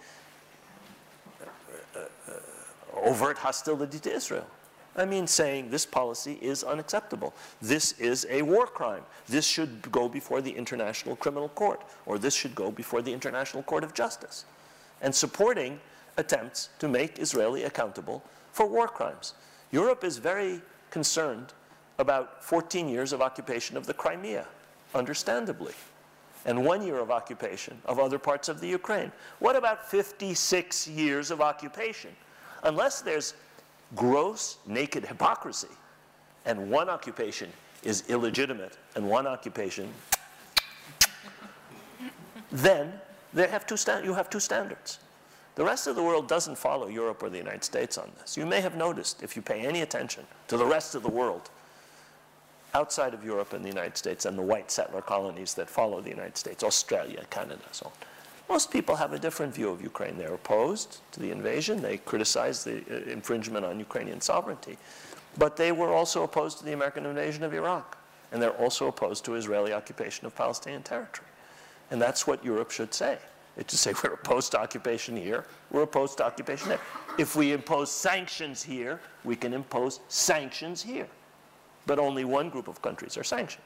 overt 3.03 3.37
hostility 3.37 3.99
to 3.99 4.13
Israel. 4.13 4.47
I 4.95 5.05
mean 5.05 5.27
saying 5.27 5.69
this 5.69 5.85
policy 5.85 6.39
is 6.41 6.63
unacceptable. 6.63 7.33
This 7.61 7.93
is 7.99 8.25
a 8.29 8.41
war 8.41 8.65
crime. 8.65 9.03
This 9.27 9.45
should 9.45 9.91
go 9.91 10.09
before 10.09 10.41
the 10.41 10.51
International 10.51 11.15
Criminal 11.15 11.49
Court, 11.49 11.81
or 12.07 12.17
this 12.17 12.33
should 12.33 12.55
go 12.55 12.71
before 12.71 13.03
the 13.03 13.13
International 13.13 13.61
Court 13.61 13.83
of 13.83 13.93
Justice. 13.93 14.45
And 15.01 15.13
supporting 15.13 15.79
attempts 16.17 16.69
to 16.79 16.87
make 16.87 17.19
Israeli 17.19 17.63
accountable 17.63 18.23
for 18.51 18.65
war 18.65 18.87
crimes. 18.87 19.35
Europe 19.71 20.03
is 20.03 20.17
very 20.17 20.61
concerned 20.89 21.53
about 21.99 22.43
14 22.43 22.89
years 22.89 23.13
of 23.13 23.21
occupation 23.21 23.77
of 23.77 23.85
the 23.85 23.93
Crimea, 23.93 24.47
understandably, 24.95 25.73
and 26.45 26.65
one 26.65 26.81
year 26.81 26.99
of 26.99 27.11
occupation 27.11 27.79
of 27.85 27.99
other 27.99 28.17
parts 28.17 28.49
of 28.49 28.61
the 28.61 28.67
Ukraine. 28.67 29.11
What 29.39 29.55
about 29.55 29.89
56 29.89 30.87
years 30.87 31.29
of 31.29 31.41
occupation? 31.41 32.15
Unless 32.63 33.01
there's 33.01 33.33
gross, 33.95 34.57
naked 34.65 35.05
hypocrisy, 35.05 35.67
and 36.45 36.69
one 36.69 36.89
occupation 36.89 37.49
is 37.83 38.03
illegitimate 38.09 38.77
and 38.95 39.07
one 39.07 39.27
occupation, 39.27 39.89
then 42.51 42.93
have 43.35 43.65
you 44.03 44.13
have 44.13 44.29
two 44.29 44.39
standards. 44.39 44.99
The 45.55 45.63
rest 45.65 45.87
of 45.87 45.95
the 45.95 46.03
world 46.03 46.27
doesn't 46.27 46.57
follow 46.57 46.87
Europe 46.87 47.23
or 47.23 47.29
the 47.29 47.37
United 47.37 47.63
States 47.63 47.97
on 47.97 48.11
this. 48.19 48.37
You 48.37 48.45
may 48.45 48.61
have 48.61 48.75
noticed, 48.75 49.23
if 49.23 49.35
you 49.35 49.41
pay 49.41 49.65
any 49.65 49.81
attention 49.81 50.23
to 50.49 50.57
the 50.57 50.65
rest 50.65 50.93
of 50.93 51.01
the 51.01 51.09
world, 51.09 51.49
outside 52.73 53.13
of 53.13 53.23
Europe 53.23 53.53
and 53.53 53.65
the 53.65 53.69
United 53.69 53.97
States 53.97 54.25
and 54.25 54.37
the 54.37 54.41
white 54.43 54.69
settler 54.69 55.01
colonies 55.01 55.55
that 55.55 55.67
follow 55.69 55.99
the 55.99 56.11
United 56.11 56.37
States, 56.37 56.63
Australia, 56.63 57.25
Canada, 57.31 57.63
so 57.71 57.87
on. 57.87 57.91
Most 58.49 58.71
people 58.71 58.95
have 58.95 59.13
a 59.13 59.19
different 59.19 59.53
view 59.53 59.69
of 59.69 59.81
Ukraine. 59.81 60.17
They're 60.17 60.33
opposed 60.33 60.99
to 61.11 61.19
the 61.19 61.31
invasion. 61.31 61.81
They 61.81 61.97
criticize 61.97 62.63
the 62.63 62.77
uh, 62.89 63.11
infringement 63.11 63.65
on 63.65 63.79
Ukrainian 63.79 64.21
sovereignty. 64.21 64.77
But 65.37 65.57
they 65.57 65.71
were 65.71 65.93
also 65.93 66.23
opposed 66.23 66.57
to 66.59 66.65
the 66.65 66.73
American 66.73 67.05
invasion 67.05 67.43
of 67.43 67.53
Iraq. 67.53 67.97
And 68.31 68.41
they're 68.41 68.57
also 68.65 68.87
opposed 68.87 69.25
to 69.25 69.35
Israeli 69.35 69.73
occupation 69.73 70.25
of 70.25 70.35
Palestinian 70.35 70.83
territory. 70.83 71.27
And 71.91 72.01
that's 72.01 72.25
what 72.27 72.43
Europe 72.43 72.71
should 72.71 72.93
say. 72.93 73.17
It 73.57 73.69
should 73.69 73.79
say 73.79 73.93
we're 74.03 74.13
opposed 74.13 74.51
to 74.51 74.59
occupation 74.59 75.17
here, 75.17 75.45
we're 75.71 75.83
opposed 75.83 76.17
to 76.17 76.25
occupation 76.25 76.69
there. 76.69 76.81
If 77.17 77.35
we 77.35 77.53
impose 77.53 77.91
sanctions 77.91 78.61
here, 78.61 78.99
we 79.23 79.35
can 79.35 79.53
impose 79.53 79.99
sanctions 80.09 80.81
here. 80.83 81.07
but 81.87 81.97
only 81.97 82.25
one 82.25 82.49
group 82.49 82.67
of 82.67 82.81
countries 82.81 83.17
are 83.17 83.23
sanctioned. 83.23 83.63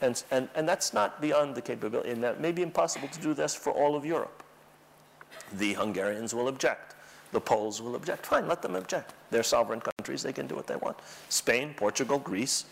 And, 0.00 0.22
and, 0.30 0.48
and 0.54 0.68
that's 0.68 0.92
not 0.92 1.20
beyond 1.20 1.54
the 1.54 1.62
capability, 1.62 2.10
and 2.10 2.22
that 2.22 2.40
may 2.40 2.52
be 2.52 2.62
impossible 2.62 3.08
to 3.08 3.20
do 3.20 3.34
this 3.34 3.54
for 3.54 3.72
all 3.72 3.96
of 3.96 4.04
Europe. 4.04 4.42
The 5.52 5.74
Hungarians 5.74 6.34
will 6.34 6.48
object. 6.48 6.94
The 7.32 7.40
Poles 7.40 7.82
will 7.82 7.94
object. 7.94 8.26
Fine, 8.26 8.48
let 8.48 8.62
them 8.62 8.76
object. 8.76 9.14
They're 9.30 9.42
sovereign 9.42 9.80
countries, 9.80 10.22
they 10.22 10.32
can 10.32 10.46
do 10.46 10.54
what 10.54 10.66
they 10.66 10.76
want. 10.76 10.98
Spain, 11.28 11.74
Portugal, 11.76 12.18
Greece, 12.18 12.64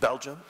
Belgium, 0.00 0.40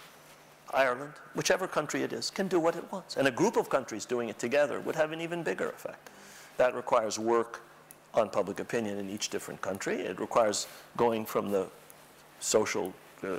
Ireland, 0.72 1.12
whichever 1.34 1.66
country 1.66 2.02
it 2.02 2.12
is, 2.12 2.30
can 2.30 2.48
do 2.48 2.60
what 2.60 2.76
it 2.76 2.90
wants. 2.92 3.16
And 3.16 3.26
a 3.26 3.30
group 3.30 3.56
of 3.56 3.68
countries 3.68 4.04
doing 4.04 4.28
it 4.28 4.38
together 4.38 4.80
would 4.80 4.94
have 4.94 5.12
an 5.12 5.20
even 5.20 5.42
bigger 5.42 5.68
effect. 5.70 6.10
That 6.56 6.74
requires 6.74 7.18
work 7.18 7.62
on 8.14 8.30
public 8.30 8.60
opinion 8.60 8.98
in 8.98 9.10
each 9.10 9.28
different 9.28 9.60
country. 9.60 9.96
It 9.96 10.20
requires 10.20 10.66
going 10.96 11.26
from 11.26 11.50
the 11.50 11.66
social 12.38 12.92
uh, 13.24 13.38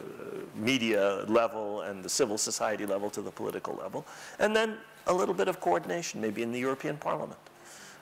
media 0.56 1.26
level 1.28 1.82
and 1.82 2.04
the 2.04 2.10
civil 2.10 2.38
society 2.38 2.86
level 2.86 3.10
to 3.10 3.22
the 3.22 3.32
political 3.32 3.76
level. 3.76 4.06
And 4.40 4.56
then 4.56 4.78
a 5.08 5.14
little 5.14 5.34
bit 5.34 5.48
of 5.48 5.60
coordination, 5.60 6.22
maybe 6.22 6.44
in 6.44 6.52
the 6.52 6.60
European 6.60 6.98
Parliament. 6.98 7.40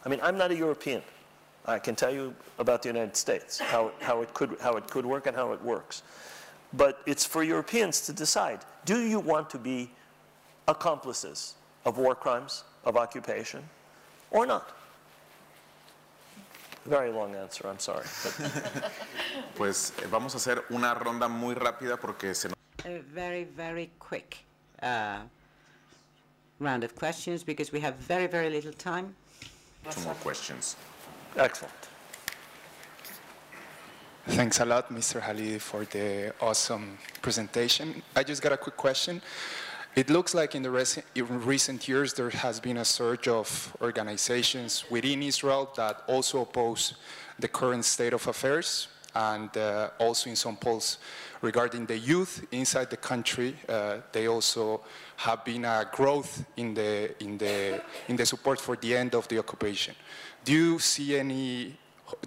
I 0.06 0.10
mean, 0.10 0.20
I'm 0.22 0.38
not 0.38 0.52
a 0.52 0.56
European. 0.56 1.02
I 1.66 1.80
can 1.80 1.96
tell 1.96 2.12
you 2.12 2.34
about 2.58 2.82
the 2.82 2.90
United 2.90 3.16
States, 3.16 3.60
how, 3.60 3.92
how, 4.00 4.22
it, 4.22 4.34
could, 4.34 4.58
how 4.62 4.76
it 4.76 4.88
could 4.90 5.06
work 5.06 5.28
and 5.28 5.36
how 5.36 5.52
it 5.52 5.62
works. 5.62 6.04
But 6.74 7.02
it's 7.06 7.26
for 7.26 7.44
Europeans 7.44 8.02
to 8.02 8.14
decide, 8.14 8.60
do 8.86 9.02
you 9.02 9.20
want 9.20 9.50
to 9.52 9.58
be 9.58 9.92
accomplices 10.68 11.56
of 11.86 11.98
war 11.98 12.16
crimes, 12.16 12.64
of 12.86 12.96
occupation, 12.96 13.64
or 14.32 14.46
not? 14.46 14.79
Very 16.90 17.12
long 17.12 17.36
answer, 17.36 17.68
I'm 17.68 17.78
sorry. 17.78 18.06
pues 19.56 19.94
eh, 20.02 20.08
vamos 20.10 20.34
a 20.34 20.38
hacer 20.38 20.64
una 20.72 20.96
ronda 20.96 21.28
muy 21.28 21.54
rápida 21.54 21.98
porque 21.98 22.34
se 22.34 22.50
A 22.84 23.02
very, 23.14 23.44
very 23.44 23.92
quick 24.00 24.38
uh, 24.82 25.20
round 26.60 26.84
of 26.84 26.96
questions 26.96 27.44
because 27.44 27.72
we 27.72 27.80
have 27.80 27.96
very, 27.96 28.26
very 28.26 28.50
little 28.50 28.74
time. 28.74 29.14
Two 29.92 30.02
more 30.02 30.16
questions. 30.16 30.76
Excellent. 31.36 31.74
Thanks 34.28 34.60
a 34.60 34.66
lot, 34.66 34.92
Mr. 34.92 35.22
Khalidi, 35.22 35.60
for 35.60 35.86
the 35.86 36.34
awesome 36.42 36.98
presentation. 37.22 38.02
I 38.16 38.24
just 38.24 38.42
got 38.42 38.52
a 38.52 38.58
quick 38.58 38.78
question. 38.78 39.22
It 39.96 40.10
looks 40.10 40.34
like 40.34 40.56
in 40.56 40.62
the 40.62 40.72
rec 40.72 41.04
in 41.16 41.46
recent 41.46 41.88
years 41.88 42.14
there 42.14 42.30
has 42.30 42.60
been 42.60 42.78
a 42.78 42.86
surge 42.86 43.28
of 43.28 43.76
organizations 43.82 44.86
within 44.90 45.24
Israel 45.24 45.70
that 45.76 46.04
also 46.08 46.42
oppose 46.42 46.94
the 47.40 47.48
current 47.48 47.86
state 47.86 48.14
of 48.14 48.28
affairs 48.28 48.88
and 49.16 49.56
uh, 49.58 49.90
also 50.00 50.30
in 50.30 50.36
some 50.36 50.56
polls 50.56 51.00
regarding 51.42 51.86
the 51.86 51.98
youth 51.98 52.46
inside 52.52 52.90
the 52.90 52.98
country, 52.98 53.56
uh, 53.68 53.98
they 54.12 54.28
also 54.28 54.82
have 55.18 55.44
been 55.44 55.66
a 55.66 55.90
growth 55.92 56.46
in 56.58 56.74
the, 56.74 57.22
in, 57.24 57.38
the, 57.38 57.82
in 58.08 58.16
the 58.16 58.26
support 58.26 58.60
for 58.60 58.76
the 58.76 58.96
end 58.96 59.16
of 59.16 59.28
the 59.28 59.40
occupation. 59.40 59.96
Do 60.44 60.54
you 60.54 60.80
see 60.80 61.18
any, 61.18 61.76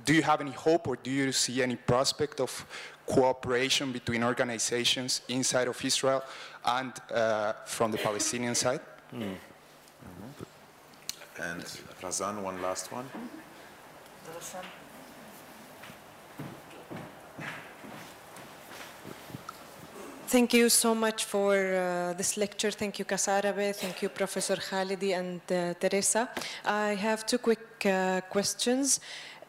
do 0.04 0.12
you 0.12 0.22
have 0.22 0.40
any 0.40 0.52
hope 0.52 0.88
or 0.88 0.96
do 0.96 1.10
you 1.10 1.32
see 1.32 1.62
any 1.62 1.76
prospect 1.76 2.40
of 2.40 2.66
cooperation 3.06 3.92
between 3.92 4.22
organizations 4.24 5.22
inside 5.28 5.68
of 5.68 5.84
Israel 5.84 6.22
and 6.64 6.92
uh, 7.10 7.52
from 7.66 7.90
the 7.90 7.98
Palestinian 7.98 8.54
side? 8.54 8.80
Mm. 9.12 9.22
Mm 9.22 9.36
-hmm. 10.18 11.50
And 11.50 11.64
Razan, 12.02 12.44
one 12.44 12.60
last 12.60 12.92
one. 12.92 13.06
Thank 20.32 20.54
you 20.54 20.70
so 20.70 20.94
much 20.94 21.26
for 21.26 21.54
uh, 21.54 22.14
this 22.14 22.38
lecture. 22.38 22.70
Thank 22.70 22.98
you, 22.98 23.04
Casa 23.04 23.32
Arabe. 23.32 23.74
Thank 23.74 24.00
you, 24.00 24.08
Professor 24.08 24.56
Khalidi 24.56 25.12
and 25.12 25.42
uh, 25.50 25.74
Teresa. 25.78 26.30
I 26.64 26.94
have 26.94 27.26
two 27.26 27.36
quick 27.36 27.84
uh, 27.84 28.22
questions. 28.30 29.00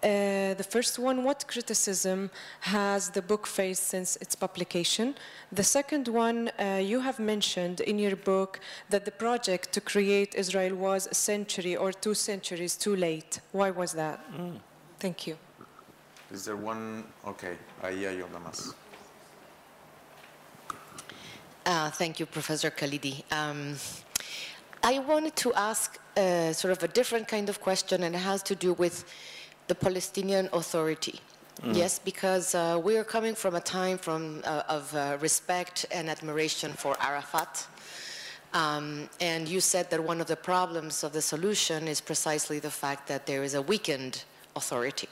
Uh, 0.03 0.53
the 0.55 0.65
first 0.69 0.99
one, 0.99 1.23
what 1.23 1.47
criticism 1.47 2.29
has 2.59 3.09
the 3.09 3.21
book 3.21 3.47
faced 3.47 3.87
since 3.87 4.17
its 4.17 4.35
publication? 4.35 5.15
The 5.53 5.63
second 5.63 6.09
one, 6.09 6.51
uh, 6.59 6.81
you 6.83 6.99
have 6.99 7.19
mentioned 7.19 7.79
in 7.79 7.97
your 7.97 8.17
book 8.17 8.59
that 8.89 9.05
the 9.05 9.11
project 9.11 9.71
to 9.71 9.79
create 9.79 10.35
Israel 10.35 10.75
was 10.75 11.07
a 11.07 11.13
century 11.13 11.77
or 11.77 11.93
two 11.93 12.13
centuries 12.13 12.75
too 12.75 12.97
late. 12.97 13.39
Why 13.53 13.71
was 13.71 13.93
that? 13.93 14.19
Mm. 14.35 14.59
Thank 14.99 15.25
you. 15.25 15.37
Is 16.33 16.43
there 16.43 16.57
one? 16.57 17.05
Okay, 17.25 17.57
ahí 17.81 18.03
hay. 18.03 18.23
Uh, 21.65 21.89
thank 21.91 22.19
you, 22.19 22.25
Professor 22.25 22.69
Khalidi. 22.69 23.23
Um, 23.31 23.77
I 24.83 24.99
wanted 24.99 25.37
to 25.37 25.53
ask 25.53 25.97
uh, 26.17 26.51
sort 26.51 26.73
of 26.73 26.83
a 26.83 26.89
different 26.89 27.29
kind 27.29 27.47
of 27.47 27.61
question, 27.61 28.03
and 28.03 28.13
it 28.13 28.19
has 28.19 28.43
to 28.43 28.55
do 28.55 28.73
with 28.73 29.05
the 29.67 29.75
Palestinian 29.75 30.49
Authority. 30.53 31.19
Mm. 31.61 31.75
Yes, 31.75 31.99
because 31.99 32.55
uh, 32.55 32.79
we 32.83 32.97
are 32.97 33.03
coming 33.03 33.35
from 33.35 33.55
a 33.55 33.61
time 33.61 33.97
from, 33.97 34.41
uh, 34.43 34.63
of 34.67 34.93
uh, 34.95 35.17
respect 35.21 35.85
and 35.91 36.09
admiration 36.09 36.73
for 36.73 36.95
Arafat. 36.99 37.67
Um, 38.53 39.09
and 39.19 39.47
you 39.47 39.59
said 39.61 39.89
that 39.89 40.03
one 40.03 40.21
of 40.21 40.27
the 40.27 40.35
problems 40.35 41.03
of 41.03 41.13
the 41.13 41.21
solution 41.21 41.87
is 41.87 42.01
precisely 42.01 42.59
the 42.59 42.69
fact 42.69 43.07
that 43.07 43.25
there 43.25 43.43
is 43.43 43.55
a 43.55 43.61
weakened 43.61 44.23
authority. 44.55 45.09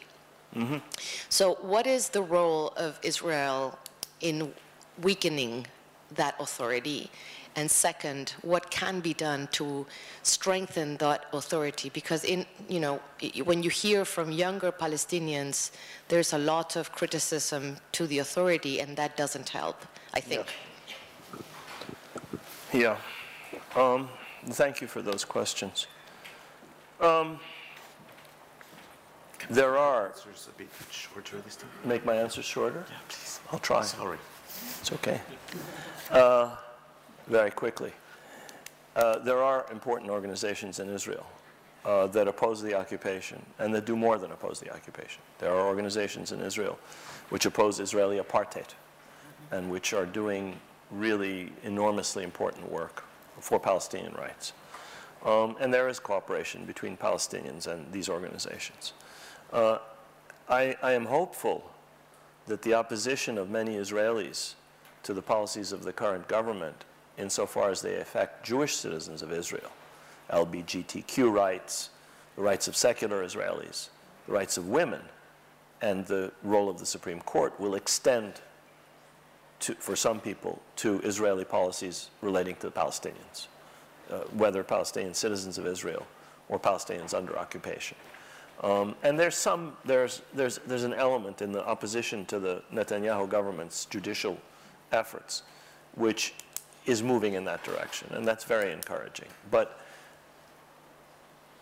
Mm 0.56 0.68
-hmm. 0.68 0.82
So, 1.30 1.58
what 1.62 1.86
is 1.86 2.10
the 2.10 2.22
role 2.22 2.72
of 2.88 3.00
Israel 3.02 3.78
in 4.20 4.54
weakening 5.02 5.68
that 6.16 6.36
authority? 6.40 7.10
And 7.56 7.70
second, 7.70 8.34
what 8.44 8.72
can 8.72 9.02
be 9.02 9.14
done 9.14 9.48
to 9.54 9.86
strengthen 10.24 10.98
that 10.98 11.26
authority? 11.34 11.90
Because 11.90 12.24
in, 12.24 12.46
you 12.70 12.80
know, 12.80 13.02
when 13.44 13.62
you 13.62 13.70
hear 13.70 14.06
from 14.06 14.32
younger 14.32 14.72
Palestinians, 14.72 15.72
there's 16.08 16.34
a 16.34 16.38
lot 16.38 16.76
of 16.76 16.92
criticism 16.94 17.78
to 17.92 18.08
the 18.08 18.20
authority, 18.20 18.80
and 18.80 18.96
that 18.96 19.18
doesn't 19.18 19.50
help, 19.50 19.86
I 20.14 20.22
think. 20.22 20.46
Yeah. 22.74 22.98
yeah. 23.76 23.82
Um, 23.82 24.10
thank 24.46 24.80
you 24.80 24.88
for 24.88 25.02
those 25.02 25.26
questions. 25.26 25.88
Um, 27.02 27.40
there 29.50 29.78
are. 29.78 30.14
Make 31.84 32.06
my 32.06 32.16
answers 32.16 32.46
shorter? 32.46 32.86
Yeah, 32.88 32.96
please. 33.10 33.40
I'll 33.52 33.60
try. 33.60 33.82
Sorry. 33.82 34.18
It's 34.80 34.92
okay. 34.94 35.20
Uh, 36.10 36.56
very 37.28 37.52
quickly. 37.52 37.94
Uh, 38.96 39.20
there 39.20 39.42
are 39.42 39.66
important 39.72 40.10
organizations 40.10 40.80
in 40.80 40.90
Israel 40.90 41.26
uh, 41.86 42.08
that 42.08 42.28
oppose 42.28 42.62
the 42.62 42.74
occupation 42.74 43.42
and 43.60 43.74
that 43.74 43.86
do 43.86 43.96
more 43.96 44.18
than 44.18 44.32
oppose 44.32 44.60
the 44.60 44.72
occupation. 44.74 45.22
There 45.40 45.52
are 45.52 45.68
organizations 45.68 46.32
in 46.32 46.42
Israel 46.42 46.78
which 47.30 47.46
oppose 47.46 47.80
Israeli 47.80 48.20
apartheid 48.20 48.68
and 49.52 49.70
which 49.70 49.94
are 49.94 50.06
doing 50.06 50.58
really 50.92 51.52
enormously 51.64 52.24
important 52.24 52.70
work 52.72 53.04
for 53.40 53.60
Palestinian 53.60 54.14
rights. 54.14 54.54
Um, 55.26 55.56
and 55.60 55.74
there 55.74 55.88
is 55.88 56.00
cooperation 56.00 56.66
between 56.66 56.98
Palestinians 56.98 57.68
and 57.68 57.92
these 57.92 58.10
organizations. 58.10 58.94
Uh, 59.54 59.78
I, 60.50 60.76
I 60.82 60.94
am 60.94 61.06
hopeful 61.06 61.72
that 62.48 62.62
the 62.64 62.74
opposition 62.74 63.38
of 63.38 63.50
many 63.50 63.76
Israelis 63.76 64.56
to 65.04 65.14
the 65.14 65.22
policies 65.22 65.72
of 65.72 65.84
the 65.84 65.94
current 65.94 66.28
government 66.28 66.84
insofar 67.22 67.70
as 67.70 67.82
they 67.82 67.96
affect 67.96 68.46
Jewish 68.46 68.76
citizens 68.76 69.22
of 69.22 69.32
Israel, 69.32 69.72
LGBTQ 70.32 71.32
rights, 71.32 71.90
the 72.36 72.42
rights 72.42 72.68
of 72.68 72.76
secular 72.76 73.24
Israelis, 73.24 73.90
the 74.28 74.34
rights 74.34 74.58
of 74.58 74.68
women, 74.68 75.02
and 75.82 76.06
the 76.06 76.32
role 76.44 76.70
of 76.70 76.80
the 76.80 76.86
Supreme 76.86 77.22
Court 77.22 77.58
will 77.60 77.76
extend 77.76 78.42
to, 79.62 79.76
for 79.76 79.96
some 79.96 80.20
people 80.20 80.62
to 80.78 81.00
Israeli 81.02 81.46
policies 81.46 82.10
relating 82.22 82.56
to 82.56 82.68
the 82.68 82.72
Palestinians, 82.72 83.48
uh, 84.10 84.20
whether 84.34 84.64
Palestinian 84.64 85.14
citizens 85.14 85.58
of 85.58 85.68
Israel 85.68 86.06
or 86.50 86.60
Palestinians 86.60 87.14
under 87.14 87.38
occupation. 87.38 87.98
Um, 88.62 88.96
and 89.02 89.20
there's 89.20 89.36
some, 89.36 89.76
there's, 89.86 90.22
there's, 90.34 90.60
there's 90.68 90.84
an 90.84 90.94
element 90.94 91.42
in 91.42 91.52
the 91.52 91.66
opposition 91.66 92.26
to 92.26 92.40
the 92.40 92.62
Netanyahu 92.72 93.28
government's 93.28 93.86
judicial 93.86 94.38
efforts, 94.92 95.44
which 95.96 96.34
is 96.86 97.04
moving 97.04 97.34
in 97.34 97.46
that 97.46 97.64
direction, 97.64 98.08
and 98.14 98.28
that's 98.28 98.44
very 98.44 98.72
encouraging. 98.72 99.28
But 99.50 99.80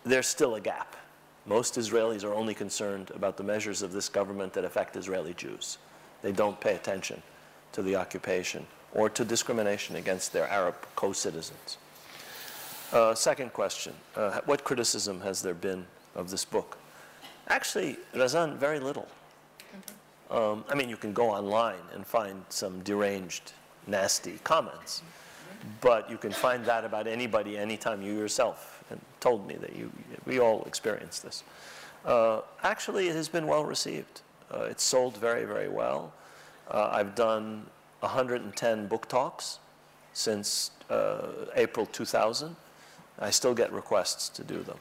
there's 0.03 0.27
still 0.27 0.55
a 0.55 0.61
gap. 0.61 0.95
Most 1.45 1.75
Israelis 1.75 2.23
are 2.23 2.33
only 2.33 2.53
concerned 2.53 3.11
about 3.13 3.37
the 3.37 3.43
measures 3.43 3.81
of 3.81 3.91
this 3.91 4.09
government 4.09 4.53
that 4.53 4.63
affect 4.63 4.95
Israeli 4.95 5.33
Jews. 5.33 5.77
They 6.21 6.31
don't 6.31 6.59
pay 6.59 6.75
attention 6.75 7.21
to 7.71 7.81
the 7.81 7.95
occupation 7.95 8.65
or 8.93 9.09
to 9.09 9.23
discrimination 9.25 9.95
against 9.95 10.33
their 10.33 10.47
Arab 10.47 10.75
co-citizens. 10.95 11.77
Uh, 12.91 13.13
second 13.13 13.53
question, 13.53 13.93
uh, 14.15 14.41
what 14.45 14.63
criticism 14.63 15.21
has 15.21 15.41
there 15.41 15.53
been 15.53 15.85
of 16.15 16.29
this 16.31 16.43
book? 16.43 16.77
Actually, 17.47 17.97
Razan, 18.13 18.57
very 18.57 18.79
little. 18.79 19.07
Um, 20.31 20.63
I 20.69 20.75
mean, 20.75 20.89
you 20.89 20.97
can 20.97 21.13
go 21.13 21.29
online 21.29 21.81
and 21.93 22.05
find 22.05 22.43
some 22.49 22.81
deranged, 22.81 23.53
nasty 23.89 24.39
comments, 24.43 25.01
but 25.81 26.09
you 26.09 26.17
can 26.17 26.31
find 26.31 26.65
that 26.65 26.85
about 26.85 27.07
anybody 27.07 27.57
anytime 27.57 28.01
you 28.01 28.13
yourself 28.13 28.83
told 29.19 29.47
me 29.47 29.55
that 29.55 29.75
you, 29.75 29.91
we 30.25 30.39
all 30.39 30.63
experience 30.63 31.19
this. 31.19 31.43
Uh, 32.05 32.41
actually, 32.63 33.09
it 33.09 33.15
has 33.15 33.27
been 33.27 33.47
well 33.47 33.65
received. 33.65 34.21
Uh, 34.53 34.63
it's 34.63 34.83
sold 34.83 35.17
very, 35.17 35.45
very 35.45 35.69
well. 35.69 36.13
Uh, 36.71 36.89
I've 36.91 37.15
done 37.15 37.65
110 37.99 38.87
book 38.87 39.07
talks 39.07 39.59
since 40.13 40.71
uh, 40.89 41.27
April 41.55 41.85
2000. 41.85 42.55
I 43.19 43.29
still 43.31 43.53
get 43.53 43.71
requests 43.71 44.29
to 44.29 44.43
do 44.43 44.63
them. 44.63 44.77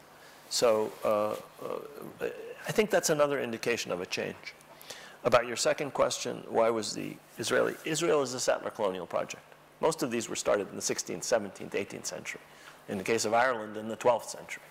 So 0.51 0.93
uh, 1.05 1.33
uh, 1.65 2.29
I 2.67 2.73
think 2.73 2.91
that's 2.91 3.11
another 3.11 3.41
indication 3.41 3.91
of 3.91 4.01
a 4.01 4.07
change. 4.07 4.55
About 5.25 5.47
your 5.47 5.57
second 5.57 5.93
question, 5.93 6.43
why 6.49 6.71
was 6.71 6.95
the 6.95 7.17
Israeli? 7.39 7.75
Israel 7.85 8.23
is 8.23 8.35
a 8.35 8.41
settler 8.41 8.71
colonial 8.71 9.07
project. 9.07 9.43
Most 9.81 10.03
of 10.03 10.11
these 10.11 10.29
were 10.29 10.37
started 10.37 10.69
in 10.71 10.77
the 10.77 10.83
16th, 10.83 11.21
17th, 11.21 11.71
18th 11.71 12.07
century. 12.07 12.41
In 12.89 12.99
the 12.99 13.05
case 13.05 13.25
of 13.25 13.35
Ireland, 13.35 13.77
in 13.77 13.89
the 13.89 13.97
12th 13.97 14.25
century. 14.25 14.63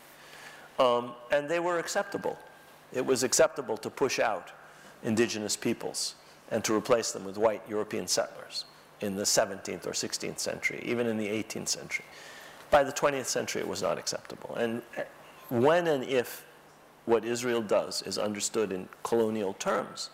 Um, 0.80 1.14
and 1.32 1.49
they 1.49 1.60
were 1.60 1.80
acceptable. 1.80 2.38
It 2.94 3.06
was 3.06 3.24
acceptable 3.24 3.78
to 3.78 3.90
push 3.90 4.19
out 4.19 4.52
indigenous 5.03 5.56
peoples 5.56 6.15
and 6.52 6.64
to 6.64 6.74
replace 6.74 7.11
them 7.11 7.26
with 7.26 7.38
white 7.38 7.61
European 7.69 8.07
settlers 8.07 8.65
in 9.02 9.15
the 9.15 9.24
17th 9.24 9.86
or 9.86 9.91
16th 9.91 10.40
century, 10.40 10.82
even 10.86 11.07
in 11.07 11.18
the 11.18 11.28
18th 11.28 11.68
century. 11.68 12.06
By 12.72 12.84
the 12.84 12.91
20th 12.91 13.26
century, 13.26 13.61
it 13.61 13.68
was 13.68 13.82
not 13.82 13.98
acceptable. 13.98 14.56
And 14.56 14.82
uh, 14.98 15.03
when 15.49 15.88
and 15.88 16.03
if 16.03 16.45
what 17.06 17.24
Israel 17.24 17.61
does 17.61 18.02
is 18.02 18.18
understood 18.18 18.72
in 18.72 18.90
colonial 19.03 19.53
terms, 19.53 20.10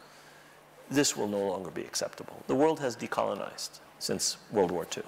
this 0.90 1.18
will 1.18 1.28
no 1.28 1.40
longer 1.40 1.72
be 1.72 1.82
acceptable. 1.82 2.44
The 2.48 2.56
world 2.56 2.80
has 2.80 2.96
decolonized 2.96 3.80
since 4.00 4.38
World 4.52 4.72
War 4.72 4.86
II. 4.96 5.04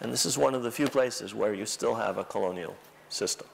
And 0.00 0.12
this 0.12 0.26
is 0.26 0.36
one 0.36 0.54
of 0.54 0.62
the 0.62 0.70
few 0.70 0.88
places 0.88 1.34
where 1.34 1.54
you 1.54 1.66
still 1.66 1.94
have 1.94 2.18
a 2.18 2.24
colonial 2.24 2.76
system. 3.08 3.46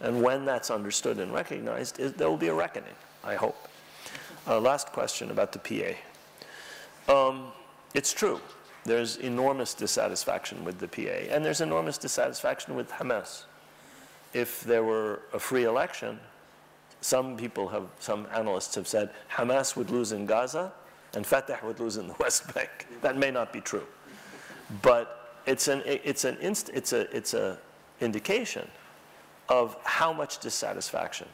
And 0.00 0.22
when 0.22 0.44
that's 0.44 0.70
understood 0.70 1.18
and 1.18 1.32
recognized, 1.32 2.00
it, 2.00 2.18
there 2.18 2.28
will 2.28 2.36
be 2.36 2.48
a 2.48 2.54
reckoning, 2.54 2.94
I 3.22 3.34
hope. 3.34 3.68
Uh, 4.46 4.60
last 4.60 4.88
question 4.88 5.30
about 5.30 5.52
the 5.52 5.58
PA. 5.58 5.94
Um, 7.12 7.52
it's 7.94 8.12
true. 8.12 8.40
There's 8.84 9.16
enormous 9.16 9.72
dissatisfaction 9.72 10.64
with 10.64 10.78
the 10.78 10.88
PA, 10.88 11.32
and 11.34 11.44
there's 11.44 11.60
enormous 11.60 11.96
dissatisfaction 11.96 12.74
with 12.74 12.90
Hamas. 12.90 13.44
If 14.34 14.62
there 14.62 14.82
were 14.82 15.20
a 15.32 15.38
free 15.38 15.64
election, 15.64 16.18
some 17.00 17.36
people 17.36 17.68
have, 17.68 17.86
some 18.00 18.26
analysts 18.34 18.74
have 18.74 18.88
said 18.88 19.10
Hamas 19.30 19.76
would 19.76 19.90
lose 19.90 20.12
in 20.12 20.26
Gaza 20.26 20.72
and 21.14 21.26
Fatah 21.26 21.58
would 21.62 21.80
lose 21.80 21.96
in 21.96 22.08
the 22.08 22.14
West 22.18 22.52
Bank. 22.54 22.86
That 23.02 23.16
may 23.16 23.30
not 23.30 23.52
be 23.52 23.60
true. 23.60 23.86
But 24.82 25.40
it's 25.46 25.68
an, 25.68 25.82
it's 25.84 26.24
an 26.24 26.36
inst, 26.40 26.70
it's 26.70 26.92
a, 26.92 27.14
it's 27.14 27.34
a 27.34 27.58
indication 28.00 28.68
of 29.48 29.76
how 29.84 30.12
much 30.12 30.38
dissatisfaction 30.38 31.28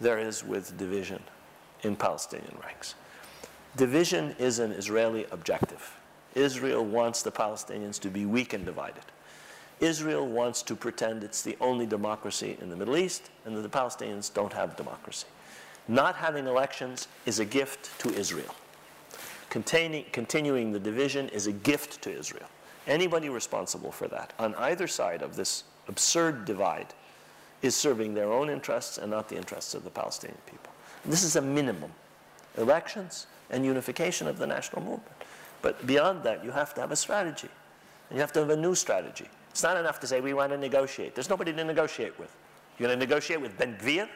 there 0.00 0.18
is 0.18 0.44
with 0.44 0.76
division 0.76 1.22
in 1.82 1.96
Palestinian 1.96 2.56
ranks. 2.64 2.94
Division 3.76 4.34
is 4.38 4.58
an 4.58 4.72
Israeli 4.72 5.26
objective. 5.30 5.94
Israel 6.34 6.84
wants 6.84 7.22
the 7.22 7.30
Palestinians 7.30 7.98
to 8.00 8.08
be 8.08 8.26
weak 8.26 8.52
and 8.52 8.64
divided. 8.64 9.04
Israel 9.80 10.26
wants 10.26 10.62
to 10.62 10.74
pretend 10.74 11.22
it's 11.22 11.42
the 11.42 11.56
only 11.60 11.86
democracy 11.86 12.58
in 12.60 12.68
the 12.68 12.76
Middle 12.76 12.96
East 12.96 13.30
and 13.44 13.56
that 13.56 13.62
the 13.62 13.68
Palestinians 13.68 14.32
don't 14.32 14.52
have 14.52 14.76
democracy. 14.76 15.26
Not 15.86 16.16
having 16.16 16.46
elections 16.46 17.06
is 17.24 17.38
a 17.38 17.44
gift 17.44 17.96
to 18.00 18.12
Israel. 18.14 18.54
Containing, 19.50 20.04
continuing 20.12 20.72
the 20.72 20.80
division 20.80 21.28
is 21.30 21.46
a 21.46 21.52
gift 21.52 22.02
to 22.02 22.10
Israel. 22.10 22.48
Anybody 22.86 23.28
responsible 23.28 23.92
for 23.92 24.08
that 24.08 24.32
on 24.38 24.54
either 24.56 24.86
side 24.86 25.22
of 25.22 25.36
this 25.36 25.64
absurd 25.88 26.44
divide 26.44 26.94
is 27.62 27.74
serving 27.74 28.14
their 28.14 28.32
own 28.32 28.50
interests 28.50 28.98
and 28.98 29.10
not 29.10 29.28
the 29.28 29.36
interests 29.36 29.74
of 29.74 29.84
the 29.84 29.90
Palestinian 29.90 30.38
people. 30.46 30.72
This 31.04 31.22
is 31.22 31.36
a 31.36 31.40
minimum. 31.40 31.92
Elections 32.56 33.26
and 33.50 33.64
unification 33.64 34.26
of 34.26 34.38
the 34.38 34.46
national 34.46 34.82
movement. 34.82 35.24
But 35.62 35.86
beyond 35.86 36.22
that, 36.22 36.44
you 36.44 36.50
have 36.50 36.74
to 36.74 36.80
have 36.80 36.92
a 36.92 36.96
strategy. 36.96 37.48
And 38.10 38.16
you 38.16 38.20
have 38.20 38.32
to 38.32 38.40
have 38.40 38.50
a 38.50 38.56
new 38.56 38.74
strategy. 38.74 39.28
It's 39.50 39.62
not 39.62 39.76
enough 39.76 39.98
to 40.00 40.06
say 40.06 40.20
we 40.20 40.34
want 40.34 40.52
to 40.52 40.58
negotiate. 40.58 41.14
There's 41.14 41.30
nobody 41.30 41.52
to 41.52 41.64
negotiate 41.64 42.18
with. 42.18 42.34
You're 42.78 42.88
going 42.88 42.98
to 42.98 43.04
negotiate 43.04 43.40
with 43.40 43.58
Ben 43.58 43.76
Gvir, 43.76 44.08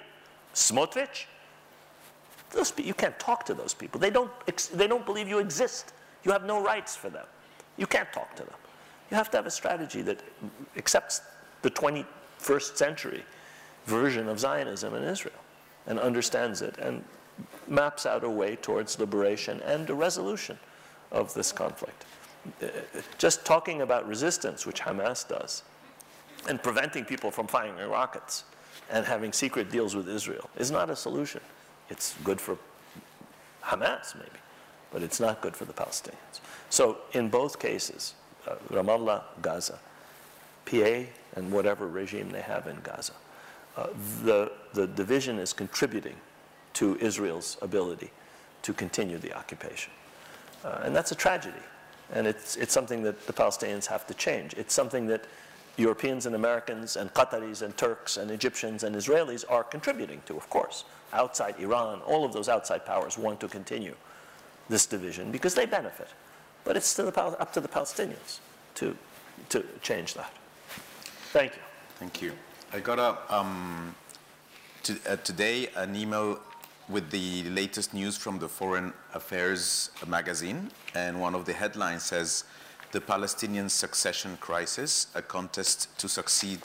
Smotrich. 0.55 1.25
Those, 2.53 2.73
you 2.79 2.95
can't 2.95 3.19
talk 3.19 3.45
to 3.47 3.55
those 3.55 3.75
people. 3.75 3.99
They 3.99 4.11
don't, 4.11 4.31
they 4.75 4.87
don't 4.87 5.07
believe 5.07 5.29
you 5.29 5.39
exist. 5.39 5.93
You 6.25 6.33
have 6.33 6.45
no 6.45 6.63
rights 6.63 6.95
for 6.95 7.11
them. 7.11 7.27
You 7.77 7.87
can't 7.87 8.13
talk 8.13 8.35
to 8.37 8.45
them. 8.45 8.55
You 9.11 9.17
have 9.17 9.31
to 9.31 9.37
have 9.39 9.47
a 9.47 9.51
strategy 9.51 10.03
that 10.03 10.23
accepts 10.77 11.23
the 11.63 11.71
21st 11.71 12.77
century 12.77 13.25
version 13.87 14.29
of 14.29 14.39
Zionism 14.39 14.95
in 14.95 15.03
Israel 15.03 15.35
and 15.87 15.99
understands 15.99 16.63
it 16.63 16.79
and 16.79 17.05
maps 17.67 18.07
out 18.07 18.25
a 18.25 18.31
way 18.31 18.57
towards 18.57 18.99
liberation 18.99 19.61
and 19.63 19.89
a 19.91 19.95
resolution 19.95 20.59
of 21.11 21.33
this 21.35 21.53
conflict. 21.53 22.05
Uh, 22.63 22.67
just 23.19 23.45
talking 23.45 23.83
about 23.83 24.07
resistance, 24.07 24.67
which 24.67 24.81
Hamas 24.81 25.27
does, 25.27 25.63
and 26.49 26.63
preventing 26.63 27.05
people 27.05 27.31
from 27.31 27.47
firing 27.47 27.89
rockets 27.89 28.45
and 28.91 29.07
having 29.07 29.33
secret 29.33 29.71
deals 29.71 29.95
with 29.95 30.09
Israel 30.09 30.51
is 30.57 30.71
not 30.71 30.91
a 30.91 30.97
solution. 30.97 31.41
It's 31.93 32.15
good 32.25 32.41
for 32.41 32.57
Hamas, 33.63 34.15
maybe, 34.15 34.41
but 34.91 35.03
it's 35.03 35.21
not 35.21 35.43
good 35.43 35.55
for 35.55 35.67
the 35.67 35.75
Palestinians. 35.75 36.41
So, 36.71 36.97
in 37.13 37.29
both 37.29 37.59
cases, 37.59 38.15
uh, 38.49 38.55
Ramallah, 38.71 39.23
Gaza, 39.43 39.79
PA, 40.65 41.05
and 41.37 41.53
whatever 41.53 41.87
regime 41.87 42.31
they 42.31 42.41
have 42.41 42.67
in 42.67 42.79
Gaza, 42.83 43.13
uh, 43.77 43.89
the, 44.25 44.51
the 44.73 44.87
division 44.87 45.39
is 45.39 45.53
contributing 45.53 46.17
to 46.73 46.97
Israel's 46.97 47.59
ability 47.61 48.11
to 48.63 48.73
continue 48.73 49.19
the 49.19 49.35
occupation. 49.35 49.93
Uh, 50.65 50.81
and 50.85 50.97
that's 50.97 51.13
a 51.13 51.15
tragedy. 51.15 51.63
And 52.15 52.27
it's, 52.27 52.57
it's 52.57 52.73
something 52.73 53.03
that 53.03 53.27
the 53.27 53.35
Palestinians 53.35 53.85
have 53.87 54.07
to 54.07 54.15
change. 54.15 54.55
It's 54.55 54.73
something 54.73 55.07
that 55.09 55.27
Europeans 55.77 56.27
and 56.27 56.35
Americans 56.35 56.97
and 56.97 57.13
Qataris 57.15 57.63
and 57.63 57.77
Turks 57.77 58.17
and 58.17 58.31
Egyptians 58.31 58.85
and 58.85 58.95
Israelis 58.95 59.45
are 59.49 59.65
contributing 59.65 60.21
to, 60.27 60.37
of 60.37 60.49
course. 60.51 60.85
Outside 61.13 61.55
Iran, 61.59 62.01
all 62.01 62.25
of 62.25 62.33
those 62.33 62.49
outside 62.49 62.85
powers 62.85 63.17
want 63.19 63.41
to 63.41 63.49
continue 63.49 63.95
this 64.69 64.87
division 64.87 65.31
because 65.31 65.55
they 65.55 65.67
benefit. 65.67 66.09
But 66.65 66.77
it's 66.77 66.95
the, 66.95 67.07
up 67.19 67.53
to 67.53 67.61
the 67.61 67.69
Palestinians 67.69 68.39
to, 68.77 68.97
to 69.49 69.65
change 69.83 70.15
that. 70.15 70.33
Thank 71.33 71.53
you. 71.57 71.63
Thank 71.99 72.23
you. 72.23 72.33
I 72.73 72.81
got 72.81 72.99
a, 72.99 73.35
um, 73.35 73.95
to, 74.85 74.99
uh, 75.09 75.17
today 75.17 75.69
an 75.77 75.97
email 75.97 76.39
with 76.89 77.11
the 77.11 77.45
latest 77.45 77.95
news 77.95 78.17
from 78.17 78.39
the 78.39 78.49
Foreign 78.49 78.93
Affairs 79.15 79.91
magazine, 80.07 80.71
and 80.95 81.21
one 81.21 81.35
of 81.35 81.45
the 81.45 81.53
headlines 81.53 82.03
says, 82.03 82.45
the 82.93 83.01
Palestinian 83.01 83.69
succession 83.69 84.37
crisis, 84.41 85.07
a 85.15 85.23
contest 85.23 85.99
to 85.99 86.09
succeed 86.09 86.61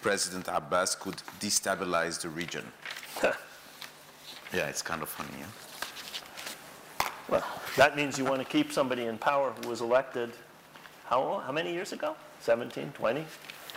President 0.00 0.48
Abbas 0.48 0.94
could 0.94 1.16
destabilize 1.38 2.20
the 2.20 2.30
region. 2.30 2.64
yeah, 3.22 4.68
it's 4.68 4.82
kind 4.82 5.02
of 5.02 5.08
funny, 5.08 5.30
yeah? 5.38 7.06
Well, 7.28 7.44
that 7.76 7.96
means 7.96 8.18
you 8.18 8.24
want 8.24 8.40
to 8.40 8.44
keep 8.44 8.72
somebody 8.72 9.04
in 9.04 9.18
power 9.18 9.52
who 9.60 9.68
was 9.68 9.80
elected, 9.82 10.32
how, 11.04 11.42
how 11.44 11.52
many 11.52 11.72
years 11.72 11.92
ago? 11.92 12.16
17, 12.40 12.92
20? 12.92 13.24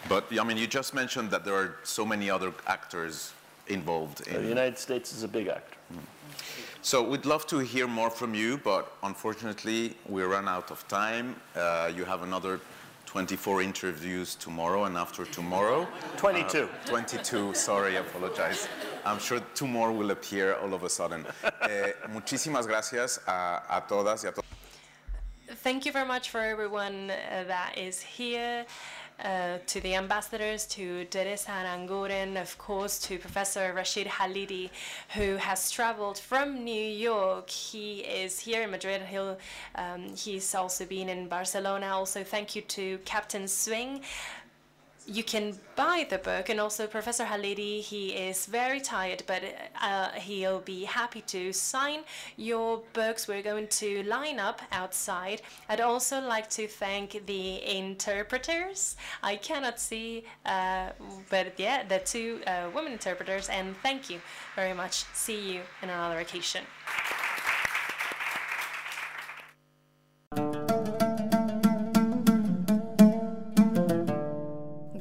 But, 0.08 0.28
I 0.40 0.44
mean, 0.44 0.58
you 0.58 0.68
just 0.68 0.94
mentioned 0.94 1.32
that 1.32 1.44
there 1.44 1.56
are 1.56 1.76
so 1.84 2.06
many 2.06 2.30
other 2.30 2.54
actors 2.68 3.34
involved 3.70 4.28
in... 4.28 4.42
The 4.42 4.50
United 4.50 4.78
States 4.78 5.14
is 5.14 5.24
a 5.24 5.28
big 5.28 5.48
actor. 5.48 5.78
So 6.82 7.04
we'd 7.04 7.26
love 7.26 7.46
to 7.48 7.60
hear 7.60 7.88
more 7.88 8.10
from 8.10 8.34
you, 8.34 8.58
but 8.58 8.94
unfortunately 9.04 9.96
we 10.08 10.24
run 10.24 10.48
out 10.48 10.72
of 10.72 10.88
time. 10.88 11.36
Uh, 11.56 11.92
you 11.94 12.06
have 12.06 12.24
another 12.24 12.60
24 13.06 13.62
interviews 13.62 14.36
tomorrow 14.36 14.86
and 14.86 14.96
after 14.96 15.26
tomorrow. 15.26 15.88
22. 16.18 16.64
Uh, 16.64 16.68
22, 16.86 17.54
sorry, 17.54 17.98
I 17.98 18.00
apologize. 18.00 18.70
I'm 19.06 19.20
sure 19.20 19.42
two 19.56 19.68
more 19.68 19.92
will 19.92 20.12
appear 20.12 20.56
all 20.56 20.74
of 20.74 20.84
a 20.84 20.90
sudden. 20.90 21.26
Eh, 21.44 21.92
muchísimas 22.14 22.66
gracias 22.66 23.20
a, 23.28 23.62
a 23.70 23.84
todas 23.88 24.24
y 24.24 24.30
a 24.30 24.32
todos. 24.32 24.46
Thank 25.64 25.86
you 25.86 25.92
very 25.92 26.08
much 26.08 26.30
for 26.30 26.40
everyone 26.40 27.12
uh, 27.12 27.44
that 27.48 27.78
is 27.78 28.00
here 28.00 28.66
uh, 29.24 29.58
to 29.66 29.82
the 29.82 29.96
ambassadors, 29.96 30.66
to 30.68 31.06
Teresa 31.06 31.52
Aranguren, 31.52 32.42
of 32.42 32.58
course, 32.58 33.00
to 33.00 33.18
Professor 33.18 33.74
Rashid 33.74 34.08
Khalidi, 34.08 34.70
who 35.16 35.36
has 35.38 35.72
traveled 35.72 36.18
from 36.18 36.64
New 36.64 36.86
York. 36.86 37.50
He 37.50 38.00
is 38.00 38.40
here 38.40 38.64
in 38.64 38.72
Madrid. 38.72 39.02
He'll, 39.02 39.38
um, 39.76 40.16
he's 40.16 40.56
also 40.56 40.86
been 40.86 41.10
in 41.10 41.28
Barcelona. 41.28 41.88
Also, 41.88 42.24
thank 42.24 42.56
you 42.56 42.62
to 42.64 42.98
Capitán 43.00 43.50
Swing. 43.50 44.02
You 45.12 45.24
can 45.24 45.58
buy 45.76 46.06
the 46.08 46.20
book 46.20 46.50
and 46.50 46.60
also 46.60 46.86
Professor 46.86 47.26
Khalidi 47.26 47.82
he 47.82 48.10
is 48.10 48.46
very 48.46 48.80
tired 48.80 49.24
but 49.26 49.42
uh, 49.82 50.12
he'll 50.12 50.60
be 50.60 50.84
happy 50.84 51.22
to 51.22 51.52
sign 51.52 52.02
your 52.38 52.84
books. 52.94 53.28
We're 53.28 53.42
going 53.42 53.70
to 53.84 54.04
line 54.04 54.40
up 54.40 54.62
outside. 54.72 55.42
I'd 55.68 55.82
also 55.82 56.22
like 56.22 56.48
to 56.52 56.68
thank 56.68 57.26
the 57.26 57.78
interpreters. 57.78 58.98
I 59.24 59.38
cannot 59.38 59.80
see 59.80 60.26
uh, 60.46 60.90
but 61.32 61.54
yeah 61.58 61.84
the 61.88 62.00
two 62.00 62.42
uh, 62.46 62.70
women 62.76 62.92
interpreters 62.92 63.50
and 63.50 63.76
thank 63.78 64.12
you 64.12 64.20
very 64.56 64.76
much. 64.76 65.06
See 65.16 65.54
you 65.54 65.62
in 65.82 65.90
another 65.90 66.20
occasion 66.20 66.66